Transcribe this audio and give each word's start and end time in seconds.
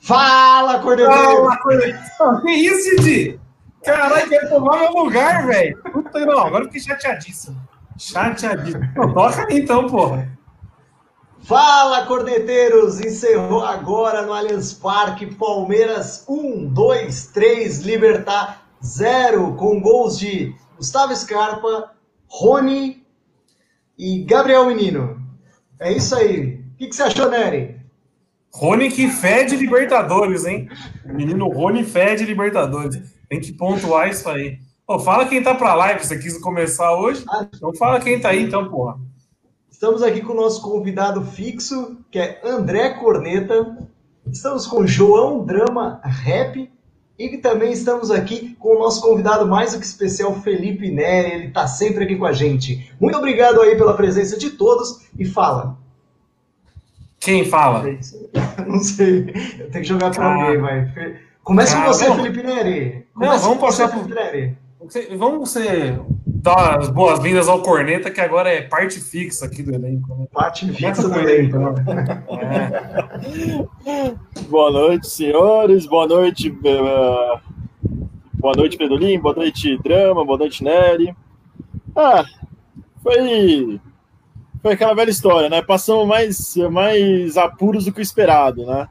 Fala, 0.00 0.78
Cordeiro! 0.80 1.12
Fala, 1.12 1.56
Cordeiro! 1.58 1.98
Que 2.42 2.50
isso, 2.50 2.96
Didi? 2.96 3.40
Caralho, 3.84 4.28
quer 4.28 4.48
tomar 4.48 4.78
meu 4.78 4.92
lugar, 4.92 5.46
velho. 5.46 5.78
Não, 6.14 6.38
agora 6.40 6.64
eu 6.64 6.68
fiquei 6.68 6.80
chateadíssimo. 6.80 7.60
Chateadíssimo. 7.96 8.84
Não, 8.96 9.14
toca 9.14 9.46
aí 9.46 9.60
então, 9.60 9.86
porra. 9.86 10.28
Fala, 11.40 12.04
cordeteiros! 12.06 13.00
Encerrou 13.00 13.64
agora 13.64 14.22
no 14.22 14.32
Allianz 14.32 14.74
Parque, 14.74 15.34
Palmeiras 15.34 16.24
1, 16.28 16.66
2, 16.66 17.26
3, 17.28 17.78
Libertar 17.80 18.66
0, 18.84 19.54
com 19.54 19.80
gols 19.80 20.18
de 20.18 20.54
Gustavo 20.76 21.14
Scarpa, 21.16 21.92
Rony 22.26 23.06
e 23.96 24.24
Gabriel 24.24 24.66
Menino. 24.66 25.20
É 25.80 25.92
isso 25.92 26.14
aí. 26.14 26.64
O 26.74 26.76
que, 26.76 26.88
que 26.88 26.94
você 26.94 27.04
achou, 27.04 27.30
Nery? 27.30 27.77
Rony 28.58 28.90
que 28.90 29.06
fede 29.06 29.54
Libertadores, 29.54 30.44
hein? 30.44 30.68
O 31.08 31.14
menino 31.14 31.46
Rony 31.48 31.84
fede 31.84 32.24
Libertadores. 32.24 33.00
Tem 33.28 33.40
que 33.40 33.52
pontuar 33.52 34.08
isso 34.08 34.28
aí. 34.28 34.58
Pô, 34.84 34.98
fala 34.98 35.26
quem 35.26 35.40
tá 35.40 35.54
pra 35.54 35.76
live, 35.76 36.04
você 36.04 36.18
quis 36.18 36.36
começar 36.38 36.92
hoje? 36.96 37.24
Ah. 37.28 37.46
Então 37.54 37.72
fala 37.74 38.00
quem 38.00 38.20
tá 38.20 38.30
aí, 38.30 38.42
então, 38.42 38.68
porra. 38.68 38.98
Estamos 39.70 40.02
aqui 40.02 40.22
com 40.22 40.32
o 40.32 40.36
nosso 40.36 40.60
convidado 40.60 41.22
fixo, 41.22 41.98
que 42.10 42.18
é 42.18 42.40
André 42.44 42.94
Corneta. 42.94 43.78
Estamos 44.28 44.66
com 44.66 44.84
João 44.84 45.44
Drama 45.44 46.00
Rap. 46.02 46.68
E 47.16 47.38
também 47.38 47.70
estamos 47.70 48.10
aqui 48.10 48.56
com 48.58 48.74
o 48.74 48.78
nosso 48.80 49.00
convidado 49.00 49.46
mais 49.46 49.72
do 49.72 49.78
que 49.78 49.86
especial, 49.86 50.34
Felipe 50.34 50.90
Neri. 50.90 51.32
Ele 51.32 51.46
está 51.46 51.68
sempre 51.68 52.02
aqui 52.02 52.16
com 52.16 52.26
a 52.26 52.32
gente. 52.32 52.92
Muito 53.00 53.16
obrigado 53.16 53.60
aí 53.60 53.76
pela 53.76 53.94
presença 53.94 54.36
de 54.36 54.50
todos. 54.50 55.06
E 55.16 55.24
fala. 55.24 55.78
Quem 57.20 57.44
fala? 57.44 57.84
Não 58.66 58.80
sei. 58.80 59.26
Eu 59.58 59.70
tenho 59.70 59.82
que 59.82 59.84
jogar 59.84 60.10
para 60.10 60.24
ah. 60.24 60.34
alguém, 60.34 60.60
vai. 60.60 61.18
Começa 61.42 61.76
com 61.76 61.86
você. 61.86 62.14
Felipe 62.14 62.42
Neri. 62.42 63.06
Começa 63.14 63.34
Não, 63.34 63.40
vamos 63.40 63.58
passar 63.58 63.88
por... 63.88 64.08
Neri. 64.08 64.56
Vamos 65.16 65.50
ser 65.50 66.00
dar 66.26 66.78
as 66.78 66.88
boas-vindas 66.88 67.48
ao 67.48 67.62
Corneta, 67.62 68.10
que 68.10 68.20
agora 68.20 68.48
é 68.48 68.62
parte 68.62 69.00
fixa 69.00 69.46
aqui 69.46 69.62
do 69.62 69.74
elenco. 69.74 70.14
Né? 70.14 70.26
Parte 70.32 70.70
fixa 70.72 71.08
do 71.08 71.18
elenco. 71.18 71.58
Né? 71.58 71.74
É. 73.86 74.14
Boa 74.48 74.70
noite, 74.70 75.08
senhores. 75.08 75.86
Boa 75.86 76.06
noite, 76.06 76.50
boa 76.50 77.40
noite, 78.56 78.76
Pedolim. 78.76 79.18
Boa 79.18 79.34
noite, 79.34 79.78
Drama. 79.82 80.24
Boa 80.24 80.38
noite, 80.38 80.62
Nery. 80.62 81.14
Ah, 81.94 82.24
foi 83.02 83.80
foi 84.68 84.74
aquela 84.74 84.94
velha 84.94 85.08
história, 85.08 85.48
né? 85.48 85.62
Passamos 85.62 86.06
mais, 86.06 86.54
mais 86.70 87.38
apuros 87.38 87.86
do 87.86 87.92
que 87.92 88.00
o 88.00 88.02
esperado, 88.02 88.66
né? 88.66 88.86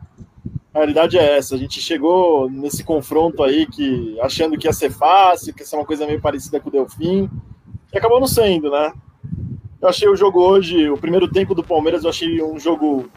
A 0.73 0.79
realidade 0.79 1.19
é 1.19 1.37
essa. 1.37 1.53
A 1.53 1.57
gente 1.57 1.79
chegou 1.79 2.49
nesse 2.49 2.83
confronto 2.83 3.43
aí 3.43 3.67
que 3.67 4.17
achando 4.21 4.57
que 4.57 4.67
ia 4.67 4.73
ser 4.73 4.89
fácil, 4.89 5.53
que 5.53 5.61
ia 5.61 5.67
ser 5.67 5.75
uma 5.75 5.85
coisa 5.85 6.07
meio 6.07 6.19
parecida 6.19 6.59
com 6.59 6.69
o 6.69 6.71
Delfim, 6.71 7.29
e 7.93 7.97
acabou 7.97 8.19
não 8.19 8.25
sendo, 8.25 8.71
né? 8.71 8.91
Eu 9.79 9.87
achei 9.87 10.09
o 10.09 10.15
jogo 10.15 10.41
hoje, 10.41 10.89
o 10.89 10.97
primeiro 10.97 11.27
tempo 11.27 11.53
do 11.53 11.63
Palmeiras, 11.63 12.03
eu 12.03 12.09
achei 12.09 12.41
um 12.41 12.59
jogo 12.59 13.07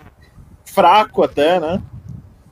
fraco 0.67 1.23
até, 1.23 1.59
né? 1.59 1.83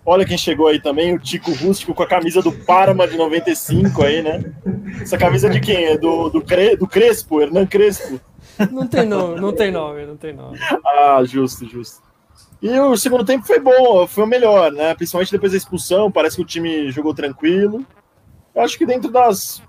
Olha 0.06 0.24
quem 0.24 0.38
chegou 0.38 0.68
aí 0.68 0.80
também, 0.80 1.14
o 1.14 1.18
Tico 1.18 1.52
Rústico 1.52 1.92
com 1.92 2.02
a 2.02 2.08
camisa 2.08 2.40
do 2.40 2.50
Parma 2.50 3.06
de 3.06 3.14
95 3.14 4.02
aí, 4.02 4.22
né? 4.22 4.54
Essa 5.02 5.18
camisa 5.18 5.50
de 5.50 5.60
quem? 5.60 5.84
É 5.84 5.98
do, 5.98 6.30
do, 6.30 6.40
Cre, 6.40 6.76
do 6.76 6.86
Crespo, 6.86 7.42
Hernan 7.42 7.66
Crespo. 7.66 8.18
Não 8.70 8.86
tem 8.86 9.06
nome, 9.06 9.40
não 9.40 9.52
tem 9.52 9.70
nome, 9.70 10.06
não 10.06 10.16
tem 10.16 10.32
nome. 10.32 10.58
Ah, 10.84 11.22
justo, 11.24 11.66
justo. 11.66 12.02
E 12.60 12.70
o 12.78 12.96
segundo 12.96 13.24
tempo 13.24 13.46
foi 13.46 13.60
bom, 13.60 14.06
foi 14.06 14.24
o 14.24 14.26
melhor, 14.26 14.72
né? 14.72 14.94
Principalmente 14.94 15.30
depois 15.30 15.52
da 15.52 15.58
expulsão, 15.58 16.10
parece 16.10 16.36
que 16.36 16.42
o 16.42 16.46
time 16.46 16.90
jogou 16.90 17.14
tranquilo. 17.14 17.86
Eu 18.54 18.62
acho 18.62 18.76
que 18.76 18.84
dentro 18.84 19.10
das, 19.10 19.62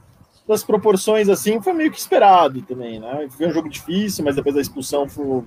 das 0.48 0.64
proporções, 0.64 1.30
assim, 1.30 1.62
foi 1.62 1.74
meio 1.74 1.92
que 1.92 2.00
esperado 2.00 2.62
também, 2.64 3.00
né? 3.00 3.28
Foi 3.30 3.48
um 3.48 3.52
jogo 3.52 3.70
difícil, 3.70 4.26
mas 4.26 4.36
depois 4.36 4.56
da 4.56 4.62
expulsão 4.62 5.08
foi... 5.08 5.44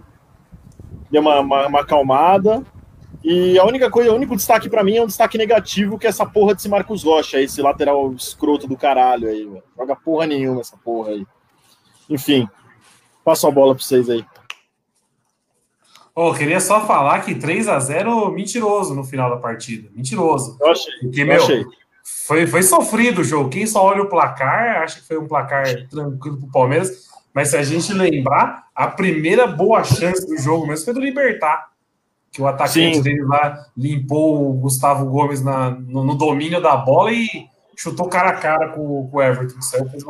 deu 1.11 1.21
uma, 1.21 1.41
uma, 1.41 1.67
uma 1.67 1.81
acalmada. 1.81 2.63
E 3.25 3.59
a 3.59 3.65
única 3.65 3.91
coisa, 3.91 4.13
o 4.13 4.17
único 4.17 4.37
destaque 4.37 4.69
para 4.69 4.83
mim 4.83 4.97
é 4.97 5.03
um 5.03 5.07
destaque 5.07 5.39
negativo, 5.39 5.99
que 5.99 6.07
é 6.07 6.11
essa 6.11 6.27
porra 6.27 6.55
desse 6.55 6.69
Marcos 6.69 7.05
Rocha, 7.05 7.41
esse 7.41 7.61
lateral 7.63 8.13
escroto 8.13 8.67
do 8.67 8.77
caralho 8.77 9.29
aí, 9.29 9.45
velho. 9.45 9.63
Joga 9.77 9.97
porra 9.97 10.27
nenhuma 10.27 10.61
essa 10.61 10.77
porra 10.77 11.11
aí. 11.11 11.27
Enfim, 12.09 12.49
passo 13.25 13.47
a 13.47 13.51
bola 13.51 13.75
para 13.75 13.85
vocês 13.85 14.09
aí. 14.09 14.25
Oh, 16.15 16.35
queria 16.35 16.61
só 16.61 16.87
falar 16.87 17.25
que 17.25 17.35
3 17.35 17.69
a 17.69 17.79
0 17.79 18.31
mentiroso 18.33 18.95
no 18.95 19.03
final 19.03 19.31
da 19.31 19.37
partida. 19.37 19.89
Mentiroso. 19.95 20.59
Eu 20.61 20.71
achei. 20.71 20.93
Porque, 21.01 21.25
meu, 21.25 21.43
achei. 21.43 21.65
Foi, 22.27 22.47
foi 22.47 22.63
sofrido 22.63 23.23
o 23.23 23.25
jogo. 23.25 23.49
Quem 23.49 23.67
só 23.67 23.85
olha 23.85 24.03
o 24.03 24.09
placar, 24.09 24.83
acha 24.83 25.01
que 25.01 25.07
foi 25.07 25.19
um 25.19 25.27
placar 25.27 25.65
tranquilo 25.89 26.39
para 26.39 26.47
o 26.47 26.53
Palmeiras. 26.53 27.09
Mas 27.33 27.49
se 27.49 27.57
a 27.57 27.63
gente 27.63 27.93
lembrar, 27.95 28.69
a 28.75 28.89
primeira 28.89 29.47
boa 29.47 29.83
chance 29.85 30.27
do 30.27 30.37
jogo 30.37 30.67
mesmo 30.67 30.85
foi 30.85 30.95
do 30.95 31.01
Libertar. 31.01 31.71
Que 32.31 32.43
o 32.43 32.47
atacante 32.47 32.97
Sim. 32.97 33.03
dele 33.03 33.25
lá 33.25 33.67
limpou 33.77 34.51
o 34.51 34.55
Gustavo 34.55 35.07
Gomes 35.07 35.43
na, 35.43 35.71
no, 35.71 36.05
no 36.05 36.15
domínio 36.15 36.61
da 36.61 36.77
bola 36.77 37.13
e 37.13 37.47
chutou 37.77 38.09
cara 38.09 38.31
a 38.31 38.37
cara 38.37 38.69
com, 38.69 39.09
com 39.09 39.17
o 39.17 39.23
Everton. 39.23 39.59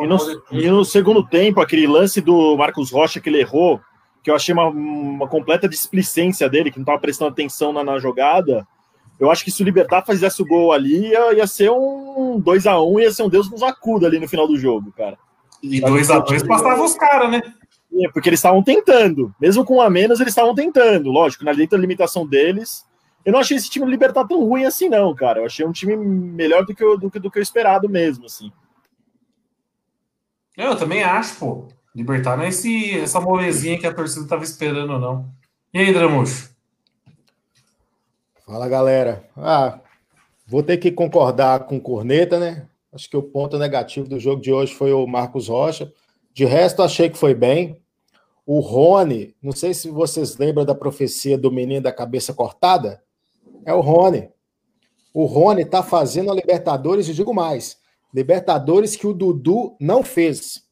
E 0.01 0.07
no, 0.07 0.19
e 0.51 0.71
no, 0.71 0.85
segundo 0.85 1.27
tempo, 1.27 1.61
aquele 1.61 1.87
lance 1.87 2.21
do 2.21 2.57
Marcos 2.57 2.91
Rocha 2.91 3.21
que 3.21 3.29
ele 3.29 3.41
errou, 3.41 3.81
que 4.23 4.31
eu 4.31 4.35
achei 4.35 4.53
uma, 4.53 4.67
uma 4.67 5.29
completa 5.29 5.69
displicência 5.69 6.49
dele, 6.49 6.71
que 6.71 6.79
não 6.79 6.83
estava 6.83 6.99
prestando 6.99 7.31
atenção 7.31 7.73
na, 7.73 7.83
na, 7.83 7.99
jogada. 7.99 8.67
Eu 9.19 9.31
acho 9.31 9.45
que 9.45 9.51
se 9.51 9.63
o 9.63 9.65
Libertar 9.65 10.05
fizesse 10.05 10.43
o 10.43 10.47
gol 10.47 10.73
ali, 10.73 11.09
ia, 11.09 11.35
ia 11.35 11.47
ser 11.47 11.71
um 11.71 12.41
2 12.41 12.67
a 12.67 12.81
1 12.81 13.01
ia 13.01 13.13
ser 13.13 13.23
um 13.23 13.29
Deus 13.29 13.51
nos 13.51 13.63
acuda 13.63 14.07
ali 14.07 14.19
no 14.19 14.29
final 14.29 14.47
do 14.47 14.57
jogo, 14.57 14.93
cara. 14.93 15.17
E 15.63 15.81
2 15.81 16.11
a 16.11 16.19
2 16.19 16.43
passava 16.45 16.83
os 16.83 16.95
caras, 16.95 17.31
né? 17.31 17.43
É, 18.01 18.09
porque 18.11 18.29
eles 18.29 18.39
estavam 18.39 18.63
tentando. 18.63 19.35
Mesmo 19.41 19.65
com 19.65 19.77
um 19.77 19.81
a 19.81 19.91
menos, 19.91 20.19
eles 20.19 20.33
estavam 20.33 20.55
tentando. 20.55 21.11
Lógico, 21.11 21.45
na 21.45 21.53
dentro 21.53 21.77
da 21.77 21.81
limitação 21.81 22.27
deles. 22.27 22.85
Eu 23.25 23.33
não 23.33 23.41
achei 23.41 23.57
esse 23.57 23.71
time 23.71 23.85
do 23.85 23.91
Libertar 23.91 24.27
tão 24.27 24.45
ruim 24.45 24.65
assim, 24.65 24.89
não, 24.89 25.15
cara. 25.15 25.41
Eu 25.41 25.47
achei 25.47 25.65
um 25.65 25.73
time 25.73 25.97
melhor 25.97 26.65
do 26.65 26.75
que, 26.75 26.83
eu, 26.83 26.99
do, 26.99 27.11
que, 27.11 27.19
do 27.19 27.31
que 27.31 27.39
eu 27.39 27.43
esperado 27.43 27.89
mesmo, 27.89 28.27
assim. 28.27 28.51
Eu 30.57 30.77
também 30.77 31.03
acho, 31.03 31.39
pô. 31.39 31.69
Libertar 31.95 32.37
não 32.37 32.45
é 32.45 32.49
esse, 32.49 32.99
essa 32.99 33.21
molezinha 33.21 33.79
que 33.79 33.87
a 33.87 33.95
torcida 33.95 34.25
estava 34.25 34.43
esperando, 34.43 34.99
não. 34.99 35.31
E 35.73 35.79
aí, 35.79 35.93
Dramuxo? 35.93 36.51
Fala, 38.47 38.69
galera. 38.69 39.29
Ah, 39.37 39.79
vou 40.47 40.63
ter 40.63 40.79
que 40.79 40.91
concordar 40.91 41.67
com 41.67 41.77
o 41.77 41.81
Corneta, 41.81 42.39
né? 42.39 42.67
Acho 42.93 43.09
que 43.09 43.17
o 43.17 43.23
ponto 43.23 43.59
negativo 43.59 44.09
do 44.09 44.19
jogo 44.19 44.43
de 44.43 44.53
hoje 44.53 44.75
foi 44.75 44.93
o 44.93 45.07
Marcos 45.07 45.49
Rocha. 45.49 45.93
De 46.35 46.45
resto, 46.45 46.83
achei 46.83 47.09
que 47.09 47.17
foi 47.17 47.35
bem. 47.35 47.81
O 48.45 48.61
Rony, 48.61 49.35
não 49.43 49.53
sei 49.53 49.73
se 49.73 49.89
vocês 49.89 50.37
lembram 50.37 50.65
da 50.65 50.75
profecia 50.75 51.39
do 51.39 51.51
menino 51.51 51.83
da 51.83 51.93
cabeça 51.93 52.35
cortada. 52.35 53.03
É 53.65 53.73
o 53.73 53.81
Rony. 53.81 54.31
O 55.15 55.27
Rony 55.27 55.65
tá 55.65 55.83
fazendo 55.83 56.31
a 56.31 56.35
Libertadores, 56.35 57.09
e 57.09 57.15
digo 57.15 57.35
mais: 57.35 57.77
Libertadores 58.13 58.97
que 58.97 59.07
o 59.07 59.13
Dudu 59.13 59.77
não 59.81 60.03
fez. 60.03 60.63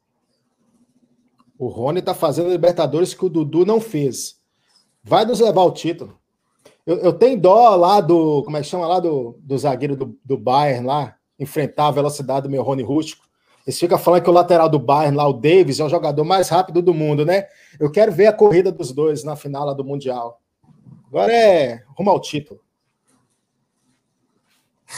O 1.59 1.69
Rony 1.69 2.01
tá 2.01 2.15
fazendo 2.15 2.51
Libertadores 2.51 3.13
que 3.13 3.25
o 3.25 3.29
Dudu 3.29 3.67
não 3.67 3.81
fez. 3.81 4.41
Vai 5.03 5.25
nos 5.25 5.41
levar 5.41 5.63
o 5.63 5.73
título. 5.73 6.19
Eu, 6.87 6.97
eu 6.99 7.13
tenho 7.13 7.41
dó 7.41 7.77
lá 7.77 8.01
do. 8.01 8.43
Como 8.45 8.57
é 8.57 8.61
que 8.61 8.67
chama 8.67 8.87
lá 8.87 8.99
do, 8.99 9.39
do 9.41 9.59
zagueiro 9.59 9.97
do, 9.97 10.19
do 10.25 10.39
Bayern 10.39 10.87
lá? 10.87 11.17
Enfrentar 11.39 11.89
a 11.89 11.93
velocidade 11.93 12.45
do 12.45 12.51
meu 12.51 12.63
Rony 12.63 12.83
Rústico. 12.83 13.25
Eles 13.67 13.79
ficam 13.79 13.99
falando 13.99 14.23
que 14.23 14.31
o 14.31 14.33
lateral 14.33 14.69
do 14.69 14.79
Bayern 14.79 15.17
lá, 15.17 15.29
o 15.29 15.35
Davis, 15.35 15.81
é 15.81 15.85
o 15.85 15.89
jogador 15.89 16.25
mais 16.25 16.49
rápido 16.49 16.81
do 16.81 16.95
mundo, 16.95 17.25
né? 17.25 17.47
Eu 17.79 17.91
quero 17.91 18.11
ver 18.11 18.27
a 18.27 18.33
corrida 18.33 18.73
dos 18.73 18.91
dois 18.91 19.23
na 19.23 19.37
final 19.37 19.67
lá 19.67 19.75
do 19.75 19.85
Mundial. 19.85 20.41
Agora 21.07 21.33
é 21.33 21.83
rumo 21.97 22.11
ao 22.11 22.21
título. 22.21 22.61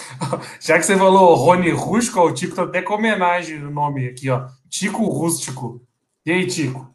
Já 0.60 0.78
que 0.78 0.84
você 0.84 0.96
falou 0.96 1.34
Rony 1.34 1.70
Rústico, 1.70 2.20
o 2.20 2.32
Tico 2.32 2.54
tá 2.54 2.62
até 2.62 2.82
com 2.82 2.94
homenagem 2.94 3.58
no 3.58 3.70
nome 3.70 4.08
aqui, 4.08 4.30
ó. 4.30 4.46
Tico 4.68 5.04
Rústico. 5.04 5.82
E 6.24 6.32
aí, 6.32 6.46
Tico? 6.46 6.90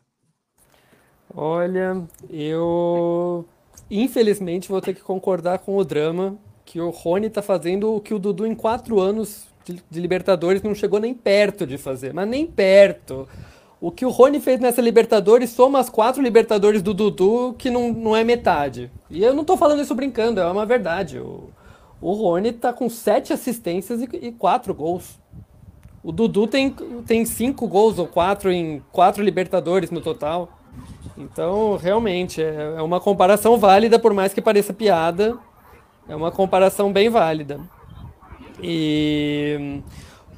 Olha, 1.33 2.03
eu 2.29 3.45
infelizmente, 3.89 4.69
vou 4.69 4.81
ter 4.81 4.93
que 4.93 5.01
concordar 5.01 5.59
com 5.59 5.77
o 5.77 5.85
drama 5.85 6.37
que 6.65 6.81
o 6.81 6.89
Rony 6.89 7.29
tá 7.29 7.41
fazendo 7.41 7.95
o 7.95 8.01
que 8.01 8.13
o 8.13 8.19
Dudu 8.19 8.45
em 8.45 8.53
quatro 8.53 8.99
anos 8.99 9.47
de, 9.63 9.99
Libertadores 9.99 10.61
não 10.61 10.75
chegou 10.75 10.99
nem 10.99 11.13
perto 11.13 11.65
de 11.65 11.77
fazer, 11.77 12.13
mas 12.13 12.27
nem 12.27 12.45
perto. 12.45 13.27
O 13.79 13.91
que 13.91 14.05
o 14.05 14.09
Rony 14.09 14.39
fez 14.39 14.59
nessa 14.59 14.81
Libertadores 14.81 15.51
soma 15.51 15.79
as 15.79 15.89
quatro 15.89 16.21
Libertadores 16.21 16.81
do 16.81 16.93
Dudu, 16.93 17.55
que 17.57 17.69
não, 17.69 17.93
não 17.93 18.15
é 18.15 18.23
metade. 18.23 18.91
E 19.09 19.23
eu 19.23 19.33
não 19.33 19.45
tô 19.45 19.55
falando 19.55 19.81
isso 19.81 19.95
brincando, 19.95 20.39
é 20.39 20.51
uma 20.51 20.65
verdade. 20.65 21.19
O, 21.19 21.49
o 22.01 22.13
Rony 22.13 22.51
tá 22.51 22.71
com 22.71 22.89
sete 22.89 23.33
assistências 23.33 24.01
e, 24.01 24.09
e 24.21 24.31
quatro 24.31 24.73
gols. 24.73 25.19
O 26.03 26.11
Dudu 26.11 26.47
tem, 26.47 26.73
tem 27.05 27.25
cinco 27.25 27.67
gols 27.67 27.99
ou 27.99 28.07
quatro 28.07 28.51
em 28.51 28.81
quatro 28.91 29.23
Libertadores 29.23 29.91
no 29.91 30.01
total. 30.01 30.49
Então, 31.17 31.75
realmente, 31.75 32.41
é, 32.41 32.75
é 32.77 32.81
uma 32.81 33.01
comparação 33.01 33.57
válida, 33.57 33.97
por 33.97 34.13
mais 34.13 34.33
que 34.33 34.41
pareça 34.41 34.73
piada. 34.73 35.37
É 36.07 36.15
uma 36.15 36.31
comparação 36.31 36.93
bem 36.93 37.09
válida. 37.09 37.59
E 38.61 39.81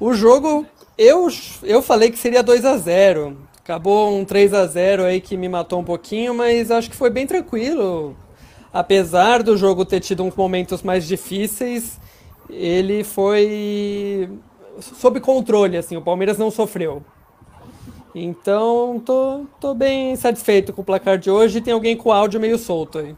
o 0.00 0.12
jogo, 0.12 0.66
eu, 0.96 1.28
eu 1.62 1.82
falei 1.82 2.10
que 2.10 2.18
seria 2.18 2.42
2 2.42 2.64
a 2.64 2.76
0 2.76 3.36
Acabou 3.62 4.18
um 4.18 4.24
3 4.24 4.52
a 4.52 4.66
0 4.66 5.04
aí 5.04 5.20
que 5.20 5.36
me 5.36 5.48
matou 5.48 5.78
um 5.78 5.84
pouquinho, 5.84 6.34
mas 6.34 6.72
acho 6.72 6.90
que 6.90 6.96
foi 6.96 7.08
bem 7.08 7.24
tranquilo. 7.24 8.16
Apesar 8.72 9.42
do 9.42 9.56
jogo 9.56 9.84
ter 9.84 10.00
tido 10.00 10.22
uns 10.22 10.34
momentos 10.34 10.82
mais 10.82 11.06
difíceis, 11.06 12.00
ele 12.48 13.02
foi 13.02 14.30
sob 14.80 15.20
controle, 15.20 15.76
assim, 15.76 15.96
o 15.96 16.02
Palmeiras 16.02 16.38
não 16.38 16.50
sofreu. 16.50 17.02
Então, 18.14 19.00
tô, 19.04 19.46
tô 19.60 19.74
bem 19.74 20.16
satisfeito 20.16 20.72
com 20.72 20.82
o 20.82 20.84
placar 20.84 21.16
de 21.16 21.30
hoje. 21.30 21.60
Tem 21.60 21.72
alguém 21.72 21.96
com 21.96 22.08
o 22.08 22.12
áudio 22.12 22.40
meio 22.40 22.58
solto 22.58 22.98
aí. 22.98 23.14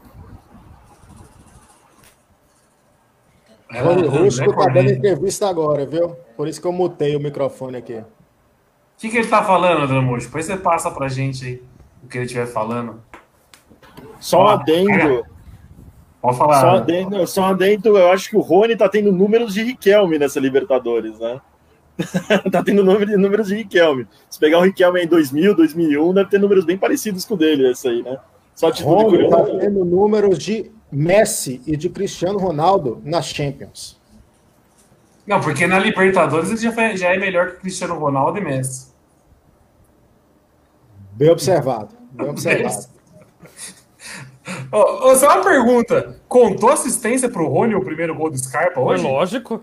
Rony 3.81 4.07
Rusco 4.07 4.55
tá 4.55 4.67
dando 4.67 4.91
entrevista 4.91 5.49
agora, 5.49 5.83
viu? 5.83 6.15
Por 6.37 6.47
isso 6.47 6.61
que 6.61 6.67
eu 6.67 6.71
mutei 6.71 7.15
o 7.15 7.19
microfone 7.19 7.77
aqui. 7.77 7.95
O 7.95 8.05
que, 8.99 9.09
que 9.09 9.17
ele 9.17 9.27
tá 9.27 9.43
falando, 9.43 9.87
Dramujo? 9.87 10.27
Depois 10.27 10.45
você 10.45 10.55
passa 10.55 10.91
pra 10.91 11.07
gente 11.07 11.43
aí 11.43 11.63
o 12.03 12.07
que 12.07 12.19
ele 12.19 12.25
estiver 12.25 12.45
falando. 12.45 13.01
Só 14.19 14.43
um 14.43 14.47
adendo. 14.47 15.25
Pode 16.23 16.37
falar. 16.37 16.61
Só 16.61 16.69
adendo, 16.77 17.27
só 17.27 17.43
adendo, 17.47 17.97
eu 17.97 18.09
acho 18.09 18.29
que 18.29 18.37
o 18.37 18.39
Rony 18.39 18.77
tá 18.77 18.87
tendo 18.87 19.11
números 19.11 19.53
de 19.53 19.61
Riquelme 19.61 20.17
nessa 20.17 20.39
Libertadores, 20.39 21.19
né? 21.19 21.41
tá 22.49 22.63
tendo 22.63 22.81
número, 22.81 23.19
números 23.19 23.49
de 23.49 23.55
Riquelme. 23.55 24.07
Se 24.29 24.39
pegar 24.39 24.59
o 24.59 24.61
Riquelme 24.61 25.03
em 25.03 25.07
2000, 25.07 25.53
2001, 25.53 26.13
deve 26.13 26.29
ter 26.29 26.39
números 26.39 26.63
bem 26.63 26.77
parecidos 26.77 27.25
com 27.25 27.33
o 27.33 27.37
dele, 27.37 27.69
esse 27.69 27.89
aí, 27.89 28.01
né? 28.01 28.17
Só 28.55 28.71
título 28.71 29.09
Rony 29.09 29.29
tá 29.29 29.43
tendo 29.59 29.83
números 29.83 30.39
de 30.39 30.71
Messi 30.89 31.61
e 31.67 31.75
de 31.75 31.89
Cristiano 31.89 32.39
Ronaldo 32.39 33.01
nas 33.03 33.25
Champions. 33.25 33.99
Não, 35.27 35.41
porque 35.41 35.67
na 35.67 35.77
Libertadores 35.77 36.49
ele 36.49 36.57
já, 36.57 36.71
foi, 36.71 36.95
já 36.95 37.13
é 37.13 37.17
melhor 37.17 37.51
que 37.51 37.57
Cristiano 37.57 37.99
Ronaldo 37.99 38.37
e 38.37 38.41
Messi. 38.41 38.93
Bem 41.11 41.29
observado. 41.29 41.89
Bem 42.13 42.29
observado. 42.29 42.87
Oh, 44.73 45.11
oh, 45.11 45.15
só 45.15 45.27
uma 45.27 45.43
pergunta. 45.43 46.17
Contou 46.27 46.69
assistência 46.69 47.29
para 47.29 47.41
o 47.41 47.47
Rony 47.47 47.75
o 47.75 47.83
primeiro 47.83 48.15
gol 48.15 48.29
do 48.29 48.37
Scarpa 48.37 48.79
hoje? 48.79 49.05
É 49.05 49.09
lógico. 49.09 49.61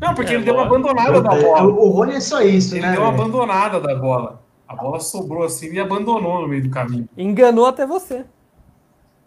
Não, 0.00 0.14
porque 0.14 0.32
é, 0.32 0.36
ele 0.36 0.44
deu 0.44 0.54
uma 0.54 0.64
abandonada 0.64 1.20
da 1.20 1.30
bola. 1.30 1.64
O 1.64 1.88
Rony 1.90 2.14
é 2.14 2.20
só 2.20 2.40
isso, 2.40 2.74
ele 2.74 2.82
né? 2.82 2.88
Ele 2.88 2.96
deu 2.96 3.04
uma 3.04 3.12
abandonada 3.12 3.80
da 3.80 3.94
bola. 3.94 4.42
A 4.66 4.76
bola 4.76 5.00
sobrou 5.00 5.42
assim 5.42 5.72
e 5.72 5.80
abandonou 5.80 6.40
no 6.40 6.48
meio 6.48 6.62
do 6.62 6.70
caminho. 6.70 7.08
Enganou 7.16 7.66
até 7.66 7.86
você. 7.86 8.24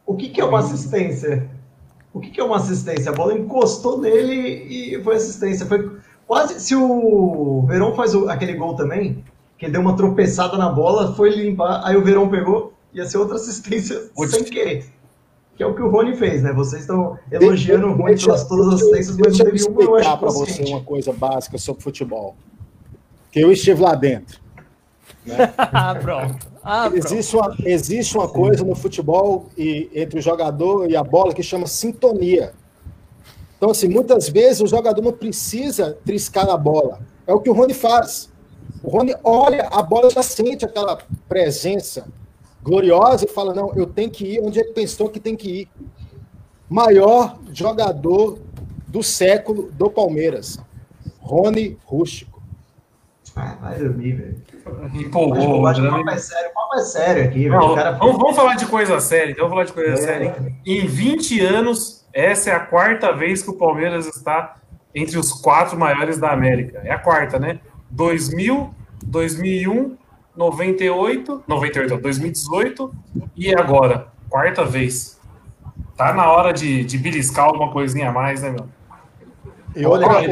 O 0.06 0.16
que, 0.16 0.30
que 0.30 0.40
é 0.40 0.46
uma 0.46 0.60
assistência? 0.60 1.50
O 2.14 2.20
que, 2.20 2.30
que 2.30 2.40
é 2.40 2.44
uma 2.44 2.56
assistência? 2.56 3.12
A 3.12 3.14
bola 3.14 3.38
encostou 3.38 4.00
nele 4.00 4.34
e 4.96 5.04
foi 5.04 5.16
assistência. 5.16 5.66
Foi 5.66 5.98
quase. 6.26 6.60
Se 6.60 6.76
o 6.76 7.66
Verão 7.68 7.94
faz 7.94 8.16
o, 8.16 8.30
aquele 8.30 8.54
gol 8.54 8.76
também, 8.76 9.24
que 9.58 9.70
deu 9.70 9.82
uma 9.82 9.96
tropeçada 9.96 10.58
na 10.58 10.70
bola, 10.70 11.14
foi 11.14 11.30
limpar, 11.32 11.82
aí 11.84 11.98
o 11.98 12.04
Verão 12.04 12.30
pegou, 12.30 12.74
ia 12.96 13.06
ser 13.06 13.18
outra 13.18 13.36
assistência 13.36 14.10
sem 14.30 14.44
querer. 14.46 14.86
Que 15.56 15.64
é 15.64 15.66
o 15.66 15.76
que 15.76 15.82
o 15.82 15.90
Rony 15.90 16.16
fez, 16.16 16.42
né? 16.42 16.52
Vocês 16.54 16.82
estão 16.82 17.18
elogiando 17.32 17.88
o 17.88 17.94
Rony 17.94 18.18
pelas 18.18 18.48
todas 18.48 18.68
as 18.68 18.74
assistências, 18.76 19.18
mas 19.18 19.38
não 19.38 19.46
teve 19.46 19.64
uma, 19.66 19.82
eu 19.84 19.96
acho 19.96 20.18
para 20.18 20.30
você 20.30 20.64
uma 20.64 20.82
coisa 20.82 21.14
básica 21.14 21.58
sobre 21.58 21.84
futebol. 21.84 22.36
Que 23.32 23.42
eu 23.42 23.52
estive 23.52 23.82
lá 23.82 23.96
dentro. 23.96 24.40
Né? 25.26 25.36
ah, 25.58 25.96
pronto. 25.96 26.48
Ah, 26.64 26.90
existe, 26.94 27.36
uma, 27.36 27.56
existe 27.64 28.18
uma 28.18 28.28
coisa 28.28 28.64
no 28.64 28.76
futebol 28.76 29.48
e 29.58 29.90
entre 29.94 30.20
o 30.20 30.22
jogador 30.22 30.90
e 30.90 30.96
a 30.96 31.04
bola 31.04 31.34
que 31.34 31.44
chama 31.44 31.68
sintonia. 31.68 32.54
Então, 33.58 33.70
assim, 33.70 33.88
muitas 33.88 34.28
vezes 34.28 34.62
o 34.62 34.68
jogador 34.68 35.02
não 35.02 35.14
precisa 35.14 35.98
triscar 36.06 36.50
a 36.50 36.58
bola. 36.58 37.00
É 37.26 37.34
o 37.34 37.40
que 37.40 37.50
o 37.50 37.54
Rony 37.54 37.74
faz. 37.74 38.30
O 38.84 38.90
Rony 38.90 39.16
olha, 39.24 39.68
a 39.72 39.82
bola 39.82 40.10
já 40.10 40.22
sente 40.22 40.66
aquela 40.66 40.98
presença 41.30 42.08
gloriosa 42.66 43.26
e 43.26 43.30
fala: 43.30 43.54
não, 43.54 43.72
eu 43.76 43.86
tenho 43.86 44.10
que 44.10 44.26
ir 44.26 44.42
onde 44.42 44.60
ele 44.60 44.74
pensou 44.74 45.08
que 45.08 45.20
tem 45.20 45.36
que 45.36 45.62
ir. 45.62 45.70
Maior 46.68 47.38
jogador 47.54 48.40
do 48.88 49.04
século 49.04 49.72
do 49.74 49.90
Palmeiras, 49.90 50.60
Rony 51.20 51.78
Rústico. 51.86 52.42
Ah, 53.36 53.56
vai 53.62 53.78
dormir, 53.78 54.14
velho. 54.14 54.42
Empolgou. 54.96 55.62
Mas, 55.62 55.78
o 55.78 55.84
papo 55.84 56.10
é 56.10 56.18
sério, 56.18 56.50
o 56.50 56.54
papo 56.54 56.76
é 56.76 56.84
sério 56.84 57.24
aqui, 57.26 57.50
Não, 57.50 57.76
cara... 57.76 57.92
vamos, 57.92 58.18
vamos, 58.18 58.36
falar 58.36 58.56
de 58.56 58.66
coisa 58.66 59.00
séria, 59.00 59.32
então 59.32 59.50
vamos 59.50 59.70
falar 59.70 59.84
de 59.84 59.90
coisa 59.90 60.02
é. 60.02 60.06
séria. 60.06 60.36
Em 60.66 60.88
20 60.88 61.42
anos, 61.42 62.08
essa 62.14 62.50
é 62.50 62.54
a 62.54 62.62
quarta 62.62 63.12
vez 63.12 63.44
que 63.44 63.50
o 63.50 63.58
Palmeiras 63.58 64.08
está 64.08 64.56
entre 64.94 65.20
os 65.20 65.34
quatro 65.34 65.78
maiores 65.78 66.18
da 66.18 66.32
América. 66.32 66.82
É 66.84 66.92
a 66.92 66.98
quarta, 66.98 67.38
né? 67.38 67.60
2000, 67.92 68.74
2001, 69.04 69.98
98, 70.36 71.44
98, 71.48 71.98
2018 71.98 72.94
e 73.36 73.54
agora, 73.54 74.08
quarta 74.30 74.66
vez. 74.66 75.20
Tá 75.96 76.14
na 76.14 76.30
hora 76.32 76.52
de, 76.52 76.84
de 76.84 76.98
beliscar 76.98 77.46
alguma 77.46 77.72
coisinha 77.72 78.10
a 78.10 78.12
mais, 78.12 78.42
né, 78.42 78.50
meu? 78.50 78.68
E, 79.76 79.86
olha, 79.86 80.08
olha, 80.08 80.26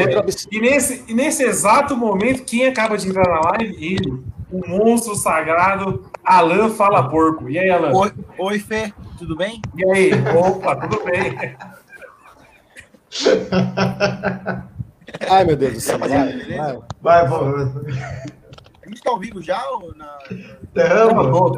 e, 0.52 0.60
nesse, 0.60 1.04
e 1.08 1.14
nesse 1.14 1.44
exato 1.44 1.98
momento, 1.98 2.44
quem 2.44 2.66
acaba 2.66 2.98
de 2.98 3.10
entrar 3.10 3.28
na 3.28 3.42
live? 3.52 3.76
Ele, 3.76 4.24
o 4.52 4.68
monstro 4.68 5.16
sagrado, 5.16 6.06
Alan 6.24 6.70
Fala 6.70 7.10
Porco. 7.10 7.50
E 7.50 7.60
aí, 7.60 7.70
Alan? 7.70 7.92
Oi, 7.94 8.12
oi 8.38 8.60
Fê, 8.60 8.94
tudo 9.18 9.36
bem? 9.36 9.62
E 9.76 9.86
aí? 9.90 10.12
Opa, 10.38 10.76
tudo 10.76 11.04
bem. 11.04 11.56
Ai, 15.30 15.44
meu 15.46 15.56
Deus 15.56 15.74
do 15.74 15.82
céu. 15.82 16.00
Vai, 16.00 16.10
vai, 17.02 17.28
vai. 17.28 17.32
A 17.32 18.43
gente 18.94 19.04
tá 19.04 19.12
ao 19.12 19.20
vivo 19.20 19.42
já? 19.42 19.64
Ou 19.70 19.94
na... 19.96 20.20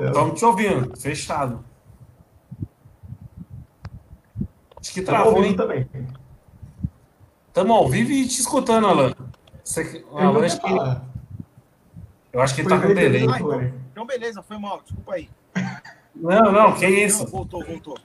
Estamos 0.08 0.40
te 0.40 0.46
ouvindo, 0.46 0.98
fechado. 0.98 1.64
Acho 4.80 4.94
que 4.94 5.02
travou, 5.02 5.44
hein? 5.44 5.56
também. 5.56 5.88
Estamos 7.48 7.76
ao 7.76 7.88
vivo 7.90 8.12
e 8.12 8.28
te 8.28 8.40
escutando, 8.40 8.88
Alan. 8.88 9.14
Você, 9.64 10.06
Alan 10.12 10.46
acho 10.46 10.62
que, 10.62 10.72
eu 12.34 12.42
acho 12.42 12.56
que 12.56 12.62
ele 12.62 12.70
tá 12.70 12.80
com 12.80 12.94
delay. 12.94 13.28
Ah, 13.28 13.40
então, 13.40 13.74
então, 13.92 14.06
beleza, 14.06 14.44
foi 14.44 14.58
mal, 14.58 14.82
desculpa 14.82 15.16
aí. 15.16 15.30
Não, 16.14 16.52
não, 16.52 16.74
que 16.76 16.88
isso? 16.88 17.26
Voltou, 17.26 17.64
voltou. 17.64 17.98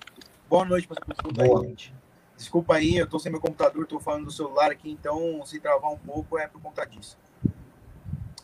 Boa 0.48 0.64
noite 0.64 0.88
para 0.88 0.96
todo 1.04 1.26
mundo 1.26 1.42
aí, 1.42 1.68
gente. 1.68 1.94
Desculpa 2.36 2.76
aí, 2.76 2.96
eu 2.96 3.06
tô 3.06 3.18
sem 3.18 3.30
meu 3.30 3.40
computador, 3.40 3.86
tô 3.86 4.00
falando 4.00 4.24
do 4.24 4.30
celular 4.32 4.70
aqui, 4.70 4.90
então 4.90 5.44
se 5.44 5.60
travar 5.60 5.92
um 5.92 5.98
pouco 5.98 6.38
é 6.38 6.46
por 6.46 6.60
conta 6.62 6.86
disso. 6.86 7.18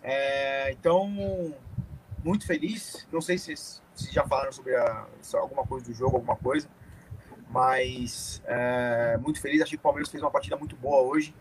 É, 0.06 0.70
então, 0.70 1.54
muito 2.24 2.46
feliz. 2.46 3.06
Não 3.12 3.20
sei 3.20 3.36
se, 3.36 3.54
se 3.56 4.12
já 4.12 4.26
falaram 4.26 4.52
sobre 4.52 4.74
a, 4.74 5.06
alguma 5.34 5.66
coisa 5.66 5.84
do 5.84 5.92
jogo, 5.92 6.16
alguma 6.16 6.36
coisa 6.36 6.68
mas 7.48 8.42
é, 8.44 9.16
muito 9.18 9.40
feliz. 9.40 9.62
Achei 9.62 9.76
que 9.76 9.80
o 9.80 9.82
Palmeiras 9.82 10.10
fez 10.10 10.22
uma 10.22 10.30
partida 10.30 10.56
muito 10.56 10.76
boa 10.76 11.02
hoje, 11.02 11.34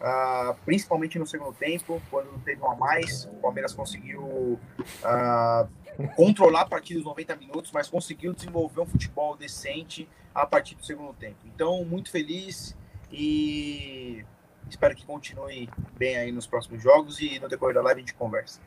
uh, 0.00 0.54
principalmente 0.64 1.18
no 1.18 1.26
segundo 1.26 1.52
tempo, 1.52 2.00
quando 2.10 2.42
teve 2.42 2.60
um 2.62 2.70
a 2.70 2.76
mais. 2.76 3.26
O 3.26 3.36
Palmeiras 3.36 3.74
conseguiu 3.74 4.22
uh, 4.24 5.68
controlar 6.16 6.62
a 6.62 6.66
partida 6.66 6.98
dos 6.98 7.06
90 7.06 7.36
minutos, 7.36 7.72
mas 7.72 7.88
conseguiu 7.88 8.32
desenvolver 8.32 8.80
um 8.80 8.86
futebol 8.86 9.36
decente 9.36 10.08
a 10.34 10.46
partir 10.46 10.74
do 10.74 10.84
segundo 10.84 11.12
tempo. 11.14 11.38
Então, 11.44 11.84
muito 11.84 12.10
feliz 12.10 12.76
e 13.12 14.24
espero 14.70 14.94
que 14.94 15.04
continue 15.04 15.68
bem 15.96 16.16
aí 16.16 16.32
nos 16.32 16.46
próximos 16.46 16.82
jogos 16.82 17.20
e 17.20 17.38
no 17.38 17.48
decorrer 17.48 17.74
da 17.74 17.82
live 17.82 18.00
a 18.00 18.02
gente 18.02 18.14
conversa. 18.14 18.60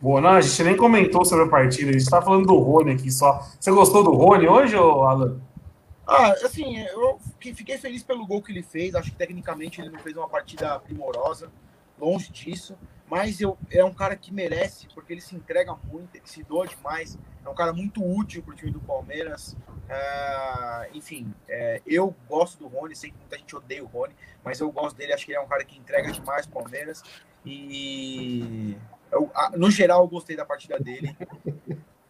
Boa, 0.00 0.20
não, 0.20 0.30
a 0.30 0.40
gente 0.40 0.62
nem 0.64 0.76
comentou 0.76 1.24
sobre 1.24 1.44
a 1.44 1.48
partida, 1.48 1.90
a 1.90 1.92
gente 1.92 2.10
tá 2.10 2.20
falando 2.20 2.46
do 2.46 2.58
Rony 2.58 2.92
aqui 2.92 3.10
só. 3.10 3.38
Você 3.60 3.70
gostou 3.70 4.02
do 4.02 4.10
Rony 4.10 4.48
hoje, 4.48 4.74
ou 4.76 5.04
Alan? 5.04 5.40
Ah, 6.04 6.32
assim, 6.44 6.78
eu 6.78 7.20
fiquei 7.38 7.78
feliz 7.78 8.02
pelo 8.02 8.26
gol 8.26 8.42
que 8.42 8.50
ele 8.50 8.62
fez. 8.62 8.94
Acho 8.94 9.12
que 9.12 9.16
tecnicamente 9.16 9.80
ele 9.80 9.90
não 9.90 10.00
fez 10.00 10.16
uma 10.16 10.28
partida 10.28 10.78
primorosa, 10.80 11.50
longe 11.98 12.32
disso. 12.32 12.76
Mas 13.12 13.42
eu, 13.42 13.58
é 13.70 13.84
um 13.84 13.92
cara 13.92 14.16
que 14.16 14.32
merece, 14.32 14.88
porque 14.94 15.12
ele 15.12 15.20
se 15.20 15.36
entrega 15.36 15.76
muito, 15.84 16.14
ele 16.14 16.24
se 16.24 16.42
doa 16.42 16.66
demais. 16.66 17.18
É 17.44 17.48
um 17.50 17.54
cara 17.54 17.70
muito 17.70 18.02
útil 18.02 18.42
pro 18.42 18.56
time 18.56 18.70
do 18.70 18.80
Palmeiras. 18.80 19.54
Uh, 19.68 20.96
enfim, 20.96 21.30
é, 21.46 21.82
eu 21.86 22.16
gosto 22.26 22.60
do 22.60 22.68
Rony, 22.68 22.96
sei 22.96 23.10
que 23.10 23.18
muita 23.18 23.36
gente 23.36 23.54
odeia 23.54 23.84
o 23.84 23.86
Rony, 23.86 24.14
mas 24.42 24.60
eu 24.60 24.72
gosto 24.72 24.96
dele, 24.96 25.12
acho 25.12 25.26
que 25.26 25.32
ele 25.32 25.36
é 25.36 25.42
um 25.42 25.46
cara 25.46 25.62
que 25.62 25.78
entrega 25.78 26.10
demais 26.10 26.46
o 26.46 26.50
Palmeiras. 26.52 27.02
E 27.44 28.78
eu, 29.10 29.30
no 29.58 29.70
geral, 29.70 30.04
eu 30.04 30.08
gostei 30.08 30.34
da 30.34 30.46
partida 30.46 30.78
dele. 30.78 31.14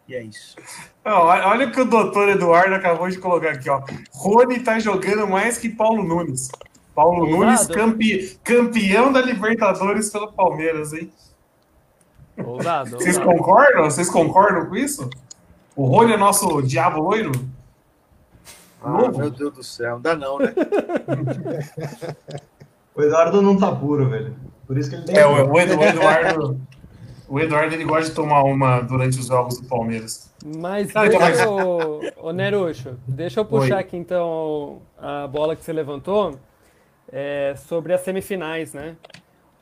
E 0.08 0.14
é 0.14 0.22
isso. 0.22 0.56
olha, 1.04 1.46
olha 1.46 1.66
o 1.68 1.72
que 1.72 1.80
o 1.80 1.84
doutor 1.84 2.28
Eduardo 2.28 2.74
acabou 2.74 3.08
de 3.08 3.18
colocar 3.18 3.50
aqui, 3.50 3.70
ó. 3.70 3.82
Rony 4.12 4.60
tá 4.60 4.78
jogando 4.78 5.26
mais 5.26 5.58
que 5.58 5.68
Paulo 5.68 6.02
Nunes. 6.02 6.48
Paulo 6.94 7.24
Ousado. 7.24 7.36
Nunes, 7.36 7.66
campe, 7.66 8.38
campeão 8.44 9.12
da 9.12 9.20
Libertadores 9.20 10.10
pelo 10.10 10.32
Palmeiras, 10.32 10.92
hein? 10.92 11.10
Ousado, 12.44 12.90
Vocês 12.90 13.18
concordam? 13.18 13.84
Vocês 13.84 14.10
concordam 14.10 14.66
com 14.66 14.76
isso? 14.76 15.08
O 15.74 15.86
Rony 15.86 16.12
é 16.12 16.16
nosso 16.16 16.62
diabo 16.62 17.00
loiro? 17.00 17.32
Ah, 18.82 19.10
meu 19.10 19.30
Deus 19.30 19.54
do 19.54 19.62
céu, 19.62 19.94
não 19.94 20.00
dá 20.02 20.16
não, 20.16 20.38
né? 20.38 20.52
o 22.94 23.02
Eduardo 23.02 23.40
não 23.40 23.56
tá 23.56 23.70
puro, 23.74 24.08
velho. 24.08 24.34
Por 24.66 24.76
isso 24.76 24.90
que 24.90 24.96
ele 24.96 25.04
tem. 25.04 25.16
É, 25.16 25.26
o, 25.26 25.50
o 25.50 25.60
Eduardo. 25.60 26.60
O 27.28 27.40
Eduardo 27.40 27.74
ele 27.74 27.84
gosta 27.84 28.10
de 28.10 28.14
tomar 28.14 28.42
uma 28.42 28.80
durante 28.80 29.18
os 29.18 29.26
jogos 29.26 29.58
do 29.58 29.66
Palmeiras. 29.66 30.30
Mas 30.44 30.92
não, 30.92 31.08
deixa 31.08 31.30
então, 31.32 31.60
eu, 31.60 32.12
ô 32.18 32.32
Nerucho, 32.32 32.98
deixa 33.06 33.40
eu 33.40 33.44
puxar 33.44 33.76
Oi. 33.76 33.80
aqui 33.80 33.96
então 33.96 34.82
a 34.98 35.26
bola 35.28 35.56
que 35.56 35.64
você 35.64 35.72
levantou 35.72 36.38
é, 37.12 37.54
sobre 37.56 37.92
as 37.92 38.00
semifinais, 38.00 38.72
né? 38.72 38.96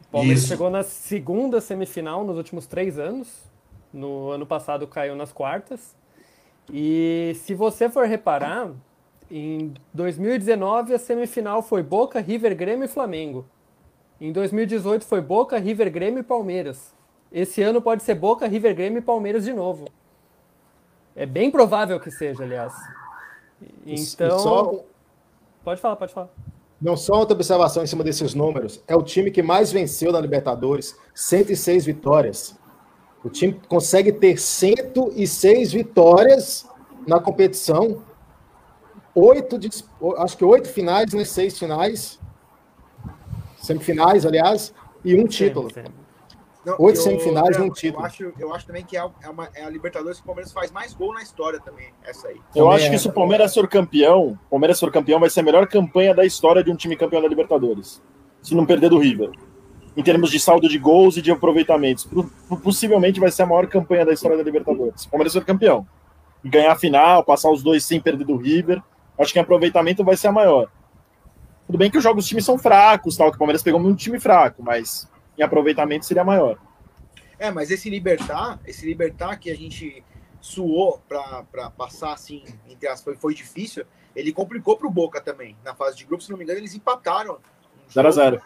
O 0.03 0.13
Palmeiras 0.13 0.41
Isso. 0.41 0.49
chegou 0.49 0.71
na 0.71 0.85
segunda 0.85 1.61
semifinal 1.61 2.25
nos 2.25 2.37
últimos 2.37 2.67
três 2.67 2.99
anos. 2.99 3.51
No 3.93 4.31
ano 4.31 4.47
passado 4.47 4.87
caiu 4.87 5.17
nas 5.17 5.33
quartas. 5.33 5.97
E 6.73 7.33
se 7.35 7.55
você 7.55 7.89
for 7.89 8.07
reparar, 8.07 8.71
em 9.29 9.75
2019 9.93 10.95
a 10.95 10.99
semifinal 10.99 11.63
foi 11.63 11.83
Boca, 11.83 12.21
River, 12.21 12.57
Grêmio 12.57 12.85
e 12.85 12.89
Flamengo. 12.89 13.45
Em 14.21 14.33
2018 14.33 15.05
foi 15.05 15.21
Boca, 15.21 15.59
River, 15.59 15.91
Grêmio 15.91 16.21
e 16.21 16.23
Palmeiras. 16.23 16.95
Esse 17.33 17.63
ano 17.63 17.83
pode 17.83 18.03
ser 18.03 18.15
Boca, 18.15 18.47
River, 18.47 18.75
Grêmio 18.75 18.99
e 18.99 19.03
Palmeiras 19.03 19.45
de 19.45 19.53
novo. 19.53 19.87
É 21.17 21.27
bem 21.27 21.51
provável 21.51 21.99
que 21.99 22.11
seja, 22.11 22.45
aliás. 22.45 22.73
Então. 23.85 24.39
Só... 24.39 24.85
Pode 25.65 25.81
falar, 25.81 25.97
pode 25.97 26.13
falar. 26.13 26.31
Não 26.81 26.97
só 26.97 27.15
outra 27.15 27.35
observação 27.35 27.83
em 27.83 27.87
cima 27.87 28.03
desses 28.03 28.35
números. 28.35 28.83
É 28.89 28.97
o 28.97 29.03
time 29.03 29.31
que 29.31 29.43
mais 29.43 29.71
venceu 29.71 30.13
na 30.13 30.21
Libertadores, 30.21 30.97
106 31.15 31.85
vitórias. 31.85 32.59
O 33.23 33.29
time 33.29 33.61
consegue 33.69 34.13
ter 34.13 34.41
106 34.41 35.73
vitórias 35.73 36.67
na 37.07 37.21
competição. 37.21 38.03
Oito, 39.15 39.59
acho 40.19 40.37
que 40.39 40.45
oito 40.45 40.69
finais, 40.69 41.13
né? 41.13 41.25
Seis 41.25 41.59
finais. 41.59 42.19
Semifinais, 43.59 44.25
aliás, 44.25 44.73
e 45.05 45.15
um 45.15 45.27
título. 45.27 45.69
Sim, 45.75 45.83
sim. 45.85 46.00
Não, 46.71 46.87
Oito 46.87 46.99
eu, 46.99 47.03
semifinais 47.03 47.57
e 47.57 47.61
um 47.61 47.71
título. 47.71 48.03
Eu 48.03 48.07
acho, 48.07 48.33
eu 48.39 48.55
acho 48.55 48.67
também 48.67 48.85
que 48.85 48.97
é, 48.97 49.01
é, 49.23 49.29
uma, 49.29 49.49
é 49.55 49.65
a 49.65 49.71
Libertadores 49.71 50.19
que 50.19 50.23
o 50.23 50.27
Palmeiras 50.27 50.53
faz 50.53 50.71
mais 50.71 50.95
gol 50.95 51.13
na 51.13 51.23
história 51.23 51.59
também, 51.61 51.93
essa 52.05 52.29
aí. 52.29 52.41
Eu 52.55 52.71
acho 52.71 52.91
que 52.91 52.99
se 52.99 53.09
o 53.09 53.13
Palmeiras 53.13 53.53
for 53.53 53.67
campeão, 53.69 54.39
o 54.47 54.51
Palmeiras 54.51 54.79
for 54.79 54.91
campeão, 54.93 55.19
vai 55.19 55.31
ser 55.31 55.41
a 55.41 55.43
melhor 55.43 55.67
campanha 55.67 56.15
da 56.15 56.25
história 56.25 56.63
de 56.63 56.71
um 56.71 56.77
time 56.77 56.97
campeão 56.97 57.21
da 57.21 57.29
Libertadores. 57.29 58.01
Se 58.43 58.55
não 58.55 58.65
perder 58.65 58.89
do 58.89 58.99
River. 58.99 59.31
Em 59.97 60.03
termos 60.03 60.31
de 60.31 60.39
saldo 60.39 60.69
de 60.69 60.79
gols 60.79 61.17
e 61.17 61.23
de 61.23 61.31
aproveitamentos. 61.31 62.09
Possivelmente 62.63 63.19
vai 63.19 63.31
ser 63.31 63.43
a 63.43 63.47
maior 63.47 63.67
campanha 63.67 64.07
da 64.07 64.13
história 64.13 64.37
da 64.37 64.43
Libertadores. 64.43 65.03
Se 65.03 65.07
o 65.09 65.11
Palmeiras 65.11 65.33
for 65.33 65.45
campeão. 65.45 65.87
Ganhar 66.45 66.73
a 66.73 66.77
final, 66.77 67.25
passar 67.25 67.51
os 67.51 67.63
dois 67.63 67.85
sem 67.85 68.01
perder 68.01 68.25
do 68.25 68.37
River. 68.37 68.81
Acho 69.19 69.33
que 69.33 69.39
o 69.39 69.43
aproveitamento 69.43 70.05
vai 70.05 70.17
ser 70.17 70.29
a 70.29 70.33
maior. 70.33 70.71
Tudo 71.67 71.77
bem 71.77 71.91
que 71.91 71.99
os 71.99 72.05
jogos 72.05 72.25
dos 72.25 72.29
times 72.29 72.45
são 72.45 72.57
fracos, 72.57 73.17
tal, 73.17 73.31
que 73.31 73.37
o 73.37 73.39
Palmeiras 73.39 73.63
pegou 73.63 73.81
um 73.81 73.95
time 73.95 74.19
fraco, 74.19 74.63
mas 74.63 75.10
em 75.41 75.43
aproveitamento 75.43 76.05
seria 76.05 76.23
maior. 76.23 76.59
É, 77.39 77.51
mas 77.51 77.71
esse 77.71 77.89
libertar, 77.89 78.61
esse 78.67 78.85
libertar 78.85 79.37
que 79.39 79.51
a 79.51 79.57
gente 79.57 80.05
suou 80.41 81.03
para 81.09 81.71
passar 81.71 82.13
assim, 82.13 82.45
entre 82.69 82.87
as 82.87 83.03
foi, 83.03 83.17
foi 83.17 83.35
difícil, 83.35 83.87
ele 84.15 84.33
complicou 84.33 84.77
para 84.77 84.87
o 84.87 84.91
Boca 84.91 85.21
também. 85.21 85.57
Na 85.65 85.75
fase 85.75 85.97
de 85.97 86.05
grupo, 86.05 86.23
se 86.23 86.31
não 86.31 86.37
me 86.37 86.45
engano, 86.45 86.61
eles 86.61 86.75
empataram. 86.75 87.39
0x0. 87.91 88.43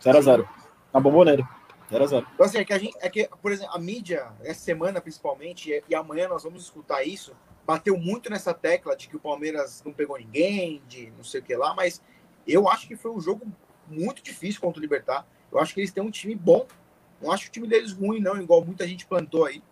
0x0. 0.00 0.48
Na 0.92 1.00
bomboneira. 1.00 1.46
0x0. 1.90 2.26
Então, 2.34 2.46
assim, 2.46 2.58
é 2.58 2.64
que 2.64 2.72
a 2.72 2.78
gente, 2.78 2.96
é 3.00 3.10
que, 3.10 3.28
por 3.42 3.52
exemplo, 3.52 3.74
a 3.74 3.78
mídia, 3.78 4.32
essa 4.42 4.60
semana 4.60 5.00
principalmente, 5.00 5.70
e, 5.70 5.82
e 5.90 5.94
amanhã 5.94 6.26
nós 6.26 6.44
vamos 6.44 6.62
escutar 6.62 7.02
isso, 7.04 7.36
bateu 7.66 7.98
muito 7.98 8.30
nessa 8.30 8.54
tecla 8.54 8.96
de 8.96 9.08
que 9.08 9.16
o 9.16 9.20
Palmeiras 9.20 9.82
não 9.84 9.92
pegou 9.92 10.16
ninguém, 10.16 10.82
de 10.88 11.12
não 11.16 11.24
sei 11.24 11.40
o 11.40 11.42
que 11.42 11.54
lá, 11.54 11.74
mas 11.74 12.02
eu 12.46 12.68
acho 12.68 12.88
que 12.88 12.96
foi 12.96 13.10
um 13.10 13.20
jogo 13.20 13.46
muito 13.86 14.22
difícil 14.22 14.60
contra 14.60 14.78
o 14.78 14.82
Libertar. 14.82 15.26
Eu 15.52 15.58
acho 15.58 15.74
que 15.74 15.80
eles 15.80 15.92
têm 15.92 16.02
um 16.02 16.10
time 16.10 16.34
bom. 16.34 16.66
Não 17.20 17.32
acho 17.32 17.48
o 17.48 17.50
time 17.50 17.66
deles 17.66 17.92
ruim, 17.92 18.20
não, 18.20 18.40
igual 18.40 18.64
muita 18.64 18.86
gente 18.86 19.06
plantou 19.06 19.44
aí. 19.44 19.62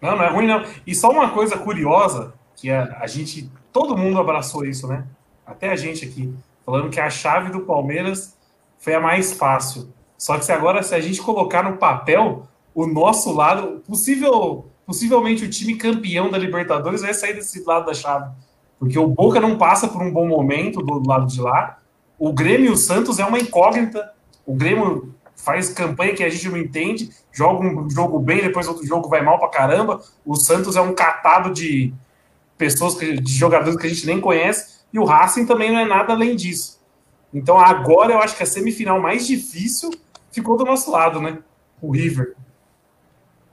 Não, 0.00 0.16
não 0.16 0.24
é 0.24 0.28
ruim, 0.28 0.46
não. 0.46 0.64
E 0.86 0.94
só 0.94 1.10
uma 1.10 1.30
coisa 1.30 1.56
curiosa, 1.56 2.34
que 2.56 2.70
a, 2.70 2.98
a 3.00 3.06
gente, 3.06 3.50
todo 3.72 3.96
mundo 3.96 4.18
abraçou 4.20 4.64
isso, 4.64 4.86
né? 4.86 5.06
Até 5.46 5.70
a 5.70 5.76
gente 5.76 6.04
aqui, 6.04 6.32
falando 6.64 6.90
que 6.90 7.00
a 7.00 7.10
chave 7.10 7.50
do 7.50 7.60
Palmeiras 7.60 8.36
foi 8.78 8.94
a 8.94 9.00
mais 9.00 9.32
fácil. 9.32 9.92
Só 10.18 10.38
que 10.38 10.44
se 10.44 10.52
agora, 10.52 10.82
se 10.82 10.94
a 10.94 11.00
gente 11.00 11.20
colocar 11.20 11.62
no 11.62 11.76
papel, 11.76 12.46
o 12.74 12.86
nosso 12.86 13.32
lado, 13.32 13.82
possível, 13.86 14.66
possivelmente 14.86 15.44
o 15.44 15.50
time 15.50 15.76
campeão 15.76 16.30
da 16.30 16.38
Libertadores 16.38 17.02
vai 17.02 17.12
sair 17.14 17.34
desse 17.34 17.62
lado 17.64 17.86
da 17.86 17.94
chave. 17.94 18.30
Porque 18.78 18.98
o 18.98 19.06
Boca 19.06 19.40
não 19.40 19.58
passa 19.58 19.86
por 19.86 20.02
um 20.02 20.12
bom 20.12 20.26
momento 20.26 20.80
do 20.80 21.06
lado 21.06 21.26
de 21.26 21.40
lá. 21.40 21.78
O 22.24 22.32
Grêmio 22.32 22.66
e 22.66 22.72
o 22.72 22.76
Santos 22.76 23.18
é 23.18 23.24
uma 23.24 23.40
incógnita. 23.40 24.12
O 24.46 24.54
Grêmio 24.54 25.12
faz 25.34 25.70
campanha 25.70 26.14
que 26.14 26.22
a 26.22 26.30
gente 26.30 26.48
não 26.48 26.56
entende, 26.56 27.10
joga 27.32 27.66
um 27.66 27.90
jogo 27.90 28.20
bem, 28.20 28.40
depois 28.40 28.68
outro 28.68 28.86
jogo 28.86 29.08
vai 29.08 29.20
mal 29.22 29.40
pra 29.40 29.48
caramba. 29.48 30.00
O 30.24 30.36
Santos 30.36 30.76
é 30.76 30.80
um 30.80 30.94
catado 30.94 31.52
de 31.52 31.92
pessoas, 32.56 32.96
de 32.96 33.32
jogadores 33.32 33.76
que 33.76 33.88
a 33.88 33.90
gente 33.90 34.06
nem 34.06 34.20
conhece. 34.20 34.84
E 34.92 35.00
o 35.00 35.04
Racing 35.04 35.46
também 35.46 35.72
não 35.72 35.80
é 35.80 35.84
nada 35.84 36.12
além 36.12 36.36
disso. 36.36 36.80
Então 37.34 37.58
agora 37.58 38.12
eu 38.12 38.20
acho 38.20 38.36
que 38.36 38.44
a 38.44 38.46
semifinal 38.46 39.00
mais 39.00 39.26
difícil 39.26 39.90
ficou 40.30 40.56
do 40.56 40.64
nosso 40.64 40.92
lado, 40.92 41.20
né? 41.20 41.40
O 41.80 41.90
River 41.90 42.36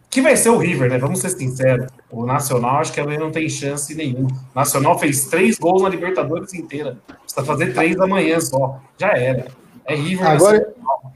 que 0.09 0.21
vai 0.21 0.35
ser 0.35 0.49
o 0.49 0.57
River, 0.57 0.89
né? 0.89 0.97
Vamos 0.97 1.19
ser 1.19 1.29
sinceros. 1.29 1.87
O 2.09 2.25
Nacional, 2.25 2.77
acho 2.77 2.91
que 2.91 2.99
ele 2.99 3.17
não 3.17 3.31
tem 3.31 3.47
chance 3.47 3.93
nenhuma. 3.93 4.29
O 4.29 4.55
Nacional 4.55 4.97
fez 4.97 5.25
três 5.25 5.59
gols 5.59 5.83
na 5.83 5.89
Libertadores 5.89 6.53
inteira. 6.53 6.97
Precisa 7.21 7.45
fazer 7.45 7.73
três 7.73 7.99
amanhã 7.99 8.39
só. 8.39 8.79
Já 8.97 9.09
era. 9.15 9.47
É 9.85 9.95
River 9.95 10.27
Agora, 10.27 10.57
Nacional. 10.57 11.13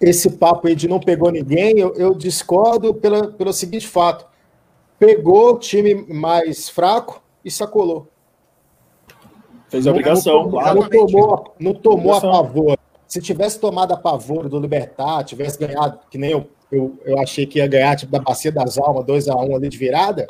esse 0.00 0.30
papo 0.30 0.68
aí 0.68 0.74
de 0.74 0.88
não 0.88 0.98
pegou 0.98 1.30
ninguém, 1.30 1.78
eu, 1.78 1.94
eu 1.96 2.14
discordo 2.14 2.94
pela, 2.94 3.28
pelo 3.28 3.52
seguinte 3.52 3.86
fato. 3.86 4.26
Pegou 4.98 5.54
o 5.54 5.58
time 5.58 5.94
mais 6.08 6.68
fraco 6.68 7.22
e 7.44 7.50
sacolou. 7.50 8.08
Fez 9.68 9.86
a 9.86 9.90
obrigação. 9.90 10.48
Não, 10.48 10.60
não, 10.60 10.74
não 10.74 10.88
tomou, 10.88 11.54
não 11.60 11.74
tomou 11.74 12.14
a 12.14 12.20
favor. 12.22 12.78
Se 13.06 13.20
tivesse 13.20 13.60
tomado 13.60 13.92
a 13.92 13.98
favor 13.98 14.48
do 14.48 14.58
Libertar, 14.58 15.24
tivesse 15.24 15.58
ganhado, 15.58 15.98
que 16.10 16.16
nem 16.16 16.30
eu 16.30 16.48
eu, 16.70 16.98
eu 17.04 17.18
achei 17.18 17.46
que 17.46 17.58
ia 17.58 17.66
ganhar 17.66 17.96
tipo 17.96 18.12
da 18.12 18.20
Bacia 18.20 18.52
das 18.52 18.78
Almas 18.78 19.04
2 19.04 19.28
a 19.28 19.36
1 19.36 19.56
ali 19.56 19.68
de 19.68 19.78
virada. 19.78 20.26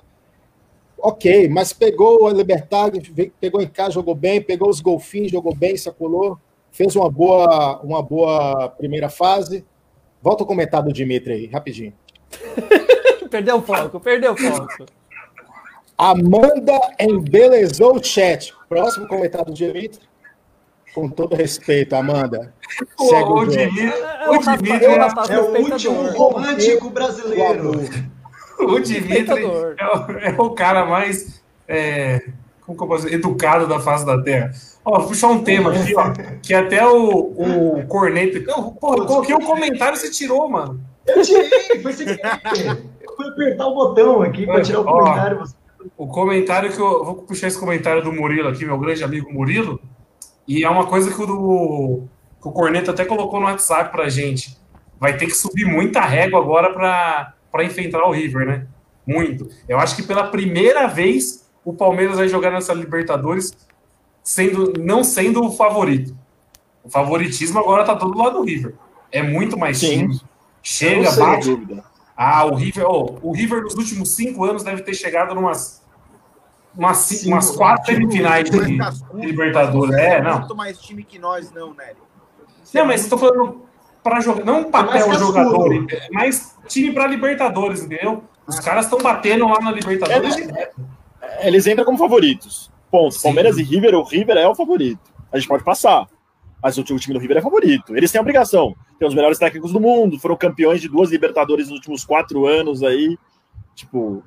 Ok, 1.01 1.49
mas 1.49 1.73
pegou 1.73 2.27
a 2.27 2.33
Libertad, 2.33 2.93
pegou 3.41 3.63
em 3.63 3.69
casa, 3.69 3.93
jogou 3.93 4.15
bem, 4.15 4.43
pegou 4.43 4.69
os 4.69 4.81
golfinhos, 4.81 5.31
jogou 5.31 5.55
bem, 5.55 5.77
sacolou, 5.77 6.37
fez 6.73 6.97
uma 6.97 7.09
boa, 7.09 7.81
uma 7.83 8.03
boa 8.03 8.69
primeira 8.71 9.09
fase. 9.09 9.65
Volta 10.21 10.43
o 10.43 10.47
comentário 10.47 10.87
do 10.89 10.93
Dimitri 10.93 11.33
aí, 11.33 11.47
rapidinho. 11.47 11.93
perdeu 13.31 13.59
o 13.59 13.63
foco, 13.63 14.01
perdeu 14.01 14.33
o 14.33 14.37
foco. 14.37 14.87
Amanda 15.97 16.79
embelezou 16.99 17.97
o 17.97 18.05
chat. 18.05 18.53
Próximo 18.69 19.07
comentário 19.07 19.47
do 19.47 19.55
Dimitri. 19.55 20.08
Com 20.95 21.09
todo 21.09 21.37
respeito, 21.37 21.95
Amanda. 21.95 22.53
Segue 22.99 23.29
o, 23.29 23.35
o, 23.35 23.47
Dimitri, 23.47 23.93
o 24.29 24.39
Dimitri 24.39 24.85
é, 24.85 25.35
é, 25.35 25.41
o 25.41 25.73
último 25.73 26.11
romântico 26.11 26.91
brasileiro. 26.91 27.73
O 28.59 28.81
Dimitri 28.81 29.45
é 29.45 29.87
o, 29.87 30.19
é 30.19 30.35
o 30.37 30.51
cara 30.51 30.85
mais 30.85 31.43
é, 31.69 32.23
como 32.69 32.77
que 32.77 32.85
eu 32.85 32.89
posso 32.89 33.05
dizer? 33.05 33.17
educado 33.17 33.67
da 33.67 33.81
face 33.81 34.05
da 34.05 34.23
Terra. 34.23 34.51
Ó, 34.85 34.99
vou 34.99 35.09
puxar 35.09 35.29
um 35.29 35.43
tema 35.43 35.73
aqui, 35.73 35.95
ó, 35.97 36.13
que 36.43 36.53
até 36.53 36.87
o, 36.87 37.33
o 37.79 37.87
Corneto. 37.87 38.45
Porra, 38.79 38.99
eu 38.99 39.07
coloquei 39.07 39.35
um 39.35 39.41
comentário 39.41 39.97
e 39.97 39.99
você 39.99 40.11
tirou, 40.11 40.47
mano. 40.49 40.79
Eu 41.07 41.23
tirei, 41.23 41.49
foi 41.83 41.93
sem 41.95 42.07
querer. 42.07 42.21
Eu 43.01 43.17
fui 43.17 43.27
apertar 43.29 43.67
o 43.67 43.75
botão 43.75 44.21
aqui 44.21 44.45
para 44.45 44.61
tirar 44.61 44.81
o 44.81 44.85
comentário. 44.85 45.45
O 45.97 46.07
comentário 46.09 46.71
que 46.71 46.79
eu. 46.79 47.05
Vou 47.05 47.15
puxar 47.17 47.49
esse 47.49 47.59
comentário 47.59 48.03
do 48.03 48.13
Murilo 48.13 48.49
aqui, 48.49 48.67
meu 48.67 48.79
grande 48.79 49.03
amigo 49.03 49.33
Murilo. 49.33 49.81
E 50.49 50.65
é 50.65 50.71
uma 50.71 50.87
coisa 50.87 51.13
que 51.13 51.23
o, 51.23 51.27
do, 51.27 52.03
que 52.41 52.49
o 52.49 52.53
Corneto 52.53 52.91
até 52.91 53.05
colocou 53.05 53.39
no 53.39 53.45
WhatsApp 53.45 53.93
pra 53.93 54.09
gente. 54.09 54.57
Vai 54.99 55.17
ter 55.17 55.27
que 55.27 55.35
subir 55.35 55.67
muita 55.67 56.01
régua 56.01 56.41
agora 56.41 56.73
para 56.73 57.65
enfrentar 57.65 58.03
o 58.05 58.11
River, 58.11 58.47
né? 58.47 58.67
Muito. 59.07 59.49
Eu 59.69 59.79
acho 59.79 59.95
que 59.95 60.03
pela 60.03 60.29
primeira 60.29 60.87
vez 60.87 61.47
o 61.63 61.75
Palmeiras 61.75 62.17
vai 62.17 62.29
jogar 62.29 62.51
nessa 62.51 62.73
Libertadores 62.73 63.53
sendo, 64.23 64.73
não 64.79 65.05
sendo 65.05 65.45
o 65.45 65.53
favorito. 65.53 66.17
O 66.83 66.89
favoritismo 66.89 67.59
agora 67.59 67.85
tá 67.85 67.95
todo 67.95 68.19
lado 68.19 68.39
do 68.39 68.45
River. 68.45 68.75
É 69.13 69.23
muito 69.23 69.59
mais 69.59 69.79
Sim. 69.79 70.09
time. 70.09 70.21
Chega, 70.63 71.13
bate. 71.13 71.51
dúvida. 71.51 71.85
Ah, 72.17 72.47
o 72.47 72.55
River, 72.55 72.85
oh, 72.87 73.19
o 73.23 73.33
River 73.33 73.63
nos 73.63 73.75
últimos 73.75 74.15
cinco 74.15 74.45
anos 74.45 74.65
deve 74.65 74.83
ter 74.83 74.95
chegado 74.95 75.35
numas 75.35 75.83
umas, 76.79 76.97
Cinco, 76.99 77.35
umas 77.35 77.51
quatro 77.51 77.93
semifinais 77.93 78.49
Mas 78.51 79.01
de, 79.01 79.27
Libertadores. 79.27 79.97
É, 79.97 80.23
não. 80.23 80.39
muito 80.39 80.57
mais 80.57 80.79
time 80.79 81.03
que 81.03 81.19
nós, 81.19 81.51
não, 81.53 81.75
Nery. 81.75 81.97
Não, 82.73 82.87
mas 82.87 83.03
estou 83.03 83.19
falando 83.19 83.63
para 84.03 84.21
jogar, 84.21 84.45
não 84.45 84.61
um 84.61 84.71
papel 84.71 85.09
mais 85.09 85.21
jogador, 85.21 85.87
é 85.91 86.09
mais 86.11 86.57
time 86.69 86.93
para 86.93 87.07
Libertadores, 87.07 87.83
entendeu? 87.83 88.23
Os 88.47 88.61
caras 88.61 88.85
estão 88.85 88.99
batendo 89.01 89.47
lá 89.47 89.61
na 89.61 89.73
Libertadores. 89.73 90.37
Eles 91.41 91.67
entram 91.67 91.85
como 91.85 91.99
favoritos. 91.99 92.71
Ponto. 92.91 93.21
Palmeiras 93.21 93.59
e 93.59 93.63
River, 93.63 93.95
o 93.95 94.03
River 94.03 94.37
é 94.37 94.49
o 94.49 94.55
favorito. 94.55 95.01
A 95.31 95.39
gente 95.39 95.49
pode 95.49 95.65
passar. 95.65 96.07
Mas 96.63 96.79
o 96.79 96.83
time 96.83 96.99
do 96.99 97.19
River 97.19 97.37
é 97.37 97.43
favorito. 97.43 97.97
Eles 97.97 98.11
têm 98.11 98.19
a 98.19 98.23
obrigação. 98.23 98.75
Tem 98.99 99.07
os 99.07 99.15
melhores 99.15 99.39
técnicos 99.39 99.73
do 99.73 99.81
mundo, 99.81 100.19
foram 100.19 100.37
campeões 100.37 100.81
de 100.81 100.89
duas 100.89 101.11
Libertadores 101.11 101.69
nos 101.69 101.77
últimos 101.77 102.05
quatro 102.05 102.47
anos 102.47 102.83
aí. 102.83 103.17
Tipo, 103.75 104.25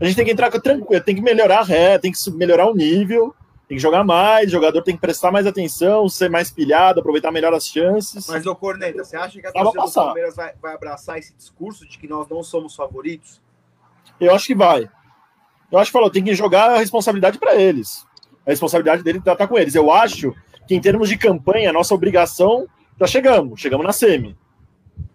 a 0.00 0.04
gente 0.04 0.16
tem 0.16 0.24
que 0.24 0.30
entrar 0.32 0.50
com- 0.50 0.60
tranquilo, 0.60 1.02
tem 1.02 1.14
que 1.14 1.22
melhorar 1.22 1.60
a 1.60 1.64
ré, 1.64 1.98
tem 1.98 2.10
que 2.12 2.30
melhorar 2.32 2.66
o 2.68 2.74
nível, 2.74 3.34
tem 3.68 3.76
que 3.76 3.82
jogar 3.82 4.04
mais, 4.04 4.48
o 4.48 4.50
jogador 4.52 4.82
tem 4.82 4.94
que 4.94 5.00
prestar 5.00 5.30
mais 5.30 5.46
atenção, 5.46 6.08
ser 6.08 6.28
mais 6.28 6.50
pilhado, 6.50 7.00
aproveitar 7.00 7.30
melhor 7.30 7.54
as 7.54 7.66
chances. 7.66 8.26
Mas, 8.28 8.44
ô 8.46 8.54
Corneta, 8.54 9.04
você 9.04 9.16
acha 9.16 9.40
que 9.40 9.46
a 9.46 9.52
pra 9.52 9.62
torcida 9.64 9.86
do. 9.86 9.92
Palmeiras 10.06 10.36
vai, 10.36 10.52
vai 10.60 10.74
abraçar 10.74 11.18
esse 11.18 11.34
discurso 11.34 11.88
de 11.88 11.98
que 11.98 12.08
nós 12.08 12.28
não 12.28 12.42
somos 12.42 12.74
favoritos? 12.74 13.40
Eu 14.20 14.34
acho 14.34 14.46
que 14.46 14.54
vai. 14.54 14.88
Eu 15.70 15.78
acho 15.78 15.88
que 15.90 15.92
falou, 15.92 16.10
tem 16.10 16.22
que 16.22 16.34
jogar 16.34 16.72
a 16.72 16.78
responsabilidade 16.78 17.38
para 17.38 17.54
eles. 17.56 18.04
A 18.46 18.50
responsabilidade 18.50 19.02
dele 19.02 19.20
tá, 19.20 19.34
tá 19.34 19.46
com 19.46 19.56
eles. 19.58 19.74
Eu 19.74 19.90
acho 19.90 20.34
que 20.66 20.74
em 20.74 20.80
termos 20.80 21.08
de 21.08 21.16
campanha, 21.16 21.70
a 21.70 21.72
nossa 21.72 21.94
obrigação 21.94 22.66
já 23.00 23.06
chegamos, 23.06 23.60
chegamos 23.60 23.86
na 23.86 23.92
semi. 23.92 24.36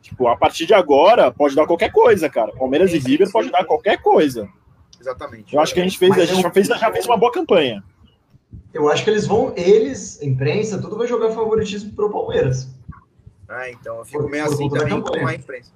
Tipo, 0.02 0.28
a 0.28 0.36
partir 0.36 0.66
de 0.66 0.74
agora 0.74 1.32
pode 1.32 1.54
dar 1.56 1.68
qualquer 1.68 1.92
coisa, 1.92 2.28
cara. 2.30 2.52
Palmeiras 2.54 2.92
e 2.94 2.98
River 2.98 3.32
pode 3.32 3.52
dar 3.52 3.66
qualquer 3.66 4.02
coisa. 4.02 4.50
Exatamente. 5.00 5.54
Eu 5.56 5.62
acho 5.62 5.74
que 5.74 5.80
a 5.80 5.84
gente 5.84 5.98
fez, 5.98 6.10
Mas 6.10 6.20
a 6.22 6.26
gente 6.26 6.38
eu- 6.38 6.42
já 6.44 6.52
fez, 6.52 6.68
já 6.68 6.92
fez 6.92 7.06
uma 7.06 7.18
boa 7.18 7.32
campanha. 7.32 7.84
Eu 8.74 8.90
acho 8.90 9.04
que 9.04 9.10
eles 9.10 9.26
vão, 9.28 9.54
eles, 9.56 10.22
imprensa, 10.22 10.80
tudo 10.82 10.98
vai 10.98 11.08
jogar 11.08 11.32
favoritismo 11.32 11.92
pro 11.94 12.10
Palmeiras. 12.12 12.70
Ah, 13.48 13.70
então 13.70 13.98
eu 13.98 14.06
fico 14.06 14.24
Por- 14.24 14.32
meio 14.32 14.46
por 14.46 14.54
assim 14.54 14.70
também 14.70 15.02
com 15.02 15.28
a 15.28 15.34
imprensa. 15.36 15.72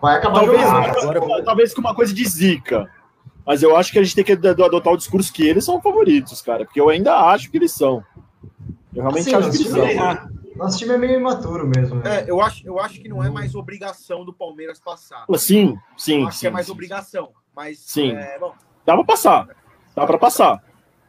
Vai 0.00 0.16
acabar 0.16 0.40
Talvez, 0.40 0.60
jogando. 0.62 1.18
agora- 1.18 1.44
talvez 1.44 1.74
com 1.74 1.80
uma 1.80 1.94
coisa 1.94 2.12
de 2.14 2.24
zica. 2.26 2.90
Mas 3.46 3.62
eu 3.62 3.76
acho 3.76 3.90
que 3.92 3.98
a 3.98 4.02
gente 4.02 4.14
tem 4.14 4.24
que 4.24 4.32
ad- 4.32 4.46
adotar 4.62 4.92
o 4.92 4.96
discurso 4.96 5.32
que 5.32 5.46
eles 5.46 5.64
são 5.64 5.80
favoritos, 5.80 6.40
cara. 6.42 6.64
Porque 6.64 6.80
eu 6.80 6.88
ainda 6.88 7.14
acho 7.30 7.50
que 7.50 7.56
eles 7.56 7.72
são. 7.72 8.04
Eu 8.94 9.02
realmente 9.02 9.28
Assim, 9.28 9.34
acho 9.34 9.46
nosso 9.46 9.58
que 9.58 9.64
eles 9.68 9.74
time, 9.74 9.94
são. 9.94 10.10
é, 10.10 10.28
nosso 10.56 10.78
time 10.78 10.94
é 10.94 10.98
meio 10.98 11.18
imaturo 11.20 11.66
mesmo. 11.66 11.96
né? 11.96 12.20
É, 12.24 12.30
eu 12.30 12.40
acho, 12.40 12.66
eu 12.66 12.78
acho 12.78 13.00
que 13.00 13.08
não 13.08 13.22
é 13.24 13.30
mais 13.30 13.54
obrigação 13.54 14.24
do 14.24 14.32
Palmeiras 14.32 14.78
passar. 14.78 15.24
Sim, 15.38 15.76
sim, 15.96 16.22
Eu 16.22 16.28
acho 16.28 16.36
sim. 16.36 16.40
que 16.42 16.46
é 16.46 16.50
mais 16.50 16.66
sim. 16.66 16.72
obrigação. 16.72 17.30
Mas, 17.54 17.78
Sim. 17.78 18.12
é, 18.12 18.38
bom, 18.38 18.52
Dá 18.84 18.94
pra 18.94 19.04
passar. 19.04 19.48
Dá 19.94 20.06
pra 20.06 20.18
passar. 20.18 20.62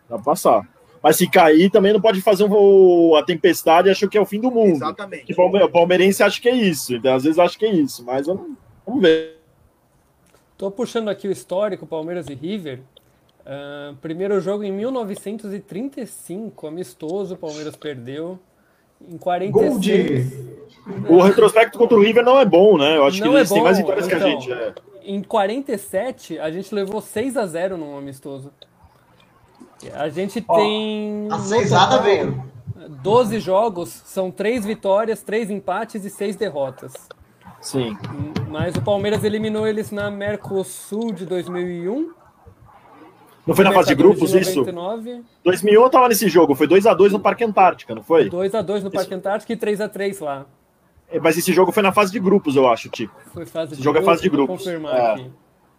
Dá 0.10 0.16
pra 0.16 0.24
passar. 0.26 0.68
Mas 1.02 1.16
se 1.16 1.28
cair, 1.30 1.70
também 1.72 1.94
não 1.94 2.02
pode 2.02 2.22
fazer 2.22 2.44
um, 2.44 3.16
a 3.16 3.24
tempestade 3.24 3.88
e 3.88 3.92
achar 3.92 4.08
que 4.08 4.18
é 4.18 4.22
o 4.22 4.26
fim 4.26 4.40
do 4.40 4.52
mundo. 4.52 4.76
exatamente. 4.76 5.26
Que 5.26 5.34
o 5.34 5.70
palmeirense 5.70 6.22
acha 6.22 6.40
que 6.40 6.48
é 6.50 6.56
isso. 6.56 6.94
Então, 6.96 7.16
às 7.16 7.24
vezes 7.24 7.40
acha 7.40 7.58
que 7.58 7.66
é 7.66 7.72
isso. 7.74 8.06
Mas 8.06 8.28
eu 8.28 8.36
não- 8.36 8.56
vamos 8.86 9.02
ver. 9.02 9.40
Tô 10.58 10.70
puxando 10.70 11.10
aqui 11.10 11.28
o 11.28 11.32
histórico, 11.32 11.88
Palmeiras 11.88 12.28
e 12.28 12.36
River. 12.36 12.82
Ah, 13.44 13.96
primeiro 14.00 14.40
jogo 14.40 14.64
em 14.64 14.72
1935, 14.72 16.68
amistoso, 16.68 17.34
o 17.34 17.38
Palmeiras 17.38 17.76
perdeu. 17.76 18.38
Em 19.10 19.18
46. 19.18 19.72
Gol 19.72 19.80
de. 19.80 21.12
O 21.12 21.20
retrospecto 21.22 21.78
contra 21.80 21.98
o 21.98 22.02
River 22.02 22.24
não 22.24 22.40
é 22.40 22.46
bom, 22.46 22.78
né? 22.78 22.98
Eu 22.98 23.06
acho 23.06 23.20
Não 23.20 23.32
que 23.32 23.38
eles 23.38 23.50
é 23.52 23.54
têm 23.56 23.64
mais 23.64 23.78
vitórias 23.80 24.08
que 24.08 24.14
a 24.14 24.18
então. 24.18 24.30
gente. 24.30 24.52
é. 24.52 24.74
Em 25.04 25.22
47, 25.24 26.40
a 26.40 26.52
gente 26.52 26.74
levou 26.74 27.02
6 27.02 27.38
a 27.38 27.46
0 27.46 27.78
num 27.78 27.98
amistoso. 27.98 28.52
A 29.94 30.10
gente 30.10 30.44
Ó, 30.48 30.56
tem. 30.56 31.28
A 31.32 31.40
seisada 31.40 31.98
total, 31.98 32.04
veio. 32.04 32.52
12 33.02 33.40
jogos, 33.40 33.90
são 33.90 34.30
3 34.30 34.66
vitórias, 34.66 35.22
3 35.24 35.50
empates 35.50 36.06
e 36.06 36.10
6 36.10 36.36
derrotas. 36.36 36.94
Sim. 37.60 37.98
Mas 38.50 38.76
o 38.76 38.82
Palmeiras 38.82 39.24
eliminou 39.24 39.68
eles 39.68 39.92
na 39.92 40.10
Mercosul 40.10 41.12
de 41.12 41.26
2001. 41.26 42.14
Não 43.46 43.56
foi 43.56 43.66
na 43.66 43.72
fase 43.72 43.90
de 43.90 43.96
grupos 43.96 44.34
isso? 44.34 44.60
99, 44.60 45.24
2001 45.44 45.82
eu 45.82 45.90
tava 45.90 46.08
nesse 46.10 46.30
jogo. 46.30 46.54
Foi 46.54 46.68
2x2 46.68 47.12
no 47.12 47.20
Parque 47.20 47.44
Antártica, 47.44 47.96
não 47.96 48.04
foi? 48.04 48.30
2x2 48.30 48.84
no 48.84 48.92
Parque 48.92 49.14
Antártico 49.14 49.52
e 49.52 49.58
3x3 49.58 50.24
lá. 50.24 50.46
É, 51.12 51.20
Mas 51.20 51.38
esse 51.38 51.52
jogo 51.54 51.72
foi 51.72 51.84
na 51.84 51.92
fase 51.92 52.12
de 52.12 52.20
grupos, 52.20 52.56
eu 52.56 52.68
acho, 52.68 52.90
Tico. 52.90 53.14
Foi 53.34 53.46
fase 53.46 53.74
Esse 53.74 53.84
jogo 53.84 54.00
é 54.00 54.02
fase 54.02 54.22
de 54.22 54.30
grupos. 54.30 54.66
É. 54.66 54.76
aqui. 54.76 55.32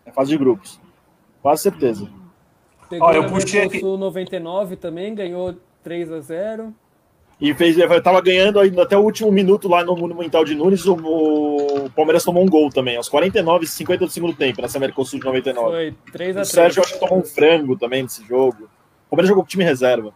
É 0.06 0.12
fase 0.12 0.30
de 0.30 0.36
grupos. 0.36 0.80
Quase 1.40 1.62
certeza. 1.62 2.08
Pegou 2.88 3.08
Ó, 3.08 3.12
eu 3.12 3.26
puxei 3.26 3.62
aqui- 3.62 3.74
Mercosul 3.74 3.98
99 3.98 4.76
também, 4.76 5.14
ganhou 5.14 5.54
3x0. 5.82 6.72
E 7.40 7.52
fez, 7.54 7.76
eu 7.76 8.02
tava 8.02 8.20
ganhando 8.20 8.60
ainda 8.60 8.82
até 8.84 8.96
o 8.96 9.00
último 9.00 9.32
minuto 9.32 9.66
lá 9.68 9.82
no 9.82 9.96
Monumental 9.96 10.44
de 10.44 10.54
Nunes. 10.54 10.86
O, 10.86 10.94
o 10.94 11.90
Palmeiras 11.90 12.22
tomou 12.22 12.44
um 12.44 12.48
gol 12.48 12.70
também, 12.70 12.96
aos 12.96 13.08
49 13.08 13.64
e 13.64 13.68
50 13.68 14.04
do 14.06 14.10
segundo 14.12 14.34
tempo, 14.34 14.62
nessa 14.62 14.78
Mercosul 14.78 15.18
de 15.18 15.24
99. 15.24 15.70
Foi 15.70 15.88
O 15.90 16.12
3x3. 16.12 16.44
Sérgio 16.44 16.82
acho 16.84 16.92
que 16.94 17.00
tomou 17.00 17.18
um 17.18 17.24
frango 17.24 17.76
também 17.76 18.02
nesse 18.04 18.24
jogo. 18.24 18.64
O 19.06 19.10
Palmeiras 19.10 19.28
jogou 19.28 19.42
com 19.42 19.48
time 19.48 19.64
reserva. 19.64 20.14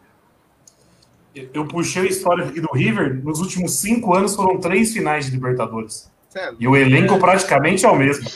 Eu 1.53 1.67
puxei 1.67 2.03
o 2.03 2.07
histórico 2.07 2.49
aqui 2.49 2.61
do 2.61 2.71
River. 2.73 3.23
Nos 3.25 3.41
últimos 3.41 3.79
cinco 3.79 4.15
anos 4.15 4.35
foram 4.35 4.59
três 4.59 4.93
finais 4.93 5.27
de 5.27 5.33
Libertadores. 5.33 6.11
Sério, 6.31 6.57
E 6.59 6.67
o 6.69 6.77
elenco 6.77 7.19
praticamente 7.19 7.85
é 7.85 7.89
o 7.91 7.97
mesmo. 7.97 8.29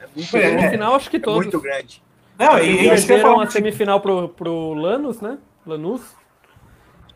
é 0.00 0.06
muito, 0.14 0.36
É. 0.36 0.62
No 0.64 0.70
final, 0.70 0.94
acho 0.94 1.10
que 1.10 1.16
é 1.16 1.20
todos. 1.20 1.42
muito 1.42 1.60
grande. 1.60 2.02
Não, 2.38 2.58
e, 2.58 2.86
e 2.86 2.88
Perderam 2.88 3.40
a 3.40 3.46
semifinal 3.50 4.00
pro, 4.00 4.28
pro 4.28 4.74
Lanús, 4.74 5.20
né? 5.20 5.38
Lanús. 5.66 6.02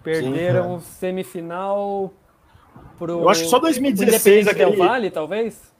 Perderam 0.02 0.80
semifinal 0.80 2.12
pro. 2.98 3.20
Eu 3.20 3.28
acho 3.28 3.44
que 3.44 3.48
só 3.48 3.58
2016 3.58 4.42
Independente 4.46 4.48
aquele- 4.50 4.76
Del 4.76 4.88
Vale, 4.88 5.10
talvez? 5.10 5.72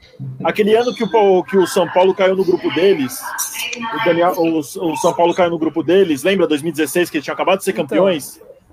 Aquele 0.44 0.74
ano 0.76 0.94
que 0.94 1.02
o, 1.04 1.42
que 1.44 1.56
o 1.56 1.66
São 1.66 1.88
Paulo 1.88 2.14
caiu 2.14 2.36
no 2.36 2.44
grupo 2.44 2.72
deles, 2.74 3.18
o, 4.00 4.04
Daniel, 4.04 4.32
o, 4.36 4.58
o 4.58 4.96
São 4.96 5.12
Paulo 5.14 5.34
caiu 5.34 5.50
no 5.50 5.58
grupo 5.58 5.82
deles, 5.82 6.22
lembra 6.22 6.46
2016 6.46 7.08
que 7.10 7.16
eles 7.16 7.24
tinham 7.24 7.34
acabado 7.34 7.58
de 7.58 7.64
ser 7.64 7.70
Então. 7.72 7.86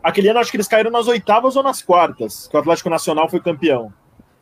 Aquele 0.03 0.29
ano 0.29 0.39
acho 0.39 0.49
que 0.51 0.57
eles 0.57 0.67
caíram 0.67 0.91
nas 0.91 1.07
oitavas 1.07 1.55
ou 1.55 1.63
nas 1.63 1.81
quartas, 1.81 2.47
que 2.47 2.55
o 2.55 2.59
Atlético 2.59 2.89
Nacional 2.89 3.27
foi 3.29 3.39
campeão. 3.39 3.91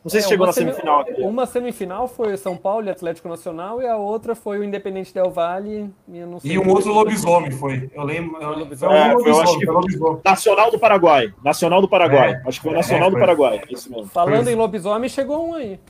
Não 0.04 0.10
sei 0.10 0.20
se 0.20 0.26
É, 0.26 0.28
chegou 0.30 0.44
uma 0.44 0.46
na 0.46 0.52
semi- 0.52 0.70
semifinal. 0.70 1.00
ano. 1.00 1.26
Uma 1.28 1.44
semifinal 1.46 2.08
foi 2.08 2.36
São 2.36 2.56
Paulo 2.56 2.86
e 2.86 2.90
Atlético 2.90 3.28
Nacional, 3.28 3.82
e 3.82 3.86
a 3.86 3.96
outra 3.96 4.34
foi 4.36 4.58
o 4.60 4.64
Independente 4.64 5.12
Del 5.12 5.30
Vale. 5.30 5.90
E, 6.08 6.18
eu 6.18 6.26
não 6.26 6.38
sei 6.38 6.52
E 6.52 6.58
um 6.58 6.68
outro 6.70 6.92
lobisomem 6.92 7.50
foi. 7.50 7.90
Eu 7.92 8.04
lembro. 8.04 8.40
eu- 8.40 8.76
Foi 8.76 8.88
um 8.88 8.92
É, 8.92 9.08
eu 9.12 9.18
lobisomem, 9.18 9.42
acho 9.42 9.58
que- 9.58 9.66
foi 9.66 9.74
lobisomem. 9.74 10.20
Nacional 10.24 10.70
do 10.70 10.78
Paraguai. 10.78 11.34
Nacional 11.44 11.80
do 11.80 11.88
Paraguai. 11.88 12.30
É. 12.32 12.48
Acho 12.48 12.60
que 12.60 12.68
foi 12.68 12.76
Nacional 12.76 13.08
É, 13.08 13.10
do 13.10 13.16
foi. 13.16 13.20
Paraguai. 13.20 13.60
Isso 13.68 13.90
mesmo. 13.90 14.06
Falando 14.06 14.44
Foi. 14.44 14.52
em 14.52 14.56
lobisomem, 14.56 15.08
chegou 15.10 15.48
um 15.48 15.54
aí. 15.54 15.80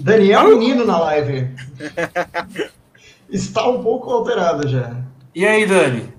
Daniel 0.00 0.48
Menino 0.48 0.84
na 0.84 0.98
live. 0.98 1.48
Está 3.30 3.66
um 3.68 3.82
pouco 3.82 4.10
alterado 4.10 4.68
já. 4.68 4.96
E 5.34 5.46
aí, 5.46 5.64
Dani? 5.66 6.12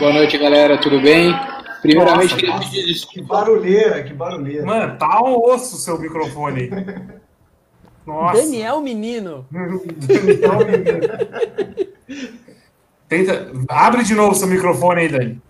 Boa 0.00 0.12
noite, 0.12 0.36
galera, 0.36 0.76
tudo 0.80 1.00
bem? 1.00 1.32
Primeiramente, 1.80 2.30
Nossa, 2.32 2.36
queria 2.36 2.58
pedir 2.58 2.80
Que 2.86 2.92
desculpa. 2.92 3.34
barulheira, 3.34 4.02
que 4.02 4.12
barulheira. 4.12 4.64
Mano, 4.66 4.98
tá 4.98 5.22
um 5.22 5.36
osso 5.36 5.76
o 5.76 5.78
seu 5.78 5.98
microfone 5.98 6.62
aí. 6.62 6.70
Nossa. 8.06 8.42
Daniel 8.42 8.80
Menino. 8.80 9.46
Daniel 9.50 10.58
Menino. 10.58 12.28
Tenta, 13.08 13.52
abre 13.68 14.02
de 14.02 14.14
novo 14.14 14.34
seu 14.34 14.48
microfone 14.48 15.02
aí, 15.02 15.08
Dani. 15.08 15.42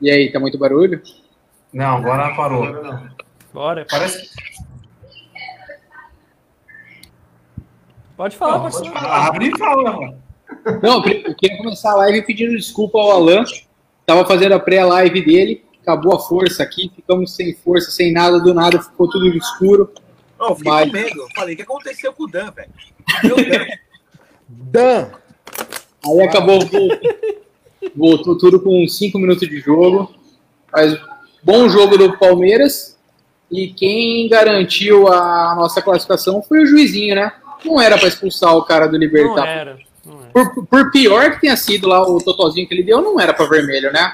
E 0.00 0.10
aí, 0.10 0.32
tá 0.32 0.40
muito 0.40 0.58
barulho? 0.58 1.00
Não, 1.72 1.96
agora 1.98 2.34
parou. 2.34 2.66
Bora. 3.52 3.86
Parece. 3.88 4.28
Pode 8.16 8.36
falar, 8.36 8.58
Não, 8.58 8.70
pode 8.70 8.90
falar. 8.90 9.26
abre 9.28 9.46
e 9.48 9.58
fala, 9.58 9.92
mano. 9.92 10.21
Não, 10.82 11.04
eu 11.04 11.34
queria 11.34 11.56
começar 11.58 11.92
a 11.92 11.96
live 11.96 12.22
pedindo 12.22 12.56
desculpa 12.56 12.98
ao 12.98 13.10
Alan. 13.12 13.44
Tava 14.06 14.24
fazendo 14.26 14.52
a 14.52 14.58
pré-live 14.60 15.24
dele, 15.24 15.64
acabou 15.80 16.14
a 16.14 16.18
força 16.18 16.62
aqui, 16.62 16.90
ficamos 16.94 17.34
sem 17.34 17.54
força, 17.54 17.90
sem 17.90 18.12
nada, 18.12 18.40
do 18.40 18.52
nada 18.52 18.80
ficou 18.82 19.08
tudo 19.08 19.26
escuro. 19.36 19.90
Não, 20.38 20.50
eu 20.50 20.56
fiquei 20.56 20.72
Mas- 20.72 20.86
com 20.86 20.92
medo. 20.92 21.20
Eu 21.20 21.28
Falei, 21.34 21.54
o 21.54 21.56
que 21.56 21.62
aconteceu 21.62 22.12
com 22.12 22.24
o 22.24 22.28
Dan, 22.28 22.50
velho? 22.50 22.70
Dan. 23.36 23.66
Dan, 24.48 25.10
Aí 26.04 26.20
acabou, 26.22 26.58
voltou, 26.60 26.88
voltou 27.94 28.38
tudo 28.38 28.60
com 28.60 28.86
cinco 28.88 29.18
minutos 29.18 29.48
de 29.48 29.60
jogo. 29.60 30.12
Mas 30.72 30.98
bom 31.42 31.68
jogo 31.68 31.96
do 31.96 32.18
Palmeiras. 32.18 32.98
E 33.50 33.68
quem 33.68 34.28
garantiu 34.28 35.06
a 35.08 35.54
nossa 35.54 35.80
classificação 35.82 36.42
foi 36.42 36.62
o 36.62 36.66
juizinho, 36.66 37.14
né? 37.14 37.32
Não 37.64 37.80
era 37.80 37.96
para 37.98 38.08
expulsar 38.08 38.56
o 38.56 38.64
cara 38.64 38.86
do 38.86 38.92
Não 38.92 38.98
Libertar. 38.98 39.46
era. 39.46 39.78
Por, 40.32 40.66
por 40.66 40.90
pior 40.90 41.30
que 41.32 41.40
tenha 41.42 41.56
sido 41.56 41.86
lá 41.88 42.02
o 42.02 42.18
totozinho 42.20 42.66
que 42.66 42.74
ele 42.74 42.82
deu, 42.82 43.00
não 43.00 43.20
era 43.20 43.32
pra 43.32 43.46
vermelho, 43.46 43.92
né? 43.92 44.12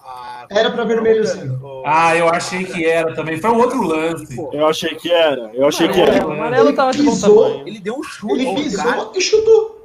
Ah, 0.00 0.46
Era 0.50 0.70
pra 0.70 0.84
vermelho, 0.84 1.26
sim. 1.26 1.48
o- 1.62 1.82
Ah, 1.84 2.16
eu 2.16 2.28
achei 2.28 2.64
que 2.64 2.86
era 2.86 3.14
também. 3.14 3.38
Foi 3.40 3.50
um 3.50 3.58
outro 3.58 3.82
lance. 3.82 4.36
Eu 4.52 4.66
achei 4.66 4.94
que 4.94 5.10
era, 5.12 5.50
eu 5.52 5.66
achei 5.68 5.88
que 5.88 5.98
O 5.98 6.02
era. 6.02 6.22
amarelo 6.24 6.72
tava 6.72 6.92
de 6.92 7.02
pisou. 7.02 7.62
Ele 7.66 7.78
deu 7.78 7.96
um 7.98 8.02
chute. 8.02 8.32
Ele 8.34 8.54
pisou 8.54 9.12
e 9.14 9.20
chutou. 9.20 9.78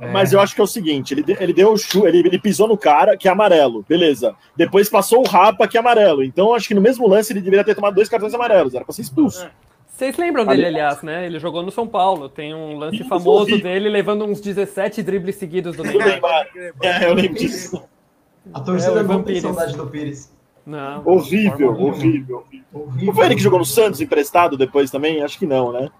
É. 0.00 0.08
Mas 0.10 0.32
eu 0.32 0.40
acho 0.40 0.54
que 0.54 0.60
é 0.60 0.64
o 0.64 0.66
seguinte, 0.66 1.12
ele, 1.12 1.24
ele 1.38 1.52
deu 1.52 1.72
o 1.72 1.76
chu, 1.76 2.06
ele, 2.06 2.18
ele 2.20 2.38
pisou 2.38 2.66
no 2.66 2.76
cara, 2.76 3.18
que 3.18 3.28
é 3.28 3.30
amarelo, 3.30 3.84
beleza. 3.86 4.34
Depois 4.56 4.88
passou 4.88 5.20
o 5.20 5.28
rapa, 5.28 5.68
que 5.68 5.76
é 5.76 5.80
amarelo. 5.80 6.24
Então 6.24 6.54
acho 6.54 6.66
que 6.66 6.74
no 6.74 6.80
mesmo 6.80 7.06
lance 7.06 7.32
ele 7.34 7.40
deveria 7.42 7.62
ter 7.64 7.74
tomado 7.74 7.94
dois 7.94 8.08
cartões 8.08 8.32
amarelos, 8.32 8.74
era 8.74 8.82
pra 8.84 8.94
ser 8.94 9.02
expulso. 9.02 9.46
Vocês 10.00 10.16
lembram 10.16 10.46
dele, 10.46 10.64
aliás, 10.64 11.02
né? 11.02 11.26
Ele 11.26 11.38
jogou 11.38 11.62
no 11.62 11.70
São 11.70 11.86
Paulo. 11.86 12.26
Tem 12.30 12.54
um 12.54 12.78
lance 12.78 13.04
famoso 13.04 13.60
dele 13.60 13.86
levando 13.90 14.24
uns 14.24 14.40
17 14.40 15.02
dribles 15.02 15.36
seguidos 15.36 15.76
do 15.76 15.82
Neymar. 15.84 16.46
é, 16.82 17.04
eu 17.04 17.12
lembro 17.12 17.34
disso. 17.34 17.82
A 18.54 18.60
torcida 18.60 18.92
É, 18.92 18.94
o 18.94 18.96
não 18.96 19.02
Ivan 19.02 19.14
tem 19.16 19.24
Pires. 19.24 19.42
saudade 19.42 19.76
do 19.76 19.86
Pires. 19.88 20.32
Não. 20.64 21.02
Horrível, 21.04 21.72
horrível. 21.78 22.46
Horrível. 22.72 23.06
Não 23.06 23.12
foi 23.12 23.26
ele 23.26 23.34
que 23.34 23.42
jogou 23.42 23.58
no 23.58 23.64
Santos 23.66 24.00
emprestado 24.00 24.56
depois 24.56 24.90
também? 24.90 25.22
Acho 25.22 25.38
que 25.38 25.44
não, 25.44 25.70
né? 25.70 25.90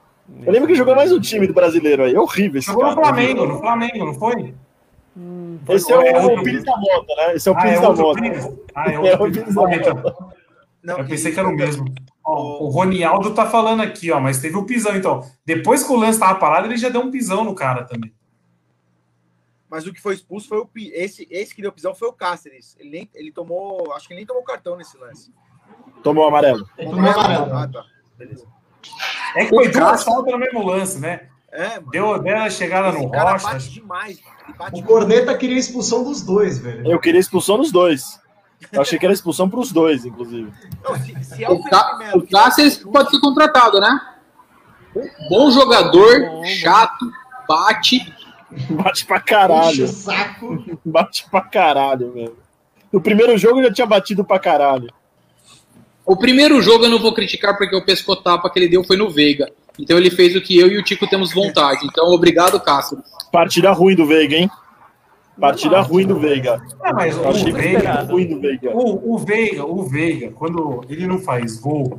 Eu 0.47 0.51
lembro 0.51 0.67
que 0.67 0.75
jogou 0.75 0.97
mais 0.97 1.13
um 1.13 1.21
time 1.21 1.47
do 1.47 1.53
brasileiro 1.53 2.03
aí. 2.05 2.15
É 2.15 2.19
horrível 2.21 2.59
esse 2.59 2.69
Jogou 2.69 2.85
no 2.87 2.95
cara. 2.95 3.07
Flamengo, 3.09 3.47
no 3.47 3.59
Flamengo, 3.59 4.07
não 4.07 4.15
foi? 4.15 4.55
Esse 5.69 5.93
é 5.93 5.97
É 6.09 6.25
o, 6.25 6.43
Pires 6.43 6.65
da 6.65 6.75
Mota, 6.75 7.15
né? 7.17 7.35
Esse 7.35 7.49
é 7.51 7.53
o 7.53 7.55
Ah, 7.55 7.61
Pires 7.61 7.79
é 7.79 7.83
da 7.83 7.93
Mota. 7.93 8.21
Pires? 8.23 8.49
Ah, 8.75 8.91
é 8.91 8.95
É 8.95 9.15
o 9.15 9.31
Pires 9.31 9.55
da 9.55 9.63
Ah, 9.67 9.75
então. 9.77 10.31
Não, 10.83 10.99
Eu 11.01 11.05
pensei 11.05 11.33
que 11.33 11.39
era 11.39 11.47
o 11.47 11.53
mesmo. 11.53 11.85
Ó, 12.25 12.65
o 12.65 12.69
Ronialdo 12.69 13.33
tá 13.35 13.47
falando 13.47 13.81
aqui, 13.83 14.11
ó, 14.13 14.21
mas 14.21 14.41
teve 14.41 14.57
um 14.57 14.65
pisão, 14.67 14.95
então. 14.95 15.25
Depois 15.45 15.83
que 15.83 15.91
o 15.93 15.97
lance 15.97 16.19
tava 16.19 16.39
parado, 16.39 16.67
ele 16.67 16.77
já 16.77 16.89
deu 16.89 17.01
um 17.01 17.11
pisão 17.11 17.45
no 17.45 17.55
cara 17.55 17.85
também. 17.85 18.13
Mas 19.69 19.87
o 19.87 19.93
que 19.93 20.01
foi 20.01 20.15
expulso 20.15 20.49
foi 20.49 20.59
o 20.59 20.67
Pi- 20.67 20.91
esse 20.93 21.27
esse 21.31 21.55
que 21.55 21.63
deu 21.63 21.73
pisão 21.73 21.95
foi 21.95 22.09
o 22.09 22.13
Cáceres. 22.13 22.77
Ele 22.79 22.91
nem 22.91 23.11
ele 23.15 23.31
tomou, 23.33 23.93
acho 23.95 24.07
que 24.09 24.13
ele 24.13 24.21
nem 24.21 24.27
tomou 24.27 24.43
cartão 24.43 24.77
nesse 24.77 24.99
lance. 24.99 25.33
Tomou 26.03 26.27
amarelo. 26.27 26.69
Tomou 26.77 26.99
amarelo. 26.99 27.55
Ah, 27.55 27.69
tá. 27.69 27.85
Beleza. 28.19 28.47
É 29.37 29.45
que 29.45 29.51
foi 29.51 29.69
duas 29.71 30.03
faltas 30.03 30.33
no 30.33 30.39
mesmo 30.39 30.65
lance, 30.67 30.99
né? 30.99 31.29
É, 31.53 31.79
mano. 31.79 31.91
Deu, 31.91 32.19
deu 32.23 32.37
a 32.37 32.51
chegada 32.51 32.93
no 32.93 32.99
Esse 32.99 33.11
cara 33.11 33.33
Rocha. 33.33 33.47
bate 33.49 33.71
demais, 33.71 34.21
bate 34.57 34.81
O 34.81 34.85
Corneta 34.85 35.37
queria 35.37 35.57
a 35.57 35.61
expulsão 35.61 36.03
dos 36.05 36.23
dois, 36.23 36.59
velho. 36.59 36.87
Eu 36.91 36.99
queria 36.99 37.21
expulsão 37.21 37.57
dos 37.57 37.71
dois. 37.73 38.21
Eu 38.73 38.83
achei 38.83 38.99
que 38.99 39.05
era 39.07 39.13
expulsão 39.13 39.49
pros 39.49 39.73
dois, 39.73 40.05
inclusive. 40.05 40.53
Não, 40.85 40.97
se, 40.97 41.25
se 41.25 41.45
é 41.45 41.51
o 41.51 41.55
O, 42.15 42.27
Cáceres 42.29 42.79
pode 42.79 43.11
ser 43.11 43.21
contratado, 43.21 43.81
né? 43.81 44.01
Bom 45.29 45.51
jogador, 45.51 46.21
Bom, 46.21 46.37
bom. 46.41 46.45
chato, 46.47 47.11
bate. 47.49 48.13
Bate 48.71 49.07
pra 49.07 49.21
caralho. 49.21 49.87
Bate 50.85 51.27
pra 51.31 51.41
caralho, 51.41 52.13
velho. 52.13 52.37
No 52.93 53.01
primeiro 53.01 53.39
jogo 53.39 53.63
já 53.63 53.73
tinha 53.73 53.87
batido 53.87 54.25
pra 54.25 54.39
caralho. 54.41 54.93
O 56.05 56.17
primeiro 56.17 56.61
jogo 56.61 56.85
eu 56.85 56.91
não 56.91 56.99
vou 56.99 57.15
criticar 57.15 57.57
porque 57.57 57.77
o 57.77 57.85
pescotapa 57.85 58.51
que 58.51 58.59
ele 58.59 58.69
deu 58.69 58.83
foi 58.83 58.97
no 58.97 59.09
Veiga. 59.09 59.49
Então 59.79 59.97
ele 59.97 60.11
fez 60.11 60.35
o 60.35 60.41
que 60.41 60.59
eu 60.59 60.67
e 60.67 60.77
o 60.79 60.83
Tico 60.83 61.07
temos 61.07 61.33
vontade. 61.33 61.87
Então 61.87 62.07
obrigado, 62.07 62.59
Cáceres. 62.61 63.05
Partida 63.31 63.71
ruim 63.71 63.95
do 63.95 64.05
Veiga, 64.07 64.35
hein? 64.35 64.51
Partida 65.41 65.77
Não, 65.79 65.83
ruim 65.85 66.07
do 66.07 66.19
Veiga. 66.19 66.63
É, 66.85 66.93
mas 66.93 67.17
o 67.17 67.23
bem 67.33 67.53
Veiga, 67.53 68.03
ruim 68.03 68.27
do 68.29 68.41
Veiga. 68.41 68.71
o, 68.77 69.15
o 69.15 69.19
Veiga, 69.19 69.65
o 69.65 69.83
Veiga, 69.85 70.31
quando 70.33 70.85
ele 70.89 71.07
não 71.07 71.19
faz 71.19 71.59
gol, 71.59 71.99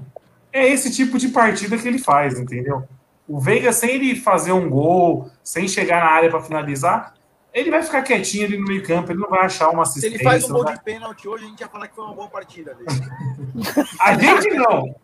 é 0.53 0.67
esse 0.67 0.91
tipo 0.91 1.17
de 1.17 1.29
partida 1.29 1.77
que 1.77 1.87
ele 1.87 1.97
faz, 1.99 2.39
entendeu? 2.39 2.83
O 3.27 3.39
Veiga, 3.39 3.71
sem 3.73 3.91
ele 3.91 4.15
fazer 4.15 4.51
um 4.51 4.69
gol, 4.69 5.29
sem 5.43 5.67
chegar 5.67 6.03
na 6.03 6.11
área 6.11 6.29
para 6.29 6.41
finalizar, 6.41 7.13
ele 7.53 7.69
vai 7.71 7.81
ficar 7.83 8.01
quietinho 8.01 8.45
ali 8.45 8.57
no 8.57 8.65
meio 8.65 8.83
campo, 8.83 9.11
ele 9.11 9.19
não 9.19 9.29
vai 9.29 9.45
achar 9.45 9.69
uma 9.69 9.85
Se 9.85 9.99
assistência. 9.99 10.15
ele 10.15 10.23
faz 10.23 10.49
um 10.49 10.53
gol 10.53 10.63
vai- 10.63 10.73
de 10.77 10.83
pênalti 10.83 11.27
hoje, 11.27 11.45
a 11.45 11.47
gente 11.47 11.59
ia 11.61 11.67
falar 11.67 11.87
que 11.87 11.95
foi 11.95 12.05
uma 12.05 12.13
boa 12.13 12.27
partida 12.29 12.73
dele. 12.75 12.87
A 13.99 14.13
gente 14.17 14.49
não. 14.55 14.95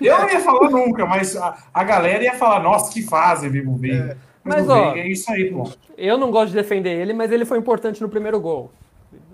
Eu 0.00 0.18
não 0.18 0.28
ia 0.28 0.40
falar 0.40 0.70
nunca, 0.70 1.06
mas 1.06 1.36
a, 1.36 1.56
a 1.72 1.84
galera 1.84 2.22
ia 2.24 2.34
falar, 2.34 2.60
nossa, 2.60 2.92
que 2.92 3.02
fase, 3.02 3.48
viu, 3.48 3.70
o 3.70 3.76
Veiga. 3.76 4.18
Mas, 4.18 4.27
Mas, 4.48 4.68
ó, 4.68 4.94
é 4.94 5.08
isso 5.08 5.30
aí, 5.30 5.50
pô. 5.50 5.70
Eu 5.96 6.16
não 6.16 6.30
gosto 6.30 6.48
de 6.48 6.54
defender 6.54 6.98
ele, 7.00 7.12
mas 7.12 7.30
ele 7.30 7.44
foi 7.44 7.58
importante 7.58 8.00
no 8.00 8.08
primeiro 8.08 8.40
gol. 8.40 8.70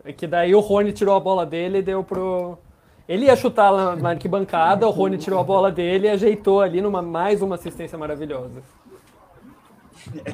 É 0.05 0.13
que 0.13 0.27
daí 0.27 0.55
o 0.55 0.61
Rony 0.61 0.93
tirou 0.93 1.15
a 1.15 1.21
bola 1.21 1.47
dele 1.47 1.79
e 1.79 1.83
deu 1.83 2.03
pro. 2.05 2.59
Ele 3.09 3.27
ia 3.27 3.37
chutar 3.37 3.71
lá 3.71 3.97
na 3.97 4.11
arquibancada, 4.11 4.87
o 4.87 4.91
Rony 4.91 5.19
tirou 5.19 5.39
a 5.39 5.45
bola 5.45 5.71
dele 5.71 6.07
e 6.07 6.11
ajeitou 6.11 6.61
ali 6.61 6.81
numa 6.81 7.03
mais 7.03 7.43
uma 7.43 7.55
assistência 7.55 7.99
maravilhosa. 7.99 8.63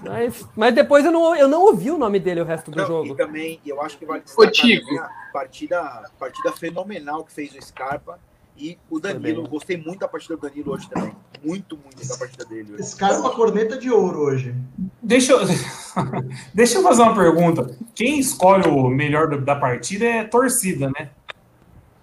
Mas, 0.03 0.49
mas 0.57 0.75
depois 0.75 1.05
eu 1.05 1.13
não, 1.13 1.35
eu 1.37 1.47
não 1.47 1.63
ouvi 1.63 1.91
o 1.91 1.99
nome 1.99 2.19
dele 2.19 2.41
o 2.41 2.45
resto 2.45 2.71
do 2.71 2.77
Não, 2.77 2.87
jogo. 2.87 3.13
E 3.13 3.17
também, 3.17 3.61
eu 3.65 3.81
acho 3.81 3.97
que 3.99 4.05
vale 4.05 4.23
destacar 4.23 5.05
a 5.05 5.33
partida, 5.33 6.11
partida 6.19 6.53
fenomenal 6.53 7.25
que 7.25 7.33
fez 7.33 7.55
o 7.55 7.63
Scarpa 7.63 8.19
e 8.61 8.79
o 8.91 9.01
Danilo. 9.01 9.49
Gostei 9.49 9.77
muito 9.77 10.01
da 10.01 10.09
partida 10.09 10.37
do 10.37 10.43
Danilo 10.49 10.73
hoje 10.73 10.89
também. 10.91 11.13
Muito, 11.45 11.79
muito 11.83 12.07
da 12.07 12.17
partida 12.17 12.45
dele 12.45 12.73
hoje. 12.75 12.83
Esse 12.83 12.97
cara 12.97 13.15
é 13.15 13.19
uma 13.19 13.31
corneta 13.35 13.79
de 13.79 13.91
ouro 13.91 14.19
hoje. 14.21 14.55
Deixa 15.03 15.33
eu, 15.33 15.41
deixa 16.55 16.79
eu 16.79 16.83
fazer 16.83 17.03
uma 17.03 17.15
pergunta. 17.15 17.75
Quem 17.95 18.19
escolhe 18.19 18.69
o 18.69 18.89
melhor 18.89 19.41
da 19.41 19.57
partida 19.57 20.05
é 20.05 20.21
a 20.21 20.29
torcida, 20.29 20.91
né? 20.99 21.11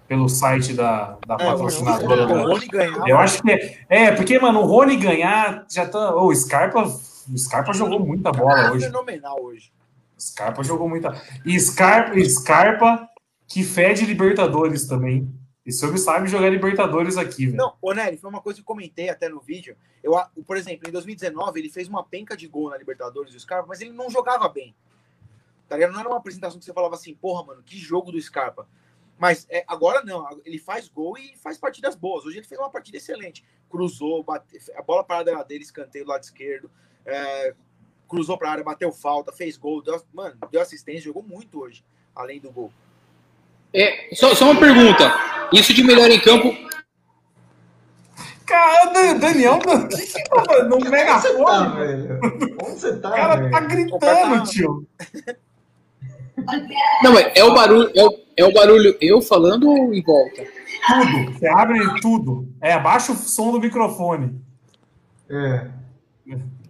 Pelo 0.08 0.28
site 0.28 0.72
da, 0.72 1.16
da 1.26 1.34
É, 1.34 1.44
patrocinadora. 1.44 2.24
o 2.24 2.26
da- 2.28 2.42
Rony 2.42 2.66
ganhava. 2.66 3.08
Eu 3.08 3.18
acho 3.18 3.42
que 3.42 3.50
é. 3.50 3.78
É, 3.88 4.10
porque, 4.12 4.38
mano, 4.38 4.60
o 4.60 4.66
Rony 4.66 4.96
ganhar 4.96 5.66
já 5.70 5.86
tá. 5.86 6.14
Ô, 6.16 6.28
o 6.28 6.34
Scarpa. 6.34 6.82
O 6.84 7.36
Scarpa 7.38 7.74
jogou 7.74 8.00
muita 8.00 8.32
bola 8.32 8.72
hoje. 8.72 8.86
fenomenal 8.86 9.36
hoje. 9.42 9.70
Scarpa 10.18 10.62
jogou 10.64 10.88
muita. 10.88 11.14
E 11.44 11.60
Scarpa, 11.60 12.18
Scarpa 12.24 13.06
que 13.46 13.62
fede 13.62 14.06
Libertadores 14.06 14.86
também. 14.86 15.30
Esse 15.68 15.84
homem 15.84 15.98
sabe 15.98 16.26
jogar 16.28 16.48
Libertadores 16.48 17.18
aqui, 17.18 17.44
velho. 17.44 17.58
Não, 17.58 17.76
ô 17.82 17.92
Nery, 17.92 18.16
foi 18.16 18.30
uma 18.30 18.40
coisa 18.40 18.56
que 18.56 18.62
eu 18.62 18.66
comentei 18.66 19.10
até 19.10 19.28
no 19.28 19.38
vídeo. 19.38 19.76
Eu, 20.02 20.14
por 20.46 20.56
exemplo, 20.56 20.88
em 20.88 20.90
2019, 20.92 21.60
ele 21.60 21.68
fez 21.68 21.86
uma 21.88 22.02
penca 22.02 22.34
de 22.34 22.48
gol 22.48 22.70
na 22.70 22.78
Libertadores 22.78 23.34
do 23.34 23.38
Scarpa, 23.38 23.66
mas 23.68 23.82
ele 23.82 23.92
não 23.92 24.08
jogava 24.08 24.48
bem. 24.48 24.74
Tá 25.68 25.76
ligado? 25.76 25.92
Não 25.92 26.00
era 26.00 26.08
uma 26.08 26.16
apresentação 26.16 26.58
que 26.58 26.64
você 26.64 26.72
falava 26.72 26.94
assim, 26.94 27.14
porra, 27.14 27.44
mano, 27.44 27.62
que 27.62 27.76
jogo 27.76 28.10
do 28.10 28.18
Scarpa. 28.18 28.66
Mas 29.18 29.46
é, 29.50 29.62
agora 29.68 30.02
não, 30.02 30.26
ele 30.42 30.58
faz 30.58 30.88
gol 30.88 31.18
e 31.18 31.36
faz 31.36 31.58
partidas 31.58 31.94
boas. 31.94 32.24
Hoje 32.24 32.38
ele 32.38 32.46
fez 32.46 32.58
uma 32.58 32.70
partida 32.70 32.96
excelente. 32.96 33.44
Cruzou, 33.68 34.22
bate, 34.22 34.58
a 34.74 34.80
bola 34.80 35.04
parada 35.04 35.44
dele, 35.44 35.64
escanteio 35.64 36.06
do 36.06 36.10
lado 36.10 36.22
esquerdo. 36.22 36.70
é, 37.04 37.54
cruzou 38.08 38.38
pra 38.38 38.52
área, 38.52 38.64
bateu 38.64 38.90
falta, 38.90 39.32
fez 39.32 39.58
gol. 39.58 39.82
Deu, 39.82 40.02
mano, 40.14 40.38
deu 40.50 40.62
assistência, 40.62 41.02
jogou 41.02 41.22
muito 41.22 41.60
hoje, 41.60 41.84
além 42.14 42.40
do 42.40 42.50
gol. 42.50 42.72
É, 43.74 44.08
só, 44.14 44.34
só 44.34 44.50
uma 44.50 44.58
pergunta. 44.60 45.12
Isso 45.52 45.72
de 45.74 45.82
melhor 45.84 46.10
em 46.10 46.20
campo, 46.20 46.54
Cara, 48.46 48.86
Dan- 48.92 49.18
Daniel, 49.18 49.54
o 49.56 49.88
que 49.88 49.96
que 50.06 50.24
tá 50.24 50.64
no 50.64 50.76
Onde 50.76 50.84
você 50.86 50.90
tá, 50.90 50.96
megafone? 50.96 51.76
velho? 51.76 52.20
Onde 52.64 52.80
você 52.80 52.96
tá, 52.96 53.08
O 53.10 53.12
cara 53.12 53.36
velho? 53.36 53.42
tá 53.42 53.48
O 53.48 53.50
cara 53.60 53.66
gritando, 53.66 54.38
tá- 54.38 54.42
tio. 54.46 54.86
Não, 57.02 57.12
mas 57.12 57.30
é 57.34 57.44
o 57.44 57.52
barulho, 57.52 57.90
é 57.94 58.04
o, 58.04 58.18
é 58.38 58.44
o 58.46 58.52
barulho 58.52 58.96
eu 59.02 59.20
falando 59.20 59.68
ou 59.68 59.92
em 59.92 60.02
volta? 60.02 60.42
Tudo. 60.86 61.32
Você 61.38 61.46
abre 61.46 62.00
tudo. 62.00 62.48
É, 62.62 62.72
abaixa 62.72 63.12
o 63.12 63.16
som 63.16 63.52
do 63.52 63.60
microfone. 63.60 64.40
É. 65.28 65.66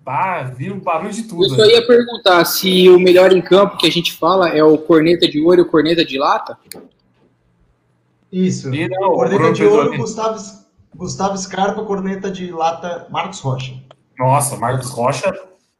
Tá, 0.08 0.44
vira 0.44 0.72
um 0.74 0.80
barulho 0.80 1.12
de 1.12 1.20
Eu 1.20 1.28
tudo. 1.28 1.50
só 1.50 1.66
ia 1.66 1.86
perguntar 1.86 2.42
se 2.46 2.88
o 2.88 2.98
melhor 2.98 3.30
em 3.30 3.42
campo 3.42 3.76
que 3.76 3.86
a 3.86 3.90
gente 3.90 4.14
fala 4.14 4.48
é 4.48 4.64
o 4.64 4.78
corneta 4.78 5.28
de 5.28 5.38
ouro 5.38 5.60
e 5.60 5.64
o 5.64 5.68
corneta 5.68 6.02
de 6.02 6.16
lata. 6.16 6.56
Isso. 8.32 8.74
E 8.74 8.88
não, 8.88 9.12
corneta 9.12 9.52
de 9.52 9.64
ouro. 9.66 9.94
Gustavo, 9.98 10.38
Gustavo 10.96 11.36
Scarpa, 11.36 11.84
corneta 11.84 12.30
de 12.30 12.50
lata, 12.50 13.06
Marcos 13.10 13.40
Rocha. 13.40 13.74
Nossa, 14.18 14.56
Marcos 14.56 14.88
Rocha, 14.88 15.30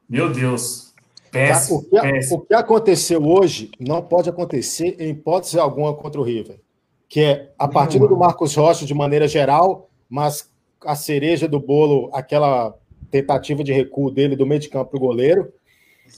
meu 0.06 0.30
Deus. 0.30 0.92
Péssimo, 1.30 1.78
O 1.78 1.84
que, 1.84 1.98
péssimo. 1.98 2.36
o 2.36 2.40
que 2.42 2.52
aconteceu 2.52 3.24
hoje 3.26 3.70
não 3.80 4.02
pode 4.02 4.28
acontecer 4.28 4.94
em 4.98 5.08
hipótese 5.08 5.58
alguma 5.58 5.94
contra 5.94 6.20
o 6.20 6.24
River. 6.24 6.60
Que 7.08 7.20
é 7.20 7.52
a 7.58 7.66
partida 7.66 8.06
do 8.06 8.14
Marcos 8.14 8.54
Rocha 8.54 8.84
de 8.84 8.92
maneira 8.92 9.26
geral, 9.26 9.88
mas 10.06 10.50
a 10.84 10.94
cereja 10.94 11.48
do 11.48 11.58
bolo, 11.58 12.10
aquela 12.12 12.74
tentativa 13.10 13.64
de 13.64 13.72
recuo 13.72 14.10
dele 14.10 14.36
do 14.36 14.46
meio 14.46 14.60
de 14.60 14.68
campo 14.68 14.90
para 14.90 14.98
o 14.98 15.00
goleiro, 15.00 15.52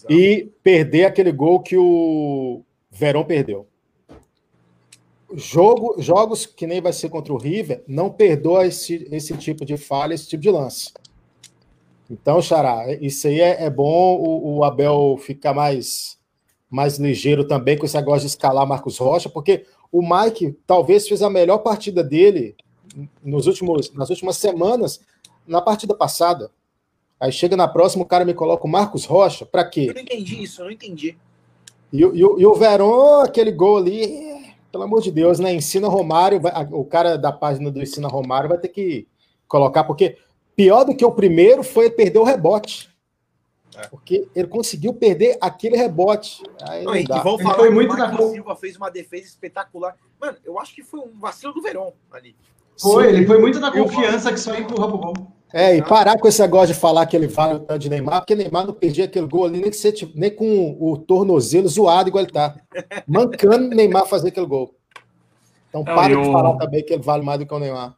e 0.08 0.50
perder 0.62 1.04
aquele 1.04 1.32
gol 1.32 1.60
que 1.60 1.76
o 1.76 2.62
Verão 2.90 3.24
perdeu. 3.24 3.66
Jogo, 5.34 5.96
jogos 5.98 6.44
que 6.44 6.66
nem 6.66 6.80
vai 6.80 6.92
ser 6.92 7.08
contra 7.08 7.32
o 7.32 7.36
River, 7.36 7.84
não 7.86 8.10
perdoa 8.10 8.66
esse, 8.66 9.06
esse 9.12 9.36
tipo 9.36 9.64
de 9.64 9.76
falha, 9.76 10.14
esse 10.14 10.28
tipo 10.28 10.42
de 10.42 10.50
lance. 10.50 10.92
Então, 12.10 12.42
Xará, 12.42 12.92
isso 13.00 13.28
aí 13.28 13.40
é, 13.40 13.64
é 13.64 13.70
bom 13.70 14.16
o, 14.16 14.56
o 14.56 14.64
Abel 14.64 15.16
ficar 15.18 15.54
mais, 15.54 16.18
mais 16.68 16.98
ligeiro 16.98 17.46
também 17.46 17.78
com 17.78 17.86
esse 17.86 17.96
negócio 17.96 18.22
de 18.22 18.26
escalar 18.26 18.66
Marcos 18.66 18.98
Rocha, 18.98 19.28
porque 19.28 19.64
o 19.92 20.02
Mike 20.02 20.56
talvez 20.66 21.06
fez 21.06 21.22
a 21.22 21.30
melhor 21.30 21.58
partida 21.58 22.02
dele 22.02 22.56
nos 23.22 23.46
últimos, 23.46 23.92
nas 23.94 24.10
últimas 24.10 24.36
semanas 24.36 25.00
na 25.46 25.60
partida 25.60 25.94
passada. 25.94 26.50
Aí 27.20 27.30
chega 27.30 27.56
na 27.56 27.68
próxima, 27.68 28.02
o 28.02 28.06
cara 28.06 28.24
me 28.24 28.32
coloca 28.32 28.66
o 28.66 28.70
Marcos 28.70 29.04
Rocha, 29.04 29.44
pra 29.44 29.62
Eu 29.62 29.70
quê? 29.70 29.92
não 29.94 30.00
entendi 30.00 30.42
isso, 30.42 30.62
eu 30.62 30.64
não 30.66 30.72
entendi. 30.72 31.18
E, 31.92 32.04
o- 32.04 32.14
e, 32.14 32.20
e 32.20 32.46
o 32.46 32.54
Verón, 32.54 33.20
aquele 33.22 33.52
gol 33.52 33.76
ali, 33.76 34.54
pelo 34.72 34.84
amor 34.84 35.02
de 35.02 35.10
Deus, 35.10 35.38
né? 35.38 35.52
Ensina 35.52 35.86
Romário, 35.88 36.40
o 36.72 36.84
cara 36.84 37.18
da 37.18 37.30
página 37.30 37.70
do 37.70 37.82
Ensina 37.82 38.08
Romário 38.08 38.48
vai 38.48 38.58
ter 38.58 38.68
que 38.68 39.06
colocar, 39.46 39.84
porque 39.84 40.16
pior 40.56 40.84
do 40.84 40.96
que 40.96 41.04
o 41.04 41.12
primeiro 41.12 41.62
foi 41.62 41.86
ele 41.86 41.94
perder 41.94 42.18
o 42.20 42.24
rebote. 42.24 42.88
É. 43.76 43.86
Porque 43.88 44.26
ele 44.34 44.48
conseguiu 44.48 44.92
perder 44.94 45.36
aquele 45.40 45.76
rebote. 45.76 46.42
Aí 46.62 46.84
Não, 46.84 46.92
não 46.92 46.96
e, 46.96 47.00
Ele 47.00 47.06
falar 47.08 47.54
foi 47.54 47.68
que 47.68 47.74
muito 47.74 47.96
gol. 48.16 48.32
Silva 48.32 48.56
fez 48.56 48.76
uma 48.76 48.90
defesa 48.90 49.26
espetacular. 49.26 49.94
Mano, 50.20 50.36
eu 50.44 50.58
acho 50.58 50.74
que 50.74 50.82
foi 50.82 51.00
um 51.00 51.18
vacilo 51.20 51.52
do 51.52 51.62
Verón 51.62 51.92
ali. 52.10 52.34
Foi, 52.80 53.04
Sim. 53.08 53.14
ele 53.14 53.26
foi 53.26 53.38
muito 53.38 53.60
na 53.60 53.70
confiança 53.70 54.32
que 54.32 54.40
só 54.40 54.54
empurra 54.56 54.88
pro 54.88 54.98
gol. 54.98 55.14
É, 55.52 55.76
e 55.76 55.82
parar 55.82 56.18
com 56.18 56.28
esse 56.28 56.40
negócio 56.40 56.74
de 56.74 56.80
falar 56.80 57.06
que 57.06 57.16
ele 57.16 57.26
vale 57.26 57.54
o 57.54 57.60
tanto 57.60 57.80
de 57.80 57.90
Neymar, 57.90 58.20
porque 58.20 58.36
Neymar 58.36 58.66
não 58.66 58.72
perdia 58.72 59.06
aquele 59.06 59.26
gol 59.26 59.46
ali, 59.46 59.60
nem, 59.60 59.70
nem 60.14 60.30
com 60.30 60.76
o 60.80 60.96
tornozelo 60.96 61.68
zoado 61.68 62.08
igual 62.08 62.22
ele 62.24 62.32
tá. 62.32 62.54
Mancando 63.06 63.74
Neymar 63.74 64.06
fazer 64.06 64.28
aquele 64.28 64.46
gol. 64.46 64.74
Então 65.68 65.82
Não, 65.84 65.94
para 65.94 66.14
de 66.14 66.32
falar 66.32 66.56
também 66.56 66.84
que 66.84 66.92
ele 66.92 67.02
vale 67.02 67.24
mais 67.24 67.38
do 67.38 67.46
que 67.46 67.54
o 67.54 67.58
Neymar. 67.58 67.96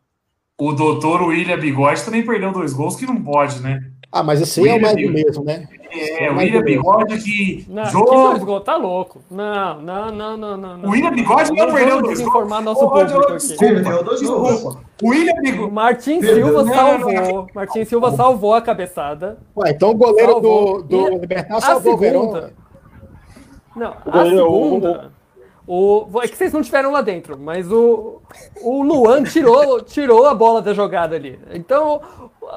O 0.58 0.72
doutor 0.72 1.22
William 1.22 1.58
Bigode 1.58 2.04
também 2.04 2.24
perdeu 2.24 2.52
dois 2.52 2.72
gols 2.72 2.96
que 2.96 3.06
não 3.06 3.22
pode, 3.22 3.60
né? 3.60 3.92
Ah, 4.14 4.22
mas 4.22 4.42
esse 4.42 4.60
aí 4.60 4.68
é 4.68 4.74
o 4.74 4.80
mais 4.82 4.94
do 4.94 5.00
William 5.00 5.12
mesmo, 5.24 5.42
né? 5.44 5.66
É, 5.90 6.30
o 6.30 6.36
William 6.36 6.62
Bigode 6.62 7.18
que 7.22 7.64
Não, 7.68 7.82
que 7.84 7.90
jogo. 7.90 8.44
gols, 8.44 8.62
tá 8.64 8.76
louco. 8.76 9.22
Não, 9.30 9.80
não, 9.80 10.12
não, 10.12 10.36
não, 10.36 10.56
não. 10.56 10.76
não. 10.76 10.88
O 10.88 10.92
William 10.92 11.12
Bigode 11.12 11.50
não 11.50 11.56
Vamos 11.56 11.74
perdeu 11.74 12.02
dois 12.02 12.20
gols. 12.20 12.48
nosso 12.62 12.84
aqui. 12.84 13.32
desculpa, 13.36 13.58
Perdeu 13.58 14.04
dois 14.04 14.22
gols. 14.22 14.52
desculpa. 14.52 14.80
O 15.02 15.08
William 15.08 15.32
O 15.34 15.40
Bigode. 15.42 15.72
Martin. 15.72 16.20
Silva 16.20 16.52
Não, 16.52 16.64
não, 16.64 16.74
salvou. 16.74 17.46
Martin 17.54 17.84
Silva 17.86 18.10
salvou 18.12 18.54
a 18.54 18.60
cabeçada. 18.62 19.38
Ué, 19.56 19.70
então 19.70 19.90
o 19.90 19.94
goleiro 19.94 20.32
Salvou. 20.32 20.82
do, 20.82 21.08
do 21.08 21.18
Libertar 21.18 21.60
salvou 21.60 21.94
o 21.94 21.98
segunda. 21.98 22.52
Não, 23.74 23.94
a 24.06 24.22
o- 24.22 24.28
segunda. 24.28 25.10
O, 25.74 26.20
é 26.22 26.28
que 26.28 26.36
vocês 26.36 26.52
não 26.52 26.60
estiveram 26.60 26.92
lá 26.92 27.00
dentro, 27.00 27.38
mas 27.38 27.72
o, 27.72 28.20
o 28.60 28.82
Luan 28.82 29.24
tirou, 29.24 29.80
tirou 29.80 30.26
a 30.26 30.34
bola 30.34 30.60
da 30.60 30.74
jogada 30.74 31.16
ali. 31.16 31.38
Então, 31.50 32.02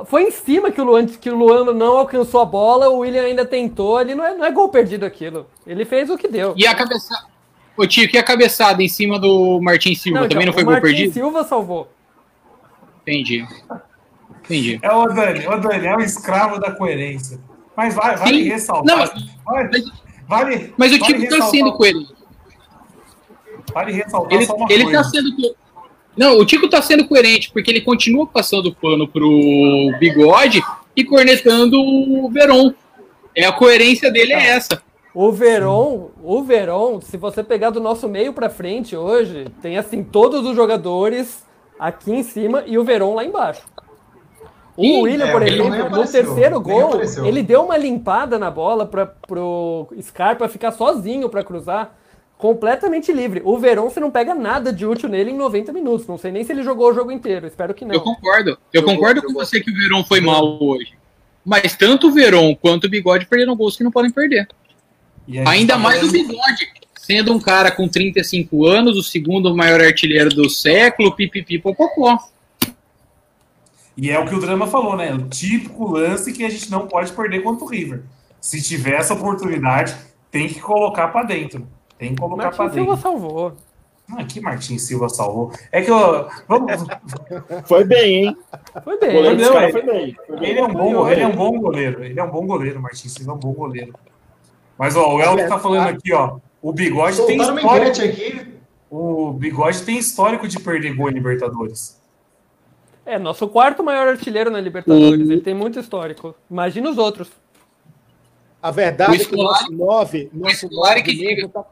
foi 0.03 0.23
em 0.23 0.31
cima 0.31 0.69
que 0.69 0.81
o, 0.81 0.83
Luan, 0.83 1.05
que 1.05 1.29
o 1.29 1.35
Luan 1.37 1.73
não 1.73 1.99
alcançou 1.99 2.41
a 2.41 2.45
bola, 2.45 2.89
o 2.89 2.97
William 2.97 3.21
ainda 3.21 3.45
tentou, 3.45 3.95
ali 3.97 4.13
não 4.13 4.25
é, 4.25 4.35
não 4.35 4.43
é 4.43 4.51
gol 4.51 4.67
perdido 4.67 5.05
aquilo. 5.05 5.47
Ele 5.65 5.85
fez 5.85 6.09
o 6.09 6.17
que 6.17 6.27
deu. 6.27 6.53
E 6.57 6.67
a 6.67 6.75
cabeçada. 6.75 7.27
Ô, 7.77 7.87
Tio, 7.87 8.09
e 8.13 8.17
a 8.17 8.23
cabeçada 8.23 8.83
em 8.83 8.89
cima 8.89 9.17
do 9.17 9.61
Martin 9.61 9.95
Silva? 9.95 10.27
também 10.27 10.39
então, 10.39 10.47
não 10.47 10.53
foi 10.53 10.63
gol 10.65 10.73
Martin 10.73 10.87
perdido? 10.87 11.13
Silva 11.13 11.45
salvou. 11.45 11.87
Entendi. 13.03 13.47
Entendi. 14.43 14.77
É 14.81 14.91
o 14.91 15.07
Dani, 15.07 15.47
o 15.47 15.57
Dani 15.57 15.87
é 15.87 15.95
o 15.95 16.01
escravo 16.01 16.59
da 16.59 16.71
coerência. 16.71 17.39
Mas 17.77 17.95
vai, 17.95 18.17
vale 18.17 18.43
ressaltar. 18.43 18.85
Não, 18.85 18.97
mas- 18.97 19.11
vale, 19.45 19.69
mas- 19.71 20.03
vale, 20.27 20.73
Mas 20.75 20.91
o 20.91 20.99
vale 20.99 21.13
Tico 21.13 21.37
tá 21.37 21.45
sendo 21.45 21.71
coerente. 21.77 22.14
Vale 23.75 23.91
ressaltar 23.91 24.37
Ele, 24.37 24.45
só 24.45 24.55
uma 24.55 24.71
ele 24.71 24.83
coisa. 24.85 25.03
tá 25.03 25.09
sendo. 25.09 25.55
Não, 26.15 26.37
o 26.39 26.45
Tico 26.45 26.69
tá 26.69 26.81
sendo 26.81 27.05
coerente, 27.05 27.51
porque 27.51 27.69
ele 27.69 27.81
continua 27.81 28.25
passando 28.25 28.73
pano 28.73 29.05
pro 29.05 29.91
bigode 29.99 30.63
e 30.95 31.03
cornetando 31.03 31.77
o 31.77 32.29
Veron. 32.31 32.73
É 33.35 33.45
a 33.45 33.51
coerência 33.51 34.09
dele 34.09 34.31
é 34.31 34.47
essa. 34.47 34.81
O 35.13 35.29
Veron, 35.29 36.11
o 36.23 36.41
Veron, 36.41 37.01
se 37.01 37.17
você 37.17 37.43
pegar 37.43 37.69
do 37.69 37.81
nosso 37.81 38.07
meio 38.07 38.31
pra 38.31 38.49
frente 38.49 38.95
hoje, 38.95 39.47
tem 39.61 39.77
assim 39.77 40.03
todos 40.03 40.45
os 40.45 40.55
jogadores 40.55 41.43
aqui 41.77 42.13
em 42.13 42.23
cima 42.23 42.63
e 42.65 42.77
o 42.77 42.83
Veron 42.85 43.13
lá 43.13 43.25
embaixo. 43.25 43.63
O 44.77 44.83
Sim, 44.83 45.01
William, 45.03 45.25
é, 45.27 45.31
por 45.31 45.41
exemplo, 45.43 45.89
no 45.89 46.07
terceiro 46.07 46.61
gol, 46.61 47.01
ele 47.25 47.43
deu 47.43 47.63
uma 47.63 47.77
limpada 47.77 48.39
na 48.39 48.49
bola 48.49 48.85
para 48.85 49.05
pro 49.05 49.87
Scarpa 50.01 50.47
ficar 50.47 50.71
sozinho 50.71 51.29
pra 51.29 51.43
cruzar, 51.43 51.93
completamente 52.45 53.11
livre. 53.11 53.41
O 53.43 53.57
Veron, 53.57 53.89
você 53.89 53.99
não 53.99 54.11
pega 54.11 54.35
nada 54.35 54.71
de 54.71 54.85
útil 54.85 55.09
nele 55.09 55.31
em 55.31 55.35
90 55.35 55.73
minutos. 55.73 56.05
Não 56.05 56.17
sei 56.17 56.31
nem 56.31 56.43
se 56.43 56.51
ele 56.51 56.61
jogou 56.61 56.91
o 56.91 56.93
jogo 56.93 57.11
inteiro. 57.11 57.47
Espero 57.47 57.73
que 57.73 57.83
Eu 57.83 57.87
não. 57.87 57.99
concordo. 57.99 58.51
Eu 58.71 58.81
Jogou, 58.81 58.95
concordo 58.95 59.21
com 59.21 59.29
jogou. 59.29 59.43
você 59.43 59.59
que 59.59 59.71
o 59.71 59.73
Veron 59.73 60.03
foi 60.03 60.21
mal 60.21 60.61
hoje. 60.61 60.93
Mas 61.43 61.75
tanto 61.75 62.07
o 62.07 62.11
Veron 62.11 62.55
quanto 62.55 62.85
o 62.85 62.89
bigode 62.89 63.25
perderam 63.25 63.55
gols 63.55 63.75
que 63.75 63.83
não 63.83 63.91
podem 63.91 64.11
perder. 64.11 64.47
E 65.27 65.39
Ainda 65.39 65.73
tá 65.73 65.79
mais 65.79 66.03
o 66.03 66.11
bigode. 66.11 66.67
Sendo 66.95 67.33
um 67.33 67.39
cara 67.39 67.71
com 67.71 67.87
35 67.87 68.65
anos, 68.65 68.97
o 68.97 69.03
segundo 69.03 69.55
maior 69.55 69.79
artilheiro 69.81 70.29
do 70.29 70.49
século, 70.49 71.15
pipipi 71.15 71.57
popopó. 71.59 72.17
E 73.97 74.09
é 74.11 74.19
o 74.19 74.25
que 74.27 74.35
o 74.35 74.39
Drama 74.39 74.67
falou, 74.67 74.95
né? 74.97 75.13
O 75.13 75.27
típico 75.29 75.87
lance 75.87 76.33
que 76.33 76.43
a 76.43 76.49
gente 76.49 76.69
não 76.69 76.87
pode 76.87 77.11
perder 77.13 77.41
contra 77.41 77.63
o 77.63 77.67
River. 77.67 78.03
Se 78.41 78.61
tiver 78.61 78.95
essa 78.99 79.13
oportunidade, 79.13 79.95
tem 80.29 80.47
que 80.47 80.59
colocar 80.59 81.07
pra 81.09 81.23
dentro. 81.23 81.67
Tem 81.97 82.13
que 82.13 82.21
colocar 82.21 82.51
pra 82.51 82.65
Martin 82.65 82.73
Silva 82.75 82.95
dentro. 82.95 83.01
salvou. 83.09 83.53
Ah, 84.07 84.23
que 84.23 84.39
Martin 84.39 84.77
Silva 84.77 85.09
salvou. 85.09 85.51
É 85.71 85.81
que 85.81 85.89
eu. 85.89 86.27
Vamos, 86.47 86.85
Foi 87.65 87.83
bem, 87.83 88.25
hein? 88.25 88.37
Foi 88.83 88.99
bem. 88.99 89.13
goleiro 89.13 89.37
não, 89.41 89.47
foi 89.51 89.61
bem. 89.81 90.15
Foi 90.27 90.39
bem. 90.39 90.49
ele, 90.49 90.59
é 90.59 90.63
um 90.63 90.73
bom, 90.73 91.09
ele 91.09 91.21
é 91.21 91.27
um 91.27 91.35
bom 91.35 91.59
goleiro. 91.59 92.03
Ele 92.03 92.19
é 92.19 92.23
um 92.23 92.29
bom 92.29 92.45
goleiro, 92.45 92.81
Martin 92.81 93.09
Silva 93.09 93.31
é 93.31 93.35
um 93.35 93.39
bom 93.39 93.53
goleiro. 93.53 93.93
Mas 94.77 94.95
ó, 94.95 95.15
o 95.15 95.21
Elton 95.21 95.47
tá 95.47 95.57
falando 95.57 95.87
aqui, 95.87 96.13
ó. 96.13 96.37
O 96.61 96.71
bigode 96.73 97.25
tem 97.25 97.37
Soltaram 97.41 97.87
histórico. 97.89 98.01
aqui. 98.01 98.53
O 98.91 99.31
bigode 99.31 99.81
tem 99.83 99.97
histórico 99.97 100.47
de 100.47 100.59
perder 100.59 100.93
gol 100.95 101.09
em 101.09 101.13
Libertadores. 101.13 101.99
É, 103.05 103.17
nosso 103.19 103.47
quarto 103.47 103.83
maior 103.83 104.07
artilheiro 104.07 104.49
na 104.51 104.59
Libertadores. 104.59 105.25
Uhum. 105.25 105.31
Ele 105.31 105.41
tem 105.41 105.53
muito 105.53 105.79
histórico. 105.79 106.35
Imagina 106.49 106.89
os 106.89 106.97
outros. 106.97 107.29
A 108.61 108.71
verdade 108.71 109.11
O 109.11 109.15
é 109.21 109.25
que 109.25 109.33
o 109.35 109.37
nosso 109.43 109.71
9, 109.71 110.29
nosso 110.33 110.67
Scolari 110.67 111.01
9 111.01 111.03
que 111.03 111.15
diga. 111.15 111.49
tá, 111.49 111.63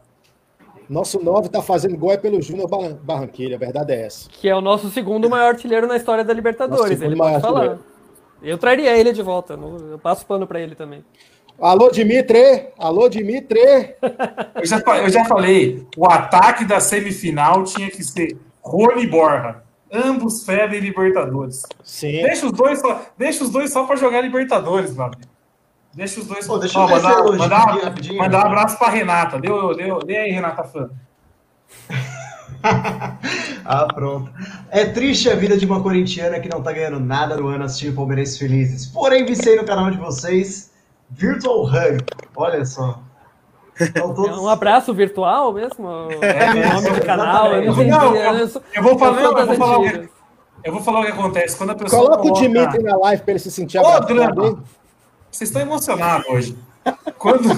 nosso 0.89 1.23
9 1.23 1.49
tá 1.49 1.61
fazendo 1.61 1.97
gol 1.97 2.11
é 2.11 2.17
pelo 2.17 2.41
Júnior 2.41 2.67
Barran- 2.69 2.97
Barranquilha, 3.01 3.55
a 3.55 3.59
verdade 3.59 3.91
é 3.93 4.05
essa. 4.05 4.29
Que 4.29 4.47
é 4.49 4.55
o 4.55 4.61
nosso 4.61 4.89
segundo 4.89 5.29
maior 5.29 5.49
artilheiro 5.49 5.87
na 5.87 5.95
história 5.97 6.23
da 6.23 6.33
Libertadores. 6.33 7.01
Ele 7.01 7.15
pode 7.15 7.41
falar. 7.41 7.59
artilheiro. 7.61 7.85
Eu 8.41 8.57
traria 8.57 8.97
ele 8.97 9.13
de 9.13 9.21
volta. 9.21 9.53
Eu 9.53 9.97
passo 9.99 10.25
pano 10.25 10.45
pra 10.45 10.59
ele 10.59 10.75
também. 10.75 11.03
Alô, 11.59 11.89
Dimitri! 11.91 12.67
Alô, 12.77 13.07
Dimitri! 13.07 13.59
Eu 14.55 14.65
já, 14.65 14.79
eu 14.97 15.09
já 15.09 15.23
falei, 15.25 15.85
o 15.95 16.05
ataque 16.09 16.65
da 16.65 16.79
semifinal 16.79 17.63
tinha 17.63 17.89
que 17.91 18.03
ser 18.03 18.37
Rony 18.61 19.03
e 19.03 19.07
Borja. 19.07 19.61
Ambos 19.91 20.43
fedem 20.45 20.79
Libertadores. 20.79 21.61
Sim. 21.83 22.23
Deixa 22.23 22.45
os 22.47 22.51
dois 22.51 22.79
só, 22.79 23.01
deixa 23.17 23.43
os 23.43 23.49
dois 23.51 23.71
só 23.71 23.85
para 23.85 23.95
jogar 23.95 24.21
Libertadores, 24.21 24.95
meu 24.95 25.05
amigo. 25.05 25.21
Deixa 25.93 26.19
os 26.19 26.25
dois. 26.27 26.47
Pô, 26.47 26.57
deixa 26.57 26.83
esse 26.83 26.93
mandar, 26.93 27.23
mandar, 27.23 27.69
aqui 27.69 27.85
rapidinho. 27.85 28.17
mandar 28.17 28.43
um 28.43 28.47
abraço 28.47 28.77
para 28.79 28.89
Renata. 28.89 29.39
Deu, 29.39 29.75
deu, 29.75 29.99
dê 29.99 30.17
aí, 30.17 30.31
Renata 30.31 30.63
Fã. 30.63 30.89
Ah, 33.65 33.85
pronto. 33.93 34.31
É 34.69 34.85
triste 34.85 35.29
a 35.29 35.35
vida 35.35 35.57
de 35.57 35.65
uma 35.65 35.81
corintiana 35.81 36.39
que 36.39 36.49
não 36.49 36.61
tá 36.61 36.71
ganhando 36.71 36.99
nada 36.99 37.35
no 37.37 37.47
ano 37.47 37.63
assistindo 37.65 37.95
Palmeirenses 37.95 38.37
felizes. 38.37 38.85
Porém, 38.85 39.25
vicei 39.25 39.55
no 39.55 39.65
canal 39.65 39.89
de 39.91 39.97
vocês 39.97 40.71
Virtual 41.09 41.63
Hug. 41.65 42.03
Olha 42.35 42.65
só. 42.65 42.99
Estão 43.79 44.11
É 44.11 44.13
todos... 44.15 44.37
um 44.37 44.47
abraço 44.47 44.93
virtual 44.93 45.51
mesmo? 45.53 45.87
É, 46.21 46.69
o 46.69 46.73
nome 46.81 46.99
do 46.99 47.05
canal? 47.05 47.51
Eu 47.53 47.73
não. 47.73 47.83
Não, 47.85 48.15
eu, 48.15 48.47
sou- 48.47 48.61
eu 48.73 48.83
vou 48.83 48.97
falar- 48.99 49.21
eu 49.21 49.45
vou 49.47 49.55
falar 49.55 49.77
o 49.79 49.83
que-. 49.83 50.09
Eu 50.63 50.71
vou 50.73 50.81
falar 50.81 50.99
o 51.01 51.05
que 51.05 51.11
acontece. 51.11 51.57
Quando 51.57 51.71
a 51.71 51.75
pessoa. 51.75 52.01
Coloca 52.01 52.19
o 52.19 52.21
coloca- 52.23 52.41
Dimitri 52.41 52.83
na 52.83 52.95
live 52.97 53.23
para 53.23 53.31
ele 53.31 53.39
se 53.39 53.51
sentir 53.51 53.77
abraçado? 53.79 54.63
Vocês 55.37 55.49
estão 55.49 55.61
emocionados 55.61 56.27
hoje. 56.27 56.57
Quando, 57.17 57.49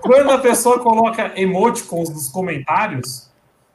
quando 0.00 0.30
a 0.30 0.38
pessoa 0.38 0.78
coloca 0.80 1.32
emoticons 1.36 2.10
nos 2.10 2.28
comentários, 2.28 3.28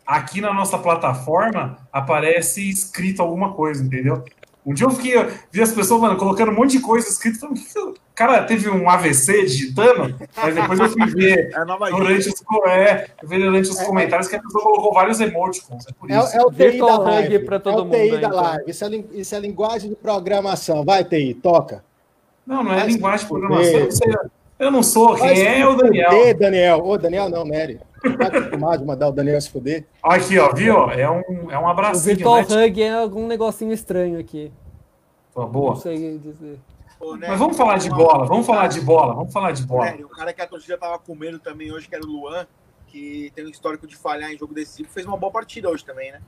aqui 0.06 0.40
na 0.42 0.54
nossa 0.54 0.78
plataforma 0.78 1.78
aparece 1.92 2.70
escrito 2.70 3.22
alguma 3.22 3.54
coisa, 3.54 3.84
entendeu? 3.84 4.24
Um 4.66 4.74
dia 4.74 4.86
eu 4.88 4.92
fiquei, 4.92 5.18
eu 5.18 5.30
vi 5.52 5.62
as 5.62 5.74
pessoas, 5.74 6.00
mano, 6.00 6.16
colocando 6.16 6.50
um 6.52 6.56
monte 6.56 6.72
de 6.72 6.80
coisa 6.80 7.06
escrito. 7.10 7.38
falei, 7.40 7.56
"Que 7.56 7.74
que 7.74 7.78
eu-" 7.78 7.90
O 7.90 8.16
cara 8.16 8.44
teve 8.44 8.70
um 8.70 8.88
AVC 8.90 9.44
digitando, 9.46 10.16
mas 10.38 10.56
depois 10.56 10.80
eu 10.80 10.90
fui 10.90 11.06
ver 11.08 11.50
É 11.52 11.58
a 11.58 11.66
nova 11.66 11.90
durante 11.90 12.30
os, 12.30 12.36
é, 12.68 13.08
durante 13.24 13.70
os 13.72 13.82
comentários 13.82 14.28
que 14.30 14.36
a 14.36 14.42
pessoa 14.42 14.64
colocou 14.64 14.94
vários 14.94 15.20
emoticons. 15.20 15.86
É 15.88 15.92
por 15.92 16.10
É, 16.10 16.18
isso. 16.20 16.38
é 16.38 16.42
o 16.44 16.52
TI 16.52 16.58
da 16.58 16.66
Virtual 16.70 17.02
hug 17.02 17.10
live. 17.10 17.40
pra 17.40 17.60
todo 17.60 17.80
é 17.80 17.82
o 17.82 17.86
mundo 17.86 17.98
TI 17.98 18.10
da 18.12 18.18
então. 18.28 18.32
live. 18.42 18.64
Isso 18.72 18.86
é, 18.86 18.90
isso 19.14 19.36
é 19.36 19.40
linguagem 19.40 19.90
de 19.90 19.96
programação. 19.98 20.86
Vai, 20.86 21.04
TI, 21.04 21.34
toca. 21.34 21.84
Não, 22.46 22.64
não 22.64 22.74
é 22.74 22.84
Mas 22.84 22.94
linguagem 22.94 23.20
de 23.20 23.28
programação. 23.28 23.72
Eu 23.72 23.84
não, 23.86 23.92
sei, 23.92 24.14
eu 24.60 24.72
não 24.72 24.84
sou. 24.84 25.18
Vai 25.18 25.34
Quem 25.34 25.46
é 25.46 25.56
se 25.56 25.64
o 25.66 25.76
Daniel? 25.76 26.12
fuder, 26.12 26.38
Daniel. 26.38 26.86
Ô, 26.86 26.98
Daniel 26.98 27.30
não, 27.30 27.46
Nery. 27.46 27.80
Tá 28.18 28.28
acostumado 28.28 28.80
de 28.80 28.86
mandar 28.86 29.10
o 29.10 29.12
Daniel 29.12 29.40
se 29.40 29.50
fuder. 29.50 29.86
Aqui, 30.02 30.38
ó, 30.38 30.54
viu? 30.54 30.90
É 30.92 31.10
um, 31.10 31.50
é 31.50 31.58
um 31.58 31.64
O 31.64 31.68
abracinho, 31.68 32.16
Virtual 32.18 32.36
né? 32.48 32.66
Hug 32.66 32.82
é 32.82 32.94
algum 32.94 33.28
negocinho 33.28 33.72
estranho 33.72 34.20
aqui. 34.20 34.52
Tá 35.34 35.46
boa. 35.46 35.72
Não 35.72 35.76
sei 35.78 36.18
dizer. 36.18 36.60
Ô, 37.00 37.16
Nery, 37.16 37.32
Mas 37.32 37.40
vamos 37.40 37.58
falar 37.58 37.78
de 37.78 37.90
bola, 37.90 38.26
vamos 38.26 38.46
falar 38.46 38.68
de 38.68 38.82
bola, 38.82 39.14
vamos 39.14 39.34
falar 39.34 39.52
de 39.52 39.64
bola. 39.64 39.86
Nery, 39.86 40.04
o 40.04 40.10
cara 40.10 40.34
que 40.34 40.42
a 40.42 40.48
torcida 40.48 40.78
tava 40.78 41.00
com 41.00 41.16
medo 41.16 41.40
também 41.40 41.72
hoje, 41.72 41.88
que 41.88 41.96
era 41.96 42.04
o 42.04 42.08
Luan, 42.08 42.46
que 42.88 43.32
tem 43.34 43.46
um 43.46 43.50
histórico 43.50 43.88
de 43.88 43.96
falhar 43.96 44.32
em 44.32 44.38
jogo 44.38 44.54
decisivo, 44.54 44.90
fez 44.90 45.06
uma 45.06 45.18
boa 45.18 45.32
partida 45.32 45.70
hoje 45.70 45.84
também, 45.84 46.12
né? 46.12 46.22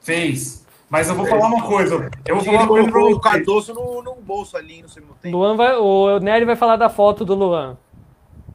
Fez. 0.00 0.63
Mas 0.94 1.08
eu 1.08 1.16
vou 1.16 1.26
falar 1.26 1.48
uma 1.48 1.60
coisa. 1.60 2.08
Eu 2.24 2.36
vou 2.36 2.44
falar 2.44 2.58
uma 2.58 2.68
coisa 2.68 2.88
pra 2.88 3.00
colocou 3.00 3.18
o. 3.18 3.20
Cardoso 3.20 3.74
no, 3.74 4.00
no 4.00 4.14
bolso 4.14 4.56
ali 4.56 4.80
no 4.80 4.88
segundo 4.88 5.14
tempo. 5.14 5.36
Luan 5.36 5.56
vai, 5.56 5.74
o 5.74 6.20
Nery 6.20 6.44
vai 6.44 6.54
falar 6.54 6.76
da 6.76 6.88
foto 6.88 7.24
do 7.24 7.34
Luan. 7.34 7.76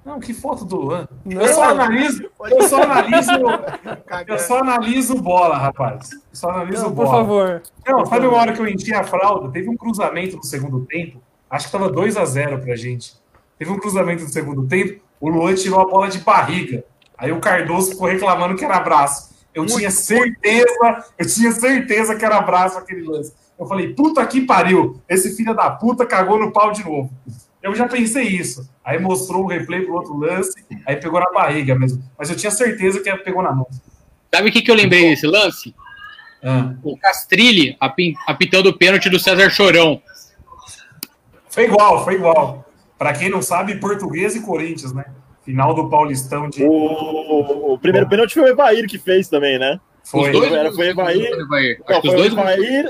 Não, 0.06 0.21
que 0.21 0.34
foto 0.34 0.63
do 0.63 0.78
Luan. 0.78 1.06
Não. 1.25 1.41
Eu 1.41 1.54
só 1.54 1.63
analiso, 1.65 2.30
eu 2.49 2.63
só 2.69 2.84
analiso, 2.84 3.32
eu 4.25 4.39
só 4.39 4.60
analiso 4.60 5.21
bola, 5.21 5.58
rapaz. 5.58 6.13
Eu 6.13 6.19
só 6.32 6.49
analiso 6.52 6.84
Não, 6.84 6.95
por 6.95 7.08
bola. 7.08 7.17
favor. 7.17 7.62
Não, 7.86 8.06
sabe 8.06 8.25
uma 8.25 8.38
hora 8.38 8.54
que 8.54 8.62
eu 8.62 8.69
enchi 8.69 8.93
a 8.93 9.04
fralda? 9.04 9.52
Teve 9.52 9.69
um 9.69 9.75
cruzamento 9.75 10.38
no 10.38 10.43
segundo 10.45 10.86
tempo. 10.86 11.21
Acho 11.49 11.65
que 11.65 11.73
tava 11.73 11.91
2 11.91 12.15
a 12.15 12.23
0 12.23 12.60
pra 12.60 12.73
gente. 12.78 13.15
Teve 13.58 13.69
um 13.69 13.78
cruzamento 13.78 14.23
no 14.23 14.30
segundo 14.30 14.65
tempo. 14.65 15.02
O 15.19 15.28
Luan 15.28 15.56
tirou 15.56 15.82
a 15.82 15.86
bola 15.86 16.08
de 16.08 16.19
barriga. 16.19 16.86
Aí 17.17 17.34
o 17.34 17.41
Cardoso 17.41 17.91
ficou 17.91 18.08
reclamando 18.08 18.56
que 18.56 18.63
era 18.63 18.80
braço. 18.80 19.29
Eu 19.63 19.65
tinha 19.78 19.91
certeza, 19.91 21.04
eu 21.17 21.28
tinha 21.28 21.52
certeza 21.52 22.15
que 22.15 22.26
era 22.26 22.41
braço 22.41 22.78
aquele 22.78 23.02
lance. 23.04 23.34
Eu 23.60 23.65
falei, 23.65 23.93
puta 23.93 24.26
que 24.26 24.41
pariu, 24.41 25.02
esse 25.08 25.36
filho 25.36 25.54
da 25.54 25.69
puta 25.69 26.06
cagou 26.06 26.39
no 26.39 26.52
pau 26.52 26.72
de 26.72 26.84
novo. 26.84 27.12
Eu 27.62 27.76
já 27.76 27.88
pensei 27.88 28.24
isso. 28.28 28.69
Aí 28.86 28.98
mostrou 29.00 29.43
o 29.43 29.48
replay 29.48 29.82
pro 29.82 29.95
outro 29.95 30.17
lance, 30.17 30.54
aí 30.86 30.95
pegou 30.95 31.19
na 31.19 31.30
barriga 31.32 31.78
mesmo. 31.78 32.02
Mas 32.17 32.30
eu 32.30 32.36
tinha 32.38 32.52
certeza 32.52 33.02
que 33.02 33.13
pegou 33.17 33.43
na 33.43 33.52
mão. 33.52 33.67
Sabe 34.34 34.50
o 34.50 34.52
que, 34.52 34.62
que 34.62 34.72
eu 34.72 34.76
lembrei 34.76 35.10
desse 35.10 35.28
lance? 35.28 35.76
Ah. 36.41 36.74
O 36.84 36.98
Castrilli 36.98 37.76
api- 37.82 38.13
apitando 38.26 38.67
o 38.67 38.78
pênalti 38.78 39.10
do 39.10 39.19
César 39.19 39.50
Chorão. 39.50 40.02
Foi 41.50 41.65
igual, 41.65 42.04
foi 42.06 42.13
igual. 42.15 42.65
Pra 42.98 43.13
quem 43.13 43.30
não 43.30 43.41
sabe, 43.41 43.76
português 43.76 44.36
e 44.36 44.41
Corinthians, 44.41 44.93
né? 44.93 45.06
Final 45.45 45.73
do 45.73 45.89
Paulistão 45.89 46.49
de. 46.49 46.63
O, 46.63 46.69
o- 46.71 47.73
o 47.73 47.80
primeiro 47.80 48.08
pênalti 48.08 48.34
foi 48.34 48.43
o 48.43 48.47
Evair 48.47 48.88
que 48.88 48.97
fez 48.99 49.28
também, 49.28 49.58
né? 49.58 49.80
Foi. 50.04 50.32
Os 50.32 50.39
dois? 50.39 50.52
Era, 50.54 50.71
foi 50.71 50.88
Evair. 50.89 51.25
Evair. 51.39 51.82
Não, 51.88 51.97
os 51.97 52.02
foi 52.06 52.13
o 52.13 52.17
dois. 52.17 52.32
Evair. 52.34 52.89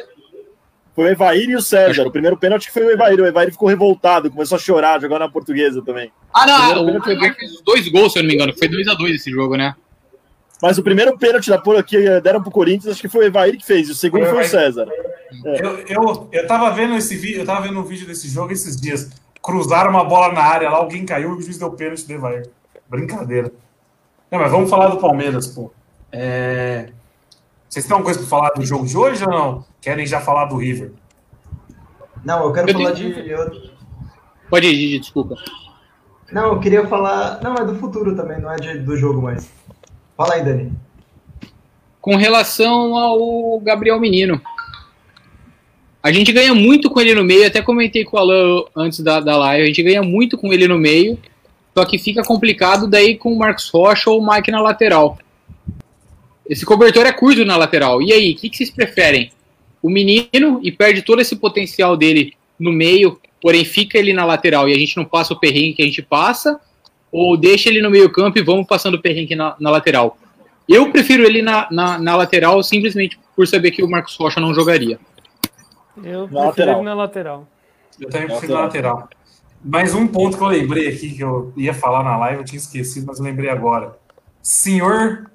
Foi 0.95 1.05
o 1.05 1.07
Evair 1.09 1.49
e 1.49 1.55
o 1.55 1.61
César. 1.61 2.05
O 2.07 2.11
primeiro 2.11 2.35
pênalti 2.35 2.67
que 2.67 2.73
foi 2.73 2.83
o 2.83 2.91
Evair. 2.91 3.19
O 3.21 3.25
Evair 3.25 3.51
ficou 3.51 3.69
revoltado, 3.69 4.29
começou 4.29 4.55
a 4.57 4.59
chorar, 4.59 4.99
jogando 4.99 5.19
na 5.19 5.29
portuguesa 5.29 5.81
também. 5.81 6.11
Ah, 6.33 6.45
não, 6.45 6.97
o 6.97 7.03
foi 7.03 7.13
Evair 7.13 7.35
fez 7.35 7.51
os 7.53 7.61
dois 7.61 7.87
gols, 7.87 8.11
se 8.11 8.19
eu 8.19 8.23
não 8.23 8.27
me 8.27 8.35
engano. 8.35 8.53
Foi 8.57 8.67
2x2 8.67 9.15
esse 9.15 9.31
jogo, 9.31 9.55
né? 9.55 9.75
Mas 10.61 10.77
o 10.77 10.83
primeiro 10.83 11.17
pênalti 11.17 11.49
da 11.49 11.57
porra 11.57 11.81
que 11.81 12.19
deram 12.19 12.41
pro 12.41 12.51
Corinthians, 12.51 12.91
acho 12.91 13.01
que 13.01 13.07
foi 13.07 13.25
o 13.25 13.27
Evair 13.27 13.57
que 13.57 13.65
fez. 13.65 13.87
E 13.87 13.91
o 13.91 13.95
segundo 13.95 14.25
Foi 14.25 14.29
o 14.29 14.33
foi 14.33 14.43
o 14.43 14.45
Evair. 14.45 14.49
César. 14.65 14.87
Eu, 15.55 15.77
eu, 15.87 16.29
eu 16.33 16.47
tava 16.47 16.69
vendo 16.71 16.95
esse 16.95 17.15
vídeo, 17.15 17.39
eu 17.41 17.45
tava 17.45 17.61
vendo 17.65 17.79
um 17.79 17.83
vídeo 17.83 18.05
desse 18.05 18.27
jogo 18.27 18.51
esses 18.51 18.75
dias. 18.75 19.09
Cruzaram 19.49 19.89
uma 19.89 20.03
bola 20.03 20.31
na 20.31 20.41
área 20.41 20.69
lá, 20.69 20.77
alguém 20.77 21.05
caiu 21.05 21.31
e 21.31 21.37
o 21.37 21.41
juiz 21.41 21.57
deu 21.57 21.71
pênalti 21.71 22.05
de 22.05 22.13
Evair. 22.13 22.49
Brincadeira. 22.87 23.51
Não, 24.29 24.37
mas 24.39 24.51
vamos 24.51 24.69
falar 24.69 24.89
do 24.89 24.97
Palmeiras, 24.97 25.47
pô. 25.47 25.71
É... 26.11 26.89
Vocês 27.67 27.85
têm 27.85 27.93
alguma 27.93 28.05
coisa 28.05 28.19
pra 28.19 28.27
falar 28.29 28.49
do 28.51 28.63
jogo 28.65 28.85
de 28.85 28.95
hoje 28.97 29.23
ou 29.23 29.31
não? 29.31 29.65
Querem 29.81 30.05
já 30.05 30.19
falar 30.21 30.45
do 30.45 30.55
River? 30.57 30.91
Não, 32.23 32.43
eu 32.45 32.53
quero 32.53 32.69
Eu 32.69 32.73
falar 32.73 32.91
tenho- 32.93 33.13
de. 33.23 33.29
eu- 33.29 33.69
Pode 34.49 34.67
ir, 34.67 34.99
desculpa. 34.99 35.35
Não, 36.31 36.53
eu 36.53 36.59
queria 36.59 36.87
falar. 36.87 37.39
Não, 37.41 37.55
é 37.55 37.65
do 37.65 37.75
futuro 37.75 38.15
também, 38.15 38.39
não 38.39 38.51
é 38.51 38.55
de- 38.57 38.79
do 38.79 38.95
jogo 38.97 39.21
mais. 39.21 39.49
Fala 40.17 40.35
aí, 40.35 40.43
Dani. 40.43 40.73
Com 42.01 42.15
relação 42.15 42.95
ao 42.95 43.59
Gabriel 43.61 43.99
Menino. 43.99 44.39
A 46.09 46.11
gente 46.11 46.31
ganha 46.31 46.55
muito 46.55 46.89
com 46.89 46.99
ele 46.99 47.13
no 47.13 47.23
meio, 47.23 47.45
até 47.45 47.61
comentei 47.61 48.03
com 48.03 48.17
o 48.17 48.19
Alan 48.19 48.63
antes 48.75 48.99
da, 49.01 49.19
da 49.19 49.37
live, 49.37 49.63
a 49.63 49.67
gente 49.67 49.83
ganha 49.83 50.01
muito 50.01 50.39
com 50.39 50.51
ele 50.51 50.67
no 50.67 50.75
meio, 50.75 51.19
só 51.77 51.85
que 51.85 51.99
fica 51.99 52.23
complicado 52.23 52.87
daí 52.87 53.15
com 53.15 53.31
o 53.31 53.37
Marcos 53.37 53.69
Rocha 53.69 54.09
ou 54.09 54.19
o 54.19 54.27
Mike 54.27 54.49
na 54.49 54.59
lateral. 54.59 55.19
Esse 56.49 56.65
cobertor 56.65 57.05
é 57.05 57.11
curto 57.11 57.45
na 57.45 57.55
lateral. 57.55 58.01
E 58.01 58.11
aí, 58.11 58.31
o 58.31 58.35
que, 58.35 58.49
que 58.49 58.57
vocês 58.57 58.71
preferem? 58.71 59.31
O 59.83 59.87
menino 59.87 60.59
e 60.63 60.71
perde 60.71 61.03
todo 61.03 61.21
esse 61.21 61.35
potencial 61.35 61.95
dele 61.95 62.33
no 62.59 62.71
meio, 62.71 63.19
porém 63.39 63.63
fica 63.63 63.99
ele 63.99 64.11
na 64.11 64.25
lateral 64.25 64.67
e 64.67 64.73
a 64.73 64.79
gente 64.79 64.97
não 64.97 65.05
passa 65.05 65.35
o 65.35 65.39
perrengue 65.39 65.73
que 65.73 65.83
a 65.83 65.85
gente 65.85 66.01
passa, 66.01 66.59
ou 67.11 67.37
deixa 67.37 67.69
ele 67.69 67.83
no 67.83 67.91
meio 67.91 68.09
campo 68.09 68.39
e 68.39 68.41
vamos 68.41 68.65
passando 68.65 68.95
o 68.95 68.99
perrengue 68.99 69.35
na, 69.35 69.55
na 69.59 69.69
lateral? 69.69 70.17
Eu 70.67 70.91
prefiro 70.91 71.23
ele 71.23 71.43
na, 71.43 71.67
na, 71.69 71.99
na 71.99 72.15
lateral 72.15 72.63
simplesmente 72.63 73.19
por 73.35 73.47
saber 73.47 73.69
que 73.69 73.83
o 73.83 73.87
Marcos 73.87 74.15
Rocha 74.15 74.41
não 74.41 74.55
jogaria. 74.55 74.99
Eu 76.03 76.27
Na 76.29 76.51
prefiro 76.51 76.71
ele 76.71 76.81
na 76.81 76.93
lateral. 76.93 77.47
Eu 77.99 78.09
também 78.09 78.27
prefiro 78.27 78.53
na 78.53 78.61
lateral. 78.61 79.09
Mas 79.63 79.93
um 79.93 80.07
ponto 80.07 80.37
que 80.37 80.43
eu 80.43 80.47
lembrei 80.47 80.87
aqui, 80.87 81.15
que 81.15 81.23
eu 81.23 81.53
ia 81.57 81.73
falar 81.73 82.03
na 82.03 82.17
live, 82.17 82.39
eu 82.39 82.45
tinha 82.45 82.57
esquecido, 82.57 83.07
mas 83.07 83.19
eu 83.19 83.25
lembrei 83.25 83.49
agora. 83.49 83.97
Senhor 84.41 85.29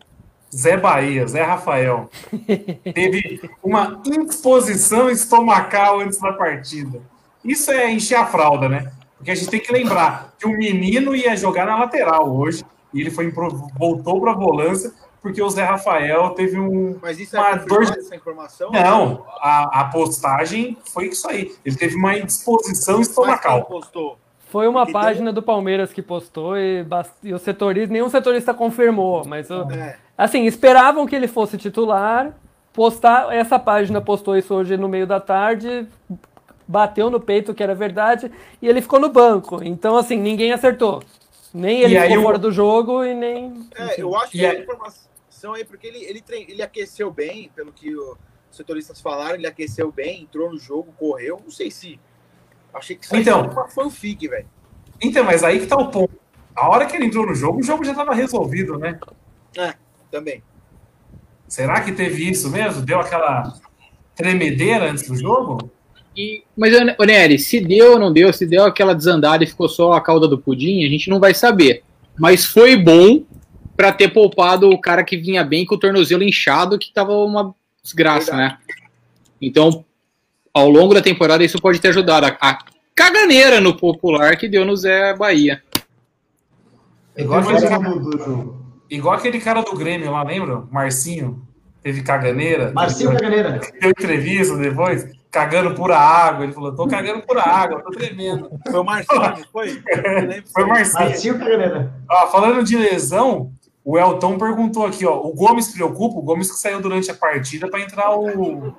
Zé 0.55 0.77
Bahia, 0.77 1.27
Zé 1.27 1.42
Rafael, 1.42 2.09
teve 2.94 3.40
uma 3.62 4.00
indisposição 4.07 5.11
estomacal 5.11 6.00
antes 6.00 6.18
da 6.18 6.33
partida. 6.33 7.03
Isso 7.44 7.70
é 7.70 7.90
encher 7.90 8.16
a 8.16 8.27
fralda, 8.27 8.68
né? 8.68 8.90
Porque 9.16 9.31
a 9.31 9.35
gente 9.35 9.50
tem 9.50 9.61
que 9.61 9.72
lembrar 9.72 10.33
que 10.38 10.46
o 10.46 10.57
menino 10.57 11.14
ia 11.14 11.37
jogar 11.37 11.66
na 11.66 11.77
lateral 11.77 12.35
hoje, 12.35 12.64
e 12.92 13.00
ele 13.00 13.11
foi 13.11 13.31
voltou 13.31 14.20
para 14.20 14.33
a 14.33 14.37
volância, 14.37 14.92
porque 15.25 15.43
o 15.43 15.49
Zé 15.49 15.65
Rafael 15.65 16.31
teve 16.35 16.59
um, 16.61 16.99
Mas 17.01 17.19
isso 17.19 17.35
Uma 17.35 17.49
é 17.49 17.57
dor 17.57 17.63
confirmado, 17.63 17.93
de- 17.95 17.99
essa 18.01 18.15
informação? 18.15 18.71
não, 18.71 19.25
a, 19.41 19.81
a 19.81 19.85
postagem 19.87 20.77
foi 20.93 21.07
isso 21.07 21.27
aí. 21.29 21.55
Ele 21.65 21.75
teve 21.77 21.97
uma 21.97 22.15
indisposição 22.17 23.01
estomacal. 23.01 23.65
postou? 23.65 24.19
Foi 24.51 24.69
uma 24.69 24.83
Então- 24.83 24.93
página 24.93 25.33
do 25.33 25.43
Palmeiras 25.43 25.93
que 25.95 26.03
postou 26.03 26.59
e, 26.59 26.85
e 27.23 27.33
o 27.33 27.39
setorista, 27.39 27.91
nenhum 27.93 28.11
setorista 28.11 28.53
confirmou, 28.53 29.25
mas 29.27 29.49
o- 29.51 29.63
É. 29.73 29.97
assim, 30.17 30.45
esperavam 30.45 31.07
que 31.07 31.17
ele 31.17 31.27
fosse 31.27 31.57
titular, 31.57 32.31
postar, 32.73 33.35
essa 33.35 33.59
página 33.59 34.01
postou 34.03 34.37
isso 34.37 34.55
hoje 34.55 34.77
no 34.77 34.89
meio 34.89 35.07
da 35.07 35.19
tarde, 35.21 35.89
bateu 36.69 37.09
no 37.11 37.19
peito 37.19 37.55
que 37.55 37.63
era 37.63 37.75
verdade 37.75 38.31
e 38.61 38.69
ele 38.69 38.83
ficou 38.83 39.01
no 39.01 39.09
banco. 39.09 39.61
Então, 39.65 39.97
assim, 39.97 40.17
ninguém 40.19 40.53
acertou. 40.53 41.03
Nem 41.53 41.83
ele 41.83 41.97
E 41.97 42.01
ficou 42.09 42.23
fora 42.25 42.37
do 42.39 42.51
jogo 42.51 43.05
e 43.05 43.15
nem. 43.15 43.69
É, 43.77 44.01
eu 44.01 44.13
acho 44.17 44.33
que 44.33 44.39
E 44.39 44.45
é 44.45 44.51
aí- 44.51 44.67
informação 45.45 45.55
aí, 45.55 45.65
porque 45.65 45.87
ele, 45.87 46.03
ele, 46.05 46.21
trein- 46.21 46.47
ele 46.49 46.63
aqueceu 46.63 47.11
bem, 47.11 47.51
pelo 47.55 47.73
que 47.73 47.95
os 47.95 48.17
setoristas 48.51 49.01
falaram, 49.01 49.35
ele 49.35 49.47
aqueceu 49.47 49.93
bem, 49.93 50.23
entrou 50.23 50.51
no 50.51 50.59
jogo, 50.59 50.93
correu. 50.99 51.41
Não 51.43 51.51
sei 51.51 51.71
se. 51.71 52.01
Achei 52.73 52.97
que 52.97 53.05
isso 53.05 53.15
Então. 53.17 53.45
foi 53.53 53.63
uma 53.63 53.69
fanfic, 53.69 54.27
velho. 54.29 54.47
Então, 55.03 55.25
mas 55.25 55.45
aí 55.45 55.61
que 55.61 55.67
tá 55.67 55.77
o 55.77 55.91
ponto. 55.91 56.19
A 56.57 56.69
hora 56.69 56.87
que 56.87 56.97
ele 56.97 57.07
entrou 57.07 57.27
no 57.27 57.35
jogo, 57.35 57.61
o 57.61 57.63
jogo 57.63 57.85
já 57.85 57.91
estava 57.93 58.15
resolvido, 58.15 58.79
né? 58.79 58.99
Também. 60.11 60.43
Será 61.49 61.81
que 61.81 61.93
teve 61.93 62.29
isso 62.31 62.49
mesmo? 62.51 62.83
Deu 62.83 63.01
aquela 63.01 63.53
tremedeira 64.15 64.91
antes 64.91 65.07
do 65.09 65.17
jogo? 65.17 65.71
E, 66.17 66.45
mas, 66.57 66.73
ô 66.99 67.05
Nery, 67.05 67.41
se 67.41 67.61
deu 67.61 67.95
ou 67.95 67.99
não 67.99 68.13
deu, 68.13 68.33
se 68.33 68.47
deu 68.47 68.65
aquela 68.65 68.95
desandada 68.95 69.43
e 69.43 69.49
ficou 69.49 69.69
só 69.69 69.93
a 69.93 70.01
cauda 70.01 70.29
do 70.29 70.39
pudim, 70.39 70.85
a 70.85 70.89
gente 70.89 71.11
não 71.11 71.19
vai 71.19 71.35
saber. 71.35 71.83
Mas 72.17 72.45
foi 72.45 72.77
bom 72.77 73.25
para 73.77 73.93
ter 73.93 74.09
poupado 74.09 74.71
o 74.71 74.81
cara 74.81 75.05
que 75.05 75.17
vinha 75.17 75.45
bem 75.45 75.65
com 75.65 75.75
o 75.75 75.79
tornozelo 75.79 76.23
inchado, 76.23 76.79
que 76.79 76.93
tava 76.93 77.13
uma 77.13 77.55
desgraça, 77.83 78.37
né? 78.37 78.59
Então, 79.41 79.85
ao 80.53 80.71
longo 80.71 80.95
da 80.95 81.03
temporada, 81.03 81.45
isso 81.45 81.61
pode 81.61 81.81
ter 81.81 81.89
ajudado. 81.89 82.27
A, 82.27 82.37
a 82.41 82.59
caganeira 82.95 83.61
no 83.61 83.77
popular 83.77 84.37
que 84.37 84.49
deu 84.49 84.65
no 84.65 84.77
Zé 84.77 85.15
Bahia. 85.15 85.63
Igual 87.17 87.41
aquele, 87.41 87.69
cara, 87.69 87.85
igual 88.91 89.15
aquele 89.15 89.41
cara 89.41 89.63
do 89.63 89.77
Grêmio 89.77 90.11
lá, 90.11 90.23
lembra? 90.23 90.63
Marcinho. 90.71 91.47
Teve 91.83 92.03
caganeira. 92.03 92.73
Marcinho 92.73 93.13
Caganeira. 93.13 93.61
Deu 93.79 93.91
entrevista 93.91 94.57
depois, 94.57 95.07
cagando 95.31 95.75
pura 95.75 95.99
água. 95.99 96.45
Ele 96.45 96.53
falou: 96.55 96.75
tô 96.75 96.89
cagando 96.89 97.21
pura 97.23 97.43
água, 97.43 97.83
tô 97.83 97.91
tremendo. 97.91 98.51
Foi 98.71 98.81
o 98.81 98.85
Marcinho, 98.85 99.47
foi? 99.53 99.83
Foi 100.51 100.65
o 100.65 100.69
Marcinho. 100.69 101.05
Marcinho 101.05 101.39
Caganeira. 101.39 101.93
Ó, 102.11 102.27
falando 102.29 102.65
de 102.65 102.75
lesão, 102.75 103.53
o 103.85 103.99
Elton 103.99 104.38
perguntou 104.38 104.87
aqui, 104.87 105.05
ó. 105.05 105.20
O 105.20 105.35
Gomes 105.35 105.68
preocupa, 105.68 106.18
o 106.18 106.23
Gomes 106.23 106.51
que 106.51 106.59
saiu 106.59 106.81
durante 106.81 107.11
a 107.11 107.14
partida 107.14 107.68
para 107.68 107.81
entrar 107.81 108.16
o, 108.16 108.75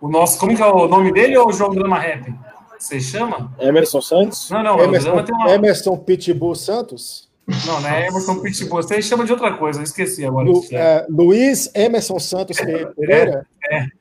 o 0.00 0.08
nosso. 0.08 0.38
Como 0.38 0.56
que 0.56 0.62
é 0.62 0.66
o 0.66 0.88
nome 0.88 1.12
dele 1.12 1.36
ou 1.36 1.48
o 1.48 1.52
João 1.52 1.70
Drama 1.70 1.98
Rap? 1.98 2.32
Você 2.78 2.98
chama? 3.00 3.52
Emerson 3.60 4.00
Santos? 4.00 4.50
Não, 4.50 4.62
não, 4.62 4.76
o 4.76 4.82
Emerson, 4.82 5.12
uma. 5.12 5.50
Emerson 5.50 5.96
Pitbull 5.98 6.54
Santos? 6.54 7.30
Não, 7.66 7.80
não 7.80 7.88
é 7.88 8.08
Emerson 8.08 8.40
Pitbull. 8.40 8.82
Você 8.82 9.02
chama 9.02 9.24
de 9.24 9.32
outra 9.32 9.52
coisa, 9.52 9.80
eu 9.80 9.84
esqueci 9.84 10.24
agora. 10.24 10.48
Lu- 10.48 10.64
é. 10.72 10.76
é, 10.76 11.06
Luiz 11.08 11.70
Emerson 11.74 12.18
Santos 12.18 12.56
Pereira? 12.58 13.46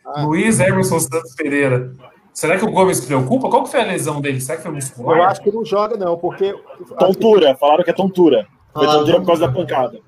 Ah. 0.05 0.23
Luiz 0.23 0.59
Emerson 0.59 0.99
Santos 0.99 1.35
Pereira. 1.35 1.93
Será 2.33 2.57
que 2.57 2.63
o 2.63 2.71
Gomes 2.71 3.01
preocupa? 3.01 3.49
Qual 3.49 3.63
que 3.65 3.69
foi 3.71 3.81
a 3.81 3.85
lesão 3.85 4.21
dele? 4.21 4.39
Será 4.39 4.57
que 4.57 4.63
foi 4.63 4.71
muscular? 4.71 5.17
Eu 5.17 5.23
acho 5.25 5.41
que 5.41 5.51
não 5.51 5.65
joga, 5.65 5.97
não, 5.97 6.17
porque. 6.17 6.55
Tontura, 6.97 7.55
falaram 7.57 7.83
que 7.83 7.89
é 7.89 7.93
tontura. 7.93 8.47
Foi 8.73 8.85
Falaram 8.85 8.99
tontura 8.99 9.19
por 9.19 9.27
causa 9.27 9.47
da 9.47 9.53
pancada. 9.53 9.99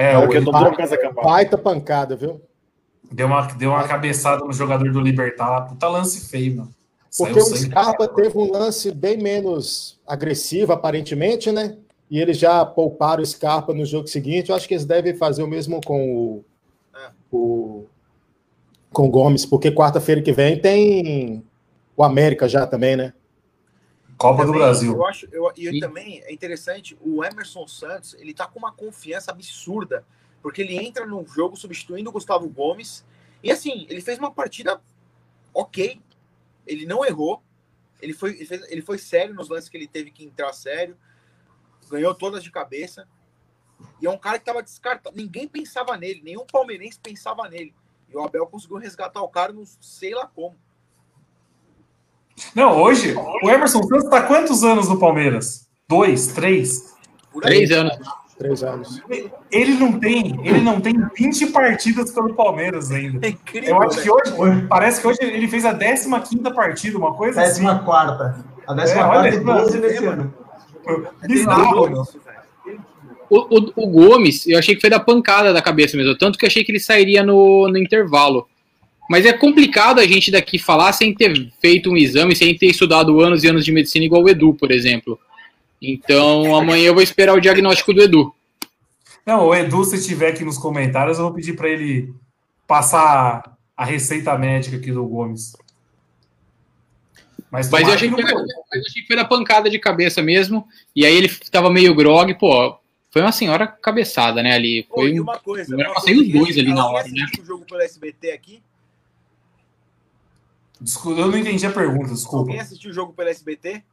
É, 0.00 0.26
que 0.28 0.36
é 0.36 0.40
tontura 0.42 0.70
por 0.70 0.76
causa 0.76 0.96
da 0.96 1.02
campada. 1.02 1.28
Baita 1.28 1.58
pancada, 1.58 2.16
viu? 2.16 2.40
deu 3.10 3.26
uma, 3.26 3.42
deu 3.54 3.70
uma 3.70 3.86
cabeçada 3.86 4.44
no 4.44 4.52
jogador 4.52 4.90
do 4.90 5.00
Libertar 5.00 5.50
lá. 5.50 5.60
Puta 5.62 5.88
lance 5.88 6.28
feio, 6.28 6.58
mano. 6.58 6.74
Saiu 7.10 7.34
Porque 7.34 7.40
o 7.40 7.44
sangue. 7.44 7.70
Scarpa 7.70 8.08
teve 8.08 8.38
um 8.38 8.52
lance 8.52 8.92
bem 8.92 9.18
menos 9.18 9.98
agressivo, 10.06 10.72
aparentemente, 10.72 11.50
né? 11.50 11.76
E 12.08 12.20
eles 12.20 12.38
já 12.38 12.64
pouparam 12.64 13.22
o 13.22 13.26
Scarpa 13.26 13.74
no 13.74 13.84
jogo 13.84 14.06
seguinte. 14.06 14.50
Eu 14.50 14.56
acho 14.56 14.68
que 14.68 14.74
eles 14.74 14.84
devem 14.84 15.14
fazer 15.14 15.42
o 15.42 15.48
mesmo 15.48 15.80
com 15.84 16.14
o, 16.14 16.44
É. 16.94 17.10
o, 17.32 17.84
com 18.92 19.06
o 19.06 19.10
Gomes, 19.10 19.44
porque 19.44 19.72
quarta-feira 19.72 20.22
que 20.22 20.32
vem 20.32 20.60
tem 20.60 21.44
o 21.96 22.04
América 22.04 22.48
já 22.48 22.66
também, 22.66 22.96
né? 22.96 23.12
Copa 24.20 24.44
do 24.44 24.48
Também, 24.52 24.60
Brasil. 24.60 24.92
Eu 24.92 25.06
acho, 25.06 25.26
eu, 25.32 25.50
e 25.56 25.70
Sim. 25.70 25.80
também 25.80 26.20
é 26.24 26.30
interessante, 26.30 26.94
o 27.00 27.24
Emerson 27.24 27.66
Santos, 27.66 28.12
ele 28.14 28.34
tá 28.34 28.46
com 28.46 28.58
uma 28.58 28.70
confiança 28.70 29.30
absurda, 29.30 30.04
porque 30.42 30.60
ele 30.60 30.76
entra 30.76 31.06
no 31.06 31.26
jogo 31.26 31.56
substituindo 31.56 32.10
o 32.10 32.12
Gustavo 32.12 32.46
Gomes, 32.46 33.02
e 33.42 33.50
assim, 33.50 33.86
ele 33.88 34.02
fez 34.02 34.18
uma 34.18 34.30
partida 34.30 34.78
ok, 35.54 36.02
ele 36.66 36.84
não 36.84 37.02
errou, 37.02 37.42
ele 38.02 38.12
foi, 38.12 38.32
ele, 38.32 38.44
fez- 38.44 38.70
ele 38.70 38.82
foi 38.82 38.98
sério 38.98 39.34
nos 39.34 39.48
lances 39.48 39.70
que 39.70 39.76
ele 39.78 39.88
teve 39.88 40.10
que 40.10 40.22
entrar 40.22 40.52
sério, 40.52 40.98
ganhou 41.88 42.14
todas 42.14 42.44
de 42.44 42.50
cabeça, 42.50 43.08
e 44.02 44.06
é 44.06 44.10
um 44.10 44.18
cara 44.18 44.38
que 44.38 44.44
tava 44.44 44.62
descartado, 44.62 45.16
ninguém 45.16 45.48
pensava 45.48 45.96
nele, 45.96 46.20
nenhum 46.22 46.44
palmeirense 46.44 47.00
pensava 47.00 47.48
nele, 47.48 47.74
e 48.06 48.14
o 48.14 48.22
Abel 48.22 48.46
conseguiu 48.46 48.76
resgatar 48.76 49.22
o 49.22 49.28
cara, 49.30 49.50
não 49.50 49.64
sei 49.80 50.14
lá 50.14 50.26
como. 50.26 50.58
Não, 52.54 52.80
hoje, 52.80 53.14
o 53.42 53.50
Emerson 53.50 53.82
Santos 53.82 54.08
tá 54.08 54.22
quantos 54.22 54.62
anos 54.64 54.88
no 54.88 54.98
Palmeiras? 54.98 55.66
Dois, 55.88 56.28
três? 56.28 56.94
Três 57.42 57.70
anos. 57.70 57.96
Três 58.38 58.62
anos. 58.62 59.02
Ele 59.52 59.74
não 59.74 59.98
tem, 60.00 60.40
ele 60.46 60.60
não 60.62 60.80
tem 60.80 60.94
20 61.18 61.46
partidas 61.48 62.10
pelo 62.10 62.34
Palmeiras 62.34 62.90
ainda. 62.90 63.26
É 63.26 63.30
incrível, 63.30 63.68
Eu 63.76 63.82
acho 63.82 64.00
que 64.02 64.10
hoje, 64.10 64.66
parece 64.68 65.00
que 65.00 65.06
hoje 65.06 65.18
ele 65.20 65.46
fez 65.46 65.64
a 65.66 65.74
15 65.74 66.08
partida, 66.54 66.96
uma 66.96 67.12
coisa 67.14 67.42
assim. 67.42 67.50
Décima 67.64 67.80
quarta. 67.80 68.42
A 68.66 68.72
décima 68.72 69.00
É, 69.02 69.04
quarta 69.04 69.20
olha, 69.20 69.34
e 69.34 69.40
12 69.40 69.78
nesse 69.78 70.06
ano. 70.06 70.34
Bizarro. 71.26 71.84
Velho. 71.86 72.80
O, 73.28 73.58
o- 73.58 73.72
o 73.76 73.86
Gomes, 73.88 74.46
eu 74.46 74.58
achei 74.58 74.74
que 74.74 74.80
foi 74.80 74.90
da 74.90 74.98
pancada 74.98 75.52
da 75.52 75.62
cabeça 75.62 75.96
mesmo, 75.96 76.16
tanto 76.18 76.38
que 76.38 76.44
eu 76.44 76.48
achei 76.48 76.64
que 76.64 76.72
ele 76.72 76.80
sairia 76.80 77.22
no, 77.22 77.68
no 77.68 77.78
intervalo. 77.78 78.48
Mas 79.10 79.26
é 79.26 79.32
complicado 79.32 79.98
a 79.98 80.06
gente 80.06 80.30
daqui 80.30 80.56
falar 80.56 80.92
sem 80.92 81.12
ter 81.12 81.50
feito 81.60 81.90
um 81.90 81.96
exame, 81.96 82.36
sem 82.36 82.56
ter 82.56 82.66
estudado 82.66 83.20
anos 83.20 83.42
e 83.42 83.48
anos 83.48 83.64
de 83.64 83.72
medicina 83.72 84.04
igual 84.04 84.22
o 84.22 84.28
Edu, 84.28 84.54
por 84.54 84.70
exemplo. 84.70 85.18
Então 85.82 86.54
amanhã 86.54 86.86
eu 86.86 86.94
vou 86.94 87.02
esperar 87.02 87.34
o 87.34 87.40
diagnóstico 87.40 87.92
do 87.92 88.02
Edu. 88.02 88.32
Não, 89.26 89.48
o 89.48 89.52
Edu, 89.54 89.84
se 89.84 89.96
estiver 89.96 90.28
aqui 90.28 90.44
nos 90.44 90.56
comentários, 90.56 91.18
eu 91.18 91.24
vou 91.24 91.34
pedir 91.34 91.56
para 91.56 91.68
ele 91.68 92.14
passar 92.68 93.56
a 93.76 93.84
receita 93.84 94.38
médica 94.38 94.76
aqui 94.76 94.92
do 94.92 95.04
Gomes. 95.04 95.56
Mas 97.50 97.66
eu 97.66 97.72
tomara 97.78 97.94
achei 97.96 98.08
foi, 98.08 98.22
eu 98.22 98.28
achei 98.86 99.02
que 99.02 99.06
foi 99.08 99.16
da 99.16 99.24
pancada 99.24 99.68
de 99.68 99.80
cabeça 99.80 100.22
mesmo. 100.22 100.68
E 100.94 101.04
aí 101.04 101.16
ele 101.16 101.28
tava 101.50 101.68
meio 101.68 101.96
grog, 101.96 102.32
pô. 102.34 102.78
Foi 103.10 103.22
uma 103.22 103.32
senhora 103.32 103.66
cabeçada, 103.66 104.40
né, 104.40 104.54
ali. 104.54 104.86
Foi 104.88 105.10
e 105.10 105.20
um- 105.20 105.24
uma 105.24 105.36
coisa, 105.40 105.74
eu 105.74 105.78
uma 105.80 105.94
passei 105.94 106.14
coisa, 106.14 106.28
os 106.28 106.32
dois 106.32 106.58
ali 106.58 106.72
na 106.72 106.88
hora, 106.88 107.08
né? 107.08 107.26
o 107.42 107.44
jogo 107.44 107.64
pelo 107.66 107.80
SBT 107.80 108.30
aqui? 108.30 108.62
Desculpa, 110.80 111.20
eu 111.20 111.28
não 111.28 111.36
entendi 111.38 111.66
a 111.66 111.72
pergunta, 111.72 112.14
desculpa. 112.14 112.38
Alguém 112.50 112.60
assistiu 112.60 112.90
o 112.90 112.94
jogo 112.94 113.12
pelo 113.12 113.28
SBT? 113.28 113.84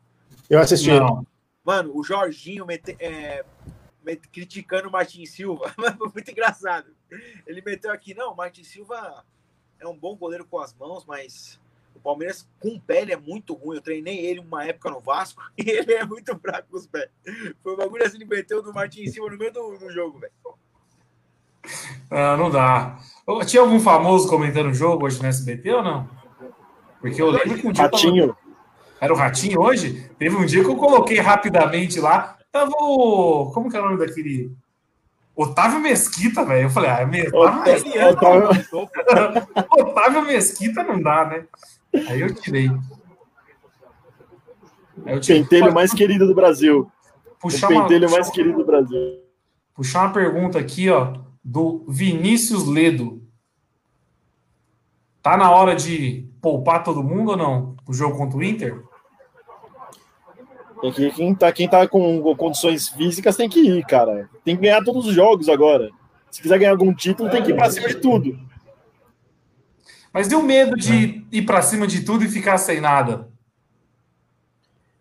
Eu 0.50 0.60
assisti. 0.60 0.90
Não. 0.92 1.26
Mano, 1.64 1.92
o 1.94 2.04
Jorginho 2.04 2.66
mete- 2.66 2.96
é, 3.00 3.44
met- 4.04 4.28
criticando 4.30 4.88
o 4.88 4.92
Martin 4.92 5.26
Silva. 5.26 5.70
Foi 5.98 6.10
muito 6.14 6.32
engraçado. 6.32 6.88
Ele 7.46 7.62
meteu 7.62 7.92
aqui, 7.92 8.14
não, 8.14 8.32
o 8.32 8.36
Martin 8.38 8.64
Silva 8.64 9.24
é 9.80 9.88
um 9.88 9.98
bom 9.98 10.16
goleiro 10.16 10.46
com 10.46 10.60
as 10.60 10.74
mãos, 10.74 11.04
mas 11.06 11.60
o 11.94 12.00
Palmeiras 12.00 12.48
com 12.60 12.70
o 12.76 12.80
pé 12.80 13.02
ele 13.02 13.12
é 13.12 13.18
muito 13.18 13.54
ruim. 13.54 13.76
Eu 13.76 13.82
treinei 13.82 14.26
ele 14.26 14.40
uma 14.40 14.64
época 14.66 14.90
no 14.90 15.02
Vasco 15.02 15.42
e 15.58 15.70
ele 15.70 15.94
é 15.94 16.06
muito 16.06 16.38
fraco 16.40 16.70
com 16.72 16.78
os 16.78 16.88
pés. 16.88 17.10
Foi 17.62 17.74
um 17.74 17.78
bagulho 17.78 18.06
assim, 18.06 18.16
ele 18.16 18.26
meteu 18.26 18.64
do 18.64 18.74
Martin 18.74 19.06
Silva 19.08 19.30
no 19.30 19.38
meio 19.38 19.52
do, 19.52 19.78
do 19.78 19.92
jogo, 19.92 20.20
velho. 20.20 20.32
Ah, 22.10 22.38
não 22.38 22.50
dá. 22.50 22.98
Tinha 23.46 23.62
algum 23.62 23.80
famoso 23.80 24.30
comentando 24.30 24.68
o 24.70 24.74
jogo 24.74 25.06
hoje 25.06 25.22
no 25.22 25.28
SBT 25.28 25.70
ou 25.74 25.84
não? 25.84 26.17
Porque 27.10 27.22
eu 27.22 27.30
lembro 27.32 27.58
que 27.58 27.68
um 27.68 27.72
dia. 27.72 27.84
eu 27.86 27.90
tava- 27.90 28.04
Ratinho. 28.04 28.38
Era 29.00 29.14
o 29.14 29.16
Ratinho 29.18 29.62
hoje? 29.62 30.10
Teve 30.18 30.36
um 30.36 30.46
dia 30.46 30.64
que 30.64 30.70
eu 30.70 30.76
coloquei 30.76 31.20
rapidamente 31.20 32.00
lá. 32.00 32.36
Tava 32.52 32.72
o. 32.72 33.52
Como 33.54 33.70
que 33.70 33.78
é 33.78 33.80
o 33.80 33.84
nome 33.86 33.98
daquele. 33.98 34.52
Otávio 35.36 35.80
Mesquita, 35.80 36.44
velho. 36.44 36.66
Eu 36.66 36.70
falei, 36.72 36.90
ah, 36.90 37.06
me- 37.06 37.28
Otávio, 37.28 37.64
Mesquita, 37.64 38.10
Otávio- 38.10 38.50
Otávio 39.72 40.22
Mesquita 40.24 40.84
não 40.84 41.00
dá, 41.02 41.26
né? 41.26 41.46
Aí 42.10 42.22
eu 42.22 42.34
tirei. 42.34 42.70
Aí 45.06 45.14
eu 45.14 45.18
O 45.18 45.20
tirei. 45.20 45.44
pentelho 45.44 45.72
mais 45.74 45.94
querido 45.94 46.26
do 46.26 46.34
Brasil. 46.34 46.92
O 47.28 47.40
puxar 47.40 47.70
uma, 47.70 47.84
pentelho 47.84 48.10
mais 48.10 48.28
puxar- 48.28 48.32
querido 48.34 48.58
do 48.58 48.66
Brasil. 48.66 49.00
puxar 49.76 50.02
uma 50.06 50.14
pergunta 50.14 50.58
aqui, 50.58 50.90
ó, 50.90 51.14
do 51.44 51.86
Vinícius 51.88 52.66
Ledo. 52.68 53.22
Tá 55.22 55.38
na 55.38 55.52
hora 55.52 55.76
de 55.76 56.27
poupar 56.48 56.82
todo 56.82 57.04
mundo 57.04 57.32
ou 57.32 57.38
não? 57.38 57.76
O 57.86 57.94
jogo 57.94 58.18
contra 58.18 58.38
o 58.38 58.44
Inter? 58.44 58.82
Tem 60.80 60.92
que, 60.94 61.12
quem, 61.12 61.36
tá, 61.36 61.52
quem 61.52 61.68
tá 61.68 61.88
com 61.88 62.36
condições 62.36 62.88
físicas 62.88 63.36
tem 63.36 63.50
que 63.50 63.60
ir, 63.60 63.86
cara. 63.86 64.30
Tem 64.46 64.56
que 64.56 64.62
ganhar 64.62 64.84
todos 64.84 65.08
os 65.08 65.14
jogos 65.14 65.50
agora. 65.50 65.90
Se 66.32 66.42
quiser 66.42 66.58
ganhar 66.58 66.72
algum 66.72 66.94
título, 66.94 67.30
tem 67.30 67.44
que 67.44 67.52
ir 67.52 67.56
pra 67.56 67.70
cima 67.70 67.90
de 67.90 67.96
tudo. 67.96 68.40
Mas 70.14 70.28
deu 70.28 70.42
medo 70.42 70.76
de 70.78 71.26
ir 71.32 71.42
pra 71.44 71.62
cima 71.62 71.86
de 71.86 72.04
tudo 72.04 72.24
e 72.24 72.30
ficar 72.30 72.58
sem 72.58 72.80
nada. 72.80 73.28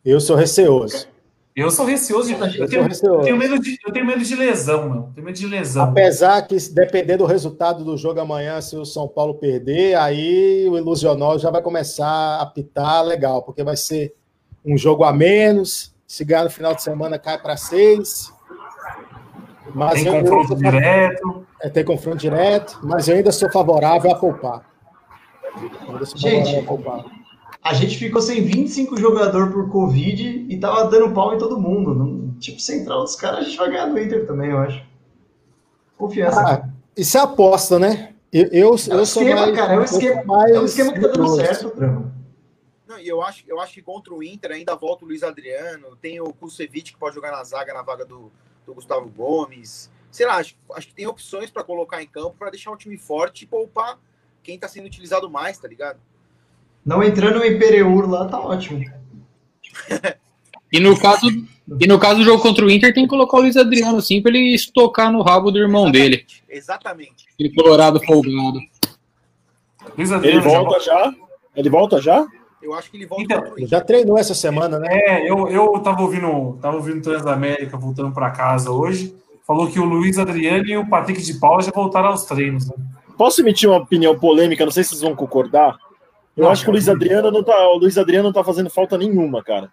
Eu 0.04 0.18
sou 0.18 0.34
receoso. 0.34 1.08
Eu 1.56 1.70
sou 1.70 1.86
receoso 1.86 2.28
de. 2.28 2.34
Eu 2.34 2.50
sou 2.52 2.68
tenho, 2.68 2.82
receoso. 2.82 3.18
eu 3.20 3.24
tenho 3.24 3.36
medo, 3.38 3.58
de, 3.58 3.78
eu 3.86 3.90
tenho 3.92 4.04
medo 4.04 4.22
de 4.22 4.36
lesão, 4.36 4.90
meu. 4.90 5.02
Tenho 5.14 5.24
medo 5.24 5.38
de 5.38 5.46
lesão. 5.46 5.84
Apesar 5.84 6.42
que, 6.46 6.60
se 6.60 6.74
depender 6.74 7.16
do 7.16 7.24
resultado 7.24 7.82
do 7.82 7.96
jogo 7.96 8.20
amanhã, 8.20 8.60
se 8.60 8.76
o 8.76 8.84
São 8.84 9.08
Paulo 9.08 9.34
perder, 9.36 9.94
aí 9.96 10.68
o 10.68 10.76
ilusionol 10.76 11.38
já 11.38 11.50
vai 11.50 11.62
começar 11.62 12.06
a 12.06 12.42
apitar 12.42 13.02
legal, 13.02 13.42
porque 13.42 13.64
vai 13.64 13.74
ser 13.76 14.14
um 14.62 14.76
jogo 14.76 15.02
a 15.02 15.14
menos. 15.14 15.94
Se 16.06 16.24
ganhar 16.26 16.44
no 16.44 16.50
final 16.50 16.74
de 16.74 16.82
semana, 16.82 17.18
cai 17.18 17.40
para 17.40 17.56
seis. 17.56 18.30
Mas 19.74 19.94
Tem 19.94 20.06
eu- 20.08 20.14
eu 20.14 20.20
confronto 20.24 20.48
sou- 20.48 20.56
direto. 20.58 21.46
É, 21.62 21.68
tem 21.70 21.84
confronto 21.84 22.18
direto, 22.18 22.78
mas 22.82 23.08
eu 23.08 23.16
ainda 23.16 23.32
sou 23.32 23.50
favorável 23.50 24.10
a 24.12 24.14
poupar. 24.14 24.62
Eu 25.88 25.92
ainda 25.94 26.04
sou 26.04 26.18
Gente, 26.18 26.44
favorável 26.44 26.60
a 26.60 26.64
poupar. 26.66 27.15
A 27.68 27.74
gente 27.74 27.98
ficou 27.98 28.22
sem 28.22 28.44
25 28.44 28.96
jogadores 28.98 29.52
por 29.52 29.68
Covid 29.70 30.46
e 30.48 30.58
tava 30.58 30.84
dando 30.88 31.12
pau 31.12 31.34
em 31.34 31.38
todo 31.38 31.60
mundo. 31.60 31.94
Não- 31.94 32.26
Tipo, 32.38 32.60
central 32.60 33.02
dos 33.02 33.16
caras, 33.16 33.40
a 33.40 33.42
gente 33.44 33.56
vai 33.56 33.70
ganhar 33.70 33.86
do 33.86 33.98
Inter 33.98 34.26
também, 34.26 34.50
eu 34.50 34.58
acho. 34.58 34.84
Confiança. 35.96 36.40
Ah, 36.40 36.68
isso 36.96 37.16
é 37.16 37.20
aposta, 37.20 37.78
né? 37.78 38.14
Eu, 38.32 38.44
eu, 38.48 38.52
É 38.52 38.66
o 38.66 38.70
eu 38.70 38.78
sou 39.06 39.22
esquema, 39.22 39.40
mais, 39.40 39.56
cara, 39.56 39.82
é 39.82 39.86
sou 39.86 39.98
esquema- 39.98 40.24
mais 40.24 40.52
é 40.54 40.60
o 40.60 40.64
esquema 40.66 40.92
que 40.92 41.00
tá 41.00 41.08
dando 41.08 41.34
certo, 41.36 41.74
Drama. 41.74 42.14
Não, 42.86 42.98
e 42.98 43.08
eu 43.08 43.22
acho, 43.22 43.42
eu 43.48 43.58
acho 43.58 43.72
que 43.72 43.82
contra 43.82 44.12
o 44.12 44.22
Inter 44.22 44.52
ainda 44.52 44.74
volta 44.76 45.04
o 45.04 45.08
Luiz 45.08 45.22
Adriano, 45.22 45.96
tem 45.96 46.20
o 46.20 46.30
Kusevich 46.32 46.92
que 46.92 46.98
pode 46.98 47.14
jogar 47.14 47.32
na 47.32 47.42
zaga, 47.42 47.72
na 47.72 47.82
vaga 47.82 48.04
do, 48.04 48.30
do 48.66 48.74
Gustavo 48.74 49.08
Gomes. 49.08 49.90
Sei 50.10 50.26
lá, 50.26 50.36
acho, 50.36 50.54
acho 50.74 50.88
que 50.88 50.94
tem 50.94 51.06
opções 51.06 51.50
para 51.50 51.64
colocar 51.64 52.02
em 52.02 52.06
campo 52.06 52.36
para 52.38 52.50
deixar 52.50 52.70
o 52.70 52.76
time 52.76 52.98
forte 52.98 53.44
e 53.44 53.46
poupar 53.46 53.98
quem 54.42 54.58
tá 54.58 54.68
sendo 54.68 54.86
utilizado 54.86 55.28
mais, 55.30 55.58
tá 55.58 55.66
ligado? 55.66 55.98
Não 56.86 57.02
entrando 57.02 57.44
em 57.44 57.58
Pereur 57.58 58.08
lá, 58.08 58.26
tá 58.26 58.38
ótimo. 58.38 58.84
E 60.72 60.78
no 60.78 60.96
caso, 60.96 61.26
e 61.80 61.86
no 61.86 61.98
caso 61.98 62.20
do 62.20 62.24
jogo 62.24 62.40
contra 62.40 62.64
o 62.64 62.70
Inter, 62.70 62.94
tem 62.94 63.02
que 63.04 63.10
colocar 63.10 63.38
o 63.38 63.40
Luiz 63.40 63.56
Adriano, 63.56 64.00
sim, 64.00 64.22
pra 64.22 64.30
ele 64.30 64.54
estocar 64.54 65.10
no 65.10 65.20
rabo 65.20 65.50
do 65.50 65.58
irmão 65.58 65.90
dele. 65.90 66.24
Exatamente. 66.48 67.26
Aquele 67.34 67.52
colorado 67.52 68.00
folgado. 68.04 68.60
Luiz 69.98 70.10
Ele 70.12 70.40
já 70.40 70.40
volta 70.40 70.80
já? 70.80 71.14
Ele 71.56 71.70
volta 71.70 72.00
já? 72.00 72.26
Eu 72.62 72.74
acho 72.74 72.90
que 72.90 72.96
ele 72.96 73.06
volta 73.06 73.24
Então. 73.24 73.54
Já 73.66 73.80
treinou 73.80 74.16
essa 74.16 74.34
semana, 74.34 74.78
né? 74.78 74.88
É, 74.90 75.30
eu, 75.30 75.48
eu 75.48 75.72
tava 75.80 76.02
ouvindo, 76.02 76.58
tava 76.60 76.76
ouvindo 76.76 77.02
Transamérica 77.02 77.76
voltando 77.76 78.12
para 78.12 78.30
casa 78.30 78.70
hoje. 78.70 79.14
Falou 79.44 79.68
que 79.68 79.80
o 79.80 79.84
Luiz 79.84 80.18
Adriano 80.18 80.66
e 80.66 80.76
o 80.76 80.88
Patrick 80.88 81.20
de 81.22 81.34
Paula 81.34 81.62
já 81.62 81.70
voltaram 81.72 82.08
aos 82.08 82.24
treinos. 82.24 82.68
Né? 82.68 82.74
Posso 83.16 83.40
emitir 83.40 83.68
uma 83.68 83.78
opinião 83.78 84.18
polêmica? 84.18 84.64
Não 84.64 84.72
sei 84.72 84.82
se 84.82 84.90
vocês 84.90 85.02
vão 85.02 85.14
concordar. 85.14 85.76
Eu 86.36 86.44
Não, 86.44 86.50
acho 86.50 86.64
que 86.64 86.68
o 86.68 86.72
Luiz 86.72 86.88
Adriano 86.88 87.30
não 87.30 87.42
tá, 87.42 87.56
o 87.68 87.78
Luiz 87.78 87.96
Adriano 87.96 88.24
não 88.24 88.32
tá 88.32 88.44
fazendo 88.44 88.68
falta 88.68 88.98
nenhuma, 88.98 89.42
cara. 89.42 89.70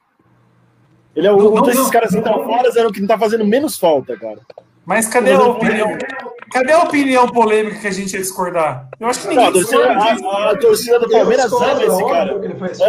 Ele 1.16 1.28
é 1.28 1.32
o, 1.32 1.38
Não, 1.38 1.56
um 1.56 1.62
desses 1.62 1.82
não. 1.84 1.90
caras 1.92 2.10
que 2.12 2.18
estão 2.18 2.44
fora, 2.44 2.70
é 2.74 2.86
o 2.88 2.92
que 2.92 3.00
não 3.02 3.08
tá 3.08 3.18
fazendo 3.18 3.46
menos 3.46 3.78
falta, 3.78 4.16
cara. 4.18 4.40
Mas 4.86 5.08
cadê 5.08 5.32
a 5.34 5.42
opinião? 5.42 5.98
Cadê 6.52 6.72
a 6.72 6.84
opinião 6.84 7.28
polêmica 7.28 7.80
que 7.80 7.88
a 7.88 7.92
gente 7.92 8.14
ia 8.14 8.20
discordar? 8.20 8.88
Eu 9.00 9.08
acho 9.08 9.28
que 9.28 9.34
Não, 9.34 9.44
a, 9.44 9.48
ninguém 9.48 9.64
torcida, 9.64 9.92
a- 9.92 10.52
a 10.52 10.58
torcida 10.58 11.00
do 11.00 11.10
Palmeiras 11.10 11.52
ama 11.54 11.84
esse 11.84 12.06
cara. 12.06 12.42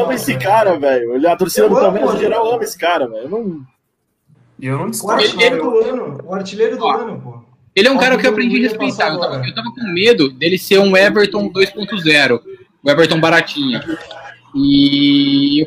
Ama 0.03 0.14
esse 0.14 0.39
cara, 0.39 0.79
velho. 0.79 1.29
A 1.29 1.37
torcida 1.37 1.66
Eu 1.66 1.70
do 1.70 1.77
Palmeiras 1.77 2.14
em 2.14 2.18
geral 2.18 2.53
ama 2.53 2.62
esse 2.64 2.79
cara, 2.79 3.07
velho. 3.09 3.22
Eu 3.25 3.29
não. 3.29 3.61
Eu 4.61 4.79
não 4.79 4.87
O 4.87 4.91
discordo. 4.91 5.22
artilheiro 5.22 5.62
do 5.62 5.79
ano. 5.81 6.18
O 6.25 6.35
artilheiro 6.35 6.77
do 6.77 6.85
Ó, 6.85 6.93
ano, 6.97 7.20
pô. 7.20 7.45
Ele 7.77 7.89
é 7.89 7.91
um 7.91 7.99
cara 7.99 8.16
que 8.16 8.27
eu 8.27 8.31
aprendi 8.31 8.57
a 8.64 8.68
respeitar. 8.68 9.12
Eu 9.12 9.20
tava, 9.20 9.47
eu 9.47 9.55
tava 9.55 9.68
com 9.75 9.93
medo 9.93 10.31
dele 10.33 10.57
ser 10.59 10.79
um 10.79 10.97
Everton 10.97 11.49
2.0. 11.53 12.41
O 12.85 12.91
Everton 12.91 13.20
baratinho. 13.20 13.80
E 14.55 15.61
eu 15.62 15.66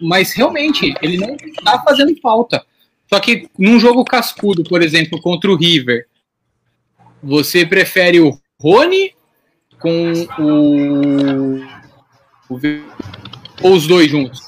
mas 0.00 0.32
realmente, 0.32 0.94
ele 1.02 1.16
não 1.16 1.36
tá 1.64 1.82
fazendo 1.82 2.14
falta. 2.20 2.64
Só 3.08 3.18
que 3.20 3.48
num 3.58 3.78
jogo 3.80 4.04
cascudo, 4.04 4.62
por 4.64 4.82
exemplo, 4.82 5.20
contra 5.20 5.50
o 5.50 5.56
River, 5.56 6.06
você 7.22 7.66
prefere 7.66 8.20
o 8.20 8.38
Rony 8.60 9.14
com 9.80 10.12
o. 10.38 11.56
o 12.54 12.60
ou 13.62 13.72
os 13.72 13.86
dois 13.86 14.10
juntos? 14.10 14.40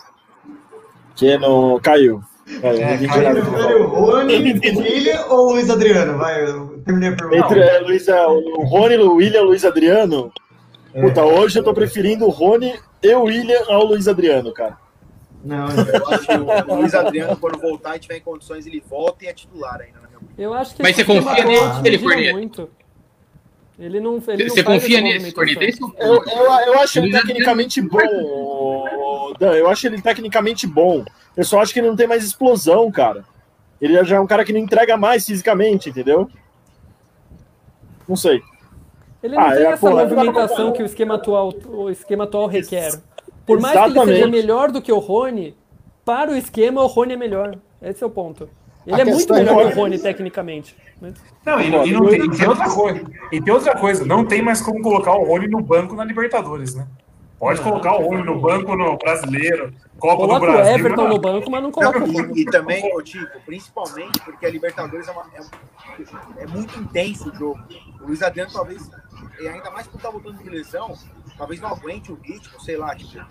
Que 1.16 1.36
não 1.38 1.80
caiu. 1.80 2.22
caiu. 2.60 2.82
É, 2.82 3.06
caiu. 3.06 3.32
Prefere 3.32 3.74
o 3.74 3.86
Rony, 3.86 4.34
o 4.34 4.78
William 4.78 5.26
ou 5.26 5.48
o 5.48 5.52
Luiz 5.52 5.70
Adriano? 5.70 6.18
Vai, 6.18 6.44
eu 6.44 6.82
terminei 6.84 7.10
a 7.10 7.16
pergunta. 7.16 7.38
Entre 7.38 7.60
é, 7.60 7.78
Luiz, 7.80 8.06
o 8.08 8.62
Rony, 8.64 8.96
o 8.98 9.14
William, 9.14 9.42
Luiz 9.42 9.64
Adriano. 9.64 10.32
Puta, 10.92 11.24
hoje 11.24 11.58
eu 11.58 11.64
tô 11.64 11.72
preferindo 11.72 12.26
o 12.26 12.30
Rony 12.30 12.78
e 13.02 13.14
o 13.14 13.22
William 13.24 13.62
ao 13.68 13.84
Luiz 13.84 14.08
Adriano, 14.08 14.52
cara. 14.52 14.78
Não, 15.42 15.68
Eu 15.68 16.08
acho 16.08 16.26
que 16.26 16.32
o 16.72 16.74
Luiz 16.76 16.94
Adriano, 16.94 17.36
quando 17.36 17.58
voltar 17.58 17.96
e 17.96 18.00
tiver 18.00 18.16
em 18.16 18.20
condições, 18.20 18.66
ele 18.66 18.82
volta 18.88 19.24
e 19.24 19.28
é 19.28 19.32
titular 19.32 19.80
ainda, 19.80 20.00
na 20.00 20.08
minha 20.08 20.18
opinião. 20.18 20.34
Eu 20.36 20.54
acho 20.54 20.74
que 20.74 20.82
Mas 20.82 20.96
você 20.96 21.04
confia 21.04 21.44
nele, 21.44 21.60
gira 21.82 21.98
Corneta? 21.98 22.32
muito. 22.32 22.70
Ele 23.78 23.98
não, 23.98 24.22
ele 24.28 24.44
não 24.44 24.54
Você 24.54 24.62
confia 24.62 25.00
nesse, 25.00 25.28
é 25.28 26.06
Eu, 26.06 26.22
eu, 26.22 26.52
eu 26.66 26.80
acho 26.80 26.98
ele 26.98 27.10
tecnicamente 27.10 27.80
bom. 27.80 29.34
Dan, 29.38 29.52
eu 29.52 29.70
acho 29.70 29.86
ele 29.86 30.02
tecnicamente 30.02 30.66
bom. 30.66 31.02
Eu 31.34 31.44
só 31.44 31.62
acho 31.62 31.72
que 31.72 31.78
ele 31.78 31.88
não 31.88 31.96
tem 31.96 32.06
mais 32.06 32.22
explosão, 32.22 32.90
cara. 32.90 33.24
Ele 33.80 34.04
já 34.04 34.16
é 34.16 34.20
um 34.20 34.26
cara 34.26 34.44
que 34.44 34.52
não 34.52 34.60
entrega 34.60 34.98
mais 34.98 35.24
fisicamente, 35.24 35.88
entendeu? 35.88 36.30
Não 38.06 38.16
sei. 38.16 38.42
Ele 39.22 39.36
não 39.36 39.42
Ah, 39.42 39.52
tem 39.54 39.64
é, 39.64 39.66
essa 39.66 39.90
pô, 39.90 39.96
movimentação 39.96 40.72
que 40.72 40.82
o 40.82 40.86
esquema 40.86 41.14
atual, 41.16 41.52
o 41.68 41.90
esquema 41.90 42.24
atual 42.24 42.46
requer. 42.46 42.98
Por 43.46 43.60
mais 43.60 43.74
que 43.74 43.78
ele 43.80 43.90
Exatamente. 43.90 44.16
seja 44.18 44.30
melhor 44.30 44.70
do 44.70 44.80
que 44.80 44.92
o 44.92 44.98
Rony, 44.98 45.54
para 46.04 46.30
o 46.30 46.36
esquema 46.36 46.82
o 46.82 46.86
Rony 46.86 47.14
é 47.14 47.16
melhor. 47.16 47.56
Esse 47.82 48.02
é 48.02 48.06
o 48.06 48.10
ponto. 48.10 48.48
Ele 48.86 48.96
A 48.96 49.00
é 49.00 49.04
muito 49.04 49.34
é 49.34 49.38
melhor 49.38 49.66
que 49.66 49.72
que- 49.72 49.78
o 49.78 49.82
Rony 49.82 49.98
tecnicamente. 49.98 50.76
Mas- 51.00 51.14
Não, 51.44 51.60
e, 51.60 51.66
e 51.66 51.70
não 51.92 52.06
tem, 52.06 52.24
e 52.24 52.30
tem 52.30 52.48
outra 52.48 52.70
coisa. 52.70 53.02
E 53.32 53.40
tem 53.42 53.52
outra 53.54 53.76
coisa, 53.76 54.04
não 54.06 54.24
tem 54.24 54.42
mais 54.42 54.60
como 54.62 54.80
colocar 54.82 55.12
o 55.12 55.24
Rony 55.24 55.48
no 55.48 55.60
banco 55.60 55.94
na 55.94 56.04
Libertadores, 56.04 56.74
né? 56.74 56.86
Pode 57.38 57.60
colocar 57.62 57.96
o 57.96 58.02
Rony 58.06 58.22
no 58.22 58.38
banco 58.38 58.76
no 58.76 58.98
brasileiro, 58.98 59.72
Copa 59.98 60.16
Coloca 60.16 60.40
do 60.46 60.52
o 60.52 60.52
Brasil. 60.52 60.74
Everton 60.74 61.02
mas- 61.04 61.14
no 61.14 61.18
banco, 61.20 61.50
mas 61.50 61.62
não 61.62 61.70
coloca 61.70 61.98
o 61.98 62.12
Rony. 62.12 62.32
E, 62.38 62.42
e 62.42 62.44
também, 62.46 62.94
ô 62.94 63.02
Tico, 63.02 63.40
principalmente 63.46 64.20
porque 64.20 64.44
a 64.44 64.50
Libertadores 64.50 65.08
é, 65.08 65.10
uma- 65.10 65.24
é 65.34 66.42
é 66.42 66.46
muito 66.46 66.78
intenso 66.78 67.30
o 67.30 67.34
jogo. 67.34 67.58
O 68.02 68.06
Luiz 68.06 68.22
Adriano 68.22 68.50
talvez, 68.52 68.90
e 69.40 69.48
ainda 69.48 69.70
mais 69.70 69.86
por 69.86 69.96
estar 69.96 70.10
voltando 70.10 70.42
de 70.42 70.48
lesão, 70.48 70.94
talvez 71.36 71.60
não 71.60 71.70
aguente 71.70 72.12
o 72.12 72.18
ritmo, 72.22 72.60
sei 72.60 72.76
lá. 72.76 72.94
Tipo, 72.94 73.24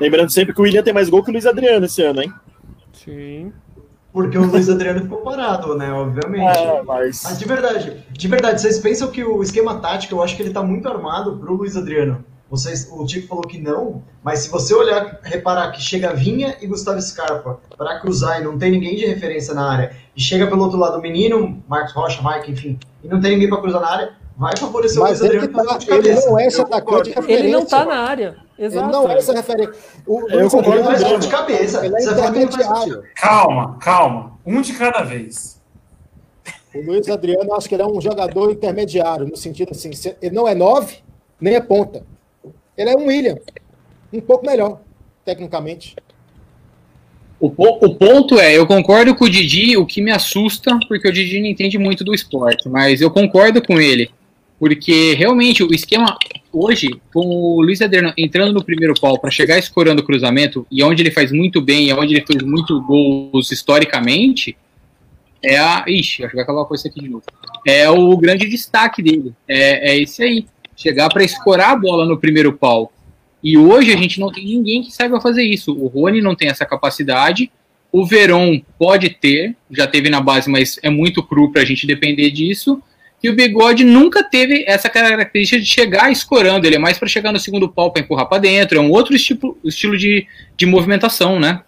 Lembrando 0.00 0.30
sempre 0.30 0.54
que 0.54 0.60
o 0.60 0.64
William 0.64 0.82
tem 0.82 0.94
mais 0.94 1.08
gol 1.08 1.22
que 1.22 1.30
o 1.30 1.32
Luiz 1.32 1.46
Adriano 1.46 1.86
esse 1.86 2.02
ano, 2.02 2.22
hein? 2.22 2.32
Sim. 2.92 3.52
porque 4.12 4.38
o 4.38 4.44
Luiz 4.44 4.68
Adriano 4.70 5.02
ficou 5.02 5.18
parado, 5.18 5.76
né? 5.76 5.92
Obviamente. 5.92 6.56
É, 6.56 6.82
mas. 6.82 7.22
Mas 7.24 7.38
de 7.38 7.44
verdade, 7.44 8.06
de 8.10 8.28
verdade, 8.28 8.60
vocês 8.60 8.78
pensam 8.78 9.10
que 9.10 9.24
o 9.24 9.42
esquema 9.42 9.80
tático, 9.80 10.14
eu 10.14 10.22
acho 10.22 10.36
que 10.36 10.42
ele 10.42 10.52
tá 10.52 10.62
muito 10.62 10.88
armado 10.88 11.36
pro 11.36 11.54
Luiz 11.54 11.76
Adriano. 11.76 12.24
Vocês, 12.50 12.88
o 12.92 13.04
Tico 13.06 13.26
falou 13.26 13.42
que 13.42 13.58
não, 13.58 14.02
mas 14.22 14.40
se 14.40 14.50
você 14.50 14.74
olhar, 14.74 15.18
reparar 15.22 15.72
que 15.72 15.80
chega 15.80 16.12
Vinha 16.12 16.56
e 16.60 16.66
Gustavo 16.66 17.00
Scarpa 17.00 17.58
para 17.76 17.98
cruzar 17.98 18.40
e 18.40 18.44
não 18.44 18.58
tem 18.58 18.70
ninguém 18.70 18.94
de 18.96 19.06
referência 19.06 19.54
na 19.54 19.68
área, 19.70 19.96
e 20.14 20.20
chega 20.20 20.46
pelo 20.46 20.62
outro 20.62 20.78
lado 20.78 20.98
o 20.98 21.02
menino, 21.02 21.62
Marcos 21.66 21.92
Rocha, 21.92 22.20
Mike, 22.22 22.52
enfim, 22.52 22.78
e 23.02 23.08
não 23.08 23.20
tem 23.20 23.32
ninguém 23.32 23.48
para 23.48 23.60
cruzar 23.60 23.80
na 23.80 23.90
área, 23.90 24.12
vai 24.36 24.56
favorecer 24.56 25.00
Mas 25.00 25.20
o 25.20 25.24
Luiz 25.24 25.34
ele, 25.34 25.44
Adriano 25.44 25.64
tá, 25.64 25.72
com 25.72 25.78
de 25.78 25.90
ele 25.90 26.02
cabeça. 26.02 26.30
não 26.30 26.38
é 26.38 26.46
esse 26.46 26.60
atacante 26.60 27.02
de 27.02 27.08
referência. 27.10 27.44
Ele 27.44 27.52
não 27.52 27.66
tá 27.66 27.84
na 27.84 27.96
área. 27.96 28.36
Ele 28.58 28.66
Exato. 28.66 28.92
não 28.92 29.08
é 29.08 29.16
essa 29.16 29.32
referência. 29.32 29.74
O 30.06 30.30
Eu 30.30 30.50
concordo 30.50 30.90
Ele 30.90 30.98
com 30.98 31.04
o 31.04 31.08
gol 31.08 31.18
de 31.18 31.28
cabeça. 31.28 31.86
Ele 31.86 31.94
é 31.96 32.02
ele 32.02 32.12
intermediário. 32.12 33.02
Calma, 33.16 33.78
calma. 33.78 34.38
Um 34.46 34.60
de 34.60 34.72
cada 34.74 35.02
vez. 35.02 35.60
O 36.74 36.80
Luiz 36.80 37.08
Adriano, 37.08 37.50
eu 37.50 37.54
acho 37.54 37.68
que 37.68 37.74
ele 37.74 37.82
é 37.82 37.86
um 37.86 38.00
jogador 38.00 38.50
intermediário, 38.50 39.26
no 39.26 39.36
sentido 39.36 39.70
assim, 39.70 39.90
ele 40.20 40.34
não 40.34 40.46
é 40.48 40.54
nove, 40.54 40.98
nem 41.40 41.54
é 41.54 41.60
ponta. 41.60 42.04
Ele 42.76 42.90
é 42.90 42.96
um 42.96 43.06
William, 43.06 43.38
um 44.12 44.20
pouco 44.20 44.44
melhor, 44.46 44.80
tecnicamente. 45.24 45.94
O, 47.38 47.50
po- 47.50 47.78
o 47.84 47.94
ponto 47.94 48.38
é, 48.38 48.56
eu 48.56 48.66
concordo 48.66 49.14
com 49.14 49.24
o 49.24 49.30
Didi, 49.30 49.76
o 49.76 49.84
que 49.84 50.00
me 50.00 50.10
assusta, 50.10 50.78
porque 50.88 51.08
o 51.08 51.12
Didi 51.12 51.40
não 51.40 51.46
entende 51.46 51.78
muito 51.78 52.04
do 52.04 52.14
esporte, 52.14 52.68
mas 52.68 53.00
eu 53.00 53.10
concordo 53.10 53.60
com 53.60 53.80
ele, 53.80 54.10
porque 54.58 55.14
realmente 55.14 55.62
o 55.62 55.74
esquema 55.74 56.16
hoje, 56.52 56.88
com 57.12 57.20
o 57.20 57.60
Luiz 57.60 57.82
Adriano 57.82 58.14
entrando 58.16 58.52
no 58.52 58.64
primeiro 58.64 58.94
pau 58.98 59.18
para 59.18 59.30
chegar 59.30 59.58
escorando 59.58 60.00
o 60.00 60.04
cruzamento, 60.04 60.66
e 60.70 60.82
onde 60.82 61.02
ele 61.02 61.10
faz 61.10 61.32
muito 61.32 61.60
bem, 61.60 61.88
e 61.88 61.92
onde 61.92 62.14
ele 62.14 62.24
fez 62.26 62.42
muito 62.42 62.80
gols 62.82 63.50
historicamente, 63.50 64.56
é 65.42 65.58
a. 65.58 65.84
Ixi, 65.86 66.22
acho 66.22 66.30
que 66.30 66.36
vai 66.36 66.44
acabar 66.44 66.64
com 66.64 66.74
isso 66.74 66.88
aqui 66.88 67.00
de 67.00 67.08
novo. 67.08 67.24
É 67.66 67.90
o 67.90 68.16
grande 68.16 68.48
destaque 68.48 69.02
dele. 69.02 69.34
É, 69.46 69.90
é 69.90 69.98
esse 69.98 70.22
aí. 70.22 70.46
Chegar 70.76 71.08
para 71.08 71.24
escorar 71.24 71.70
a 71.70 71.76
bola 71.76 72.04
no 72.04 72.18
primeiro 72.18 72.52
pau. 72.52 72.92
E 73.42 73.58
hoje 73.58 73.92
a 73.92 73.96
gente 73.96 74.18
não 74.18 74.32
tem 74.32 74.44
ninguém 74.44 74.82
que 74.82 74.90
saiba 74.90 75.20
fazer 75.20 75.42
isso. 75.42 75.72
O 75.72 75.86
Rony 75.86 76.22
não 76.22 76.34
tem 76.34 76.48
essa 76.48 76.64
capacidade. 76.64 77.52
O 77.92 78.04
Verón 78.04 78.60
pode 78.78 79.10
ter, 79.10 79.54
já 79.70 79.86
teve 79.86 80.08
na 80.08 80.20
base, 80.20 80.50
mas 80.50 80.80
é 80.82 80.90
muito 80.90 81.22
cru 81.22 81.52
para 81.52 81.62
a 81.62 81.64
gente 81.64 81.86
depender 81.86 82.30
disso. 82.30 82.82
E 83.22 83.28
o 83.28 83.34
Bigode 83.34 83.84
nunca 83.84 84.24
teve 84.24 84.64
essa 84.66 84.88
característica 84.88 85.60
de 85.60 85.66
chegar 85.66 86.10
escorando. 86.10 86.66
Ele 86.66 86.76
é 86.76 86.78
mais 86.78 86.98
para 86.98 87.06
chegar 87.06 87.32
no 87.32 87.38
segundo 87.38 87.68
pau 87.68 87.92
para 87.92 88.02
empurrar 88.02 88.26
para 88.26 88.38
dentro. 88.38 88.78
É 88.78 88.80
um 88.80 88.90
outro 88.90 89.14
estilo, 89.14 89.56
estilo 89.62 89.96
de, 89.96 90.26
de 90.56 90.66
movimentação, 90.66 91.38
né? 91.38 91.62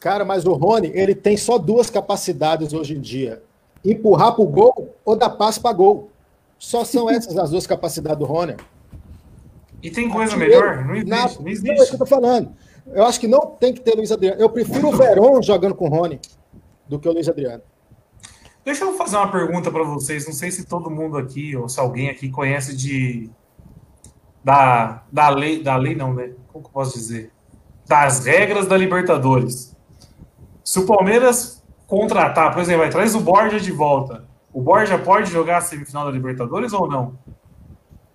Cara, 0.00 0.24
mas 0.24 0.44
o 0.44 0.52
Rony, 0.54 0.90
ele 0.94 1.14
tem 1.14 1.36
só 1.36 1.58
duas 1.58 1.90
capacidades 1.90 2.72
hoje 2.72 2.94
em 2.94 3.00
dia: 3.00 3.42
empurrar 3.84 4.34
pro 4.34 4.44
gol 4.44 4.96
ou 5.04 5.16
dar 5.16 5.30
passe 5.30 5.60
para 5.60 5.72
gol. 5.72 6.11
Só 6.64 6.84
são 6.84 7.10
essas 7.10 7.36
as 7.36 7.50
duas 7.50 7.66
capacidades 7.66 8.18
do 8.20 8.24
Rony. 8.24 8.54
E 9.82 9.90
tem 9.90 10.08
coisa 10.08 10.36
melhor? 10.36 10.84
Não 10.86 10.94
existe. 10.94 11.10
Na- 11.10 11.16
Não 11.16 11.34
Não, 11.40 11.46
é 11.48 11.50
isso 11.50 11.62
que 11.64 11.70
existe. 11.72 11.92
eu 11.94 11.98
tô 11.98 12.06
falando. 12.06 12.52
Eu 12.86 13.04
acho 13.04 13.18
que 13.18 13.26
não 13.26 13.40
tem 13.46 13.74
que 13.74 13.80
ter 13.80 13.96
Luiz 13.96 14.12
Adriano. 14.12 14.40
Eu 14.40 14.48
prefiro 14.48 14.88
o 14.88 14.92
Verón 14.96 15.42
jogando 15.42 15.74
com 15.74 15.86
o 15.86 15.90
Rony 15.90 16.20
do 16.88 17.00
que 17.00 17.08
o 17.08 17.12
Luiz 17.12 17.28
Adriano. 17.28 17.62
Deixa 18.64 18.84
eu 18.84 18.92
fazer 18.96 19.16
uma 19.16 19.28
pergunta 19.32 19.72
para 19.72 19.82
vocês. 19.82 20.24
Não 20.24 20.32
sei 20.32 20.52
se 20.52 20.64
todo 20.64 20.88
mundo 20.88 21.18
aqui, 21.18 21.56
ou 21.56 21.68
se 21.68 21.80
alguém 21.80 22.08
aqui 22.08 22.30
conhece 22.30 22.76
de. 22.76 23.28
Da, 24.44 25.02
da 25.10 25.28
lei. 25.30 25.60
Da 25.64 25.74
lei, 25.76 25.96
não, 25.96 26.14
né? 26.14 26.30
Como 26.52 26.62
que 26.62 26.68
eu 26.70 26.72
posso 26.72 26.94
dizer? 26.96 27.32
Das 27.88 28.24
regras 28.24 28.68
da 28.68 28.76
Libertadores. 28.76 29.76
Se 30.64 30.78
o 30.78 30.86
Palmeiras 30.86 31.60
contratar, 31.88 32.52
por 32.52 32.62
exemplo, 32.62 32.82
vai, 32.82 32.90
traz 32.90 33.16
o 33.16 33.20
Borja 33.20 33.58
de 33.58 33.72
volta. 33.72 34.30
O 34.52 34.60
Borja 34.60 34.98
pode 34.98 35.30
jogar 35.30 35.58
a 35.58 35.60
semifinal 35.60 36.04
da 36.04 36.10
Libertadores 36.10 36.72
ou 36.72 36.88
não? 36.88 37.18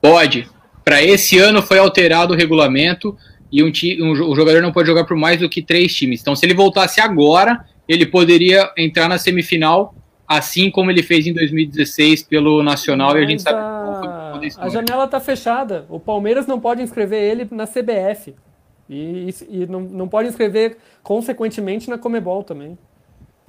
Pode. 0.01 0.47
Para 0.85 1.01
esse 1.03 1.37
ano 1.37 1.61
foi 1.61 1.79
alterado 1.79 2.33
o 2.33 2.37
regulamento 2.37 3.17
e 3.51 3.63
um, 3.63 3.71
um, 3.99 4.11
o 4.29 4.35
jogador 4.35 4.61
não 4.61 4.71
pode 4.71 4.87
jogar 4.87 5.05
por 5.05 5.17
mais 5.17 5.39
do 5.39 5.49
que 5.49 5.61
três 5.61 5.93
times. 5.95 6.21
Então, 6.21 6.35
se 6.35 6.45
ele 6.45 6.53
voltasse 6.53 7.01
agora, 7.01 7.65
ele 7.87 8.05
poderia 8.05 8.71
entrar 8.77 9.07
na 9.07 9.17
semifinal, 9.17 9.95
assim 10.27 10.69
como 10.69 10.91
ele 10.91 11.01
fez 11.01 11.25
em 11.25 11.33
2016 11.33 12.23
pelo 12.23 12.61
Nacional. 12.61 13.17
e 13.17 13.23
a 13.23 13.25
gente 13.25 13.43
Mas 13.43 13.43
sabe 13.43 13.59
a, 13.59 13.83
como 13.85 13.99
foi 13.99 14.43
a 14.43 14.47
história. 14.47 14.71
janela 14.71 15.07
tá 15.07 15.19
fechada. 15.19 15.85
O 15.89 15.99
Palmeiras 15.99 16.45
não 16.45 16.59
pode 16.59 16.81
inscrever 16.81 17.21
ele 17.21 17.47
na 17.51 17.65
CBF. 17.65 18.35
E, 18.89 19.29
e 19.49 19.65
não, 19.65 19.81
não 19.81 20.07
pode 20.07 20.29
inscrever, 20.29 20.77
consequentemente, 21.03 21.89
na 21.89 21.97
Comebol 21.97 22.43
também. 22.43 22.77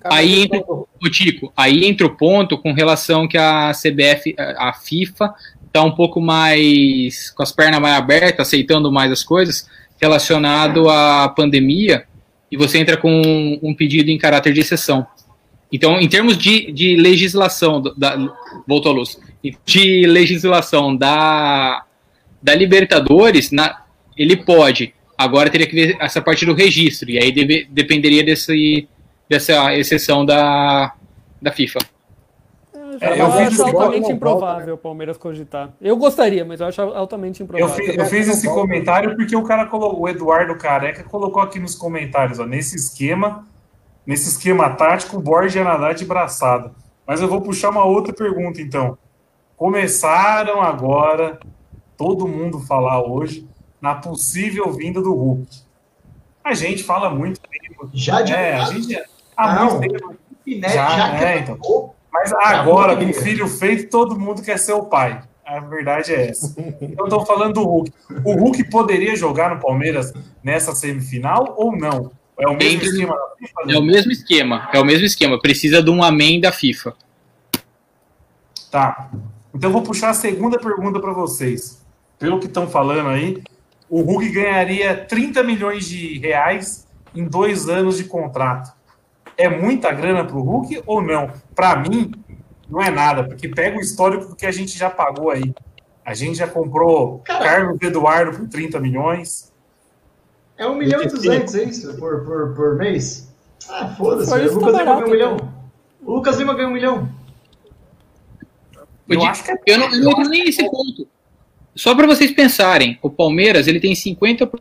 Aí 0.05 0.43
entra, 0.43 0.61
o- 0.61 0.87
Tico, 1.11 1.53
aí 1.57 1.85
entra 1.85 2.07
o 2.07 2.17
ponto 2.17 2.57
com 2.59 2.73
relação 2.73 3.27
que 3.27 3.37
a 3.39 3.73
CBF, 3.73 4.35
a 4.39 4.73
FIFA, 4.73 5.35
está 5.67 5.83
um 5.83 5.91
pouco 5.93 6.21
mais 6.21 7.31
com 7.31 7.43
as 7.43 7.53
pernas 7.53 7.81
mais 7.81 7.95
abertas, 7.97 8.47
aceitando 8.47 8.91
mais 8.93 9.11
as 9.13 9.23
coisas 9.23 9.69
relacionado 10.01 10.89
à 10.89 11.29
pandemia, 11.29 12.05
e 12.51 12.57
você 12.57 12.79
entra 12.79 12.97
com 12.97 13.59
um 13.63 13.75
pedido 13.75 14.11
em 14.11 14.17
caráter 14.19 14.53
de 14.53 14.61
exceção. 14.61 15.07
Então, 15.73 16.01
em 16.01 16.09
termos 16.09 16.39
de, 16.39 16.73
de 16.73 16.97
legislação, 16.97 17.83
da, 17.97 18.17
voltou 18.67 18.93
a 18.93 18.95
luz, 18.95 19.19
de 19.67 20.07
legislação 20.07 20.97
da, 20.97 21.85
da 22.43 22.55
Libertadores, 22.55 23.51
na, 23.51 23.83
ele 24.17 24.37
pode. 24.37 24.95
Agora 25.17 25.51
teria 25.51 25.67
que 25.67 25.75
ver 25.75 25.97
essa 26.01 26.23
parte 26.23 26.47
do 26.47 26.55
registro, 26.55 27.11
e 27.11 27.19
aí 27.19 27.31
deve- 27.33 27.67
dependeria 27.71 28.23
desse, 28.25 28.89
dessa 29.29 29.75
exceção 29.75 30.25
da, 30.25 30.93
da 31.41 31.53
FIFA. 31.53 31.79
É, 33.01 33.13
eu 33.13 33.17
eu 33.19 33.27
acho 33.27 33.51
fiz- 33.51 33.61
altamente 33.61 34.11
improvável 34.11 34.75
o 34.75 34.79
Palmeiras 34.79 35.17
cogitar. 35.17 35.71
Eu 35.81 35.97
gostaria, 35.97 36.45
mas 36.45 36.61
eu 36.61 36.67
acho 36.67 36.81
altamente 36.81 37.41
Eu, 37.41 37.45
improvável. 37.45 37.75
fi- 37.77 37.97
eu 37.97 38.07
fiz 38.07 38.27
esse 38.29 38.49
comentário 38.49 39.15
porque 39.15 39.37
o 39.37 39.45
cara 39.45 39.67
colocou, 39.67 40.01
o 40.01 40.09
Eduardo 40.09 40.57
Careca 40.57 41.05
colocou 41.05 41.41
aqui 41.41 41.61
nos 41.61 41.75
comentários, 41.77 42.41
ó, 42.41 42.45
nesse 42.47 42.75
esquema, 42.75 43.47
nesse 44.05 44.29
esquema 44.31 44.71
tático, 44.71 45.17
o 45.17 45.21
Borja 45.21 45.61
ia 45.61 45.65
nadar 45.65 45.95
de 45.95 46.05
braçada. 46.05 46.73
Mas 47.07 47.21
eu 47.21 47.29
vou 47.29 47.41
puxar 47.41 47.71
uma 47.71 47.85
outra 47.85 48.13
pergunta, 48.13 48.61
então. 48.61 48.99
Começaram 49.57 50.61
agora, 50.63 51.39
todo 51.97 52.27
mundo 52.27 52.59
falar 52.61 53.03
hoje, 53.07 53.47
na 53.81 53.95
possível 53.95 54.73
vinda 54.73 55.01
do 55.01 55.13
Hulk. 55.15 55.47
A 56.43 56.55
gente 56.55 56.83
fala 56.83 57.11
muito 57.11 57.39
tempo. 57.41 57.89
Já 57.93 58.23
de 58.23 58.33
É, 58.33 58.55
a 58.57 58.65
gente 58.65 59.01
há 59.39 59.55
Não. 59.55 59.79
muito 59.79 59.93
tempo. 59.93 60.15
Né, 60.47 60.69
Já, 60.69 60.97
já, 60.97 61.25
é, 61.25 61.39
então. 61.41 61.55
acabou, 61.55 61.95
Mas 62.13 62.33
agora, 62.33 62.97
com 62.97 63.09
o 63.09 63.15
filho 63.15 63.47
feito, 63.47 63.91
todo 63.91 64.19
mundo 64.19 64.43
quer 64.43 64.59
ser 64.59 64.73
o 64.73 64.85
pai. 64.85 65.21
A 65.47 65.61
verdade 65.61 66.13
é 66.13 66.29
essa. 66.29 66.55
Então, 66.81 67.07
estou 67.07 67.25
falando 67.25 67.55
do 67.55 67.63
Hulk. 67.65 67.93
O 68.25 68.33
Hulk 68.35 68.65
poderia 68.71 69.15
jogar 69.17 69.55
no 69.55 69.61
Palmeiras 69.61 70.13
nessa 70.43 70.75
semifinal 70.75 71.55
ou 71.57 71.77
não? 71.77 72.11
É 72.39 72.47
o 72.49 72.57
mesmo 72.57 72.83
esquema 72.83 73.15
da 73.15 73.37
FIFA? 73.39 73.61
É 73.73 73.79
o 73.79 73.83
mesmo 73.83 74.13
esquema. 74.13 74.69
É 74.73 74.81
o 74.81 74.85
mesmo 74.85 75.07
esquema. 75.07 75.41
Precisa 75.41 75.83
de 75.83 75.91
um 75.91 76.03
amém 76.03 76.41
da 76.41 76.53
FIFA. 76.53 76.95
Tá. 78.71 79.11
Então 79.55 79.71
eu 79.71 79.73
vou 79.73 79.83
puxar 79.83 80.11
a 80.11 80.15
segunda 80.15 80.59
pergunta 80.59 81.01
para 81.01 81.13
vocês. 81.13 81.85
Pelo 82.19 82.39
que 82.39 82.47
estão 82.47 82.69
falando 82.69 83.09
aí, 83.09 83.43
o 83.89 84.03
Hulk 84.03 84.29
ganharia 84.31 84.95
30 84.95 85.43
milhões 85.43 85.87
de 85.89 86.19
reais 86.19 86.87
em 87.15 87.25
dois 87.25 87.69
anos 87.69 87.97
de 87.97 88.05
contrato. 88.05 88.73
É 89.39 89.49
muita 89.49 89.91
grana 89.93 90.25
para 90.25 90.37
o 90.37 90.43
Hulk 90.43 90.83
ou 90.85 91.01
não? 91.01 91.33
Para 91.55 91.77
mim, 91.77 92.13
não 92.69 92.83
é 92.83 92.91
nada, 92.91 93.25
porque 93.25 93.49
pega 93.49 93.79
o 93.79 93.81
histórico 93.81 94.37
que 94.37 94.45
a 94.45 94.51
gente 94.51 94.77
já 94.77 94.91
pagou 94.91 95.31
aí. 95.31 95.55
A 96.05 96.13
gente 96.13 96.39
já 96.39 96.49
comprou 96.49 97.21
Cara. 97.21 97.45
Carlos 97.45 97.81
Eduardo 97.81 98.37
por 98.37 98.49
30 98.49 98.81
milhões. 98.81 99.53
É 100.57 100.67
1 100.67 100.75
milhão 100.75 101.03
e 101.03 101.07
200, 101.07 101.55
é 101.55 101.65
isso? 101.65 101.97
Por, 101.97 102.25
por, 102.25 102.55
por 102.55 102.77
mês? 102.77 103.33
Ah, 103.69 103.95
foda-se. 103.97 104.31
O 104.31 104.61
tá 104.61 104.67
Lucas 104.67 104.75
Lima 104.75 104.95
ganhou 104.95 105.07
um 105.07 105.11
milhão. 105.11 105.37
O 106.03 106.15
Lucas 106.15 106.37
Lima 106.39 106.55
ganhou 106.55 106.71
um 106.71 106.75
milhão. 106.75 107.09
Eu 109.09 109.21
Eu, 109.21 109.25
acho 109.25 109.45
que 109.45 109.51
é 109.51 109.59
eu 109.67 109.79
não, 109.79 109.95
eu 109.95 110.01
não 110.01 110.11
entro 110.11 110.29
nem 110.29 110.45
nesse 110.45 110.69
ponto. 110.69 111.07
Só 111.75 111.95
para 111.95 112.07
vocês 112.07 112.33
pensarem, 112.33 112.99
o 113.01 113.09
Palmeiras 113.09 113.69
ele 113.69 113.79
tem 113.79 113.93
50% 113.95 114.59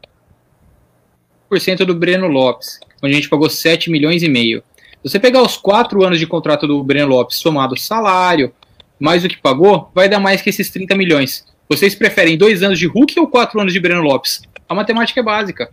do 1.85 1.95
Breno 1.95 2.27
Lopes, 2.27 2.79
onde 3.01 3.13
a 3.13 3.15
gente 3.15 3.29
pagou 3.29 3.49
7 3.49 3.89
milhões 3.89 4.23
e 4.23 4.29
meio. 4.29 4.63
Você 5.03 5.19
pegar 5.19 5.41
os 5.41 5.57
quatro 5.57 6.03
anos 6.03 6.19
de 6.19 6.27
contrato 6.27 6.67
do 6.67 6.83
Breno 6.83 7.09
Lopes, 7.09 7.37
somado 7.37 7.77
salário, 7.77 8.53
mais 8.99 9.23
o 9.23 9.29
que 9.29 9.37
pagou, 9.37 9.91
vai 9.93 10.09
dar 10.09 10.19
mais 10.19 10.41
que 10.41 10.49
esses 10.49 10.69
30 10.69 10.95
milhões. 10.95 11.45
Vocês 11.69 11.93
preferem 11.95 12.37
dois 12.37 12.63
anos 12.63 12.79
de 12.79 12.87
Hulk 12.87 13.19
ou 13.19 13.27
quatro 13.27 13.59
anos 13.59 13.73
de 13.73 13.79
Breno 13.79 14.01
Lopes? 14.01 14.41
A 14.67 14.73
matemática 14.73 15.19
é 15.19 15.23
básica. 15.23 15.69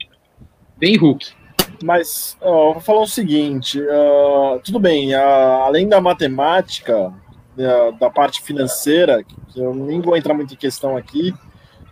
Bem 0.77 0.97
Hulk. 0.97 1.27
Mas, 1.83 2.37
ó, 2.41 2.73
vou 2.73 2.81
falar 2.81 3.03
o 3.03 3.07
seguinte: 3.07 3.81
ah, 3.89 4.59
tudo 4.63 4.79
bem, 4.79 5.15
ah, 5.15 5.65
além 5.65 5.89
da 5.89 6.01
matemática, 6.01 7.13
da, 7.57 7.91
da 7.93 8.11
parte 8.11 8.43
financeira, 8.43 9.23
que 9.25 9.61
eu 9.61 9.75
nem 9.75 10.01
vou 10.01 10.17
entrar 10.17 10.35
muito 10.35 10.55
em 10.55 10.57
questão 10.57 10.97
aqui, 10.97 11.35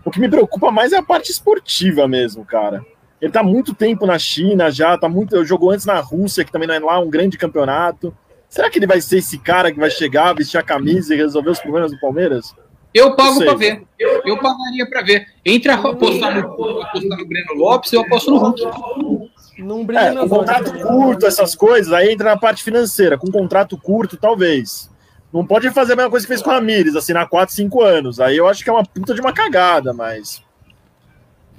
o 0.05 0.11
que 0.11 0.21
me 0.21 0.29
preocupa 0.29 0.71
mais 0.71 0.93
é 0.93 0.99
a 0.99 1.03
parte 1.03 1.31
esportiva 1.31 2.09
mesmo, 2.09 2.45
cara. 2.45 2.85
Ele 3.23 3.31
tá 3.33 3.41
há 3.41 3.45
muito 3.45 3.73
tempo 3.73 4.05
na 4.05 4.19
China 4.19 4.69
já, 4.71 4.99
tá 4.99 5.09
muito, 5.09 5.45
jogou 5.45 5.71
antes 5.71 5.87
na 5.87 6.01
Rússia, 6.01 6.45
que 6.45 6.51
também 6.51 6.67
não 6.67 6.75
é 6.75 6.79
lá 6.81 6.99
um 6.99 7.09
grande 7.09 7.39
campeonato. 7.39 8.13
Será 8.49 8.69
que 8.69 8.79
ele 8.81 8.87
vai 8.87 9.01
ser 9.01 9.19
esse 9.19 9.39
cara 9.39 9.71
que 9.73 9.79
vai 9.79 9.91
chegar, 9.91 10.35
vestir 10.35 10.59
a 10.59 10.63
camisa 10.63 11.15
e 11.15 11.17
resolver 11.17 11.51
os 11.51 11.61
problemas 11.61 11.93
do 11.93 12.01
Palmeiras? 12.01 12.53
Eu 12.93 13.15
pago 13.17 13.39
pra 13.43 13.55
ver. 13.55 13.85
Eu, 13.99 14.21
eu 14.27 14.39
pagaria 14.39 14.87
pra 14.91 15.03
ver. 15.03 15.27
Entre 15.47 15.71
a- 15.71 15.77
apostar 15.77 16.35
no, 16.35 16.83
apostar 16.83 17.17
no 17.19 17.27
Breno 17.27 17.55
Lopes, 17.55 17.93
eu 17.93 18.01
aposto 18.03 18.31
no 18.33 18.39
Hulk. 18.39 19.23
Não 19.59 19.85
brilha 19.85 20.01
É, 20.01 20.15
com 20.15 20.29
contrato 20.29 20.73
curto, 20.79 21.25
essas 21.27 21.55
coisas, 21.55 21.93
aí 21.93 22.13
entra 22.13 22.31
na 22.31 22.37
parte 22.37 22.63
financeira. 22.65 23.17
Com 23.17 23.31
contrato 23.31 23.79
curto, 23.79 24.17
talvez. 24.17 24.91
Não 25.33 25.47
pode 25.47 25.71
fazer 25.71 25.93
a 25.95 25.97
mesma 25.97 26.11
coisa 26.11 26.27
que 26.27 26.33
fez 26.33 26.43
com 26.43 26.51
a 26.51 26.55
Ramires, 26.55 26.97
assinar 26.97 27.29
4, 27.29 27.55
5 27.55 27.83
anos. 27.83 28.21
Aí 28.21 28.37
eu 28.37 28.47
acho 28.49 28.63
que 28.65 28.69
é 28.69 28.73
uma 28.73 28.85
puta 28.85 29.15
de 29.15 29.21
uma 29.21 29.33
cagada, 29.33 29.95
mas. 29.95 30.43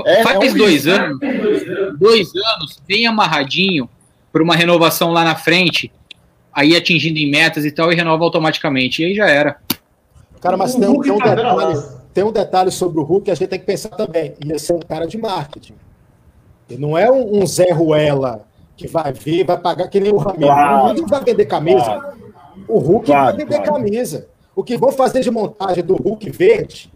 É, 0.06 0.24
Faz 0.24 0.36
é 0.36 0.40
um 0.40 0.58
dois 0.58 0.86
risco. 0.86 0.90
anos, 0.90 1.20
dois 2.00 2.32
anos, 2.36 2.82
bem 2.88 3.06
amarradinho 3.06 3.88
para 4.32 4.42
uma 4.44 4.56
renovação 4.56 5.12
lá 5.12 5.24
na 5.24 5.36
frente, 5.36 5.92
aí 6.52 6.76
atingindo 6.76 7.20
em 7.20 7.30
metas 7.30 7.64
e 7.66 7.72
tal, 7.72 7.92
e 7.92 7.96
renova 7.96 8.24
automaticamente. 8.24 9.02
E 9.02 9.06
aí 9.06 9.16
já 9.16 9.28
era. 9.28 9.58
Cara, 10.42 10.58
mas 10.58 10.74
tem, 10.76 10.88
um- 10.88 11.00
tem 11.00 11.12
um 11.12 11.20
tá 11.20 11.36
detalhe, 11.36 11.84
tem 12.14 12.24
um 12.24 12.32
detalhe 12.32 12.72
sobre 12.72 13.00
o 13.00 13.04
Hulk 13.04 13.26
que 13.26 13.32
a 13.32 13.36
gente 13.36 13.48
tem 13.50 13.60
que 13.60 13.66
pensar 13.66 13.90
também. 13.90 14.34
Ia 14.44 14.58
ser 14.60 14.74
um 14.74 14.80
cara 14.80 15.06
de 15.08 15.18
marketing. 15.18 15.76
Ele 16.70 16.82
não 16.82 16.98
é 16.98 17.12
um, 17.12 17.42
um 17.42 17.46
Zé 17.46 17.72
Ruela 17.72 18.46
que 18.76 18.88
vai 18.88 19.14
vir, 19.14 19.46
vai 19.46 19.58
pagar 19.58 19.88
que 19.88 20.00
nem 20.00 20.12
o 20.12 20.18
Ramiro. 20.18 20.48
Claro. 20.48 20.86
O 20.86 20.88
Hulk 20.98 21.10
vai 21.10 21.24
vender 21.24 21.46
camisa. 21.46 22.14
O 22.68 22.80
Hulk 22.80 23.06
Claro, 23.06 23.26
vai 23.38 23.46
vender 23.46 23.58
claro. 23.62 23.74
camisa. 23.74 24.28
O 24.56 24.64
que 24.64 24.76
vão 24.78 24.92
fazer 24.92 25.22
de 25.22 25.30
montagem 25.32 25.84
do 25.84 25.96
Hulk 25.96 26.30
verde, 26.32 26.92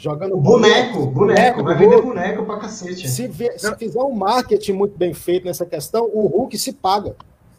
jogando 0.00 0.36
Boneco, 0.38 1.06
boneco. 1.06 1.62
Vai 1.62 1.74
do 1.74 1.78
vender 1.78 2.02
boneco 2.02 2.46
pra 2.46 2.58
cacete. 2.58 3.06
Se, 3.06 3.28
vê- 3.28 3.58
se 3.58 3.76
fizer 3.76 4.00
um 4.00 4.12
marketing 4.12 4.72
muito 4.72 4.96
bem 4.96 5.12
feito 5.12 5.44
nessa 5.44 5.66
questão, 5.66 6.06
o 6.12 6.26
Hulk 6.26 6.58
se 6.58 6.72
paga. 6.72 7.14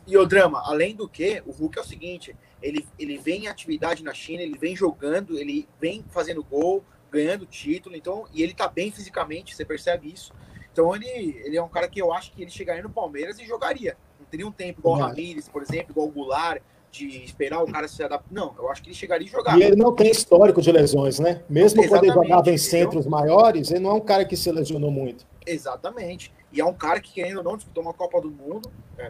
E 0.07 0.17
o 0.17 0.25
drama, 0.25 0.61
além 0.65 0.95
do 0.95 1.07
que, 1.07 1.43
o 1.45 1.51
Hulk 1.51 1.77
é 1.77 1.81
o 1.81 1.85
seguinte: 1.85 2.35
ele, 2.61 2.85
ele 2.97 3.17
vem 3.19 3.45
em 3.45 3.47
atividade 3.47 4.03
na 4.03 4.13
China, 4.13 4.41
ele 4.41 4.57
vem 4.57 4.75
jogando, 4.75 5.37
ele 5.37 5.69
vem 5.79 6.03
fazendo 6.09 6.43
gol, 6.43 6.83
ganhando 7.11 7.45
título, 7.45 7.95
então, 7.95 8.25
e 8.33 8.41
ele 8.41 8.55
tá 8.55 8.67
bem 8.67 8.91
fisicamente, 8.91 9.55
você 9.55 9.63
percebe 9.63 10.11
isso. 10.11 10.33
Então 10.73 10.95
ele, 10.95 11.39
ele 11.45 11.57
é 11.57 11.61
um 11.61 11.67
cara 11.69 11.87
que 11.87 12.01
eu 12.01 12.11
acho 12.11 12.31
que 12.31 12.41
ele 12.41 12.49
chegaria 12.49 12.81
no 12.81 12.89
Palmeiras 12.89 13.37
e 13.39 13.45
jogaria. 13.45 13.95
Não 14.19 14.25
teria 14.25 14.47
um 14.47 14.51
tempo 14.51 14.79
igual 14.79 14.95
o 14.95 14.99
Não. 14.99 15.07
Ramires, 15.07 15.47
por 15.47 15.61
exemplo, 15.61 15.91
igual 15.91 16.07
o 16.07 16.11
Goulart, 16.11 16.61
de 16.91 17.23
esperar 17.23 17.63
o 17.63 17.71
cara 17.71 17.87
se 17.87 18.03
adaptar. 18.03 18.27
Não, 18.31 18.53
eu 18.57 18.69
acho 18.69 18.81
que 18.83 18.89
ele 18.89 18.95
chegaria 18.95 19.25
e 19.25 19.29
jogava. 19.31 19.57
E 19.57 19.63
ele 19.63 19.75
não 19.75 19.95
tem 19.95 20.11
histórico 20.11 20.61
de 20.61 20.71
lesões, 20.71 21.19
né? 21.19 21.41
Mesmo 21.49 21.87
quando 21.87 22.03
ele 22.03 22.13
jogava 22.13 22.49
em 22.49 22.53
entendeu? 22.53 22.57
centros 22.59 23.05
maiores, 23.05 23.71
ele 23.71 23.79
não 23.79 23.91
é 23.91 23.93
um 23.93 24.01
cara 24.01 24.25
que 24.25 24.35
se 24.35 24.51
lesionou 24.51 24.91
muito. 24.91 25.25
Exatamente. 25.47 26.33
E 26.51 26.59
é 26.59 26.65
um 26.65 26.73
cara 26.73 26.99
que, 26.99 27.13
querendo 27.13 27.37
ou 27.37 27.43
não, 27.43 27.55
disputou 27.55 27.81
uma 27.81 27.93
Copa 27.93 28.19
do 28.19 28.29
Mundo. 28.29 28.69
né? 28.97 29.09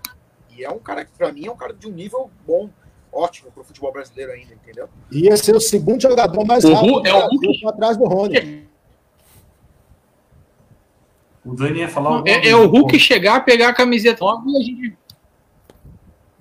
E 0.56 0.64
é 0.64 0.70
um 0.70 0.78
cara 0.80 1.04
que, 1.06 1.12
pra 1.18 1.32
mim, 1.32 1.48
é 1.48 1.52
um 1.52 1.56
cara 1.56 1.74
de 1.74 1.88
um 1.88 1.92
nível 1.92 2.30
bom, 2.46 2.70
ótimo 3.12 3.52
pro 3.52 3.64
futebol 3.64 3.92
brasileiro 3.92 4.32
ainda, 4.32 4.54
entendeu? 4.54 4.88
Ia 5.12 5.36
ser 5.36 5.56
o 5.56 5.60
segundo 5.60 6.02
jogador 6.02 6.46
mais 6.46 6.64
O 6.64 6.74
rápido 6.74 7.02
do 7.02 7.08
é 7.08 7.14
o 7.14 7.18
Brasil, 7.20 7.40
Hulk. 7.42 7.68
atrás 7.68 7.98
do 7.98 8.06
Rony. 8.06 8.68
O 11.44 11.56
Dani 11.56 11.80
ia 11.80 11.90
falar 11.90 12.22
É, 12.28 12.50
é 12.50 12.56
o 12.56 12.68
Hulk 12.68 13.00
chegar, 13.00 13.44
pegar 13.44 13.70
a 13.70 13.74
camiseta 13.74 14.24
nova 14.24 14.44
e 14.48 14.58
a 14.58 14.62
gente. 14.62 14.98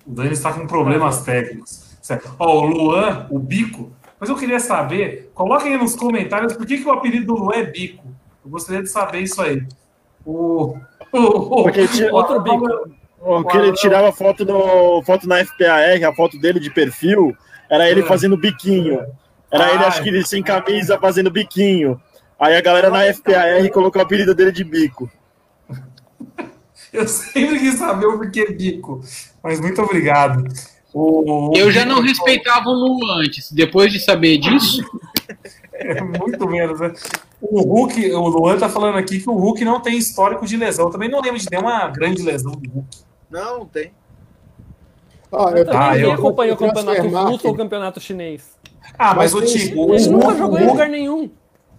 O 0.05 0.11
Dani 0.13 0.31
está 0.33 0.51
com 0.53 0.65
problemas 0.67 1.23
técnicos. 1.23 1.97
Certo. 2.01 2.33
Ó, 2.39 2.61
o 2.61 2.65
Luan, 2.65 3.27
o 3.29 3.37
Bico. 3.39 3.91
Mas 4.19 4.29
eu 4.29 4.35
queria 4.35 4.59
saber, 4.59 5.31
coloquem 5.33 5.73
aí 5.73 5.77
nos 5.79 5.95
comentários 5.95 6.53
por 6.53 6.65
que, 6.65 6.77
que 6.77 6.87
o 6.87 6.91
apelido 6.91 7.27
do 7.27 7.35
Luan 7.35 7.55
é 7.55 7.63
Bico. 7.63 8.03
Eu 8.43 8.51
gostaria 8.51 8.81
de 8.81 8.89
saber 8.89 9.19
isso 9.21 9.41
aí. 9.41 9.63
O. 10.25 10.75
o, 11.11 11.17
o 11.19 11.63
Porque 11.63 11.87
tinha- 11.87 12.11
Outro 12.13 12.39
bico. 12.41 12.89
O 13.23 13.43
que 13.45 13.55
ele 13.57 13.71
tirava 13.73 14.11
foto, 14.11 14.43
no, 14.43 15.03
foto 15.03 15.27
na 15.27 15.37
FPAR, 15.45 16.03
a 16.09 16.15
foto 16.15 16.39
dele 16.39 16.59
de 16.59 16.71
perfil, 16.71 17.35
era 17.69 17.87
ele 17.87 18.01
É. 18.01 18.05
fazendo 18.05 18.35
biquinho. 18.35 18.99
Era 19.51 19.69
ele, 19.73 19.83
Ah. 19.83 19.87
acho 19.89 20.01
que 20.01 20.09
ele 20.09 20.25
sem 20.25 20.41
camisa, 20.41 20.97
fazendo 20.97 21.29
biquinho. 21.29 22.01
Aí 22.39 22.55
a 22.55 22.61
galera 22.61 22.89
na 22.89 23.03
FPAR 23.13 23.69
colocou 23.71 24.01
o 24.01 24.03
apelido 24.05 24.33
dele 24.33 24.51
de 24.51 24.63
bico. 24.63 25.07
Eu 27.01 27.07
sempre 27.07 27.59
quis 27.59 27.75
saber 27.75 28.05
o 28.05 28.17
porquê 28.17 28.51
Bico. 28.51 29.01
Mas 29.41 29.59
muito 29.59 29.81
obrigado. 29.81 30.43
O, 30.93 31.51
o 31.51 31.57
Eu 31.57 31.71
já 31.71 31.85
não 31.85 32.01
respeitava 32.01 32.69
o 32.69 32.73
Lu 32.73 33.11
antes. 33.11 33.51
Depois 33.51 33.91
de 33.93 33.99
saber 33.99 34.37
disso, 34.37 34.83
É 35.73 35.99
muito 36.01 36.47
menos, 36.47 36.79
né? 36.79 36.93
O 37.41 37.61
Hulk, 37.61 38.11
o 38.11 38.27
Luan 38.27 38.57
tá 38.59 38.69
falando 38.69 38.97
aqui 38.99 39.19
que 39.19 39.27
o 39.29 39.33
Hulk 39.33 39.65
não 39.65 39.79
tem 39.79 39.97
histórico 39.97 40.45
de 40.45 40.55
lesão. 40.55 40.85
Eu 40.85 40.91
também 40.91 41.09
não 41.09 41.19
lembro 41.21 41.39
de 41.39 41.47
nenhuma 41.49 41.87
grande 41.87 42.21
lesão 42.21 42.51
do 42.51 42.69
Hulk. 42.69 42.97
Não, 43.31 43.59
não 43.59 43.65
tem. 43.65 43.91
Ó, 45.31 45.49
eu 45.49 45.65
Também 45.65 45.79
Ah, 45.79 45.89
ninguém 45.93 46.03
eu- 46.03 46.11
acompanha 46.11 46.53
o 46.53 46.57
campeonato 46.57 47.07
russo 47.07 47.47
ou 47.47 47.53
o 47.53 47.57
campeonato 47.57 47.99
chinês. 47.99 48.43
Ah, 48.99 49.15
mas, 49.15 49.33
Mas 49.33 49.35
o 49.35 49.41
Tico. 49.45 49.85
O, 49.87 49.95
Ele 49.95 50.07
nunca 50.09 50.27
o- 50.27 50.37
jogou 50.37 50.57
em 50.57 50.61
Hulk- 50.61 50.71
lugar 50.73 50.89
nenhum. 50.89 51.31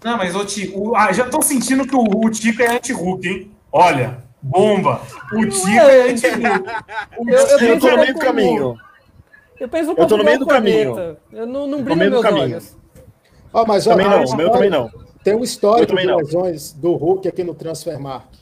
Não, 0.03 0.17
mas 0.17 0.35
o 0.35 0.45
Tico. 0.45 0.97
Ah, 0.97 1.13
já 1.13 1.29
tô 1.29 1.41
sentindo 1.43 1.87
que 1.87 1.95
o, 1.95 2.01
o 2.03 2.31
Tico 2.31 2.61
é 2.63 2.77
anti-Hulk, 2.77 3.29
hein? 3.29 3.51
Olha, 3.71 4.22
bomba. 4.43 5.01
O 5.33 5.47
Tico 5.49 5.69
é 5.69 6.11
anti-Hulk. 6.11 6.71
O 7.19 7.31
Eu- 7.31 7.47
eu 7.47 7.59
Eu 7.69 7.79
tô 7.81 7.91
no 7.91 7.97
meio 7.99 8.13
do 8.15 8.19
caminho. 8.21 8.77
Eu 9.61 9.69
penso 9.69 9.93
um 9.93 9.95
Eu 9.97 10.07
tô 10.07 10.17
no 10.17 10.25
meio 10.25 10.39
do 10.39 10.47
caminho. 10.47 11.17
Eu 11.33 11.47
não, 11.47 11.67
não 11.67 11.83
do 11.83 11.97
meus 11.97 12.21
caminho. 12.23 12.43
olhos. 12.45 12.77
Ó, 13.53 13.65
mas, 13.67 13.87
ó, 13.87 13.91
Também 13.91 14.09
tem 14.09 14.17
um 14.17 14.25
não, 14.25 14.33
o 14.33 14.37
meu 14.37 14.51
também 14.51 14.71
não. 14.71 14.91
Tem 15.23 15.35
um 15.37 15.43
histórico 15.45 15.93
Eu 15.93 15.99
de 15.99 16.07
não. 16.07 16.17
lesões 16.17 16.73
do 16.73 16.95
Hulk 16.95 17.29
aqui 17.29 17.45
no 17.45 17.55
Transfermarkt. 17.55 18.41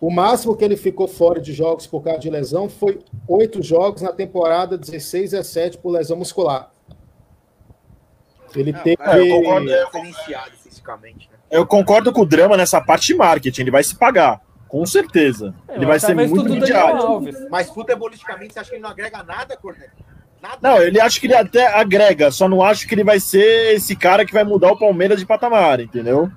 O 0.00 0.10
máximo 0.10 0.56
que 0.56 0.64
ele 0.64 0.76
ficou 0.76 1.06
fora 1.06 1.40
de 1.40 1.52
jogos 1.52 1.86
por 1.86 2.02
causa 2.02 2.18
de 2.20 2.30
lesão 2.30 2.68
foi 2.68 2.98
oito 3.28 3.62
jogos 3.62 4.00
na 4.02 4.12
temporada 4.12 4.76
16 4.78 5.34
a 5.34 5.44
7 5.44 5.76
por 5.78 5.90
lesão 5.90 6.16
muscular. 6.16 6.70
Ele 8.54 8.72
teve. 8.72 8.96
é, 9.00 9.18
eu 9.20 9.36
concordo, 9.42 9.70
É 9.70 9.84
diferenciado 9.84 10.50
fisicamente, 10.62 11.28
né? 11.30 11.38
Eu 11.50 11.66
concordo 11.66 12.12
com 12.12 12.22
o 12.22 12.26
drama 12.26 12.56
nessa 12.56 12.80
parte 12.80 13.06
de 13.08 13.14
marketing. 13.14 13.62
Ele 13.62 13.70
vai 13.70 13.82
se 13.84 13.94
pagar, 13.94 14.40
com 14.72 14.86
certeza. 14.86 15.54
É, 15.68 15.74
Ele 15.76 15.84
vai 15.84 16.00
ser 16.00 16.14
muito 16.14 16.44
midiático. 16.44 17.22
Mas 17.50 17.68
futebolisticamente, 17.68 18.54
você 18.54 18.58
acha 18.60 18.70
que 18.70 18.76
ele 18.76 18.82
não 18.82 18.88
agrega 18.88 19.22
nada, 19.22 19.54
Corneta? 19.54 19.92
Nada? 20.42 20.56
Não, 20.62 20.82
ele 20.82 20.98
acha 20.98 21.20
que 21.20 21.26
ele 21.26 21.34
até 21.36 21.66
agrega, 21.66 22.30
só 22.30 22.48
não 22.48 22.62
acho 22.62 22.88
que 22.88 22.94
ele 22.94 23.04
vai 23.04 23.20
ser 23.20 23.74
esse 23.74 23.94
cara 23.94 24.24
que 24.24 24.32
vai 24.32 24.44
mudar 24.44 24.72
o 24.72 24.78
Palmeiras 24.78 25.20
de 25.20 25.26
patamar, 25.26 25.78
entendeu? 25.78 26.30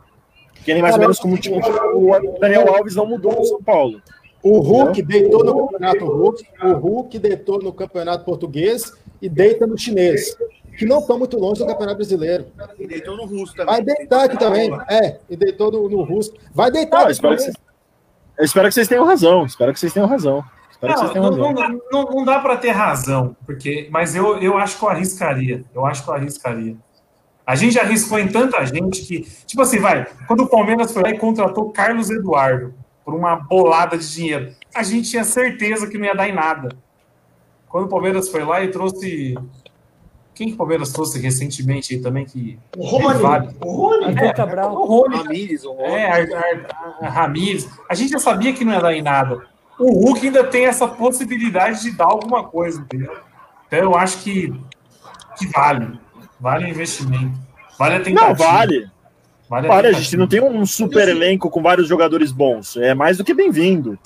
Que 0.66 0.74
nem 0.74 0.82
mais 0.82 0.96
ou 0.96 1.00
menos 1.00 1.18
como 1.18 1.36
o 1.36 1.38
time- 1.38 1.58
o 1.58 2.38
Daniel 2.40 2.76
Alves 2.76 2.94
não 2.94 3.06
mudou 3.06 3.32
no 3.34 3.46
São 3.46 3.64
Paulo. 3.64 4.02
O 4.44 4.60
Hulk 4.60 5.02
deitou 5.02 5.44
no 5.46 5.56
campeonato 5.68 6.06
Hulk, 6.06 6.46
o 6.62 6.72
Hulk 6.74 7.20
deitou 7.20 7.60
no 7.60 7.72
campeonato 7.74 8.26
português 8.26 8.92
e 9.22 9.30
deita 9.30 9.66
no 9.66 9.78
chinês, 9.78 10.38
que 10.78 10.86
não 10.86 11.00
estão 11.00 11.18
muito 11.18 11.40
longe 11.40 11.62
do 11.62 11.66
Campeonato 11.68 11.96
Brasileiro. 11.98 12.48
E 12.78 12.86
deitou 12.86 13.16
no 13.16 13.26
russo 13.26 13.56
também. 13.56 13.74
Vai 13.76 13.82
deitar 13.82 14.26
aqui 14.26 14.38
também. 14.38 14.70
É, 14.90 15.18
e 15.30 15.38
deitou 15.38 15.72
no, 15.72 15.88
no 15.90 16.04
russo. 16.04 16.34
Vai 16.54 16.70
deitar 16.70 17.06
Não, 17.06 17.10
eu 18.38 18.46
espero 18.46 18.68
que 18.68 18.74
vocês 18.74 18.88
tenham 18.88 19.06
razão. 19.06 19.46
Espero 19.46 19.74
que 19.74 19.80
vocês 19.80 19.94
tenham 19.94 20.08
razão. 20.08 20.44
Não, 20.82 20.92
razão. 20.92 21.32
não, 21.32 21.54
não, 21.92 22.04
não 22.12 22.26
dá 22.26 22.40
para 22.40 22.58
ter 22.58 22.72
razão, 22.72 23.36
porque, 23.46 23.88
mas 23.92 24.16
eu, 24.16 24.38
eu 24.38 24.58
acho 24.58 24.78
que 24.78 24.84
eu 24.84 24.90
arriscaria. 24.90 25.64
Eu 25.74 25.86
acho 25.86 26.04
que 26.04 26.10
eu 26.10 26.14
arriscaria. 26.14 26.76
A 27.46 27.56
gente 27.56 27.80
arriscou 27.80 28.20
em 28.20 28.28
tanta 28.28 28.66
gente 28.66 29.04
que, 29.04 29.22
tipo 29.46 29.62
assim, 29.62 29.80
vai, 29.80 30.08
quando 30.28 30.42
o 30.42 30.48
Palmeiras 30.48 30.92
foi 30.92 31.04
lá 31.04 31.10
e 31.12 31.18
contratou 31.18 31.72
Carlos 31.72 32.10
Eduardo 32.10 32.74
por 33.04 33.14
uma 33.14 33.36
bolada 33.36 33.98
de 33.98 34.12
dinheiro, 34.12 34.52
a 34.74 34.82
gente 34.82 35.12
tinha 35.12 35.24
certeza 35.24 35.88
que 35.88 35.98
não 35.98 36.06
ia 36.06 36.16
dar 36.16 36.28
em 36.28 36.34
nada. 36.34 36.70
Quando 37.70 37.86
o 37.86 37.90
Palmeiras 37.90 38.30
foi 38.30 38.44
lá 38.44 38.64
e 38.64 38.72
trouxe. 38.72 39.36
Quem 40.36 40.50
que 40.50 40.54
o 40.54 40.58
Palmeiras 40.58 40.92
trouxe 40.92 41.18
recentemente 41.20 41.96
aí 41.96 42.02
também? 42.02 42.26
Que 42.26 42.60
O 42.78 42.86
Rony, 42.86 43.20
Vale. 43.20 43.50
o 43.64 43.72
Rony, 43.72 44.06
Arthur 44.06 44.34
Cabral. 44.34 44.74
o 44.76 44.86
Rony, 44.86 45.16
Ramires, 45.16 45.64
o 45.64 45.72
Rony. 45.72 45.94
é, 45.94 46.12
Ar, 46.12 46.22
Ar, 46.22 46.98
Ar- 47.02 47.12
Ramires. 47.12 47.70
A 47.90 47.96
gente 47.96 48.12
já 48.12 48.20
sabia 48.20 48.52
que 48.54 48.66
não 48.66 48.74
ia 48.74 48.82
dar 48.82 48.94
em 48.94 49.02
nada. 49.02 49.42
O 49.80 49.92
Hulk 50.06 50.26
ainda 50.28 50.44
tem 50.44 50.66
essa 50.66 50.88
possibilidade 50.88 51.82
de 51.82 51.92
dar 51.92 52.06
alguma 52.06 52.44
coisa, 52.44 52.82
entendeu? 52.82 53.14
Então 53.68 53.80
eu 53.80 53.96
acho 53.96 54.18
que, 54.24 54.54
que 55.38 55.48
vale. 55.48 55.98
Vale 56.40 56.66
o 56.66 56.68
investimento. 56.70 57.32
Vale 57.80 57.96
a 57.96 58.00
tentativa. 58.02 58.28
Não, 58.30 58.36
vale. 58.36 58.90
Vale 59.50 59.68
a 59.68 59.70
Vale, 59.70 59.88
a 59.90 59.92
gente 59.94 60.18
não 60.18 60.28
tem 60.28 60.42
um 60.42 60.66
super 60.66 61.08
elenco 61.08 61.50
com 61.50 61.62
vários 61.62 61.88
jogadores 61.88 62.32
bons. 62.32 62.76
É 62.78 62.94
mais 62.94 63.18
do 63.18 63.24
que 63.24 63.34
bem-vindo. 63.34 63.98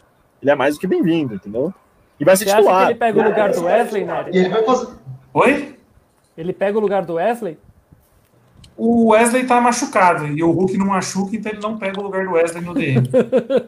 Ele 0.42 0.52
é 0.52 0.56
mais 0.56 0.76
do 0.76 0.80
que 0.82 0.88
bem-vindo, 0.88 1.34
entendeu? 1.36 1.74
E 2.20 2.26
vai 2.26 2.36
ser 2.36 2.46
Você 2.46 2.56
titular. 2.56 2.90
ele 2.90 3.00
pega 3.00 3.20
o 3.20 3.24
lugar 3.24 3.52
do 3.52 3.64
Wesley, 3.64 4.06
Nery? 4.06 4.32
e 4.34 4.38
ele 4.38 4.50
vai 4.50 4.64
fazer. 4.64 4.88
Oi? 5.34 5.79
Ele 6.40 6.54
pega 6.54 6.78
o 6.78 6.82
lugar 6.82 7.04
do 7.04 7.16
Wesley? 7.16 7.58
O 8.78 9.10
Wesley 9.10 9.46
tá 9.46 9.60
machucado 9.60 10.26
e 10.26 10.42
o 10.42 10.50
Hulk 10.52 10.78
não 10.78 10.86
machuca, 10.86 11.36
então 11.36 11.52
ele 11.52 11.62
não 11.62 11.78
pega 11.78 12.00
o 12.00 12.04
lugar 12.04 12.26
do 12.26 12.32
Wesley 12.32 12.64
no 12.64 12.74
DM. 12.74 13.10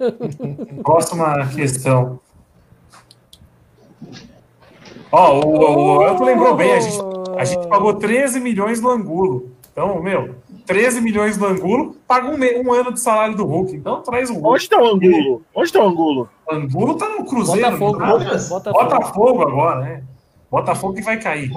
Próxima 0.81 1.45
questão. 1.47 2.21
Ó, 5.11 5.41
o, 5.41 5.97
o 5.97 6.03
Elton 6.07 6.23
lembrou 6.23 6.55
bem, 6.55 6.71
a 6.71 6.79
gente, 6.79 6.97
a 7.37 7.43
gente 7.43 7.67
pagou 7.67 7.95
13 7.95 8.39
milhões 8.39 8.79
no 8.79 8.89
Angulo. 8.89 9.51
Então, 9.69 10.01
meu, 10.01 10.35
13 10.65 11.01
milhões 11.01 11.37
no 11.37 11.47
Angulo, 11.47 11.97
paga 12.07 12.29
um, 12.29 12.37
um 12.65 12.71
ano 12.71 12.93
de 12.93 13.01
salário 13.01 13.35
do 13.35 13.43
Hulk. 13.43 13.75
Então 13.75 14.01
traz 14.01 14.29
o 14.29 14.35
Hulk. 14.35 14.47
Onde 14.47 14.69
tá 14.69 14.81
o 14.81 14.87
Angulo? 14.87 15.41
Onde 15.53 15.73
tá 15.73 15.79
o 15.83 15.89
Angulo? 15.89 16.29
O 16.49 16.53
Angulo 16.55 16.95
tá 16.95 17.09
no 17.09 17.25
Cruzeiro. 17.25 17.77
Botafogo. 17.77 17.99
tá? 17.99 18.07
Botafogo. 18.07 18.71
Botafogo 18.71 19.41
agora, 19.41 19.81
né? 19.81 20.03
Botafogo 20.49 20.93
que 20.93 21.01
vai 21.01 21.19
cair. 21.19 21.51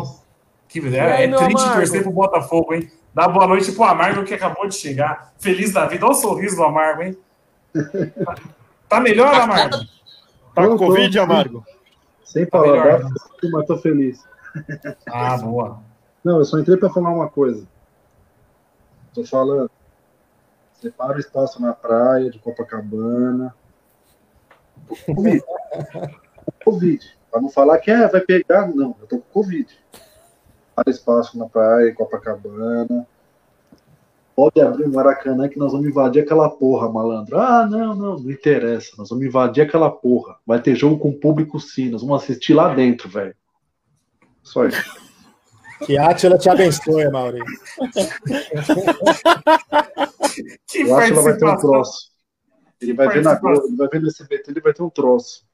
Que, 0.80 0.96
é 0.96 1.00
aí, 1.00 1.24
é 1.24 1.28
triste 1.36 1.54
Amargo? 1.62 1.74
torcer 1.76 2.02
pro 2.02 2.10
Botafogo, 2.10 2.74
hein? 2.74 2.90
Dá 3.14 3.28
boa 3.28 3.46
noite 3.46 3.70
pro 3.70 3.84
Amargo 3.84 4.24
que 4.24 4.34
acabou 4.34 4.66
de 4.66 4.74
chegar. 4.74 5.32
Feliz 5.38 5.72
da 5.72 5.86
vida. 5.86 6.04
Olha 6.04 6.14
o 6.14 6.18
sorriso 6.18 6.56
do 6.56 6.64
Amargo, 6.64 7.02
hein? 7.02 7.16
Tá- 8.24 8.34
Tá 8.88 9.00
melhor, 9.00 9.32
Amargo? 9.34 9.76
Tá 10.54 10.66
com 10.68 10.76
Covid, 10.76 11.18
Amargo? 11.18 11.64
Sem 12.24 12.44
Tá 12.46 12.58
falar, 12.58 12.98
dá, 12.98 13.08
mas 13.52 13.66
tô 13.66 13.78
feliz. 13.78 14.22
Ah, 15.06 15.36
boa. 15.38 15.80
Não, 16.24 16.38
eu 16.38 16.44
só 16.44 16.58
entrei 16.58 16.76
pra 16.76 16.90
falar 16.90 17.10
uma 17.10 17.28
coisa. 17.28 17.66
Tô 19.14 19.24
falando. 19.24 19.70
Separa 20.80 21.16
o 21.16 21.20
espaço 21.20 21.62
na 21.62 21.72
praia 21.72 22.30
de 22.30 22.38
Copacabana. 22.40 23.54
Covid. 25.06 25.42
Covid. 26.64 27.16
Pra 27.30 27.40
não 27.40 27.48
falar 27.48 27.78
que 27.78 27.90
é, 27.90 28.06
vai 28.08 28.20
pegar, 28.20 28.68
não. 28.68 28.94
Eu 29.00 29.06
tô 29.06 29.18
com 29.18 29.42
Covid. 29.42 29.66
Separa 30.74 30.90
espaço 30.90 31.38
na 31.38 31.46
praia, 31.48 31.94
Copacabana. 31.94 33.06
Pode 34.34 34.60
abrir 34.60 34.84
o 34.84 34.92
Maracanã 34.92 35.48
que 35.48 35.56
nós 35.56 35.70
vamos 35.70 35.86
invadir 35.86 36.24
aquela 36.24 36.50
porra, 36.50 36.90
malandro. 36.90 37.38
Ah, 37.38 37.64
não, 37.64 37.94
não, 37.94 38.18
não 38.18 38.30
interessa. 38.30 38.90
Nós 38.98 39.08
vamos 39.08 39.24
invadir 39.24 39.62
aquela 39.62 39.88
porra. 39.88 40.36
Vai 40.44 40.60
ter 40.60 40.74
jogo 40.74 40.98
com 40.98 41.12
público 41.12 41.60
sim. 41.60 41.90
Nós 41.90 42.02
vamos 42.02 42.24
assistir 42.24 42.52
lá 42.52 42.74
dentro, 42.74 43.08
velho. 43.08 43.36
Só 44.42 44.66
isso. 44.66 44.82
Que 45.86 45.96
a 45.96 46.10
Atila 46.10 46.36
te 46.36 46.50
abençoe, 46.50 47.08
Mauri. 47.10 47.38
Que 50.66 50.80
Eu 50.80 50.96
acho 50.96 51.06
que 51.06 51.12
ela 51.12 51.22
vai 51.22 51.36
ter 51.36 51.46
um 51.46 51.56
troço. 51.56 52.10
Ele 52.80 52.92
vai 52.92 53.08
ver 53.08 53.22
na. 53.22 53.36
Globo, 53.36 53.66
ele 53.68 53.76
vai 53.76 53.88
ver 53.88 54.00
no 54.00 54.08
SBT, 54.08 54.50
ele 54.50 54.60
vai 54.60 54.72
ter 54.72 54.82
um 54.82 54.90
troço. 54.90 55.46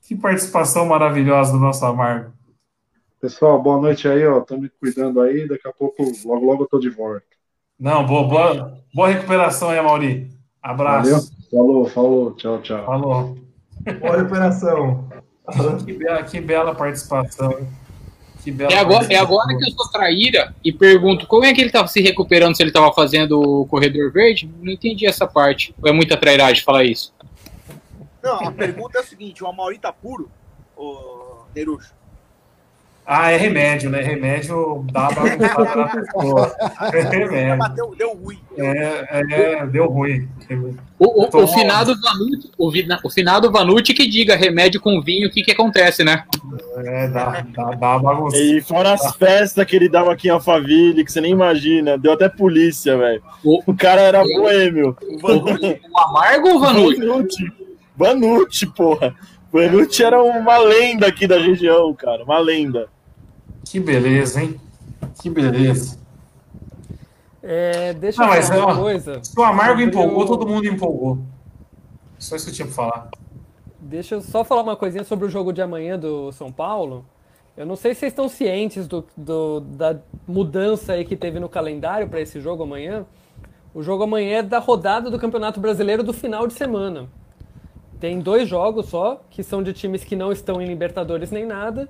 Que 0.00 0.16
participação 0.16 0.86
maravilhosa 0.86 1.52
do 1.52 1.58
nosso 1.58 1.84
Amargo. 1.84 2.32
Pessoal, 3.20 3.60
boa 3.62 3.78
noite 3.80 4.08
aí, 4.08 4.26
ó. 4.26 4.38
Estão 4.38 4.58
me 4.58 4.68
cuidando 4.68 5.20
aí. 5.20 5.46
Daqui 5.46 5.68
a 5.68 5.72
pouco, 5.72 6.02
logo, 6.24 6.46
logo 6.46 6.62
eu 6.64 6.68
tô 6.68 6.78
de 6.78 6.88
volta. 6.88 7.22
Não, 7.78 8.04
boa, 8.06 8.26
boa, 8.26 8.78
boa 8.94 9.08
recuperação 9.08 9.70
aí, 9.70 9.80
Mauri. 9.82 10.30
Abraço. 10.62 11.10
Valeu? 11.10 11.26
Falou, 11.50 11.86
falou. 11.86 12.34
Tchau, 12.36 12.60
tchau. 12.62 12.84
Falou. 12.84 13.38
Boa 14.00 14.16
recuperação. 14.16 15.08
Que 15.84 15.92
bela, 15.92 16.22
que 16.22 16.40
bela 16.40 16.74
participação. 16.74 17.66
Que 18.42 18.50
bela 18.50 18.72
É 18.72 18.78
agora, 18.78 19.04
é 19.04 19.08
participação. 19.08 19.26
agora 19.40 19.58
que 19.58 19.64
eu 19.64 19.74
sou 19.74 19.90
traíra 19.90 20.54
e 20.64 20.72
pergunto 20.72 21.26
como 21.26 21.44
é 21.44 21.52
que 21.52 21.60
ele 21.60 21.70
tava 21.70 21.88
se 21.88 22.00
recuperando 22.00 22.56
se 22.56 22.62
ele 22.62 22.70
tava 22.72 22.92
fazendo 22.92 23.40
o 23.40 23.66
corredor 23.66 24.10
verde? 24.12 24.50
Não 24.62 24.72
entendi 24.72 25.06
essa 25.06 25.26
parte. 25.26 25.74
Ou 25.82 25.88
é 25.88 25.92
muita 25.92 26.16
trairagem 26.16 26.62
falar 26.62 26.84
isso? 26.84 27.12
Não, 28.22 28.48
a 28.48 28.52
pergunta 28.52 28.98
é 28.98 29.00
a 29.00 29.04
seguinte: 29.04 29.42
o 29.42 29.46
Amauri 29.46 29.78
tá 29.78 29.92
puro, 29.92 30.30
ô 30.76 31.42
Nerucho? 31.54 31.92
Ah, 33.06 33.30
é 33.32 33.36
remédio, 33.36 33.90
né? 33.90 34.00
Remédio 34.02 34.84
dá 34.92 35.08
bagunçada 35.10 35.76
na 35.76 35.88
pessoa. 35.88 36.56
É 36.92 37.00
remédio. 37.00 37.94
Deu 37.98 38.14
ruim. 38.14 38.38
É, 38.56 39.04
é, 39.10 39.66
deu 39.66 39.86
ruim. 39.88 40.28
O, 40.98 41.24
o, 41.24 41.26
Toma. 41.28 41.44
o 41.44 41.48
finado 41.48 41.94
Vanucci, 42.00 42.50
o, 42.56 42.68
o 43.04 43.10
finado 43.10 43.50
Vanucci 43.50 43.94
que 43.94 44.08
diga 44.08 44.36
remédio 44.36 44.80
com 44.80 45.00
vinho, 45.00 45.28
o 45.28 45.30
que 45.30 45.42
que 45.42 45.50
acontece, 45.50 46.04
né? 46.04 46.24
É, 46.76 47.08
dá, 47.08 47.44
dá, 47.54 47.70
dá 47.72 47.96
uma 47.96 47.98
bagunçada. 47.98 48.42
E 48.42 48.60
fora 48.60 48.92
as 48.92 49.16
festas 49.16 49.64
que 49.64 49.74
ele 49.74 49.88
dava 49.88 50.12
aqui 50.12 50.28
em 50.28 50.30
Alphaville, 50.30 51.04
que 51.04 51.10
você 51.10 51.20
nem 51.20 51.32
imagina. 51.32 51.98
Deu 51.98 52.12
até 52.12 52.28
polícia, 52.28 52.96
velho. 52.96 53.22
O, 53.42 53.60
O 53.66 53.74
cara 53.74 54.02
era 54.02 54.22
boêmio. 54.22 54.96
o 55.22 55.98
amargo 55.98 56.48
ou 56.48 56.56
o 56.56 56.60
Vanucci? 56.60 57.00
Vanucci. 57.00 57.52
Vanucci, 57.96 58.66
porra. 58.66 59.14
Vanucci 59.52 60.02
era 60.04 60.22
uma 60.22 60.58
lenda 60.58 61.06
aqui 61.06 61.26
da 61.26 61.38
região, 61.38 61.92
cara. 61.94 62.22
Uma 62.24 62.38
lenda. 62.38 62.88
Que 63.64 63.80
beleza, 63.80 64.42
hein? 64.42 64.60
Que 65.20 65.28
beleza. 65.28 65.98
É, 67.42 67.92
deixa 67.94 68.24
Não, 68.24 68.34
eu 68.34 68.42
falar 68.42 68.64
uma 68.66 68.72
ó, 68.74 68.82
coisa. 68.82 69.20
Se 69.24 69.38
o 69.38 69.42
Amargo 69.42 69.80
empolgou, 69.80 70.26
todo 70.26 70.46
mundo 70.46 70.66
empolgou. 70.66 71.18
Só 72.18 72.36
isso 72.36 72.44
que 72.46 72.50
eu 72.50 72.54
tinha 72.54 72.66
pra 72.66 72.74
falar. 72.74 73.08
Deixa 73.80 74.14
eu 74.14 74.20
só 74.20 74.44
falar 74.44 74.62
uma 74.62 74.76
coisinha 74.76 75.04
sobre 75.04 75.26
o 75.26 75.30
jogo 75.30 75.52
de 75.52 75.62
amanhã 75.62 75.98
do 75.98 76.30
São 76.32 76.52
Paulo. 76.52 77.04
Eu 77.56 77.66
não 77.66 77.76
sei 77.76 77.94
se 77.94 78.00
vocês 78.00 78.12
estão 78.12 78.28
cientes 78.28 78.86
do, 78.86 79.04
do- 79.16 79.60
da 79.60 79.96
mudança 80.28 80.92
aí 80.92 81.04
que 81.04 81.16
teve 81.16 81.40
no 81.40 81.48
calendário 81.48 82.08
para 82.08 82.20
esse 82.20 82.40
jogo 82.40 82.62
amanhã. 82.62 83.04
O 83.74 83.82
jogo 83.82 84.04
amanhã 84.04 84.38
é 84.38 84.42
da 84.42 84.58
rodada 84.58 85.10
do 85.10 85.18
Campeonato 85.18 85.60
Brasileiro 85.60 86.02
do 86.02 86.12
final 86.12 86.46
de 86.46 86.54
semana. 86.54 87.08
Tem 88.00 88.18
dois 88.18 88.48
jogos 88.48 88.86
só, 88.86 89.20
que 89.30 89.42
são 89.42 89.62
de 89.62 89.72
times 89.72 90.02
que 90.02 90.16
não 90.16 90.32
estão 90.32 90.60
em 90.60 90.66
Libertadores 90.66 91.30
nem 91.30 91.44
nada. 91.44 91.88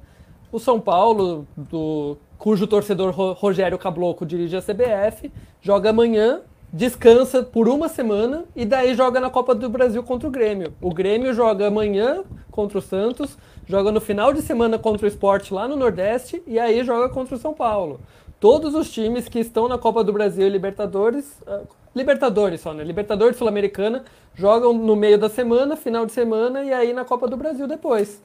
O 0.50 0.58
São 0.58 0.80
Paulo, 0.80 1.46
do, 1.56 2.16
cujo 2.36 2.66
torcedor 2.66 3.12
Ro- 3.12 3.32
Rogério 3.34 3.78
Cabloco 3.78 4.26
dirige 4.26 4.56
a 4.56 4.60
CBF, 4.60 5.30
joga 5.62 5.90
amanhã, 5.90 6.40
descansa 6.72 7.42
por 7.44 7.68
uma 7.68 7.88
semana 7.88 8.44
e 8.56 8.64
daí 8.64 8.94
joga 8.94 9.20
na 9.20 9.30
Copa 9.30 9.54
do 9.54 9.68
Brasil 9.68 10.02
contra 10.02 10.26
o 10.26 10.30
Grêmio. 10.30 10.72
O 10.80 10.92
Grêmio 10.92 11.32
joga 11.32 11.68
amanhã 11.68 12.24
contra 12.50 12.78
o 12.78 12.82
Santos, 12.82 13.38
joga 13.68 13.92
no 13.92 14.00
final 14.00 14.32
de 14.32 14.42
semana 14.42 14.78
contra 14.78 15.06
o 15.06 15.08
Sport 15.08 15.52
lá 15.52 15.68
no 15.68 15.76
Nordeste 15.76 16.42
e 16.46 16.58
aí 16.58 16.82
joga 16.84 17.08
contra 17.08 17.36
o 17.36 17.38
São 17.38 17.54
Paulo. 17.54 18.00
Todos 18.40 18.74
os 18.74 18.90
times 18.90 19.28
que 19.28 19.38
estão 19.38 19.68
na 19.68 19.76
Copa 19.78 20.02
do 20.02 20.12
Brasil 20.12 20.46
e 20.46 20.50
Libertadores, 20.50 21.40
ah, 21.46 21.60
Libertadores 21.94 22.60
só, 22.60 22.72
né? 22.72 22.82
Libertadores 22.82 23.36
Sul-Americana, 23.36 24.04
jogam 24.34 24.72
no 24.72 24.96
meio 24.96 25.18
da 25.18 25.28
semana, 25.28 25.76
final 25.76 26.06
de 26.06 26.12
semana 26.12 26.64
e 26.64 26.72
aí 26.72 26.92
na 26.94 27.04
Copa 27.04 27.28
do 27.28 27.36
Brasil 27.36 27.66
depois. 27.68 28.22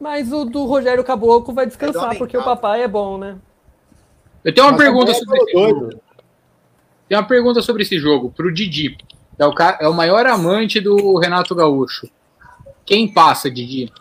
Mas 0.00 0.32
o 0.32 0.46
do 0.46 0.64
Rogério 0.64 1.04
Caboclo 1.04 1.52
vai 1.52 1.66
descansar, 1.66 2.14
É 2.14 2.18
porque 2.18 2.36
o 2.36 2.40
lamentável. 2.40 2.62
papai 2.62 2.82
é 2.82 2.88
bom, 2.88 3.18
né? 3.18 3.36
Eu 4.42 4.54
tenho 4.54 4.66
uma 4.66 4.72
Mas 4.72 4.80
pergunta 4.82 5.10
é 5.10 5.14
sobre 5.14 5.36
esse 5.38 5.52
doido. 5.52 5.78
jogo. 5.90 6.00
Tem 7.06 7.18
uma 7.18 7.26
pergunta 7.26 7.60
sobre 7.60 7.82
esse 7.82 7.98
jogo, 7.98 8.30
pro 8.30 8.50
Didi. 8.54 8.96
É 9.38 9.46
o, 9.46 9.52
é 9.80 9.88
o 9.88 9.92
maior 9.92 10.24
amante 10.26 10.80
do 10.80 11.18
Renato 11.18 11.54
Gaúcho. 11.54 12.08
Quem 12.86 13.12
passa, 13.12 13.50
Didi? 13.50 13.92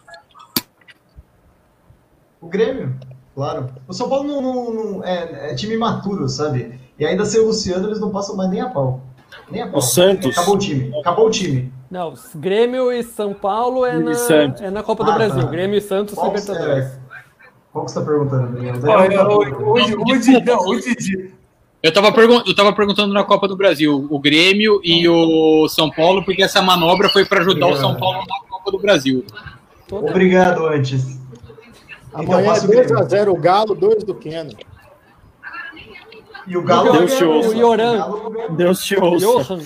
O 2.40 2.48
Grêmio, 2.48 2.96
claro. 3.40 3.70
O 3.88 3.94
São 3.94 4.10
Paulo 4.10 4.28
não, 4.28 4.42
não- 4.42 4.74
não- 4.74 5.04
é, 5.06 5.52
é 5.52 5.56
time 5.56 5.78
maturo, 5.78 6.28
sabe? 6.28 6.78
E 7.00 7.06
ainda 7.06 7.24
sem 7.24 7.40
o 7.40 7.46
Luciano, 7.46 7.88
eles 7.88 8.00
não 8.02 8.10
passam 8.12 8.36
mais 8.36 8.50
nem 8.50 8.60
a 8.60 8.68
pau. 8.70 9.00
Nem 9.50 9.62
a 9.62 9.68
pau. 9.68 9.80
O 9.80 9.82
Santos. 9.82 10.38
Acabou 10.38 10.56
o 10.56 10.60
time. 10.60 10.92
Acabou 11.00 11.28
o 11.28 11.30
time. 11.32 11.72
Não, 11.90 12.14
Grêmio 12.36 12.92
e 12.92 13.02
São 13.02 13.34
Paulo 13.34 13.86
é, 13.86 13.96
E 13.96 14.00
na, 14.04 14.12
é 14.62 14.70
na 14.70 14.84
Copa 14.84 15.06
do 15.06 15.12
Ah, 15.12 15.16
Brasil. 15.16 15.42
tá. 15.42 15.48
Grêmio 15.50 15.78
e 15.78 15.82
Santos 15.82 16.16
Qual- 16.16 16.28
Libertadores. 16.28 16.86
é, 16.86 17.00
Qual 17.72 17.86
que 17.86 17.92
você 17.92 18.00
tá 18.00 18.06
perguntando, 18.06 18.48
Daniel? 18.52 18.74
Didi. 20.82 21.34
Eu 21.82 21.94
tava, 21.94 22.12
pergun 22.12 22.42
eu 22.46 22.54
tava 22.54 22.74
perguntando 22.74 23.14
na 23.14 23.24
Copa 23.24 23.48
do 23.48 23.56
Brasil, 23.56 24.06
o 24.10 24.20
Grêmio 24.20 24.82
e 24.84 25.08
o 25.08 25.66
São 25.70 25.90
Paulo, 25.90 26.26
porque 26.26 26.44
essa 26.44 26.62
manobra 26.62 27.08
foi 27.08 27.24
para 27.24 27.40
ajudar 27.40 27.68
o 27.68 27.78
São 27.78 27.96
Paulo 27.96 28.20
na 28.20 28.50
Copa 28.50 28.72
do 28.72 28.80
Brasil. 28.80 29.24
Obrigado, 29.90 30.68
antes. 30.68 31.19
Então, 32.10 32.22
amanhã 32.22 32.54
então, 32.58 32.98
é 32.98 33.06
2x0 33.06 33.30
o 33.30 33.38
Galo, 33.38 33.76
2 33.76 34.04
do 34.04 34.16
Keno. 34.16 34.52
E 36.48 36.58
o 36.58 36.64
Galo 36.64 36.92
Deus 36.92 37.16
te 37.16 37.24
ouça. 37.24 37.50
O 37.50 37.54
Yoran. 37.54 38.56
Deus 38.56 38.84
te 38.84 38.96
ouça. 39.00 39.60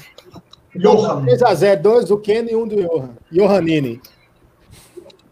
Johan. 0.76 1.26
3x0, 1.26 1.82
2 1.82 2.06
do 2.06 2.18
Keno 2.18 2.50
e 2.50 2.56
1 2.56 2.62
um 2.62 2.68
do 2.68 2.76
Johan. 2.76 3.10
Johanini. 3.32 4.02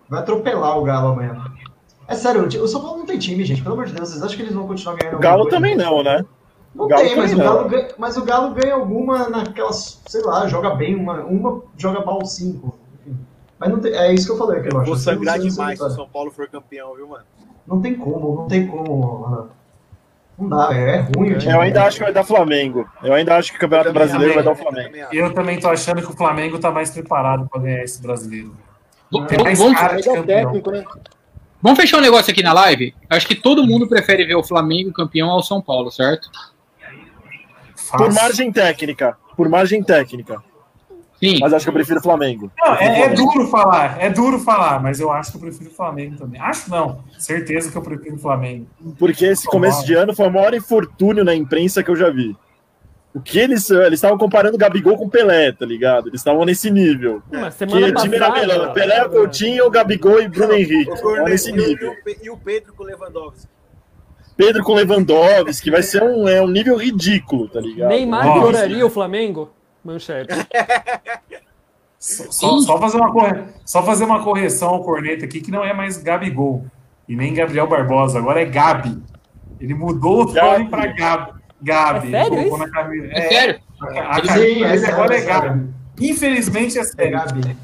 Vai 0.09 0.21
atropelar 0.21 0.77
o 0.77 0.83
Galo 0.83 1.09
amanhã. 1.09 1.43
É 2.07 2.15
sério, 2.15 2.45
o 2.45 2.67
São 2.67 2.81
Paulo 2.81 2.99
não 2.99 3.05
tem 3.05 3.17
time, 3.17 3.43
gente. 3.43 3.61
Pelo 3.61 3.75
amor 3.75 3.85
de 3.85 3.93
Deus, 3.93 4.09
vocês 4.09 4.21
acham 4.21 4.35
que 4.35 4.43
eles 4.43 4.53
vão 4.53 4.67
continuar 4.67 4.97
ganhando? 4.97 5.15
O 5.15 5.19
Galo 5.19 5.47
também 5.47 5.75
não, 5.75 6.03
né? 6.03 6.25
Não 6.75 6.87
tem, 6.87 7.15
mas 7.15 7.33
o, 7.33 7.37
Galo 7.37 7.69
ganha, 7.69 7.87
mas 7.97 8.17
o 8.17 8.23
Galo 8.23 8.53
ganha 8.53 8.73
alguma 8.73 9.29
naquelas, 9.29 10.01
sei 10.07 10.21
lá, 10.21 10.47
joga 10.47 10.71
bem, 10.75 10.95
uma, 10.95 11.21
uma 11.21 11.61
joga 11.77 12.03
mal 12.03 12.25
5. 12.25 12.80
Mas 13.61 13.69
não 13.69 13.79
tem, 13.79 13.93
é 13.93 14.11
isso 14.11 14.25
que 14.25 14.31
eu 14.31 14.37
falei, 14.37 14.59
que 14.59 14.73
eu 14.73 14.79
acho. 14.79 14.87
vou 14.87 14.97
sangrar 14.97 15.37
demais 15.37 15.77
se 15.77 15.85
o. 15.85 15.89
São 15.91 16.09
Paulo 16.09 16.31
for 16.31 16.49
campeão, 16.49 16.95
viu, 16.95 17.07
mano? 17.07 17.23
Não 17.67 17.79
tem 17.79 17.93
como, 17.93 18.41
não 18.41 18.47
tem 18.47 18.65
como. 18.65 19.23
Renan. 19.23 19.49
Não 20.35 20.49
dá, 20.49 20.69
é, 20.73 20.95
é 20.95 20.99
ruim 21.15 21.37
time. 21.37 21.53
Eu 21.53 21.61
ainda 21.61 21.83
acho 21.83 21.97
que 21.97 22.03
vai 22.03 22.11
dar 22.11 22.23
Flamengo. 22.23 22.89
Eu 23.03 23.13
ainda 23.13 23.35
acho 23.35 23.51
que 23.51 23.57
o 23.57 23.61
Campeonato 23.61 23.89
também 23.89 24.01
Brasileiro 24.01 24.33
vai 24.33 24.43
dar 24.43 24.49
o 24.49 24.53
eu 24.53 24.55
Flamengo. 24.55 24.95
Eu 25.11 25.33
também 25.35 25.59
tô 25.59 25.69
achando 25.69 26.01
que 26.01 26.11
o 26.11 26.17
Flamengo 26.17 26.57
tá 26.57 26.71
mais 26.71 26.89
preparado 26.89 27.47
para 27.47 27.61
ganhar 27.61 27.83
esse 27.83 28.01
brasileiro. 28.01 28.57
Vamos, 29.11 29.29
cara 29.77 29.97
de 29.97 30.09
Legal 30.09 30.15
campeão. 30.15 30.25
técnico, 30.25 30.71
né? 30.71 30.83
vamos 31.61 31.79
fechar 31.79 31.99
um 31.99 32.01
negócio 32.01 32.31
aqui 32.31 32.41
na 32.41 32.53
live? 32.53 32.95
Acho 33.07 33.27
que 33.27 33.35
todo 33.35 33.67
mundo 33.67 33.87
prefere 33.87 34.25
ver 34.25 34.35
o 34.35 34.43
Flamengo 34.43 34.91
campeão 34.91 35.29
ao 35.29 35.43
São 35.43 35.61
Paulo, 35.61 35.91
certo? 35.91 36.31
Fácil. 37.75 37.97
Por 37.97 38.11
margem 38.11 38.51
técnica. 38.51 39.17
Por 39.37 39.47
margem 39.47 39.83
técnica. 39.83 40.41
Sim. 41.23 41.37
Mas 41.39 41.53
acho 41.53 41.65
que 41.65 41.69
eu 41.69 41.73
prefiro 41.73 41.99
o 41.99 42.03
Flamengo. 42.03 42.51
Não, 42.57 42.73
é, 42.73 43.01
é 43.01 43.09
duro 43.09 43.47
falar, 43.47 44.01
é 44.01 44.09
duro 44.09 44.39
falar, 44.39 44.81
mas 44.81 44.99
eu 44.99 45.11
acho 45.11 45.31
que 45.31 45.37
eu 45.37 45.41
prefiro 45.41 45.69
o 45.69 45.73
Flamengo 45.73 46.17
também. 46.17 46.41
Acho 46.41 46.69
não, 46.69 47.03
certeza 47.19 47.71
que 47.71 47.77
eu 47.77 47.81
prefiro 47.81 48.15
o 48.15 48.19
Flamengo. 48.19 48.65
Porque 48.97 49.25
esse 49.25 49.45
começo 49.45 49.85
de 49.85 49.93
ano 49.93 50.15
foi 50.15 50.27
o 50.27 50.31
maior 50.31 50.53
infortúnio 50.55 51.23
na 51.23 51.35
imprensa 51.35 51.83
que 51.83 51.91
eu 51.91 51.95
já 51.95 52.09
vi. 52.09 52.35
O 53.13 53.19
que 53.19 53.37
eles 53.37 53.69
eles 53.69 53.95
estavam 53.95 54.17
comparando 54.17 54.55
o 54.55 54.57
Gabigol 54.57 54.97
com 54.97 55.05
o 55.05 55.09
Pelé, 55.09 55.51
tá 55.51 55.65
ligado? 55.65 56.07
Eles 56.07 56.21
estavam 56.21 56.45
nesse 56.45 56.71
nível. 56.71 57.21
Que 57.29 57.75
o 57.75 57.93
time 57.95 58.15
era 58.15 58.31
melhor. 58.31 58.73
Pelé, 58.73 59.07
Coutinho, 59.07 59.69
Gabigol 59.69 60.21
e 60.21 60.27
Bruno 60.27 60.53
Henrique. 60.53 60.91
Nesse 61.25 61.49
e 61.49 61.53
nível. 61.53 61.93
E 62.23 62.29
o 62.29 62.37
Pedro 62.37 62.73
com 62.73 62.83
o 62.83 62.85
Lewandowski. 62.85 63.47
Pedro 64.35 64.63
com 64.63 64.73
Lewandowski, 64.73 65.69
vai 65.69 65.83
ser 65.83 66.01
um, 66.01 66.27
é 66.27 66.41
um 66.41 66.47
nível 66.47 66.77
ridículo, 66.77 67.47
tá 67.47 67.59
ligado? 67.59 67.89
Neymar 67.89 68.25
Nossa. 68.25 68.39
pioraria 68.39 68.85
o 68.85 68.89
Flamengo? 68.89 69.51
Manchete. 69.83 70.33
Só, 71.99 72.57
só- 72.59 72.79
fazer 72.79 72.97
uma 72.97 73.11
corre... 73.11 73.43
só 73.63 73.83
fazer 73.83 74.03
uma 74.05 74.23
correção 74.23 74.69
ao 74.69 74.83
corneta 74.83 75.25
aqui, 75.25 75.39
que 75.39 75.51
não 75.51 75.63
é 75.63 75.71
mais 75.73 75.97
Gabigol 75.97 76.65
e 77.07 77.15
nem 77.15 77.33
Gabriel 77.33 77.67
Barbosa, 77.67 78.17
agora 78.17 78.41
é 78.41 78.45
Gabi. 78.45 78.97
Ele 79.59 79.73
mudou 79.75 80.23
o 80.23 80.31
Gabi. 80.33 80.59
nome 80.63 80.69
para 80.69 80.87
Gabi. 80.87 81.31
Gabi. 81.61 82.15
É 82.15 82.23
sério 82.23 82.57
na 82.57 82.69
camisa. 82.69 83.07
É 83.11 83.21
sério? 83.29 83.59
A, 83.79 84.17
a 84.17 84.21
Sim, 84.21 84.27
camisa 84.27 84.87
é 84.87 84.91
agora 84.91 85.15
é 85.15 85.19
é. 85.21 85.25
Gabi. 85.25 85.69
Infelizmente 85.99 86.77
é 86.77 86.81
É, 86.81 86.83
sério. 86.85 87.11
Gabi. 87.11 87.57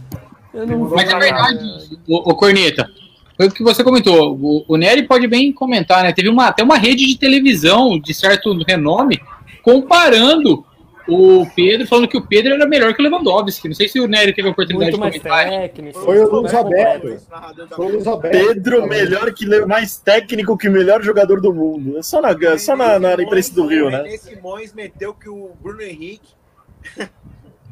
Eu 0.53 0.67
não 0.67 0.79
Mas 0.89 1.09
é 1.09 1.17
verdade, 1.19 1.99
o, 2.07 2.31
o 2.31 2.35
Corneta. 2.35 2.87
Foi 3.35 3.47
o 3.47 3.51
que 3.51 3.63
você 3.63 3.83
comentou. 3.83 4.35
O, 4.39 4.65
o 4.67 4.77
Nery 4.77 5.03
pode 5.03 5.27
bem 5.27 5.51
comentar, 5.51 6.03
né? 6.03 6.11
Teve 6.11 6.29
uma, 6.29 6.47
até 6.47 6.63
uma 6.63 6.77
rede 6.77 7.05
de 7.07 7.17
televisão 7.17 7.99
de 7.99 8.13
certo 8.13 8.51
renome 8.67 9.19
comparando 9.63 10.65
o 11.07 11.45
Pedro, 11.55 11.87
falando 11.87 12.07
que 12.07 12.17
o 12.17 12.25
Pedro 12.25 12.53
era 12.53 12.65
melhor 12.67 12.93
que 12.93 13.01
o 13.01 13.03
Lewandowski. 13.03 13.67
Não 13.67 13.75
sei 13.75 13.87
se 13.87 13.99
o 13.99 14.07
Nery 14.07 14.33
teve 14.33 14.47
a 14.47 14.51
oportunidade 14.51 14.97
muito 14.97 15.13
de 15.13 15.19
mais 15.29 15.43
comentar. 15.45 15.61
técnico. 15.61 15.99
Foi 15.99 16.19
o 16.19 16.29
Luiz 16.29 16.51
Roberto. 16.51 17.07
Esse 17.07 17.29
narrador 17.29 17.67
da 17.67 17.75
Foi 17.75 17.85
o 17.85 17.89
Luiz 17.89 18.05
Roberto. 18.05 18.33
Pedro 18.47 18.87
melhor 18.87 19.33
que 19.33 19.45
Le- 19.45 19.65
mais 19.65 19.97
técnico 19.97 20.57
que 20.57 20.67
o 20.67 20.71
melhor 20.71 21.01
jogador 21.01 21.39
do 21.41 21.53
mundo. 21.53 21.97
É 21.97 22.01
só 22.01 22.21
na, 22.21 22.29
só 22.57 22.75
na, 22.75 22.99
na 22.99 23.13
imprensa 23.13 23.53
do 23.53 23.65
Rio, 23.67 23.89
né? 23.89 24.03
René 24.03 24.17
Simões 24.17 24.73
meteu 24.73 25.13
que 25.13 25.29
o 25.29 25.51
Bruno 25.61 25.81
Henrique. 25.81 26.35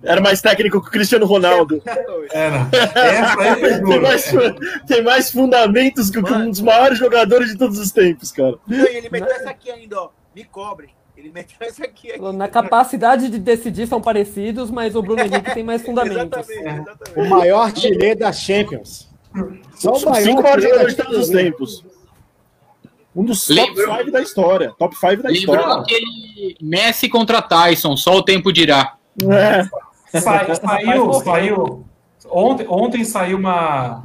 Era 0.03 0.21
mais 0.21 0.39
técnico 0.39 0.79
que 0.81 0.87
o 0.87 0.91
Cristiano 0.91 1.25
Ronaldo. 1.25 1.81
É, 2.31 2.51
não. 2.51 2.67
Essa 2.71 3.41
aí 3.41 3.59
foi 3.59 3.81
Tem 3.81 3.99
mais, 4.01 4.33
tem 4.87 5.03
mais 5.03 5.31
fundamentos 5.31 6.11
que 6.11 6.19
um 6.19 6.49
dos 6.49 6.61
maiores 6.61 6.99
jogadores 6.99 7.49
de 7.49 7.57
todos 7.57 7.79
os 7.79 7.91
tempos, 7.91 8.31
cara. 8.31 8.55
E 8.69 8.75
ele 8.97 9.09
meteu 9.09 9.33
essa 9.35 9.49
aqui 9.49 9.71
ainda, 9.71 9.99
ó. 9.99 10.09
Me 10.35 10.43
cobrem. 10.43 10.89
Ele 11.17 11.31
meteu 11.31 11.55
essa 11.67 11.83
aqui. 11.85 12.11
aqui. 12.11 12.31
Na 12.33 12.47
capacidade 12.47 13.29
de 13.29 13.39
decidir 13.39 13.87
são 13.87 14.01
parecidos, 14.01 14.69
mas 14.71 14.95
o 14.95 15.01
Bruno 15.01 15.21
Henrique 15.21 15.53
tem 15.53 15.63
mais 15.63 15.81
fundamentos. 15.85 16.49
Exatamente, 16.49 16.79
O 16.79 16.81
exatamente. 16.91 17.29
maior 17.29 17.61
artilheiro 17.61 18.19
da 18.19 18.31
Champions. 18.31 19.09
Só 19.75 19.93
o 19.93 20.05
maior 20.05 20.23
Cinco 20.23 20.41
maiores 20.43 20.65
artilheiro 20.65 20.89
jogadores 20.89 20.95
de 20.95 21.03
todos 21.03 21.19
os 21.19 21.29
tempos. 21.29 21.85
Um 23.15 23.23
dos 23.23 23.47
top 23.47 23.59
Lembra- 23.61 23.97
5 23.99 24.11
da 24.11 24.21
história. 24.21 24.73
Top 24.77 24.93
5 24.95 25.23
da 25.23 25.29
Lembrou 25.29 25.55
história. 25.55 25.81
aquele 25.81 26.57
Messi 26.61 27.07
contra 27.07 27.41
Tyson, 27.41 27.95
só 27.95 28.13
o 28.17 28.21
tempo 28.23 28.51
dirá. 28.51 28.95
É. 29.29 29.63
Sa- 30.19 30.53
saiu, 30.55 31.13
saiu. 31.13 31.85
Ontem, 32.29 32.65
ontem 32.69 33.03
saiu 33.05 33.37
uma, 33.37 34.03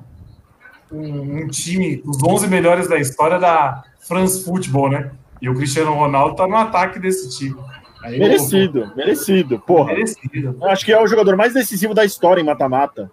um, 0.92 1.42
um 1.42 1.48
time, 1.48 2.02
os 2.06 2.22
11 2.22 2.46
melhores 2.46 2.88
da 2.88 2.98
história 2.98 3.38
da 3.38 3.82
France 4.00 4.44
Football, 4.44 4.90
né? 4.90 5.10
E 5.40 5.48
o 5.48 5.54
Cristiano 5.54 5.92
Ronaldo 5.94 6.36
tá 6.36 6.46
no 6.46 6.56
ataque 6.56 6.98
desse 6.98 7.30
time. 7.36 7.56
Aí, 8.02 8.18
Merecido, 8.18 8.92
merecido. 8.96 9.58
pô, 9.58 9.76
Porra. 9.76 9.92
Merecido. 9.92 10.56
Eu 10.60 10.68
acho 10.70 10.84
que 10.84 10.92
é 10.92 11.00
o 11.00 11.06
jogador 11.06 11.36
mais 11.36 11.52
decisivo 11.52 11.92
da 11.94 12.04
história 12.04 12.40
em 12.40 12.44
mata-mata. 12.44 13.10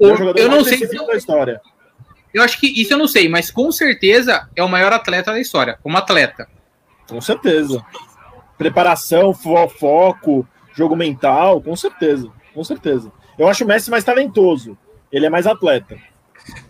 É 0.00 0.06
o 0.06 0.10
Eu, 0.10 0.16
jogador 0.16 0.38
eu 0.38 0.48
não 0.48 0.56
mais 0.56 0.68
sei. 0.68 0.78
decisivo 0.78 1.06
da 1.06 1.14
história. 1.14 1.60
Eu 2.32 2.42
acho 2.42 2.58
que 2.58 2.66
isso 2.80 2.92
eu 2.94 2.98
não 2.98 3.08
sei, 3.08 3.28
mas 3.28 3.50
com 3.50 3.70
certeza 3.72 4.48
é 4.56 4.62
o 4.62 4.68
maior 4.68 4.92
atleta 4.92 5.32
da 5.32 5.40
história. 5.40 5.78
Como 5.82 5.96
atleta. 5.96 6.48
Com 7.08 7.20
certeza. 7.20 7.84
Preparação, 8.56 9.34
fo- 9.34 9.68
foco, 9.68 10.46
jogo 10.72 10.94
mental, 10.96 11.60
com 11.60 11.74
certeza. 11.76 12.30
Com 12.54 12.62
certeza. 12.64 13.10
Eu 13.38 13.48
acho 13.48 13.64
o 13.64 13.66
Messi 13.66 13.90
mais 13.90 14.04
talentoso. 14.04 14.76
Ele 15.10 15.26
é 15.26 15.30
mais 15.30 15.46
atleta. 15.46 15.96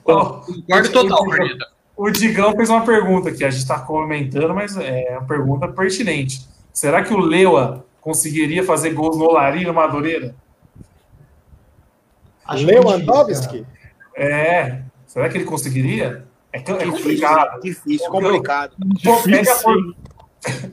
Concordo 0.02 0.88
o- 0.88 0.92
total, 0.92 1.24
Corneta. 1.24 1.66
O 2.02 2.10
Digão 2.10 2.52
fez 2.56 2.70
uma 2.70 2.82
pergunta 2.84 3.28
aqui, 3.28 3.44
a 3.44 3.50
gente 3.50 3.60
está 3.62 3.78
comentando, 3.78 4.54
mas 4.54 4.74
é 4.76 5.18
uma 5.18 5.26
pergunta 5.26 5.68
pertinente. 5.68 6.48
Será 6.72 7.02
que 7.04 7.12
o 7.12 7.18
Leua 7.18 7.84
conseguiria 8.00 8.64
fazer 8.64 8.94
gols 8.94 9.18
no 9.18 9.24
Olaria 9.26 9.62
e 9.62 9.66
no 9.66 9.74
Madureira? 9.74 10.34
Lewandowski? 12.54 13.66
É. 14.16 14.80
Será 15.06 15.28
que 15.28 15.36
ele 15.38 15.44
conseguiria? 15.44 16.24
É, 16.52 16.58
que- 16.60 16.72
é 16.72 16.86
complicado. 16.86 17.60
Difícil, 17.60 18.10
complicado. 18.10 18.72
Pô, 19.04 19.16
pega, 19.22 19.36
a, 19.38 19.54
Difícil. 19.54 19.94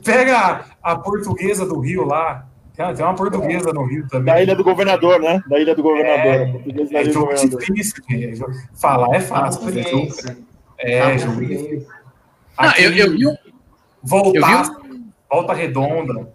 pega 0.04 0.64
a 0.82 0.96
portuguesa 0.96 1.66
do 1.66 1.78
Rio 1.78 2.04
lá. 2.04 2.46
Tem 2.74 3.04
uma 3.04 3.14
portuguesa 3.14 3.72
no 3.72 3.84
Rio 3.84 4.06
também. 4.08 4.32
Da 4.34 4.40
Ilha 4.42 4.54
do 4.54 4.62
Governador, 4.62 5.20
né? 5.20 5.42
Da 5.48 5.58
Ilha 5.58 5.74
do 5.74 5.82
Governador. 5.82 6.32
É, 6.32 6.42
É 7.00 7.04
do 7.04 7.12
jogo 7.12 7.26
Governador. 7.26 7.60
difícil. 7.60 8.02
né? 8.08 8.32
Falar 8.74 9.16
é 9.16 9.20
fácil. 9.20 9.62
mas 9.64 9.76
É, 9.76 9.82
jogo, 9.82 10.47
É 10.78 11.18
jogo 11.18 11.40
difícil. 11.40 11.66
Friense. 11.66 11.86
Não, 12.60 12.72
eu, 12.76 12.92
eu 12.92 13.12
vi 13.12 13.26
um, 13.26 13.36
Voltar, 14.02 14.70
volta 15.30 15.52
redonda. 15.52 16.28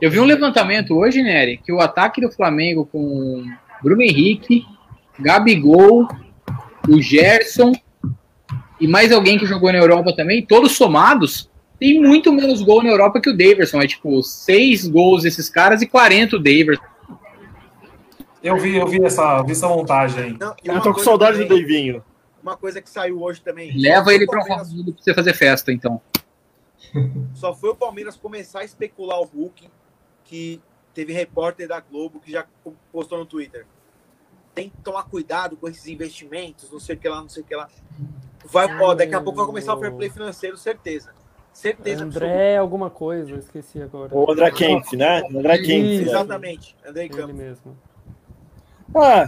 eu 0.00 0.10
vi 0.10 0.20
um 0.20 0.24
levantamento 0.24 0.96
hoje, 0.96 1.22
Nery, 1.22 1.58
que 1.58 1.72
o 1.72 1.80
ataque 1.80 2.20
do 2.20 2.30
Flamengo 2.30 2.86
com 2.86 3.44
Bruno 3.82 4.02
Henrique, 4.02 4.64
Gabigol, 5.18 6.08
o 6.88 7.00
Gerson 7.00 7.72
e 8.80 8.86
mais 8.88 9.12
alguém 9.12 9.38
que 9.38 9.46
jogou 9.46 9.72
na 9.72 9.78
Europa 9.78 10.14
também, 10.14 10.44
todos 10.44 10.72
somados, 10.72 11.50
tem 11.78 12.00
muito 12.00 12.32
menos 12.32 12.62
gol 12.62 12.82
na 12.82 12.90
Europa 12.90 13.20
que 13.20 13.30
o 13.30 13.36
Daverson. 13.36 13.80
É 13.80 13.86
tipo 13.86 14.22
seis 14.22 14.86
gols 14.86 15.22
desses 15.22 15.48
caras 15.48 15.82
e 15.82 15.86
40 15.86 16.36
o 16.36 16.38
Daverson. 16.38 16.82
Eu 18.42 18.56
vi, 18.56 18.76
eu 18.76 18.86
vi 18.86 19.02
essa, 19.04 19.38
eu 19.38 19.44
vi 19.44 19.52
essa 19.52 19.68
montagem 19.68 20.24
aí. 20.24 20.36
Não, 20.38 20.54
Eu 20.64 20.80
tô 20.80 20.92
com 20.92 21.00
saudade 21.00 21.38
do 21.38 21.46
também, 21.46 21.62
Davinho. 21.62 22.02
Uma 22.42 22.56
coisa 22.56 22.82
que 22.82 22.90
saiu 22.90 23.22
hoje 23.22 23.40
também. 23.40 23.72
Leva 23.76 24.12
ele 24.12 24.26
para 24.26 24.40
um 24.40 24.42
o 24.42 24.46
Palmeiras- 24.46 24.72
pra 24.74 25.02
você 25.02 25.14
fazer 25.14 25.32
festa, 25.34 25.72
então. 25.72 26.00
Só 27.34 27.54
foi 27.54 27.70
o 27.70 27.76
Palmeiras 27.76 28.16
começar 28.16 28.60
a 28.60 28.64
especular 28.64 29.20
o 29.20 29.24
Hulk, 29.24 29.70
que 30.24 30.60
teve 30.92 31.12
repórter 31.12 31.68
da 31.68 31.80
Globo 31.80 32.20
que 32.20 32.32
já 32.32 32.46
postou 32.90 33.18
no 33.18 33.26
Twitter. 33.26 33.64
Tem 34.54 34.68
que 34.68 34.76
tomar 34.82 35.04
cuidado 35.04 35.56
com 35.56 35.68
esses 35.68 35.86
investimentos, 35.86 36.70
não 36.70 36.80
sei 36.80 36.96
o 36.96 36.98
que 36.98 37.08
lá, 37.08 37.20
não 37.22 37.28
sei 37.28 37.42
o 37.42 37.46
que 37.46 37.54
lá. 37.56 37.68
Vai, 38.44 38.66
ó, 38.80 38.92
daqui 38.94 39.14
a 39.14 39.20
pouco 39.20 39.38
vai 39.38 39.46
começar 39.46 39.74
o 39.74 39.78
fair 39.80 39.92
play 39.94 40.10
financeiro, 40.10 40.56
certeza. 40.56 41.14
Certeza 41.52 42.04
absoluta. 42.04 42.26
André 42.32 42.56
alguma 42.56 42.90
coisa, 42.90 43.30
eu 43.30 43.38
esqueci 43.38 43.80
agora. 43.80 44.14
O 44.14 44.30
André 44.30 44.50
Kempf, 44.50 44.94
né? 44.96 45.22
O 45.30 45.38
André 45.38 45.58
Kempf. 45.58 46.02
Exatamente. 46.08 46.76
Andrei 46.84 47.06
Ele 47.06 47.14
Campos. 47.14 47.34
mesmo. 47.36 47.78
Ah, 48.94 49.26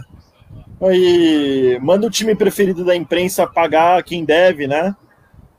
aí 0.81 1.79
manda 1.81 2.07
o 2.07 2.09
time 2.11 2.35
preferido 2.35 2.83
da 2.85 2.95
imprensa 2.95 3.47
pagar 3.47 4.03
quem 4.03 4.23
deve, 4.25 4.67
né? 4.67 4.95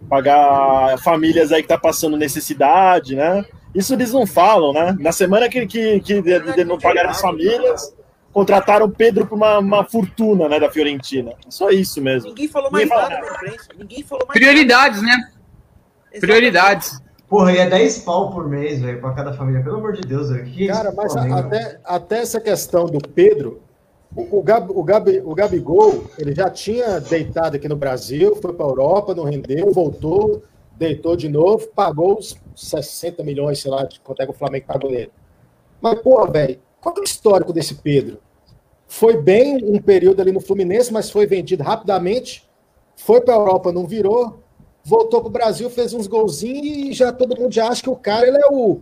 pagar 0.09 0.99
famílias 0.99 1.53
aí 1.53 1.63
que 1.63 1.69
tá 1.69 1.79
passando 1.79 2.17
necessidade, 2.17 3.17
né? 3.17 3.45
Isso 3.75 3.93
eles 3.95 4.13
não 4.13 4.27
falam, 4.27 4.73
né? 4.73 4.97
Na 5.01 5.13
semana 5.13 5.49
que, 5.49 5.67
que, 5.67 6.01
que 6.01 6.23
de, 6.23 6.53
de 6.55 6.65
não 6.65 6.79
pagaram 6.79 7.11
as 7.11 7.21
famílias, 7.21 7.95
contrataram 8.33 8.87
o 8.87 8.91
Pedro 8.91 9.27
por 9.27 9.35
uma, 9.35 9.59
uma 9.59 9.85
fortuna, 9.85 10.49
né, 10.49 10.61
da 10.61 10.71
Fiorentina. 10.71 11.33
Só 11.49 11.71
isso 11.71 12.01
mesmo. 12.01 12.29
Ninguém 12.29 12.49
falou 12.49 12.71
mais 12.71 12.89
Ninguém 12.89 13.03
nada 13.03 13.21
na 13.21 13.33
imprensa. 13.35 13.69
Ninguém 13.77 14.03
falou 14.03 14.27
mais 14.27 14.39
Prioridades, 14.39 15.03
né? 15.03 15.09
nada. 15.09 16.21
Prioridades. 16.21 17.03
Porra, 17.29 17.53
e 17.53 17.59
é 17.59 17.69
10 17.69 17.99
pau 17.99 18.31
por 18.31 18.49
mês, 18.49 18.81
velho, 18.81 19.01
pra 19.01 19.13
cada 19.13 19.33
família. 19.35 19.63
Pelo 19.63 19.77
amor 19.77 19.93
de 19.95 20.03
Deus, 20.03 20.31
velho. 20.31 20.45
Que 20.45 20.69
Cara, 20.69 20.93
mas 20.97 21.07
a- 21.17 21.21
Flamengo? 21.21 21.39
até, 21.39 21.81
até 21.85 22.19
essa 22.21 22.41
questão 22.41 22.87
do 22.87 22.99
Pedro, 23.09 23.61
o, 24.17 24.39
o, 24.39 24.43
Gab, 24.43 24.73
o, 24.73 24.83
Gabi, 24.83 25.21
o 25.23 25.35
Gabigol, 25.35 26.05
ele 26.19 26.35
já 26.35 26.49
tinha 26.49 26.99
deitado 26.99 27.57
aqui 27.57 27.69
no 27.69 27.77
Brasil, 27.77 28.35
foi 28.37 28.55
para 28.55 28.65
a 28.65 28.69
Europa, 28.69 29.15
não 29.15 29.25
rendeu, 29.25 29.71
voltou, 29.71 30.43
deitou 30.73 31.15
de 31.15 31.29
novo, 31.29 31.69
pagou 31.69 32.19
os 32.19 32.35
60 32.55 33.23
milhões, 33.23 33.61
sei 33.61 33.71
lá, 33.71 33.85
de 33.85 34.01
quanto 34.01 34.23
é 34.23 34.25
que 34.25 34.33
o 34.33 34.35
Flamengo 34.35 34.65
pagou 34.67 34.91
nele. 34.91 35.13
Mas, 35.83 36.01
pô, 36.01 36.27
velho, 36.27 36.59
qual 36.81 36.95
é 36.97 37.01
o 37.01 37.05
histórico 37.05 37.53
desse 37.53 37.75
Pedro? 37.75 38.19
Foi 38.89 39.21
bem 39.21 39.63
um 39.63 39.79
período 39.79 40.21
ali 40.23 40.33
no 40.33 40.41
Fluminense, 40.41 40.93
mas 40.93 41.11
foi 41.11 41.27
vendido 41.27 41.63
rapidamente, 41.63 42.49
foi 42.97 43.21
para 43.21 43.35
a 43.35 43.39
Europa, 43.39 43.71
não 43.71 43.87
virou, 43.87 44.39
voltou 44.83 45.21
para 45.21 45.29
o 45.29 45.33
Brasil, 45.33 45.69
fez 45.69 45.93
uns 45.93 46.07
golzinhos 46.07 46.65
e 46.65 46.93
já 46.95 47.13
todo 47.13 47.39
mundo 47.39 47.53
já 47.53 47.69
acha 47.69 47.83
que 47.83 47.91
o 47.91 47.97
cara 47.97 48.27
ele 48.27 48.39
é 48.39 48.47
o, 48.51 48.81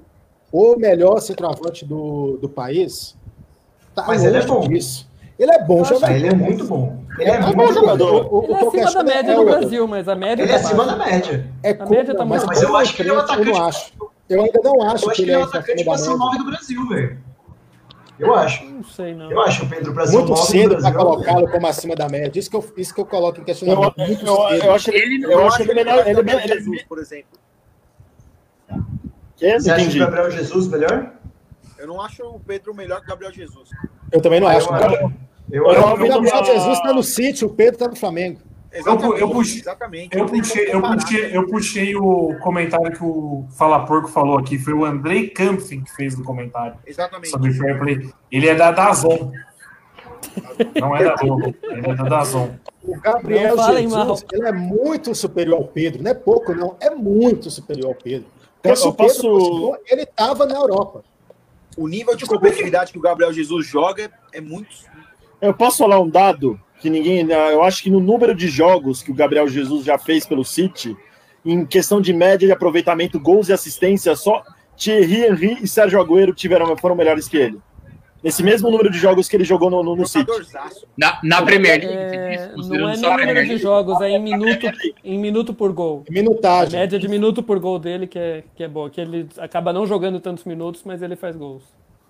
o 0.53 0.77
melhor 0.77 1.19
centroavante 1.21 1.85
do, 1.85 2.37
do 2.37 2.49
país. 2.49 3.17
Tá 3.95 4.05
Mas 4.07 4.23
ele 4.23 4.37
é 4.37 4.47
bom. 4.47 4.61
disso. 4.69 5.09
Ele 5.39 5.51
é 5.51 5.65
bom 5.65 5.81
acho 5.83 5.95
jogador. 5.95 6.13
Ah, 6.13 6.17
ele 6.17 6.29
é 6.29 6.35
muito 6.35 6.65
bom. 6.67 7.05
Ele 7.19 7.31
é, 7.31 7.35
É 7.35 7.41
muito 7.41 7.57
bom 7.57 7.73
jogador. 7.73 8.27
O, 8.33 8.39
o, 8.41 8.45
Ele 8.45 8.53
é 8.53 8.57
acima 8.57 8.71
da 8.73 8.79
questiono 8.83 9.05
média 9.09 9.33
é 9.33 9.35
do 9.37 9.45
Brasil, 9.45 9.89
mas 9.89 10.09
a 10.09 10.15
média 10.15 10.43
Ele 10.43 10.53
é 10.53 10.55
tá 10.59 10.61
acima 10.67 10.87
da 10.87 10.97
média. 10.97 11.51
É 11.63 11.71
A 11.73 11.87
média 11.87 12.15
tá 12.17 12.25
mas, 12.25 12.45
Mas 12.45 12.63
eu 12.63 12.77
acho 12.77 12.95
que 12.95 13.03
ele 13.03 13.11
é 13.11 13.13
o 13.13 13.27
frente, 13.27 13.39
Eu 13.41 13.45
não 13.45 13.57
atacante. 13.57 13.77
acho. 13.77 13.93
Eu 14.29 14.43
ainda 14.43 14.61
não 14.63 14.83
acho 14.83 15.05
Eu 15.05 15.11
acho 15.11 15.17
que 15.17 15.23
ele 15.23 15.33
é 15.33 15.39
o 15.39 15.41
esse 15.43 15.57
atacante 15.57 15.85
da 15.85 15.99
ser 15.99 16.09
o 16.11 16.13
média. 16.13 16.25
9 16.27 16.39
do 16.39 16.45
Brasil, 16.45 16.89
velho. 16.89 17.19
Eu 18.19 18.35
acho. 18.35 18.65
Não 18.65 18.85
sei, 18.85 19.15
não. 19.15 19.31
Eu 19.31 19.41
acho 19.43 19.65
o 19.65 19.69
Pedro 19.69 19.93
ser 19.93 20.17
o 20.17 20.19
Muito 20.21 20.29
9 20.31 20.41
do 20.41 20.47
cedo 20.47 20.69
para 20.71 20.81
Brasil. 20.81 20.99
colocá-lo 20.99 21.51
como 21.51 21.67
acima 21.67 21.97
da 21.97 22.09
média. 22.09 22.39
Isso 22.39 22.49
que 22.51 22.57
eu, 22.57 22.73
isso 22.77 22.95
que 22.95 23.01
eu 23.01 23.07
coloco 23.07 23.41
em 23.41 23.45
questionamento. 23.45 23.95
eu, 23.99 24.07
Muito 24.07 24.25
eu, 24.27 24.37
cedo. 24.49 24.65
eu 24.65 24.75
acho 24.75 24.91
ele, 24.91 25.25
eu 25.25 25.31
Eu 25.33 25.47
acho 25.49 25.63
ele 25.63 25.75
melhor. 25.75 26.07
Ele, 26.07 26.49
Jesus, 26.49 26.83
por 26.85 26.99
exemplo. 26.99 27.39
que? 29.37 29.59
Você 29.61 29.71
acha 29.71 29.91
o 29.91 29.99
Gabriel 29.99 30.31
Jesus 30.31 30.69
melhor? 30.69 31.13
Eu 31.77 31.89
não 31.89 32.01
acho 32.01 32.23
o 32.25 32.41
Pedro 32.41 32.73
melhor 32.75 33.01
que 33.01 33.07
o 33.07 33.09
Gabriel 33.09 33.33
Jesus. 33.33 33.69
Eu 34.15 34.21
também 34.23 34.41
não 34.41 34.47
acho. 34.49 34.69
eu. 34.73 35.13
Eu 35.51 35.65
Eu 35.67 35.71
acho. 35.71 36.41
O 36.41 36.45
Jesus 36.45 36.79
está 36.79 36.93
no 36.93 37.03
City, 37.03 37.45
o 37.45 37.51
Pedro 37.51 37.75
está 37.75 37.89
no 37.89 37.97
Flamengo. 37.97 38.41
Exatamente. 38.73 39.21
eu 39.21 39.31
puxei- 39.31 39.61
exatamente. 39.61 40.17
Eu 40.19 40.27
puxei, 40.27 40.69
eu, 40.75 40.83
puxei, 40.83 41.37
eu 41.37 41.47
puxei 41.47 41.97
o 41.97 42.37
comentário 42.41 42.91
que 42.93 43.05
o 43.05 43.45
Fala 43.57 43.85
Porco 43.87 44.09
falou 44.09 44.37
aqui. 44.39 44.59
Foi 44.59 44.73
o 44.73 44.85
Andrei 44.85 45.29
Campfin 45.29 45.83
que 45.83 45.93
fez 45.95 46.19
o 46.19 46.25
comentário 46.25 46.75
Exatamente. 46.85 47.31
sobre 47.31 47.53
Fair 47.53 47.79
Play. 47.79 48.11
Ele 48.33 48.49
é 48.49 48.55
da 48.55 48.73
Dazon. 48.73 49.31
Não 50.81 50.97
é 50.97 51.05
da 51.05 51.15
Globo. 51.15 51.55
Ele 51.63 51.89
é 51.91 51.95
da 51.95 52.05
Dazon. 52.05 52.51
O 52.83 52.99
Gabriel 53.01 53.57
Jesus, 53.57 54.25
ele 54.33 54.47
é 54.49 54.53
muito 54.53 55.15
superior 55.15 55.57
ao 55.59 55.65
Pedro. 55.69 56.03
Não 56.03 56.11
é 56.11 56.15
pouco, 56.15 56.53
não. 56.55 56.77
É 56.81 56.91
muito 56.91 57.51
superior 57.51 57.89
ao 57.91 57.95
Pedro. 57.95 58.27
Então, 58.61 58.73
Eu- 58.73 58.77
eu 58.89 58.93
Pedro 58.93 59.15
posso- 59.15 59.23
fosse 59.23 59.51
bom, 59.51 59.77
ele 59.89 60.03
estava 60.03 60.47
na 60.47 60.55
Europa. 60.57 61.05
O 61.77 61.89
nível 61.89 62.15
de 62.17 62.25
competitividade 62.27 62.93
que 62.93 62.99
o 62.99 63.03
Gabriel 63.03 63.33
Jesus 63.33 63.67
joga 63.67 64.11
é 64.33 64.41
muito. 64.41 64.69
Eu 65.41 65.53
posso 65.53 65.79
falar 65.79 66.01
um 66.01 66.09
dado 66.09 66.61
que 66.81 66.89
ninguém. 66.89 67.29
Eu 67.31 67.63
acho 67.63 67.83
que 67.83 67.91
no 67.91 68.01
número 68.01 68.35
de 68.35 68.49
jogos 68.49 69.03
que 69.03 69.11
o 69.11 69.15
Gabriel 69.15 69.49
Jesus 69.49 69.85
já 69.85 69.99
fez 69.99 70.27
pelo 70.27 70.45
City, 70.45 70.97
em 71.45 71.65
questão 71.67 72.01
de 72.01 72.13
média 72.13 72.47
de 72.47 72.53
aproveitamento, 72.53 73.21
gols 73.21 73.49
e 73.49 73.53
assistência, 73.53 74.15
só 74.17 74.43
Thierry 74.77 75.27
Henry 75.27 75.59
e 75.63 75.69
Sérgio 75.69 76.01
Agüero 76.01 76.35
tiveram, 76.35 76.77
foram 76.77 76.95
melhores 76.95 77.29
que 77.29 77.37
ele. 77.37 77.61
Nesse 78.25 78.43
mesmo 78.43 78.71
número 78.71 78.91
de 78.91 78.97
jogos 78.97 79.29
que 79.29 79.37
ele 79.37 79.45
jogou 79.45 79.69
no, 79.69 79.83
no, 79.83 79.95
no 79.95 80.07
City. 80.07 80.25
Jogadorzaço. 80.27 80.87
Na, 80.97 81.21
na 81.23 81.43
Premier 81.43 81.79
League, 81.79 81.95
É, 81.95 82.53
não 82.57 82.89
é 82.89 82.95
a 82.95 82.97
número 82.97 83.47
de 83.47 83.59
jogos, 83.59 84.01
é 84.01 84.09
em 84.09 84.23
minuto, 84.23 84.67
em 85.05 85.19
minuto 85.19 85.53
por 85.53 85.71
gol. 85.75 86.05
A 86.09 86.11
Minutagem. 86.13 86.81
média 86.81 86.99
de 86.99 87.07
minuto 87.07 87.43
por 87.43 87.59
gol 87.59 87.79
dele 87.79 88.07
que 88.07 88.19
é, 88.19 88.43
que 88.57 88.65
é 88.65 88.69
boa. 88.69 88.89
Que 88.89 89.03
ele 89.03 89.29
acaba 89.37 89.75
não 89.75 89.87
jogando 89.87 90.21
tantos 90.21 90.45
minutos, 90.45 90.81
mas 90.87 91.03
ele 91.03 91.17
faz 91.17 91.37
gols. 91.37 91.65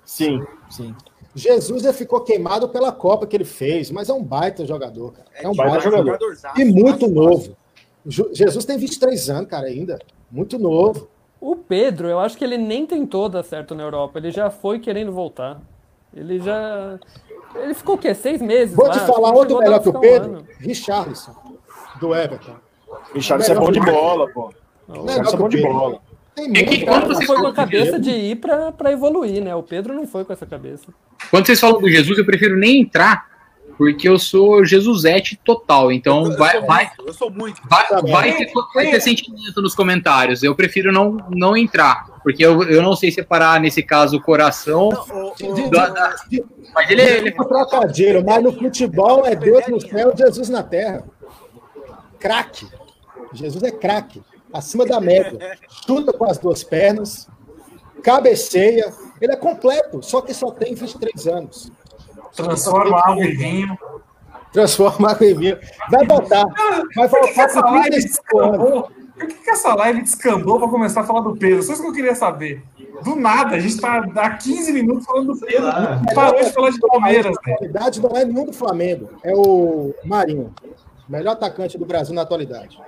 Sim, 0.05 0.41
sim. 0.71 0.95
Jesus 1.35 1.85
ele 1.85 1.93
ficou 1.93 2.21
queimado 2.21 2.69
pela 2.69 2.93
Copa 2.93 3.27
que 3.27 3.37
ele 3.37 3.45
fez, 3.45 3.91
mas 3.91 4.09
é 4.09 4.13
um 4.13 4.23
baita 4.23 4.65
jogador, 4.65 5.15
cara. 5.15 5.27
É 5.35 5.49
um 5.49 5.55
baita 5.55 5.73
baita 5.73 5.91
jogador. 5.91 6.19
E 6.57 6.65
muito 6.65 7.09
novo. 7.09 7.57
Jesus 8.07 8.65
tem 8.65 8.79
23 8.79 9.31
anos, 9.31 9.51
cara, 9.51 9.67
ainda. 9.67 9.99
Muito 10.31 10.61
novo. 10.61 11.09
O 11.41 11.57
Pedro, 11.57 12.07
eu 12.09 12.21
acho 12.21 12.39
que 12.39 12.45
ele 12.45 12.57
nem 12.57 12.87
tentou 12.87 13.29
dar 13.29 13.43
certo 13.43 13.75
na 13.75 13.83
Europa. 13.83 14.19
Ele 14.21 14.31
já 14.31 14.49
foi 14.49 14.79
querendo 14.79 15.11
voltar. 15.11 15.61
Ele 16.17 16.39
já. 16.39 16.99
Ele 17.55 17.75
ficou 17.75 17.95
o 17.97 17.99
quê? 17.99 18.15
Seis 18.15 18.41
meses? 18.41 18.75
Vou 18.75 18.87
lá? 18.87 18.93
te 18.93 19.01
falar 19.01 19.33
outro 19.33 19.59
melhor 19.59 19.81
que 19.81 19.89
o 19.89 19.97
um 19.97 20.01
Pedro. 20.01 20.31
ano. 20.31 20.47
Richarlison, 20.59 21.35
do 22.01 22.15
Everton. 22.15 22.57
Richard, 23.15 23.51
é 23.51 23.55
bom 23.55 23.71
de 23.71 23.81
bola, 23.81 24.29
pô. 24.31 24.53
Richard 24.89 25.35
é 25.35 25.37
bom 25.37 25.49
de 25.49 25.61
bola. 25.63 26.01
Tem 26.35 26.51
É 26.57 26.65
que 26.65 26.85
quando 26.85 27.07
você 27.07 27.25
foi 27.27 27.37
com 27.37 27.47
a 27.47 27.55
cabeça 27.55 27.99
de 27.99 28.11
ir 28.11 28.37
pra 28.37 28.91
evoluir, 28.91 29.43
né? 29.43 29.55
O 29.55 29.63
Pedro 29.63 29.95
não 29.95 30.07
foi 30.07 30.25
com 30.25 30.33
essa 30.33 30.45
cabeça. 30.45 30.87
Quando 31.31 31.47
vocês 31.47 31.61
falam 31.61 31.81
do 31.81 31.89
Jesus, 31.89 32.19
eu 32.19 32.25
prefiro 32.25 32.57
nem 32.57 32.81
entrar, 32.81 33.29
porque 33.77 34.09
eu 34.09 34.19
sou 34.19 34.65
Jesusete 34.65 35.39
total. 35.45 35.91
Então 35.93 36.25
Eu- 36.27 36.33
eu 36.33 36.39
vai, 36.39 36.53
sou 36.59 36.67
vai, 36.67 36.85
muito, 36.87 37.07
Eu 37.09 37.13
sou 37.15 37.31
muito. 37.31 37.63
vai, 37.69 37.87
Tá 37.89 38.01
vai, 38.01 38.37
ter, 38.37 38.53
vai 38.75 38.91
ter 38.91 39.01
sentimento 39.01 39.61
nos 39.63 39.75
comentários. 39.75 40.43
Eu 40.43 40.55
prefiro 40.55 40.93
não, 40.93 41.17
não 41.31 41.57
entrar, 41.57 42.07
porque 42.23 42.45
eu, 42.45 42.63
eu 42.65 42.83
não 42.83 42.95
sei 42.97 43.11
separar, 43.11 43.61
nesse 43.61 43.83
caso, 43.83 44.17
o 44.17 44.21
coração. 44.23 44.89
Não, 44.91 45.29
o- 45.31 45.35
De- 45.35 45.45
o- 45.45 45.55
de- 45.55 45.71
da- 45.71 45.89
da- 45.89 46.17
mas 46.75 46.91
ele, 46.91 47.03
ele 47.03 47.31
de 47.31 47.37
trocadilho, 47.37 48.25
mas 48.25 48.43
no 48.43 48.53
futebol 48.53 49.25
é 49.27 49.35
Deus 49.35 49.67
no 49.69 49.81
céu 49.81 50.13
e 50.15 50.19
Jesus 50.19 50.49
na 50.49 50.63
terra. 50.63 51.05
Craque. 52.19 52.67
Jesus 53.33 53.63
é 53.63 53.71
craque. 53.71 54.23
Acima 54.53 54.87
da 54.87 55.01
média. 55.01 55.59
Chuta 55.87 56.13
com 56.13 56.25
as 56.25 56.39
duas 56.39 56.63
pernas. 56.63 57.29
Cabeceia. 58.03 58.93
Ele 59.21 59.33
é 59.33 59.37
completo, 59.37 60.03
só 60.03 60.21
que 60.21 60.33
só 60.35 60.51
tem 60.51 60.75
23 60.75 61.27
anos. 61.27 61.71
Transforma 62.37 62.99
água 63.01 63.25
em 63.25 63.37
vinho. 63.37 63.79
Transforma 64.53 65.11
água 65.11 65.27
em 65.27 65.35
vinho. 65.35 65.59
Vai 65.91 66.07
voltar. 66.07 66.45
Vai 66.97 67.09
Por 67.09 67.21
que, 67.21 67.27
que 67.29 67.35
voltar 67.35 67.45
essa 67.45 67.61
live 67.61 67.91
35 67.91 68.39
anos. 68.41 68.53
descambou? 68.59 68.91
Por 69.17 69.27
que, 69.29 69.35
que 69.35 69.51
essa 69.51 69.75
live 69.75 70.03
descambou 70.03 70.59
pra 70.59 70.69
começar 70.69 71.01
a 71.03 71.05
falar 71.05 71.21
do 71.21 71.37
Pedro? 71.37 71.63
Só 71.63 71.73
isso 71.73 71.83
que 71.83 71.89
eu 71.89 71.93
queria 71.93 72.15
saber. 72.15 72.63
Do 73.03 73.17
nada, 73.17 73.57
a 73.57 73.61
gente 73.61 73.81
tá 73.81 74.05
há 74.17 74.31
15 74.31 74.73
minutos 74.73 75.05
falando 75.05 75.35
do 75.35 75.41
Pedro. 75.41 75.67
Não 75.67 76.15
parou 76.15 76.43
de 76.43 76.53
falar 76.53 76.71
de 76.71 76.81
Palmeiras, 76.81 77.37
A 77.37 77.41
velho. 77.41 77.57
qualidade 77.59 78.01
não 78.03 78.11
é 78.17 78.25
nenhum 78.25 78.47
do 78.47 78.53
Flamengo. 78.53 79.09
É 79.23 79.33
o 79.35 79.95
Marinho. 80.05 80.53
Melhor 81.09 81.33
atacante 81.33 81.77
do 81.77 81.85
Brasil 81.85 82.15
na 82.15 82.23
atualidade. 82.23 82.79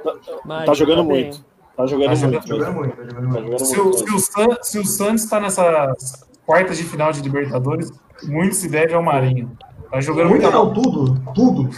Mas 0.44 0.66
Tá 0.66 0.74
jogando 0.74 1.04
bem. 1.04 1.24
muito. 1.24 1.44
Tá 1.76 1.86
jogando 1.86 2.18
Tá 2.20 2.26
muito. 2.28 2.48
Jogando 2.48 2.72
muito, 2.74 2.96
tá 2.96 3.04
jogando 3.04 3.34
Tá 3.34 3.40
muito. 3.42 3.64
Se 3.66 3.80
o, 3.80 3.92
se, 3.92 4.04
o 4.14 4.18
San- 4.18 4.58
se 4.62 4.78
o 4.78 4.84
Santos 4.86 5.24
está 5.24 5.38
nessas 5.40 6.24
quartas 6.46 6.78
de 6.78 6.84
final 6.84 7.12
de 7.12 7.20
Libertadores, 7.20 7.90
muito 8.24 8.54
se 8.54 8.68
deve 8.68 8.94
ao 8.94 9.02
Marinho. 9.02 9.56
Tá 9.90 10.00
jogando 10.00 10.30
Muito 10.30 10.42
muito. 10.42 10.54
não, 10.56 10.72
tudo, 10.72 11.20
tudo. 11.34 11.70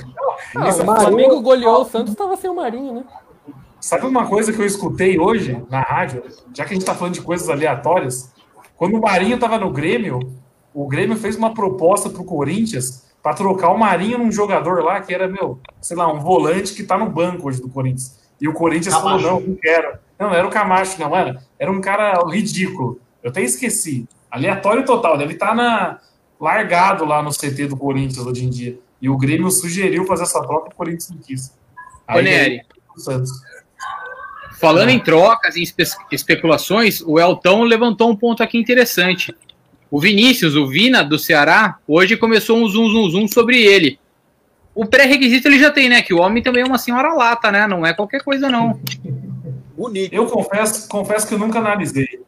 Ah, 0.56 0.68
Isso 0.68 0.78
o 0.78 0.82
é 0.82 0.84
Marinho- 0.86 1.08
Flamengo 1.08 1.40
goleou 1.42 1.82
o 1.82 1.84
Santos, 1.84 2.14
tava 2.14 2.36
sem 2.36 2.48
o 2.48 2.54
Marinho, 2.56 2.94
né? 2.94 3.04
Sabe 3.80 4.06
uma 4.06 4.26
coisa 4.26 4.52
que 4.52 4.58
eu 4.60 4.66
escutei 4.66 5.18
hoje 5.18 5.62
na 5.70 5.80
rádio, 5.80 6.22
já 6.54 6.64
que 6.64 6.72
a 6.72 6.74
gente 6.74 6.84
tá 6.86 6.94
falando 6.94 7.14
de 7.14 7.20
coisas 7.20 7.48
aleatórias? 7.48 8.32
Quando 8.76 8.96
o 8.96 9.00
Marinho 9.00 9.38
tava 9.38 9.58
no 9.58 9.70
Grêmio, 9.70 10.18
o 10.74 10.86
Grêmio 10.88 11.16
fez 11.16 11.36
uma 11.36 11.52
proposta 11.54 12.08
pro 12.10 12.24
Corinthians 12.24 13.06
para 13.22 13.34
trocar 13.34 13.70
o 13.70 13.78
Marinho 13.78 14.18
num 14.18 14.32
jogador 14.32 14.82
lá 14.82 15.00
que 15.00 15.12
era, 15.14 15.28
meu, 15.28 15.58
sei 15.80 15.96
lá, 15.96 16.10
um 16.12 16.18
volante 16.20 16.74
que 16.74 16.82
tá 16.82 16.96
no 16.96 17.10
banco 17.10 17.48
hoje 17.48 17.60
do 17.60 17.68
Corinthians. 17.68 18.18
E 18.40 18.48
o 18.48 18.52
Corinthians 18.52 18.94
Camacho. 18.94 19.24
falou: 19.24 19.40
não, 19.40 19.48
não 19.48 19.56
quero. 19.56 19.98
Não, 20.18 20.28
não 20.30 20.34
era 20.34 20.46
o 20.46 20.50
Camacho, 20.50 21.00
não 21.00 21.14
era. 21.14 21.42
Era 21.58 21.70
um 21.70 21.80
cara 21.80 22.14
ridículo. 22.28 23.00
Eu 23.22 23.30
até 23.30 23.42
esqueci. 23.42 24.08
Aleatório 24.30 24.84
total, 24.84 25.16
deve 25.18 25.34
estar 25.34 25.54
na 25.54 25.98
largado 26.40 27.04
lá 27.04 27.22
no 27.22 27.30
CT 27.30 27.66
do 27.68 27.76
Corinthians 27.76 28.24
hoje 28.26 28.44
em 28.44 28.50
dia. 28.50 28.78
E 29.00 29.08
o 29.08 29.16
Grêmio 29.16 29.50
sugeriu 29.50 30.04
fazer 30.04 30.24
essa 30.24 30.40
troca, 30.42 30.70
o 30.70 30.74
Corinthians 30.74 31.10
não 31.10 31.18
quis. 31.18 31.52
O 32.96 33.00
Santos. 33.00 33.30
falando 34.58 34.88
em 34.90 34.98
trocas, 34.98 35.56
em 35.56 35.62
espe- 35.62 35.84
especulações, 36.10 37.00
o 37.02 37.18
Elton 37.20 37.62
levantou 37.62 38.10
um 38.10 38.16
ponto 38.16 38.42
aqui 38.42 38.58
interessante. 38.58 39.34
O 39.90 40.00
Vinícius, 40.00 40.54
o 40.56 40.66
Vina 40.66 41.02
do 41.04 41.18
Ceará, 41.18 41.78
hoje 41.86 42.16
começou 42.16 42.58
um 42.58 42.68
zoom, 42.68 42.88
zoom, 42.90 43.10
zoom 43.10 43.28
sobre 43.28 43.62
ele. 43.62 43.98
O 44.74 44.84
pré-requisito 44.84 45.48
ele 45.48 45.58
já 45.58 45.70
tem, 45.70 45.88
né? 45.88 46.02
Que 46.02 46.12
o 46.12 46.18
homem 46.20 46.42
também 46.42 46.62
é 46.62 46.66
uma 46.66 46.78
senhora 46.78 47.12
lata, 47.14 47.50
né? 47.50 47.66
Não 47.66 47.86
é 47.86 47.94
qualquer 47.94 48.22
coisa, 48.22 48.48
não. 48.50 48.80
Bonito. 49.76 50.12
Eu 50.12 50.26
confesso, 50.26 50.88
confesso 50.88 51.26
que 51.26 51.34
eu 51.34 51.38
nunca 51.38 51.58
analisei. 51.58 52.20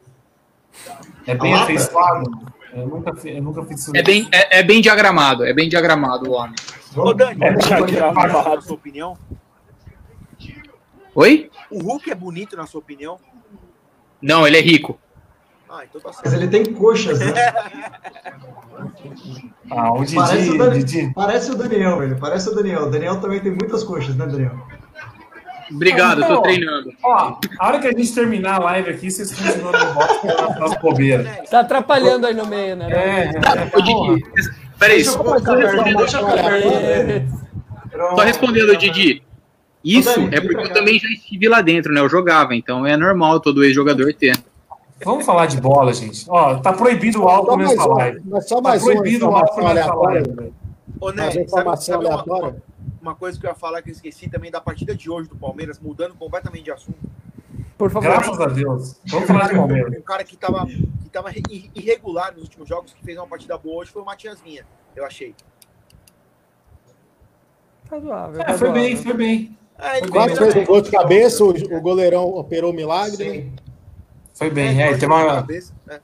É 1.26 1.34
bem 1.34 1.52
afeiçoado. 1.54 2.30
Eu 2.72 2.86
nunca, 2.86 3.14
fi- 3.16 3.30
eu 3.36 3.42
nunca 3.42 3.64
fiz 3.64 3.80
isso. 3.80 3.96
É 3.96 4.02
bem, 4.02 4.28
é, 4.32 4.60
é 4.60 4.62
bem 4.62 4.80
diagramado, 4.80 5.44
é 5.44 5.52
bem 5.52 5.68
diagramado 5.68 6.28
o 6.30 6.32
homem. 6.32 6.54
Ô, 6.96 7.12
Dani, 7.12 7.42
É, 7.44 7.52
pode 7.78 7.94
já- 7.94 8.12
falar 8.12 8.58
a 8.58 8.60
sua 8.60 8.74
opinião? 8.74 9.16
Oi? 11.14 11.50
O 11.70 11.82
Hulk 11.82 12.10
é 12.10 12.14
bonito, 12.14 12.56
na 12.56 12.66
sua 12.66 12.78
opinião? 12.80 13.18
Não, 14.22 14.46
ele 14.46 14.58
é 14.58 14.60
rico. 14.60 14.98
Ah, 15.68 15.84
então 15.84 16.00
tá 16.00 16.10
Mas 16.24 16.32
ele 16.32 16.48
tem 16.48 16.64
coxas, 16.74 17.18
né? 17.20 17.32
Ah, 19.70 19.92
o 19.92 20.04
Didi, 20.04 20.16
Parece 20.16 20.50
o, 20.50 20.58
Dani- 20.58 20.84
Didi. 20.84 21.12
parece 21.14 21.50
o 21.50 21.54
Daniel, 21.56 21.98
velho. 21.98 22.18
Parece 22.18 22.48
o 22.48 22.54
Daniel. 22.54 22.82
O 22.86 22.90
Daniel 22.90 23.20
também 23.20 23.40
tem 23.40 23.52
muitas 23.52 23.84
coxas, 23.84 24.16
né, 24.16 24.26
Daniel? 24.26 24.58
Obrigado, 25.70 26.20
Não. 26.20 26.42
treinando. 26.42 26.92
Ó, 27.02 27.36
a 27.58 27.66
hora 27.66 27.78
que 27.78 27.86
a 27.86 27.92
gente 27.92 28.12
terminar 28.14 28.56
a 28.56 28.58
live 28.64 28.90
aqui, 28.90 29.10
vocês 29.10 29.30
continuam 29.32 29.72
no 29.72 29.94
box 29.94 30.58
nas 30.58 30.74
bobeiras. 30.80 31.48
Tá 31.48 31.60
atrapalhando 31.60 32.26
aí 32.26 32.34
no 32.34 32.46
meio, 32.46 32.76
né? 32.76 32.88
É, 32.90 33.30
é, 33.36 33.76
Ô, 33.76 33.80
Didi, 33.80 34.24
peraí, 34.78 34.96
Deixa 34.96 35.10
eu 35.10 35.14
só, 35.14 35.22
perto 35.40 35.84
dele. 35.84 37.28
só 38.16 38.22
respondendo, 38.22 38.76
Didi. 38.76 39.22
Isso 39.82 40.10
é 40.30 40.40
porque 40.40 40.56
eu 40.62 40.72
também 40.74 40.98
já 40.98 41.08
estive 41.08 41.48
lá 41.48 41.62
dentro, 41.62 41.92
né? 41.92 42.00
Eu 42.00 42.08
jogava, 42.08 42.54
então 42.54 42.86
é 42.86 42.96
normal 42.96 43.40
todo 43.40 43.64
ex-jogador 43.64 44.12
ter. 44.12 44.36
Vamos 45.02 45.24
falar 45.24 45.46
de 45.46 45.58
bola, 45.58 45.94
gente. 45.94 46.26
Ó, 46.28 46.56
tá 46.56 46.72
proibido 46.74 47.22
o 47.22 47.28
álcool 47.28 47.56
nessa 47.56 47.86
live. 47.86 48.20
mas 48.26 48.46
só 48.46 48.56
Tá 48.56 48.68
mais 48.68 48.82
uma 48.82 48.92
proibido 48.92 49.30
o 49.30 49.34
álcool 49.34 49.72
nessa 49.72 49.94
live. 49.94 50.30
velho. 50.34 50.54
Ô, 51.00 51.10
Né, 51.12 51.28
a 51.28 51.48
sabe, 51.48 51.82
sabe 51.82 52.04
uma. 52.06 52.56
Uma, 53.00 53.14
coisa 53.14 53.38
que 53.38 53.46
eu 53.46 53.50
ia 53.50 53.54
falar 53.56 53.82
que 53.82 53.90
eu 53.90 53.92
esqueci 53.92 54.28
também 54.28 54.50
da 54.50 54.60
partida 54.60 54.94
de 54.94 55.10
hoje 55.10 55.28
do 55.28 55.36
Palmeiras, 55.36 55.78
mudando 55.78 56.14
completamente 56.14 56.64
de 56.64 56.72
assunto. 56.72 56.98
Por 57.76 57.90
favor. 57.90 58.08
Graças 58.10 58.40
a 58.40 58.46
Deus. 58.46 59.00
Vamos 59.06 59.26
falar 59.26 59.48
de 59.48 59.54
Palmeiras. 59.56 59.98
Um 59.98 60.02
cara 60.02 60.22
que 60.24 60.36
tava, 60.36 60.66
que 60.66 61.08
tava 61.10 61.30
ir- 61.32 61.70
irregular 61.74 62.32
nos 62.32 62.42
últimos 62.42 62.68
jogos, 62.68 62.92
que 62.92 63.02
fez 63.04 63.16
uma 63.16 63.26
partida 63.26 63.56
boa 63.56 63.82
hoje, 63.82 63.90
foi 63.90 64.02
o 64.02 64.04
Matias 64.04 64.40
Vinha, 64.40 64.66
eu 64.94 65.04
achei. 65.04 65.34
Razoável, 67.90 68.42
É, 68.42 68.56
foi 68.56 68.70
bem, 68.72 68.96
foi 68.96 69.14
bem. 69.14 69.58
Ele 69.96 70.08
Quase 70.10 70.36
fez 70.36 70.56
um 70.56 70.64
gol 70.64 70.80
de 70.82 70.90
cabeça, 70.90 71.42
o, 71.42 71.48
o 71.50 71.80
goleirão 71.80 72.24
operou 72.26 72.70
o 72.70 72.74
milagre. 72.74 73.16
né? 73.28 73.34
Sim. 73.34 73.52
Foi 74.34 74.50
bem. 74.50 74.80
É, 74.80 74.96
tem 74.96 75.08
uma... 75.08 75.36
cabeça, 75.36 75.72
é. 75.88 76.00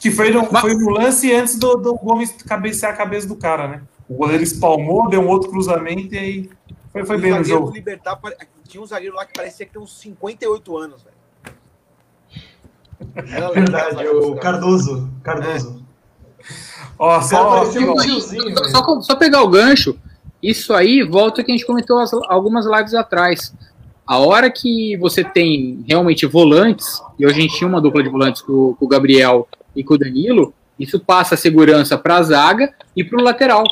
Que 0.00 0.10
foi 0.10 0.30
no, 0.30 0.44
foi 0.44 0.74
no 0.74 0.90
lance 0.90 1.32
antes 1.32 1.58
do, 1.58 1.76
do 1.76 1.94
Gomes 1.94 2.30
cabecear 2.42 2.92
a 2.92 2.96
cabeça 2.96 3.26
do 3.26 3.36
cara, 3.36 3.66
né? 3.68 3.82
O 4.08 4.14
goleiro 4.14 4.42
espalmou, 4.42 5.08
deu 5.08 5.20
um 5.20 5.28
outro 5.28 5.50
cruzamento 5.50 6.14
e 6.14 6.18
aí 6.18 6.50
foi, 6.92 7.04
foi 7.04 7.16
O 7.16 7.20
bem 7.20 7.34
no 7.34 7.44
jogo. 7.44 7.70
Libertar, 7.72 8.18
tinha 8.68 8.82
um 8.82 8.86
zagueiro 8.86 9.14
lá 9.16 9.24
que 9.26 9.32
parecia 9.34 9.66
que 9.66 9.72
tem 9.72 9.82
uns 9.82 9.98
58 9.98 10.76
anos, 10.78 11.02
velho. 11.02 11.16
Era 13.16 13.48
legal, 13.50 13.52
Verdade, 13.54 14.06
o. 14.08 14.36
Cardoso. 14.36 15.10
Cardoso. 15.22 15.82
Ó, 16.98 17.06
O 17.08 17.10
cara 17.10 17.22
só, 17.22 17.50
parecia 17.58 17.80
um 17.80 17.92
ó, 17.92 18.00
tiozinho, 18.00 18.64
Só, 18.70 19.00
só- 19.02 19.16
pegar 19.16 19.42
o 19.42 19.48
gancho, 19.48 19.98
isso 20.42 20.72
aí 20.72 21.02
volta 21.02 21.42
que 21.42 21.50
a 21.50 21.54
gente 21.56 21.66
comentou 21.66 21.98
as- 21.98 22.12
algumas 22.28 22.64
lives 22.66 22.94
atrás. 22.94 23.52
A 24.06 24.18
hora 24.18 24.48
que 24.50 24.96
você 24.98 25.24
tem 25.24 25.84
realmente 25.88 26.24
volantes, 26.26 27.02
e 27.18 27.26
hoje 27.26 27.38
a 27.38 27.40
gente 27.42 27.56
tinha 27.56 27.68
uma 27.68 27.80
dupla 27.80 28.02
de 28.02 28.08
volantes 28.08 28.40
com, 28.40 28.52
o- 28.52 28.76
com 28.76 28.84
o 28.84 28.88
Gabriel 28.88 29.48
e 29.74 29.82
com 29.82 29.94
o 29.94 29.98
Danilo, 29.98 30.54
isso 30.78 31.00
passa 31.00 31.34
a 31.34 31.38
segurança 31.38 31.98
para 31.98 32.18
a 32.18 32.22
zaga 32.22 32.72
e 32.94 33.02
para 33.02 33.18
o 33.18 33.22
lateral. 33.22 33.64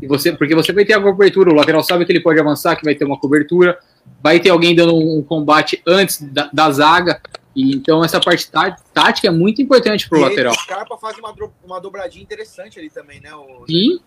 E 0.00 0.06
você, 0.06 0.32
porque 0.32 0.54
você 0.54 0.72
vai 0.72 0.84
ter 0.84 0.92
a 0.94 1.00
cobertura, 1.00 1.50
o 1.50 1.54
lateral 1.54 1.82
sabe 1.82 2.04
que 2.04 2.12
ele 2.12 2.20
pode 2.20 2.38
avançar, 2.38 2.76
que 2.76 2.84
vai 2.84 2.94
ter 2.94 3.04
uma 3.04 3.18
cobertura, 3.18 3.78
vai 4.22 4.38
ter 4.38 4.50
alguém 4.50 4.74
dando 4.74 4.94
um 4.96 5.22
combate 5.22 5.82
antes 5.86 6.22
da, 6.22 6.48
da 6.52 6.70
zaga. 6.70 7.20
E, 7.54 7.74
então 7.74 8.04
essa 8.04 8.20
parte 8.20 8.48
tá- 8.50 8.76
tática 8.94 9.26
é 9.26 9.30
muito 9.30 9.60
importante 9.60 10.08
para 10.08 10.18
o 10.18 10.20
lateral. 10.22 10.52
O 10.52 10.56
Scarpa 10.56 10.96
faz 10.96 11.18
uma, 11.18 11.34
uma 11.64 11.80
dobradinha 11.80 12.22
interessante 12.22 12.78
ali 12.78 12.88
também, 12.90 13.20
né? 13.20 13.34
O... 13.34 13.66
Sim, 13.66 13.98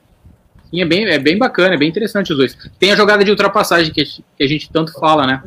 sim 0.70 0.82
é, 0.82 0.86
bem, 0.86 1.06
é 1.06 1.20
bem 1.20 1.38
bacana, 1.38 1.76
é 1.76 1.78
bem 1.78 1.90
interessante 1.90 2.32
os 2.32 2.38
dois. 2.38 2.58
Tem 2.80 2.94
a 2.94 2.96
jogada 2.96 3.24
de 3.26 3.30
ultrapassagem 3.32 3.92
que, 3.92 4.00
a 4.02 4.06
gente- 4.06 4.24
que 4.38 4.44
a 4.44 4.48
gente 4.48 4.72
tanto 4.72 4.94
fala, 4.94 5.28
né? 5.28 5.44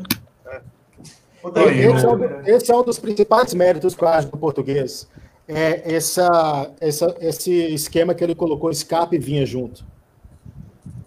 Esse 1.70 2.04
é, 2.04 2.08
um, 2.08 2.16
do- 2.18 2.48
esse 2.50 2.70
é 2.70 2.76
um 2.76 2.82
dos 2.82 2.98
principais 2.98 3.52
méritos 3.54 3.94
que 3.94 4.02
eu 4.02 4.08
acho 4.08 4.28
do 4.30 4.36
português. 4.36 5.08
É 5.46 5.94
essa, 5.94 6.70
essa, 6.80 7.14
esse 7.20 7.52
esquema 7.74 8.14
que 8.14 8.24
ele 8.24 8.34
colocou, 8.34 8.70
escape 8.70 9.16
e 9.16 9.18
vinha 9.18 9.44
junto. 9.44 9.84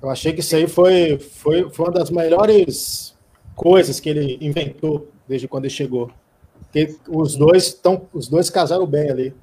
Eu 0.02 0.10
achei 0.10 0.34
que 0.34 0.42
isso 0.42 0.56
aí 0.56 0.68
foi, 0.68 1.18
foi, 1.18 1.70
foi 1.72 1.86
uma 1.86 1.94
das 1.94 2.10
melhores 2.10 3.16
coisas 3.56 4.00
que 4.00 4.10
ele 4.10 4.38
inventou 4.40 5.10
desde 5.28 5.48
quando 5.48 5.66
ele 5.66 5.74
chegou. 5.74 6.12
Porque 6.64 6.96
os 7.08 7.36
dois 7.36 7.68
estão, 7.68 8.08
os 8.14 8.28
dois 8.28 8.50
casaram 8.50 8.86
bem 8.86 9.10
ali. 9.10 9.36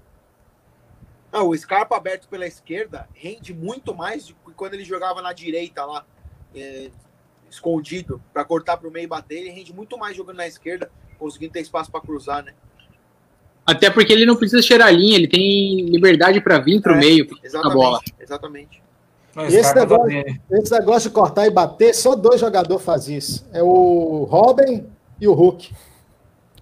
Ah, 1.33 1.43
o 1.43 1.57
Scarpa 1.57 1.97
aberto 1.97 2.29
pela 2.29 2.47
esquerda 2.47 3.09
rende 3.13 3.53
muito 3.53 3.93
mais 3.93 4.29
do 4.29 4.35
que 4.35 4.53
quando 4.55 4.75
ele 4.75 4.85
jogava 4.85 5.21
na 5.21 5.33
direita 5.33 5.85
lá, 5.85 6.07
é, 6.55 6.91
escondido, 7.51 8.23
para 8.33 8.45
cortar 8.45 8.77
para 8.77 8.89
o 8.89 8.93
meio 8.93 9.05
e 9.05 9.09
bater. 9.09 9.39
Ele 9.39 9.51
rende 9.51 9.73
muito 9.73 9.99
mais 9.99 10.17
jogando 10.17 10.37
na 10.37 10.47
esquerda, 10.47 10.89
conseguindo 11.19 11.53
ter 11.53 11.61
espaço 11.61 11.91
para 11.91 12.01
cruzar, 12.01 12.45
né? 12.45 12.55
Até 13.67 13.91
porque 13.91 14.13
ele 14.13 14.27
não 14.27 14.37
precisa 14.37 14.63
cheirar 14.63 14.89
a 14.89 14.93
linha, 14.93 15.17
ele 15.17 15.27
tem 15.27 15.87
liberdade 15.87 16.41
para 16.41 16.59
vir 16.61 16.81
para 16.81 16.93
o 16.93 16.97
É, 16.97 17.01
meio 17.01 17.27
a 17.43 17.47
Exatamente. 17.47 17.75
bola. 17.75 18.01
Exatamente. 18.21 18.84
Não, 19.35 19.47
Esse 19.47 19.75
negócio-. 19.75 20.25
Esse 20.51 20.73
negócio 20.73 21.09
de 21.11 21.15
cortar 21.15 21.47
e 21.47 21.51
bater, 21.51 21.95
só 21.95 22.15
dois 22.15 22.41
jogadores 22.41 22.85
fazem 22.85 23.17
isso. 23.17 23.47
É 23.53 23.63
o 23.63 24.25
Robin 24.31 24.87
e 25.21 25.27
o 25.27 25.33
Hulk. 25.33 25.73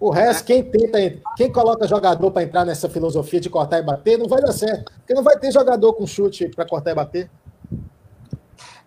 O 0.00 0.10
resto, 0.10 0.44
quem 0.46 0.64
tenta, 0.64 0.98
quem 1.36 1.52
coloca 1.52 1.86
jogador 1.86 2.30
para 2.32 2.42
entrar 2.42 2.64
nessa 2.64 2.88
filosofia 2.88 3.40
de 3.40 3.48
cortar 3.48 3.78
e 3.78 3.82
bater, 3.82 4.18
não 4.18 4.26
vai 4.26 4.40
dar 4.40 4.52
certo. 4.52 4.90
Porque 4.98 5.14
não 5.14 5.22
vai 5.22 5.38
ter 5.38 5.52
jogador 5.52 5.92
com 5.92 6.06
chute 6.06 6.48
para 6.48 6.66
cortar 6.66 6.90
e 6.90 6.94
bater. 6.94 7.30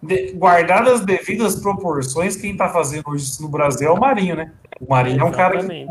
De- 0.04 0.34
guardadas 0.34 0.96
as 1.00 1.06
devidas 1.06 1.56
proporções, 1.56 2.36
quem 2.36 2.56
tá 2.56 2.70
fazendo 2.70 3.04
hoje 3.10 3.24
isso 3.24 3.42
no 3.42 3.48
Brasil 3.48 3.88
é 3.88 3.92
o 3.92 4.00
Marinho, 4.00 4.36
né? 4.36 4.52
O 4.80 4.90
Marinho 4.90 5.22
é 5.22 5.24
um 5.24 5.32
cara 5.32 5.64
que 5.66 5.72
É, 5.72 5.86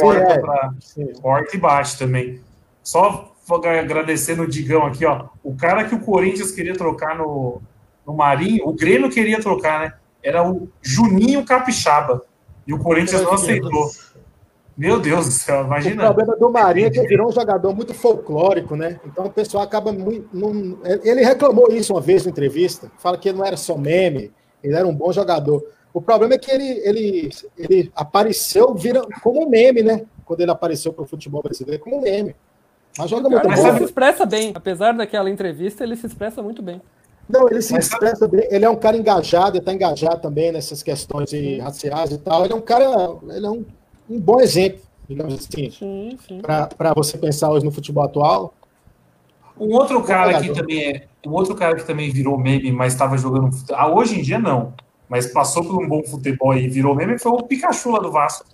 corta 0.00 0.32
é. 0.32 0.38
pra, 0.38 0.72
Sim. 0.80 1.12
corta 1.20 1.54
e 1.56 1.58
bate 1.60 1.98
também. 1.98 2.40
Só 2.82 3.29
agradecendo 3.54 4.42
o 4.42 4.48
Digão 4.48 4.86
aqui, 4.86 5.04
ó. 5.04 5.26
O 5.42 5.54
cara 5.56 5.84
que 5.84 5.94
o 5.94 6.00
Corinthians 6.00 6.50
queria 6.50 6.74
trocar 6.74 7.16
no, 7.16 7.60
no 8.06 8.14
Marinho, 8.14 8.66
o 8.68 8.72
Grêmio 8.72 9.10
queria 9.10 9.40
trocar, 9.40 9.80
né? 9.80 9.92
Era 10.22 10.46
o 10.48 10.68
Juninho 10.82 11.44
Capixaba. 11.44 12.22
E 12.66 12.74
o 12.74 12.78
Corinthians 12.78 13.22
não 13.22 13.32
aceitou. 13.32 13.90
Meu 14.76 14.98
Deus 15.00 15.26
do 15.26 15.32
céu, 15.32 15.62
O 15.62 15.66
imagina. 15.66 16.04
problema 16.06 16.36
do 16.36 16.50
Marinho 16.50 16.86
é 16.86 16.90
que 16.90 16.98
ele 16.98 17.08
virou 17.08 17.28
um 17.28 17.32
jogador 17.32 17.74
muito 17.74 17.92
folclórico, 17.92 18.76
né? 18.76 18.98
Então 19.04 19.26
o 19.26 19.30
pessoal 19.30 19.62
acaba 19.64 19.92
muito. 19.92 20.28
não- 20.32 20.78
ele 21.02 21.22
reclamou 21.22 21.68
isso 21.70 21.92
uma 21.92 22.00
vez 22.00 22.24
na 22.24 22.30
entrevista, 22.30 22.90
fala 22.98 23.18
que 23.18 23.28
ele 23.28 23.38
não 23.38 23.44
era 23.44 23.56
só 23.56 23.76
meme, 23.76 24.30
ele 24.62 24.74
era 24.74 24.86
um 24.86 24.94
bom 24.94 25.12
jogador. 25.12 25.62
O 25.92 26.00
problema 26.00 26.34
é 26.34 26.38
que 26.38 26.50
ele, 26.50 26.80
ele, 26.84 27.30
ele 27.58 27.92
apareceu 27.94 28.72
vira, 28.74 29.02
como 29.22 29.44
um 29.44 29.48
meme, 29.50 29.82
né? 29.82 30.02
Quando 30.24 30.40
ele 30.40 30.50
apareceu 30.50 30.92
para 30.92 31.02
o 31.02 31.06
futebol 31.06 31.42
brasileiro, 31.42 31.82
como 31.82 31.98
um 31.98 32.02
meme. 32.02 32.34
Mas 33.00 33.10
joga 33.10 33.28
muito 33.28 33.48
Mas 33.48 33.60
se 33.60 33.84
expressa 33.84 34.26
bem. 34.26 34.52
Apesar 34.54 34.92
daquela 34.92 35.30
entrevista, 35.30 35.82
ele 35.82 35.96
se 35.96 36.06
expressa 36.06 36.42
muito 36.42 36.62
bem. 36.62 36.80
Não, 37.28 37.48
ele 37.48 37.62
se 37.62 37.76
expressa 37.76 38.26
bem. 38.26 38.46
Ele 38.50 38.64
é 38.64 38.70
um 38.70 38.76
cara 38.76 38.96
engajado, 38.96 39.50
ele 39.50 39.58
está 39.58 39.72
engajado 39.72 40.20
também 40.20 40.50
nessas 40.52 40.82
questões 40.82 41.30
de 41.30 41.58
raciais 41.58 42.10
e 42.10 42.18
tal. 42.18 42.44
Ele 42.44 42.52
é 42.52 42.56
um 42.56 42.60
cara, 42.60 42.84
ele 43.30 43.46
é 43.46 43.50
um, 43.50 43.64
um 44.08 44.20
bom 44.20 44.40
exemplo, 44.40 44.80
digamos 45.08 45.34
assim, 45.34 45.70
Sim, 45.70 46.18
sim. 46.26 46.40
para 46.40 46.92
você 46.94 47.16
pensar 47.16 47.50
hoje 47.50 47.64
no 47.64 47.70
futebol 47.70 48.04
atual. 48.04 48.52
Um 49.58 49.74
outro 49.74 50.02
cara 50.02 50.40
que 50.40 50.46
jogador. 50.46 50.60
também 50.60 50.84
é. 50.84 51.06
Um 51.26 51.32
outro 51.32 51.54
cara 51.54 51.76
que 51.76 51.84
também 51.84 52.10
virou 52.10 52.38
meme, 52.38 52.72
mas 52.72 52.94
estava 52.94 53.16
jogando. 53.18 53.50
Ah, 53.72 53.92
hoje 53.92 54.18
em 54.18 54.22
dia 54.22 54.38
não. 54.38 54.72
Mas 55.08 55.26
passou 55.26 55.62
por 55.62 55.82
um 55.82 55.86
bom 55.86 56.02
futebol 56.02 56.54
e 56.56 56.68
virou 56.68 56.94
meme 56.94 57.18
foi 57.18 57.32
o 57.32 57.42
Pikachu 57.42 57.90
lá 57.90 57.98
do 57.98 58.10
Vasco. 58.10 58.46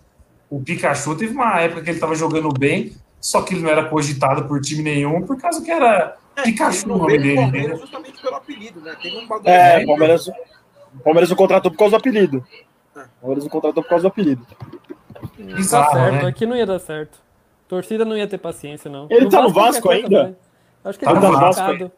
O 0.50 0.60
Pikachu 0.60 1.14
teve 1.14 1.32
uma 1.32 1.60
época 1.60 1.82
que 1.82 1.90
ele 1.90 1.96
estava 1.96 2.14
jogando 2.14 2.48
bem, 2.48 2.92
só 3.26 3.42
que 3.42 3.54
ele 3.54 3.62
não 3.62 3.70
era 3.70 3.88
cogitado 3.88 4.44
por 4.46 4.60
time 4.60 4.84
nenhum, 4.84 5.20
por 5.22 5.36
causa 5.36 5.60
que 5.60 5.68
era 5.68 6.16
Pikachu 6.44 6.84
Ele 6.86 6.92
o 6.92 6.96
nome 6.96 7.18
dele. 7.18 7.34
Palmeiras 7.34 7.58
entendeu? 7.58 7.78
justamente 7.78 8.22
pelo 8.22 8.36
apelido, 8.36 8.80
né? 8.80 8.96
Teve 9.02 9.16
um 9.16 9.26
bagulho. 9.26 9.48
É, 9.50 9.82
o 9.82 9.86
Palmeiras, 9.88 10.28
o 10.28 11.00
Palmeiras 11.02 11.30
não 11.30 11.36
contratou 11.36 11.70
por 11.72 11.76
causa 11.76 11.90
do 11.90 11.96
apelido. 11.96 12.46
O 12.94 13.20
Palmeiras 13.20 13.44
não 13.44 13.50
contratou 13.50 13.82
por 13.82 13.88
causa 13.88 14.02
do 14.02 14.06
apelido. 14.06 14.46
Tá 14.46 15.56
Bizarro, 15.56 15.92
certo, 15.92 16.22
né? 16.22 16.28
aqui 16.28 16.46
não 16.46 16.54
ia 16.56 16.64
dar 16.66 16.78
certo. 16.78 17.18
Torcida 17.66 18.04
não 18.04 18.16
ia 18.16 18.28
ter 18.28 18.38
paciência, 18.38 18.88
não. 18.88 19.08
Ele 19.10 19.28
tá 19.28 19.42
no 19.42 19.52
Vasco 19.52 19.82
qualquer 19.82 20.02
coisa 20.02 20.22
ainda? 20.22 20.38
Acho 20.84 20.98
que 21.00 21.04
Tá 21.04 21.10
ele 21.10 21.20
no 21.20 21.26
tá 21.32 21.40
Vasco 21.40 21.62
machucado. 21.62 21.92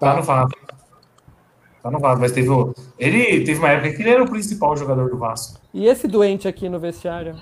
Tá 0.00 0.16
no 0.16 0.22
Vasco. 0.24 0.60
Tá 1.80 1.90
no 1.92 2.00
Vasco, 2.00 2.20
mas 2.22 2.32
teve 2.32 2.48
o. 2.48 2.74
Ele 2.98 3.44
teve 3.44 3.60
uma 3.60 3.68
época 3.68 3.92
que 3.94 4.02
ele 4.02 4.10
era 4.10 4.24
o 4.24 4.28
principal 4.28 4.76
jogador 4.76 5.10
do 5.10 5.16
Vasco. 5.16 5.60
E 5.72 5.86
esse 5.86 6.08
doente 6.08 6.48
aqui 6.48 6.68
no 6.68 6.80
vestiário? 6.80 7.36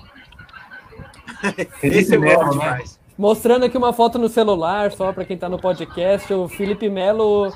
Esse 1.81 2.19
Melo, 2.19 2.45
gosto 2.45 2.59
né? 2.59 2.65
demais. 2.65 3.04
Mostrando 3.17 3.63
aqui 3.65 3.77
uma 3.77 3.93
foto 3.93 4.17
no 4.19 4.27
celular, 4.27 4.91
só 4.91 5.13
pra 5.13 5.23
quem 5.23 5.37
tá 5.37 5.47
no 5.47 5.57
podcast, 5.59 6.33
o 6.33 6.47
Felipe 6.49 6.89
Melo 6.89 7.51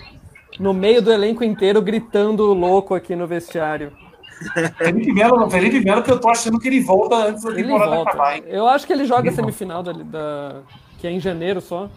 no 0.59 0.73
meio 0.73 1.01
do 1.01 1.11
elenco 1.11 1.43
inteiro 1.43 1.81
gritando 1.81 2.45
louco 2.53 2.95
aqui 2.95 3.15
no 3.15 3.27
vestiário. 3.27 3.91
Felipe 4.77 5.11
Melo, 5.11 5.49
Felipe 5.49 5.81
Melo, 5.81 6.01
que 6.01 6.11
eu 6.11 6.19
tô 6.19 6.29
achando 6.29 6.57
que 6.59 6.67
ele 6.69 6.79
volta 6.79 7.15
antes 7.27 7.43
da 7.43 7.51
Ele 7.51 7.63
temporada 7.63 7.95
volta. 7.95 8.09
acabar, 8.11 8.37
hein? 8.37 8.43
Eu 8.47 8.67
acho 8.67 8.87
que 8.87 8.93
ele 8.93 9.03
joga 9.05 9.23
Ele 9.23 9.29
a 9.29 9.33
semifinal 9.33 9.83
da, 9.83 9.91
da- 9.91 10.61
que 10.97 11.05
é 11.05 11.11
em 11.11 11.19
janeiro 11.19 11.59
só. 11.59 11.89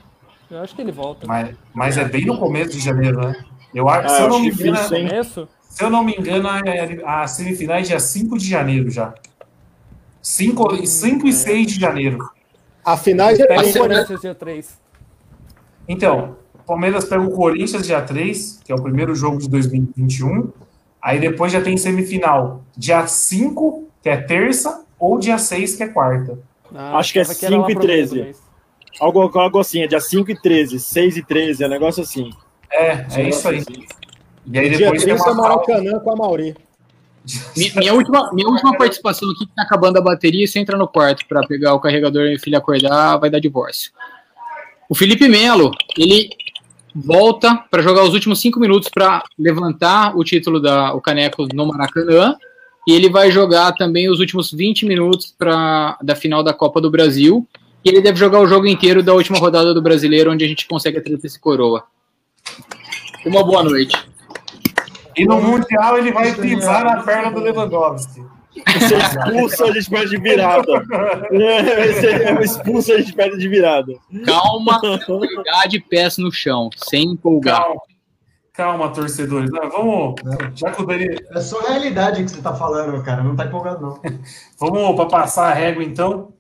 Eu 0.51 0.61
acho 0.61 0.75
que 0.75 0.83
ele 0.83 0.91
volta. 0.93 1.25
Mas, 1.27 1.55
mas 1.73 1.97
é 1.97 2.05
bem 2.05 2.27
no 2.27 2.37
começo 2.39 2.73
de 2.73 2.81
janeiro, 2.81 3.21
né? 3.21 3.45
Eu 3.73 3.89
acho, 3.89 4.07
Ah, 4.07 4.09
se, 4.09 4.23
eu 4.23 4.29
não 4.29 4.41
me 4.41 4.49
engano, 4.49 4.77
se 5.63 5.85
eu 5.85 5.89
não 5.89 6.05
me 6.05 6.13
engano, 6.19 6.49
a, 7.07 7.23
a 7.23 7.27
semifinal 7.29 7.77
é 7.79 7.83
dia 7.83 8.01
5 8.01 8.37
de 8.37 8.49
janeiro 8.51 8.91
já. 8.91 9.15
5, 10.21 10.85
5 10.87 11.27
e 11.29 11.33
6 11.33 11.67
de 11.69 11.81
janeiro. 11.81 12.19
A 12.85 12.97
final 12.97 13.31
é 13.31 13.35
dia 13.35 13.47
Pega 13.47 13.61
o 13.61 13.65
30? 13.65 13.79
Corinthians 13.81 14.21
dia 14.21 14.35
3. 14.35 14.79
Então, 15.89 16.37
o 16.55 16.59
Palmeiras 16.65 17.05
pega 17.05 17.23
o 17.23 17.31
Corinthians 17.31 17.87
dia 17.87 18.03
3, 18.03 18.61
que 18.65 18.73
é 18.73 18.75
o 18.75 18.83
primeiro 18.83 19.15
jogo 19.15 19.39
de 19.39 19.49
2021. 19.49 20.51
Aí 21.01 21.19
depois 21.19 21.53
já 21.53 21.61
tem 21.61 21.77
semifinal 21.77 22.63
dia 22.77 23.07
5, 23.07 23.89
que 24.03 24.09
é 24.09 24.17
terça, 24.17 24.85
ou 24.99 25.19
dia 25.19 25.39
6, 25.39 25.77
que 25.77 25.83
é 25.83 25.89
quarta. 25.89 26.39
Ah, 26.75 26.99
Acho 26.99 27.13
que 27.13 27.19
é 27.19 27.23
achava 27.23 27.47
era 27.47 27.59
lá 27.59 27.67
5 27.67 27.71
e 27.71 27.75
pro 27.75 27.87
meio 27.87 28.05
do 28.05 28.11
13. 28.11 28.23
mês. 28.23 28.43
Algo, 29.01 29.39
algo 29.39 29.59
assim, 29.59 29.83
é 29.83 29.87
dia 29.87 30.01
5 30.01 30.31
e 30.31 30.41
13, 30.41 30.79
6 30.79 31.17
e 31.17 31.23
13, 31.23 31.65
é 31.65 31.67
um 31.67 31.71
negócio 31.71 32.03
assim. 32.03 32.31
É, 32.71 33.05
é 33.17 33.29
isso 33.29 33.49
aí. 33.49 33.65
E 34.47 34.59
aí 34.59 34.71
Dia 34.71 34.79
depois 34.91 35.05
tem 35.05 35.15
30 35.15 35.29
é 35.29 35.33
uma 35.33 35.43
pausa. 35.43 35.43
Maracanã 35.43 35.99
com 36.01 36.11
a 36.11 36.17
Mauri. 36.17 36.57
Mi- 37.57 37.73
Minha 37.77 37.95
última, 37.95 38.33
minha 38.33 38.49
última 38.49 38.77
participação 38.77 39.31
aqui, 39.31 39.47
que 39.47 39.55
tá 39.55 39.63
acabando 39.63 39.97
a 39.99 40.01
bateria, 40.03 40.47
você 40.47 40.59
entra 40.59 40.77
no 40.77 40.89
quarto 40.89 41.25
pra 41.27 41.47
pegar 41.47 41.75
o 41.75 41.81
carregador 41.81 42.27
e 42.27 42.35
o 42.35 42.41
filho 42.41 42.59
acordar, 42.59 43.17
vai 43.19 43.31
dar 43.31 43.39
divórcio. 43.39 43.93
O 44.89 44.95
Felipe 44.95 45.29
Melo, 45.29 45.71
ele 45.97 46.31
volta 46.95 47.55
pra 47.71 47.81
jogar 47.83 48.03
os 48.05 48.13
últimos 48.13 48.41
cinco 48.41 48.59
minutos 48.61 48.89
pra 48.93 49.23
levantar 49.39 50.17
o 50.17 50.23
título 50.25 50.61
da 50.61 50.93
o 50.95 51.01
caneco 51.01 51.47
no 51.55 51.67
Maracanã 51.67 52.37
e 52.87 52.93
ele 52.93 53.09
vai 53.09 53.31
jogar 53.31 53.73
também 53.73 54.11
os 54.11 54.19
últimos 54.21 54.53
20 54.53 54.85
minutos 54.85 55.33
pra, 55.39 55.97
da 56.03 56.15
final 56.17 56.43
da 56.43 56.53
Copa 56.53 56.81
do 56.81 56.91
Brasil 56.91 57.47
e 57.85 57.89
ele 57.89 58.01
deve 58.03 58.19
jogar 58.19 58.41
o 58.41 58.47
jogo 58.47 58.67
inteiro 58.67 59.03
da 59.03 59.15
última 59.15 59.39
rodada 59.39 59.73
do 59.73 59.81
Brasileiro, 59.81 60.31
onde 60.33 60.45
a 60.45 60.49
gente 60.49 60.67
consegue 60.67 60.99
a 60.99 61.03
tríplice 61.03 61.41
coroa. 61.41 61.85
Uma 63.25 63.43
boa 63.45 63.63
noite. 63.63 63.97
E 65.17 65.25
no 65.25 65.41
Mundial 65.41 65.99
ele 65.99 66.13
vai 66.13 66.33
pisar 66.35 66.85
na 66.85 67.03
perna 67.03 67.31
do 67.31 67.41
Lewandowski. 67.41 68.23
Ser 68.87 68.99
expulso, 68.99 69.65
a 69.65 69.73
gente 69.73 69.91
perde 69.91 70.11
de 70.11 70.19
virada. 70.19 70.73
É, 71.33 71.93
ser 71.95 72.43
expulso, 72.43 72.93
a 72.93 72.99
gente 72.99 73.13
perde 73.15 73.39
de 73.39 73.49
virada. 73.49 73.95
Calma, 74.27 74.79
tranquilidade, 74.81 75.81
pés 75.81 76.19
no 76.19 76.31
chão, 76.31 76.69
sem 76.77 77.13
empolgar. 77.13 77.63
Calma, 77.63 77.81
calma 78.53 78.89
torcedores. 78.91 79.51
Não, 79.51 79.71
vamos, 79.71 80.15
já 80.55 80.71
que 80.71 80.83
o 80.83 80.87
Dani, 80.87 81.07
É 81.31 81.41
só 81.41 81.61
a 81.61 81.71
realidade 81.71 82.23
que 82.23 82.31
você 82.31 82.43
tá 82.43 82.55
falando, 82.55 83.03
cara. 83.03 83.23
Não 83.23 83.35
tá 83.35 83.47
empolgado, 83.47 83.81
não. 83.81 84.01
vamos 84.61 84.97
para 84.97 85.07
passar 85.07 85.51
a 85.51 85.55
régua 85.55 85.83
então. 85.83 86.33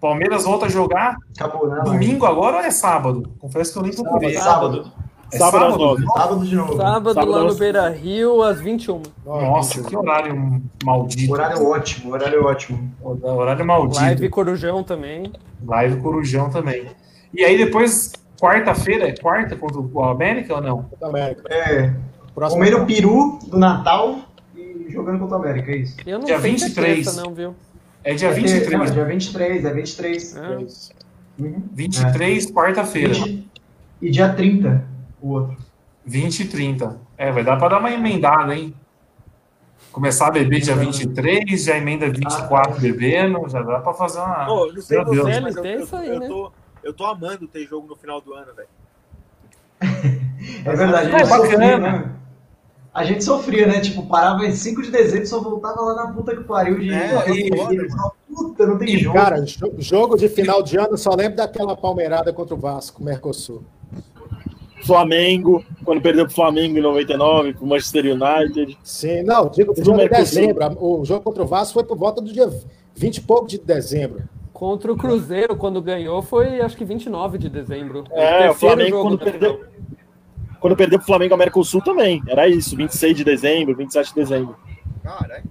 Palmeiras 0.00 0.44
volta 0.44 0.64
a 0.64 0.68
jogar 0.68 1.14
Acabou, 1.38 1.68
né? 1.68 1.82
domingo 1.84 2.24
agora 2.24 2.56
ou 2.56 2.62
é 2.62 2.70
sábado? 2.70 3.30
Confesso 3.38 3.72
que 3.72 3.78
eu 3.78 3.82
nem 3.82 3.94
procurei. 3.94 4.34
Sábado. 4.34 4.90
É 5.32 5.38
Sábado 5.38 5.64
às 5.66 5.76
nove. 5.78 6.04
Sábado 6.06 6.44
de 6.46 6.56
novo. 6.56 6.76
Sábado, 6.76 7.14
Sábado 7.14 7.30
lá 7.30 7.44
no 7.44 7.54
Beira 7.54 7.88
Rio, 7.90 8.42
às 8.42 8.60
21. 8.60 9.02
Nossa, 9.24 9.82
que 9.82 9.96
horário 9.96 10.62
maldito. 10.84 11.32
Horário 11.32 11.64
ótimo, 11.66 12.12
horário 12.12 12.44
ótimo. 12.44 12.92
Horário 13.02 13.64
maldito. 13.64 14.00
Live 14.02 14.28
Corujão 14.28 14.82
também. 14.82 15.32
Live 15.66 16.00
Corujão 16.00 16.50
também. 16.50 16.86
E 17.32 17.44
aí 17.44 17.56
depois, 17.56 18.12
quarta-feira, 18.40 19.08
é 19.08 19.16
quarta 19.16 19.54
contra 19.54 19.78
o 19.80 20.02
América 20.04 20.54
ou 20.56 20.60
não? 20.60 20.86
América. 21.02 21.42
É, 21.48 21.92
Próximo. 22.34 22.62
comendo 22.62 22.84
peru 22.86 23.38
do 23.46 23.56
Natal 23.58 24.18
e 24.56 24.86
jogando 24.90 25.20
contra 25.20 25.36
o 25.36 25.40
América, 25.40 25.70
é 25.70 25.76
isso. 25.76 25.96
Eu 26.04 26.18
não 26.18 26.26
Dia 26.26 26.40
sei 26.40 26.58
se 26.58 26.64
é 26.64 26.68
23. 26.68 27.16
não, 27.16 27.32
viu? 27.34 27.54
É 28.02 28.14
dia 28.14 28.28
É, 28.28 28.32
23. 28.32 28.78
Não, 28.78 28.86
dia 28.86 29.04
23, 29.04 29.64
é 29.64 29.72
23. 29.72 30.36
Ah, 30.36 30.58
Uhum. 31.38 31.62
23, 31.72 32.50
quarta-feira. 32.50 33.14
20 33.14 33.48
E 34.02 34.10
dia 34.10 34.28
30, 34.32 34.84
o 35.20 35.28
outro. 35.32 35.56
20 36.04 36.40
e 36.40 36.48
30. 36.48 37.00
É, 37.16 37.30
vai 37.30 37.44
dar 37.44 37.56
para 37.58 37.68
dar 37.68 37.78
uma 37.78 37.90
emendada, 37.90 38.54
hein? 38.54 38.74
Começar 39.92 40.28
a 40.28 40.30
beber 40.30 40.60
dia 40.60 40.74
23, 40.76 41.64
já 41.64 41.76
emenda 41.76 42.08
24 42.08 42.80
bebendo, 42.80 43.48
já 43.48 43.60
dá 43.62 43.80
para 43.80 43.92
fazer 43.92 44.20
uma. 44.20 44.50
Ô, 44.50 44.72
não 44.72 44.80
sei 44.80 44.98
Meu 44.98 45.10
Deus. 45.10 45.24
vocês, 45.26 45.40
mas 45.40 45.56
eu, 45.56 45.64
é 45.64 45.74
eu, 45.76 45.80
isso 45.80 45.96
aí, 45.96 46.08
eu 46.08 46.20
né? 46.20 46.28
tô, 46.28 46.52
eu 46.84 46.92
tô 46.94 47.04
amando 47.06 47.46
ter 47.48 47.66
jogo 47.66 47.86
no 47.88 47.96
final 47.96 48.20
do 48.20 48.32
ano, 48.34 48.52
velho. 48.54 48.68
É 50.64 50.74
verdade, 50.74 51.10
a 51.14 51.16
É 51.16 51.18
gente 51.18 51.28
bacana. 51.28 51.50
sofria, 51.50 51.78
né? 51.78 52.12
A 52.92 53.04
gente 53.04 53.24
sofria, 53.24 53.66
né? 53.66 53.80
Tipo, 53.80 54.06
parava 54.06 54.44
em 54.46 54.52
5 54.54 54.82
de 54.82 54.90
dezembro 54.90 55.24
e 55.24 55.26
só 55.26 55.40
voltava 55.40 55.80
lá 55.80 55.94
na 56.06 56.12
puta 56.12 56.34
que 56.34 56.42
pariu 56.44 56.78
de. 56.78 56.92
É, 56.92 57.22
de- 57.30 57.56
foda, 57.56 57.74
de- 57.76 57.88
Puta, 58.26 58.66
não 58.66 58.78
tem 58.78 58.88
E, 58.94 58.98
jogo. 58.98 59.16
cara, 59.16 59.40
jo- 59.42 59.74
jogo 59.78 60.16
de 60.16 60.28
final 60.28 60.62
de 60.62 60.76
ano, 60.78 60.96
só 60.96 61.14
lembro 61.14 61.36
daquela 61.36 61.76
palmeirada 61.76 62.32
contra 62.32 62.54
o 62.54 62.58
Vasco, 62.58 63.02
Mercosul. 63.02 63.62
Flamengo, 64.86 65.64
quando 65.84 66.00
perdeu 66.00 66.26
pro 66.26 66.34
Flamengo 66.34 66.78
em 66.78 66.80
99, 66.80 67.54
pro 67.54 67.66
Manchester 67.66 68.04
United. 68.06 68.78
Sim, 68.82 69.22
não, 69.22 69.48
digo 69.48 69.72
Do 69.74 69.84
jogo 69.84 69.98
de 69.98 70.04
Mercosul. 70.08 70.24
dezembro. 70.24 70.76
O 70.84 71.04
jogo 71.04 71.22
contra 71.22 71.42
o 71.42 71.46
Vasco 71.46 71.74
foi 71.74 71.84
por 71.84 71.96
volta 71.96 72.20
do 72.20 72.32
dia 72.32 72.50
20 72.94 73.16
e 73.16 73.20
pouco 73.20 73.46
de 73.48 73.58
dezembro. 73.58 74.22
Contra 74.52 74.92
o 74.92 74.96
Cruzeiro, 74.96 75.56
quando 75.56 75.80
ganhou, 75.80 76.20
foi 76.20 76.60
acho 76.60 76.76
que 76.76 76.84
29 76.84 77.38
de 77.38 77.48
dezembro. 77.48 78.04
É, 78.10 78.50
o 78.50 78.52
terceiro 78.52 78.54
Flamengo 78.54 79.02
quando 79.02 79.18
perdeu. 79.18 79.54
final. 79.54 79.70
Quando 80.60 80.76
perdeu 80.76 80.98
pro 80.98 81.06
Flamengo 81.06 81.32
América 81.34 81.58
do 81.58 81.64
Sul 81.64 81.80
também. 81.80 82.22
Era 82.28 82.46
isso, 82.46 82.76
26 82.76 83.16
de 83.16 83.24
dezembro, 83.24 83.74
27 83.74 84.10
de 84.10 84.14
dezembro. 84.14 84.54
Caralho. 85.02 85.44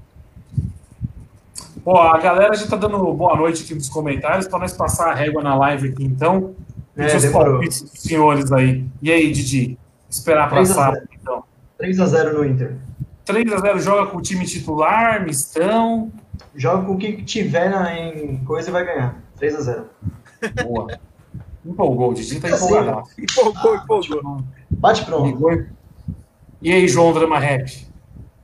Pô, 1.83 1.97
a 1.97 2.19
galera 2.19 2.53
já 2.53 2.67
tá 2.67 2.75
dando 2.75 2.97
boa 3.13 3.35
noite 3.35 3.63
aqui 3.63 3.73
nos 3.73 3.89
comentários 3.89 4.47
para 4.47 4.59
nós 4.59 4.73
passar 4.73 5.09
a 5.09 5.15
régua 5.15 5.41
na 5.41 5.55
live 5.55 5.89
aqui, 5.89 6.03
então. 6.03 6.53
É, 6.99 7.03
Deixa 7.03 7.17
os 7.17 7.23
demorou. 7.23 7.53
palpites 7.53 7.81
dos 7.81 7.91
senhores 8.01 8.51
aí. 8.51 8.85
E 9.01 9.11
aí, 9.11 9.31
Didi? 9.31 9.79
Esperar 10.09 10.49
3 10.49 10.71
a 10.71 10.75
passar, 10.75 10.93
0. 10.93 11.07
então. 11.13 11.43
3x0 11.79 12.33
no 12.33 12.45
Inter. 12.45 12.75
3x0 13.25 13.79
joga 13.79 14.11
com 14.11 14.17
o 14.17 14.21
time 14.21 14.45
titular, 14.45 15.23
mistão. 15.23 16.11
Joga 16.55 16.85
com 16.85 16.93
o 16.93 16.97
que 16.97 17.23
tiver 17.23 17.69
na, 17.69 17.97
em 17.97 18.43
coisa 18.43 18.69
e 18.69 18.71
vai 18.71 18.85
ganhar. 18.85 19.21
3x0. 19.39 19.85
Boa. 20.65 20.99
Empolgou, 21.65 22.11
o 22.11 22.13
Didi 22.13 22.39
tá 22.39 22.47
Assim, 22.47 22.65
empolgado. 22.65 23.03
Empolgou, 23.17 23.75
empolgou. 23.75 24.43
Bate 24.71 25.05
pronto. 25.05 25.67
E 26.61 26.71
aí, 26.73 26.87
João 26.87 27.13
Drama 27.13 27.39
Rap? 27.39 27.87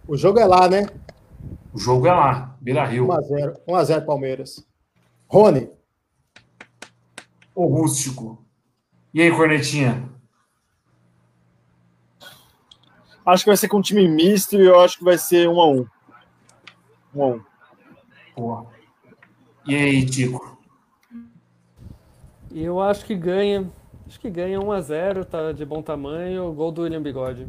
O 0.08 0.16
jogo 0.16 0.40
é 0.40 0.46
lá, 0.46 0.70
né? 0.70 0.88
O 1.74 1.80
jogo 1.80 2.08
é 2.08 2.14
lá, 2.14 2.56
Beira 2.62 2.86
Rio. 2.86 3.08
1x0. 3.08 3.56
1x0 3.68 4.06
Palmeiras. 4.06 4.66
Rony, 5.28 5.70
O 7.56 7.66
rústico. 7.66 8.45
E 9.16 9.22
aí, 9.22 9.32
Cornetinha? 9.32 10.10
Acho 13.26 13.46
que 13.46 13.50
vai 13.50 13.56
ser 13.56 13.70
com 13.70 13.78
um 13.78 13.82
time 13.82 14.06
misto 14.10 14.58
e 14.58 14.66
eu 14.66 14.78
acho 14.82 14.98
que 14.98 15.06
vai 15.06 15.18
ser 15.18 15.48
1 15.48 15.58
a 15.58 15.70
1 15.70 15.86
1 17.16 17.24
a 17.24 17.28
1 17.28 17.42
Boa. 18.36 18.66
E 19.66 19.74
aí, 19.74 20.06
Tico? 20.06 20.60
E 22.52 22.62
eu 22.62 22.82
acho 22.82 23.06
que 23.06 23.16
ganha. 23.16 23.72
Acho 24.06 24.20
que 24.20 24.30
ganha 24.30 24.60
1x0, 24.60 25.24
tá 25.24 25.54
de 25.54 25.64
bom 25.64 25.82
tamanho. 25.82 26.52
Gol 26.52 26.74
do 26.74 26.82
William 26.82 27.02
Bigode. 27.02 27.48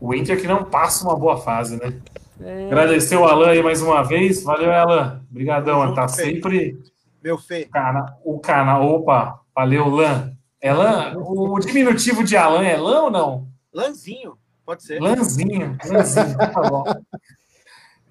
O 0.00 0.14
Inter 0.14 0.40
que 0.40 0.46
não 0.46 0.62
passa 0.62 1.04
uma 1.04 1.18
boa 1.18 1.38
fase, 1.38 1.76
né? 1.76 2.00
É, 2.40 2.66
Agradecer 2.66 3.16
o 3.16 3.24
Alan 3.24 3.48
aí 3.48 3.60
mais 3.64 3.82
uma 3.82 4.04
vez. 4.04 4.44
Valeu, 4.44 4.72
Alan. 4.72 5.26
Obrigadão. 5.28 5.92
Tá 5.92 6.06
sempre 6.06 6.80
Meu 7.20 7.36
cana... 7.72 8.16
o 8.24 8.38
canal. 8.38 8.88
Opa, 8.88 9.40
valeu, 9.52 9.88
Lan. 9.88 10.37
É 10.60 10.72
Lan? 10.72 11.14
O 11.18 11.58
diminutivo 11.60 12.24
de 12.24 12.36
Alan 12.36 12.64
é 12.64 12.76
Lan 12.76 13.02
ou 13.02 13.10
não? 13.10 13.48
Lanzinho, 13.72 14.38
pode 14.64 14.82
ser. 14.82 15.00
Lanzinho. 15.00 15.76
Lanzinho, 15.84 16.36
tá 16.36 16.62
bom. 16.68 16.84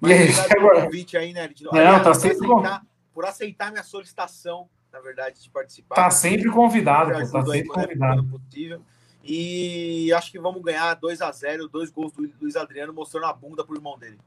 Mas 0.00 0.12
aí, 0.12 0.22
obrigado 0.22 0.48
pelo 0.48 0.60
agora? 0.68 0.84
convite 0.84 1.16
aí, 1.16 1.32
né? 1.32 1.48
De... 1.48 1.64
Não, 1.64 1.72
Aliás, 1.72 1.96
tá 2.04 2.10
por 2.10 2.14
sempre 2.14 2.36
aceitar, 2.46 2.82
por 3.12 3.24
aceitar 3.24 3.70
minha 3.72 3.82
solicitação, 3.82 4.68
na 4.92 5.00
verdade, 5.00 5.42
de 5.42 5.50
participar. 5.50 5.96
Tá 5.96 6.08
sempre 6.08 6.48
convidado, 6.52 7.10
pô, 7.10 7.16
tá 7.16 7.20
aí 7.20 7.26
sempre 7.26 7.64
quando- 7.66 7.84
convidado. 7.86 8.22
quando 8.28 8.40
possível. 8.40 8.80
E 9.24 10.12
acho 10.12 10.30
que 10.30 10.38
vamos 10.38 10.62
ganhar 10.62 10.94
2 10.94 11.20
a 11.20 11.32
0 11.32 11.66
dois 11.68 11.90
gols 11.90 12.12
do 12.12 12.30
Luiz 12.40 12.54
Adriano 12.54 12.92
mostrando 12.92 13.26
a 13.26 13.32
bunda 13.32 13.64
pro 13.64 13.74
irmão 13.74 13.98
dele. 13.98 14.20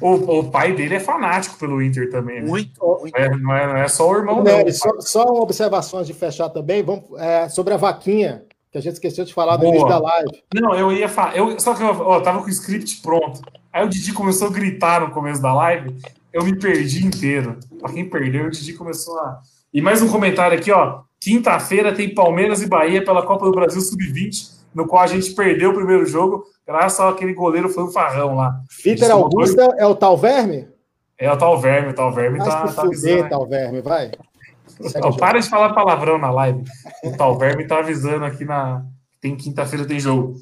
O, 0.00 0.38
o 0.38 0.50
pai 0.50 0.72
dele 0.72 0.94
é 0.94 1.00
fanático 1.00 1.58
pelo 1.58 1.82
Inter 1.82 2.10
também. 2.10 2.40
né? 2.40 2.48
Muito, 2.48 2.98
muito. 3.00 3.16
É, 3.16 3.28
não, 3.36 3.54
é, 3.54 3.66
não 3.66 3.76
é 3.76 3.88
só 3.88 4.10
o 4.10 4.16
irmão, 4.16 4.36
não. 4.36 4.44
Nery, 4.44 4.72
só, 4.72 4.88
só 5.00 5.24
uma 5.24 5.42
observação 5.42 6.02
de 6.02 6.12
fechar 6.14 6.48
também. 6.48 6.82
Vamos, 6.82 7.04
é, 7.18 7.48
sobre 7.48 7.74
a 7.74 7.76
vaquinha, 7.76 8.44
que 8.70 8.78
a 8.78 8.80
gente 8.80 8.94
esqueceu 8.94 9.24
de 9.24 9.34
falar 9.34 9.54
no 9.54 9.60
Boa. 9.60 9.70
início 9.70 9.88
da 9.88 9.98
live. 9.98 10.42
Não, 10.54 10.74
eu 10.74 10.92
ia 10.92 11.08
falar. 11.08 11.36
Eu, 11.36 11.58
só 11.58 11.74
que 11.74 11.82
eu 11.82 11.88
ó, 11.88 12.20
tava 12.20 12.40
com 12.40 12.46
o 12.46 12.50
script 12.50 13.00
pronto. 13.02 13.40
Aí 13.72 13.84
o 13.84 13.88
Didi 13.88 14.12
começou 14.12 14.48
a 14.48 14.52
gritar 14.52 15.00
no 15.00 15.10
começo 15.10 15.42
da 15.42 15.52
live. 15.52 15.94
Eu 16.32 16.44
me 16.44 16.58
perdi 16.58 17.04
inteiro. 17.04 17.58
Pra 17.78 17.92
quem 17.92 18.08
perdeu, 18.08 18.46
o 18.46 18.50
Didi 18.50 18.72
começou 18.74 19.18
a. 19.18 19.40
E 19.72 19.80
mais 19.82 20.00
um 20.00 20.08
comentário 20.08 20.58
aqui, 20.58 20.70
ó. 20.70 21.00
Quinta-feira 21.20 21.94
tem 21.94 22.14
Palmeiras 22.14 22.62
e 22.62 22.68
Bahia 22.68 23.04
pela 23.04 23.24
Copa 23.26 23.46
do 23.46 23.52
Brasil 23.52 23.80
Sub-20, 23.80 24.52
no 24.76 24.86
qual 24.86 25.02
a 25.02 25.06
gente 25.06 25.32
perdeu 25.32 25.70
o 25.70 25.74
primeiro 25.74 26.04
jogo, 26.04 26.44
graças 26.66 27.00
àquele 27.00 27.32
goleiro 27.32 27.70
foi 27.70 27.84
o 27.84 27.90
Farrão 27.90 28.36
lá. 28.36 28.60
Isso, 28.84 29.10
Augusta 29.10 29.74
é 29.78 29.86
o 29.86 29.94
tal 29.94 30.18
verme? 30.18 30.68
É 31.18 31.32
o 31.32 31.36
tal 31.38 31.58
verme, 31.58 31.92
o 31.92 31.94
tal 31.94 32.12
verme 32.12 32.38
tá, 32.38 32.68
tá 32.68 32.82
avisando. 32.82 32.94
fuder, 32.94 33.28
tal 33.30 33.48
verme, 33.48 33.80
vai. 33.80 34.12
Não, 35.00 35.16
para 35.16 35.40
de 35.40 35.48
falar 35.48 35.72
palavrão 35.72 36.18
na 36.18 36.30
live. 36.30 36.62
O 37.02 37.16
tal 37.16 37.38
verme 37.38 37.66
tá 37.66 37.78
avisando 37.78 38.26
aqui 38.26 38.44
na. 38.44 38.84
Tem 39.18 39.34
quinta-feira 39.34 39.86
tem 39.86 39.98
jogo. 39.98 40.34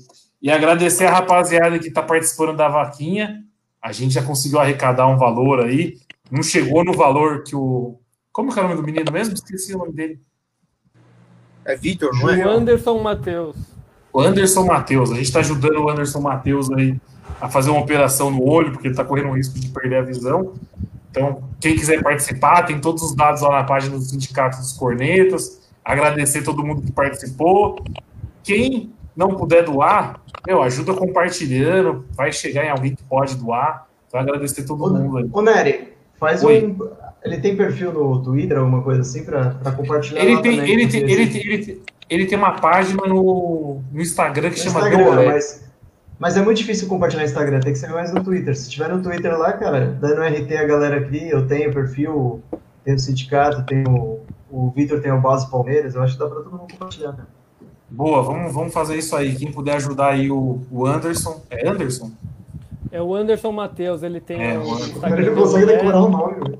E 0.42 0.50
agradecer 0.50 1.06
a 1.06 1.12
rapaziada 1.12 1.78
que 1.78 1.92
tá 1.92 2.02
participando 2.02 2.56
da 2.56 2.68
vaquinha. 2.68 3.40
A 3.80 3.92
gente 3.92 4.14
já 4.14 4.22
conseguiu 4.22 4.58
arrecadar 4.58 5.06
um 5.06 5.16
valor 5.16 5.60
aí. 5.60 5.94
não 6.28 6.42
chegou 6.42 6.84
no 6.84 6.92
valor 6.92 7.44
que 7.44 7.54
o. 7.54 8.00
Como 8.32 8.52
que 8.52 8.58
é 8.58 8.62
o 8.62 8.64
nome 8.64 8.80
do 8.80 8.82
menino 8.82 9.12
mesmo? 9.12 9.34
Esqueci 9.34 9.76
o 9.76 9.78
nome 9.78 9.92
dele. 9.92 10.20
É 11.64 11.76
Vitor, 11.76 12.12
não 12.18 12.28
é? 12.28 12.44
O 12.44 12.50
Anderson 12.50 12.98
Matheus. 12.98 13.73
O 14.14 14.20
Anderson 14.20 14.64
Matheus. 14.64 15.10
A 15.10 15.16
gente 15.16 15.24
está 15.24 15.40
ajudando 15.40 15.78
o 15.80 15.90
Anderson 15.90 16.20
Matheus 16.20 16.70
aí 16.70 16.96
a 17.40 17.48
fazer 17.48 17.70
uma 17.70 17.80
operação 17.80 18.30
no 18.30 18.48
olho, 18.48 18.70
porque 18.70 18.86
ele 18.86 18.92
está 18.92 19.04
correndo 19.04 19.30
o 19.30 19.32
risco 19.32 19.58
de 19.58 19.68
perder 19.68 19.96
a 19.96 20.02
visão. 20.02 20.52
Então, 21.10 21.42
quem 21.60 21.74
quiser 21.74 22.00
participar, 22.00 22.62
tem 22.62 22.80
todos 22.80 23.02
os 23.02 23.12
dados 23.12 23.42
lá 23.42 23.50
na 23.50 23.64
página 23.64 23.96
do 23.96 24.02
Sindicato 24.02 24.58
dos 24.58 24.72
Cornetas. 24.72 25.60
Agradecer 25.84 26.42
todo 26.42 26.64
mundo 26.64 26.80
que 26.80 26.92
participou. 26.92 27.84
Quem 28.44 28.92
não 29.16 29.34
puder 29.34 29.64
doar, 29.64 30.20
meu, 30.46 30.62
ajuda 30.62 30.94
compartilhando, 30.94 32.04
vai 32.16 32.32
chegar 32.32 32.64
em 32.64 32.70
alguém 32.70 32.94
que 32.94 33.02
pode 33.02 33.34
doar. 33.34 33.88
Então, 34.06 34.20
agradecer 34.20 34.62
todo 34.62 34.96
mundo 34.96 35.18
aí. 35.18 35.28
Ô, 35.32 35.42
Nery, 35.42 35.88
faz 36.20 36.44
Oi. 36.44 36.64
um. 36.64 36.88
Ele 37.24 37.38
tem 37.38 37.56
perfil 37.56 37.92
no 37.92 38.22
Twitter, 38.22 38.58
alguma 38.58 38.82
coisa 38.82 39.00
assim, 39.00 39.24
pra 39.24 39.54
compartilhar? 39.76 40.22
Ele 40.22 40.40
tem, 40.42 40.56
também, 40.56 40.70
ele, 40.70 40.86
tem, 40.88 41.00
ele, 41.00 41.26
tem, 41.26 41.46
ele, 41.46 41.64
tem, 41.64 41.82
ele 42.08 42.26
tem 42.26 42.36
uma 42.38 42.52
página 42.52 43.02
no, 43.06 43.80
no 43.92 44.00
Instagram 44.00 44.50
que 44.50 44.58
no 44.58 44.64
chama 44.64 44.80
Instagram, 44.80 45.04
Doé. 45.14 45.26
mas, 45.26 45.64
mas 46.18 46.36
é 46.36 46.42
muito 46.42 46.58
difícil 46.58 46.88
compartilhar 46.88 47.22
no 47.22 47.28
Instagram, 47.28 47.60
tem 47.60 47.72
que 47.72 47.78
ser 47.78 47.88
mais 47.90 48.12
no 48.12 48.22
Twitter. 48.22 48.56
Se 48.56 48.70
tiver 48.70 48.88
no 48.88 49.02
Twitter 49.02 49.36
lá, 49.38 49.52
cara, 49.52 49.86
dando 50.00 50.22
RT 50.22 50.56
a 50.56 50.64
galera 50.64 51.02
cria, 51.04 51.30
eu 51.32 51.46
tenho 51.46 51.72
perfil, 51.72 52.42
tenho 52.84 52.96
o 52.96 53.00
sindicato, 53.00 53.64
tenho 53.64 54.20
o 54.50 54.70
Vitor 54.70 55.00
tem 55.00 55.10
o 55.10 55.20
Base 55.20 55.50
Palmeiras, 55.50 55.94
eu 55.96 56.02
acho 56.02 56.12
que 56.12 56.18
dá 56.20 56.26
pra 56.26 56.36
todo 56.36 56.50
mundo 56.52 56.66
compartilhar, 56.70 57.12
cara. 57.12 57.28
Boa, 57.90 58.22
vamos, 58.22 58.52
vamos 58.52 58.72
fazer 58.72 58.96
isso 58.96 59.14
aí. 59.16 59.34
Quem 59.34 59.50
puder 59.52 59.76
ajudar 59.76 60.12
aí 60.12 60.30
o, 60.30 60.60
o 60.70 60.86
Anderson. 60.86 61.42
É 61.50 61.68
Anderson? 61.68 62.10
É 62.90 63.02
o 63.02 63.14
Anderson 63.14 63.50
Matheus, 63.50 64.02
ele 64.04 64.20
tem 64.20 64.40
É, 64.42 64.58
o 64.58 64.62
Instagram. 64.62 65.22
ele 65.22 65.30
consegue 65.34 65.66
decorar 65.66 66.00
o 66.02 66.08
nome, 66.08 66.34
velho. 66.34 66.58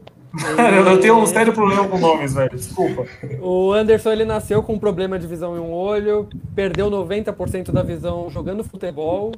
Eu 0.87 1.01
tenho 1.01 1.17
um 1.17 1.27
sério 1.27 1.53
problema 1.53 1.87
com 1.89 1.99
nomes, 1.99 2.35
velho. 2.35 2.51
Desculpa. 2.51 3.07
O 3.41 3.73
Anderson 3.73 4.11
ele 4.11 4.25
nasceu 4.25 4.63
com 4.63 4.75
um 4.75 4.79
problema 4.79 5.19
de 5.19 5.27
visão 5.27 5.57
em 5.57 5.61
um 5.61 5.73
olho, 5.73 6.29
perdeu 6.55 6.91
90% 6.91 7.71
da 7.71 7.83
visão 7.83 8.29
jogando 8.31 8.65
futebol 8.65 9.33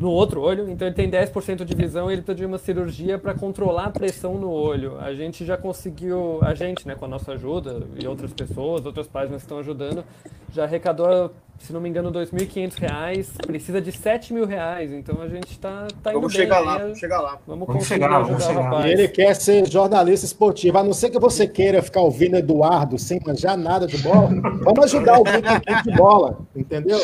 no 0.00 0.10
outro 0.10 0.40
olho, 0.40 0.68
então 0.70 0.88
ele 0.88 0.94
tem 0.94 1.08
10% 1.08 1.64
de 1.64 1.74
visão 1.74 2.10
e 2.10 2.14
ele 2.14 2.22
precisa 2.22 2.38
de 2.38 2.46
uma 2.46 2.58
cirurgia 2.58 3.18
para 3.18 3.34
controlar 3.34 3.84
a 3.84 3.90
pressão 3.90 4.34
no 4.34 4.50
olho. 4.50 4.98
A 4.98 5.14
gente 5.14 5.44
já 5.44 5.56
conseguiu, 5.56 6.38
a 6.42 6.54
gente, 6.54 6.86
né, 6.86 6.94
com 6.94 7.04
a 7.04 7.08
nossa 7.08 7.32
ajuda 7.32 7.82
e 8.00 8.06
outras 8.06 8.32
pessoas, 8.32 8.84
outras 8.86 9.06
páginas 9.06 9.42
estão 9.42 9.58
ajudando, 9.58 10.04
já 10.50 10.64
arrecadou, 10.64 11.30
se 11.62 11.72
não 11.72 11.80
me 11.80 11.88
engano, 11.88 12.10
2.500 12.10 12.74
reais, 12.78 13.32
precisa 13.46 13.80
de 13.80 13.92
7 13.92 14.32
mil 14.34 14.44
reais, 14.46 14.92
então 14.92 15.22
a 15.22 15.28
gente 15.28 15.58
tá, 15.58 15.86
tá 16.02 16.10
indo 16.10 16.20
Vamos 16.20 16.32
bem, 16.32 16.42
chegar 16.42 16.58
lá, 16.60 16.74
né? 16.74 16.82
vamos 16.84 16.98
chegar 16.98 17.20
lá. 17.20 17.38
Vamos, 17.46 17.66
Vamos 17.66 17.66
conseguir 17.66 17.88
chegar, 17.88 18.06
ajudar 18.08 18.24
vamos 18.26 18.44
o 18.44 18.48
chegar. 18.48 18.62
rapaz. 18.62 18.84
E 18.84 18.88
ele 18.92 19.08
quer 19.08 19.34
ser 19.36 19.70
jornalista 19.70 20.26
esportivo, 20.26 20.78
a 20.78 20.82
não 20.82 20.92
ser 20.92 21.10
que 21.10 21.18
você 21.18 21.46
queira 21.46 21.80
ficar 21.82 22.00
ouvindo 22.00 22.36
Eduardo 22.36 22.98
sem 22.98 23.20
manjar 23.24 23.56
nada 23.56 23.86
de 23.86 23.96
bola. 23.98 24.28
Vamos 24.64 24.84
ajudar 24.84 25.20
o 25.20 25.24
Vitor 25.24 25.52
aqui 25.52 25.90
de 25.90 25.96
bola, 25.96 26.38
entendeu? 26.54 26.98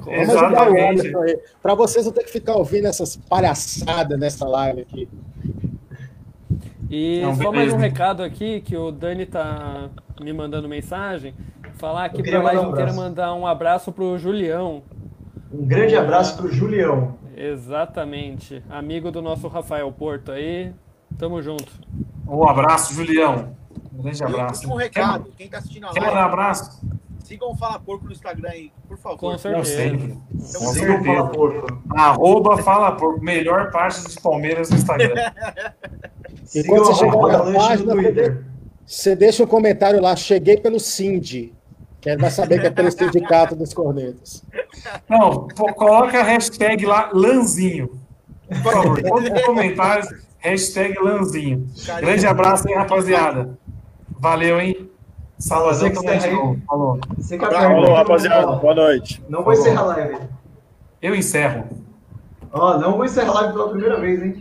Vamos 0.00 0.30
ajudar 0.30 0.70
o 0.70 0.76
Exatamente. 0.76 1.00
Anderson 1.00 1.22
aí. 1.22 1.38
Para 1.62 1.74
vocês 1.74 2.06
não 2.06 2.12
ter 2.12 2.24
que 2.24 2.30
ficar 2.30 2.56
ouvindo 2.56 2.86
essas 2.86 3.16
palhaçadas 3.16 4.18
nessa 4.18 4.46
live 4.48 4.80
aqui. 4.80 5.08
E 6.90 7.20
Não, 7.20 7.36
só 7.36 7.52
mais 7.52 7.72
um 7.72 7.76
recado 7.76 8.22
aqui, 8.22 8.60
que 8.62 8.74
o 8.74 8.90
Dani 8.90 9.26
tá 9.26 9.90
me 10.20 10.32
mandando 10.32 10.66
mensagem. 10.68 11.34
Falar 11.78 12.04
aqui 12.06 12.16
queria 12.22 12.40
pra 12.40 12.52
live 12.52 12.56
mandar 12.62 12.68
um 12.68 12.72
inteira 12.72 12.90
abraço. 12.90 13.08
mandar 13.08 13.34
um 13.34 13.46
abraço 13.46 13.92
pro 13.92 14.18
Julião. 14.18 14.82
Um 15.52 15.64
grande 15.66 15.96
abraço 15.96 16.36
pro 16.36 16.52
Julião. 16.52 17.16
Exatamente. 17.36 18.62
Amigo 18.68 19.10
do 19.10 19.22
nosso 19.22 19.46
Rafael 19.48 19.90
Porto 19.92 20.32
aí. 20.32 20.72
Tamo 21.16 21.40
junto. 21.40 21.72
Um 22.26 22.46
abraço, 22.46 22.92
Julião. 22.94 23.56
Um 23.96 24.02
grande 24.02 24.20
E 24.22 24.24
um 24.24 24.28
abraço. 24.28 24.54
último 24.56 24.76
recado, 24.76 25.32
quem 25.36 25.48
tá 25.48 25.58
assistindo 25.58 25.86
a 25.86 25.90
Quer 25.92 26.00
mandar 26.00 26.12
um 26.12 26.14
live, 26.16 26.28
abraço? 26.32 26.80
sigam 27.24 27.50
o 27.50 27.56
Fala 27.56 27.78
Porco 27.78 28.06
no 28.06 28.12
Instagram 28.12 28.48
aí, 28.50 28.72
por 28.88 28.96
favor. 28.98 29.18
Com 29.18 29.30
Com 29.32 29.38
certeza. 29.38 29.76
sempre. 29.76 30.18
Com 30.32 30.38
Sigam 30.40 30.70
o 30.70 30.74
Fala 30.74 30.96
certeza. 30.96 31.24
Porco. 31.28 31.82
Arroba 31.96 32.56
Fala 32.58 32.92
Porco. 32.92 33.20
Melhor 33.24 33.70
página 33.70 34.08
de 34.08 34.20
Palmeiras 34.20 34.70
no 34.70 34.76
Instagram. 34.76 35.14
E 36.42 36.46
Sigam 36.48 36.76
quando 36.76 36.82
o 36.82 36.84
você 36.86 36.94
chegar 37.04 37.44
na 37.52 37.58
página, 37.58 37.94
no 37.94 38.02
Twitter. 38.02 38.44
Você 38.86 39.14
deixa 39.16 39.44
um 39.44 39.46
comentário 39.46 40.00
lá, 40.00 40.16
cheguei 40.16 40.56
pelo 40.56 40.80
Cindy, 40.80 41.52
ele 42.04 42.20
vai 42.20 42.30
saber 42.30 42.60
que 42.60 42.66
é 42.66 42.70
pelo 42.70 42.90
sindicato 42.90 43.56
dos 43.56 43.74
cornetas. 43.74 44.44
Não, 45.08 45.48
pô, 45.48 45.72
coloca 45.74 46.20
a 46.20 46.22
hashtag 46.22 46.86
lá, 46.86 47.10
Lanzinho. 47.12 47.90
Por 48.48 48.72
favor, 48.72 49.02
todos 49.02 49.30
os 49.30 49.42
comentários, 49.42 50.08
hashtag 50.38 50.98
Lanzinho. 51.00 51.66
Grande 52.00 52.26
abraço 52.26 52.68
aí, 52.68 52.74
rapaziada. 52.74 53.58
Valeu, 54.18 54.60
hein? 54.60 54.88
Aí 55.50 55.92
está 55.92 56.14
de 56.14 56.26
aí. 56.26 56.34
novo. 56.34 56.60
Falou. 56.66 56.98
Falou, 57.38 57.94
rapaziada. 57.94 58.56
Boa 58.56 58.74
noite. 58.74 59.22
Não 59.28 59.44
vou 59.44 59.52
encerrar 59.52 59.80
a 59.80 59.84
live. 59.86 60.18
Eu 61.00 61.14
encerro. 61.14 61.64
Ó, 62.52 62.78
não 62.78 62.92
vou 62.92 63.04
encerrar 63.04 63.30
a 63.30 63.34
live 63.34 63.52
pela 63.52 63.68
primeira 63.68 64.00
vez, 64.00 64.22
hein? 64.22 64.34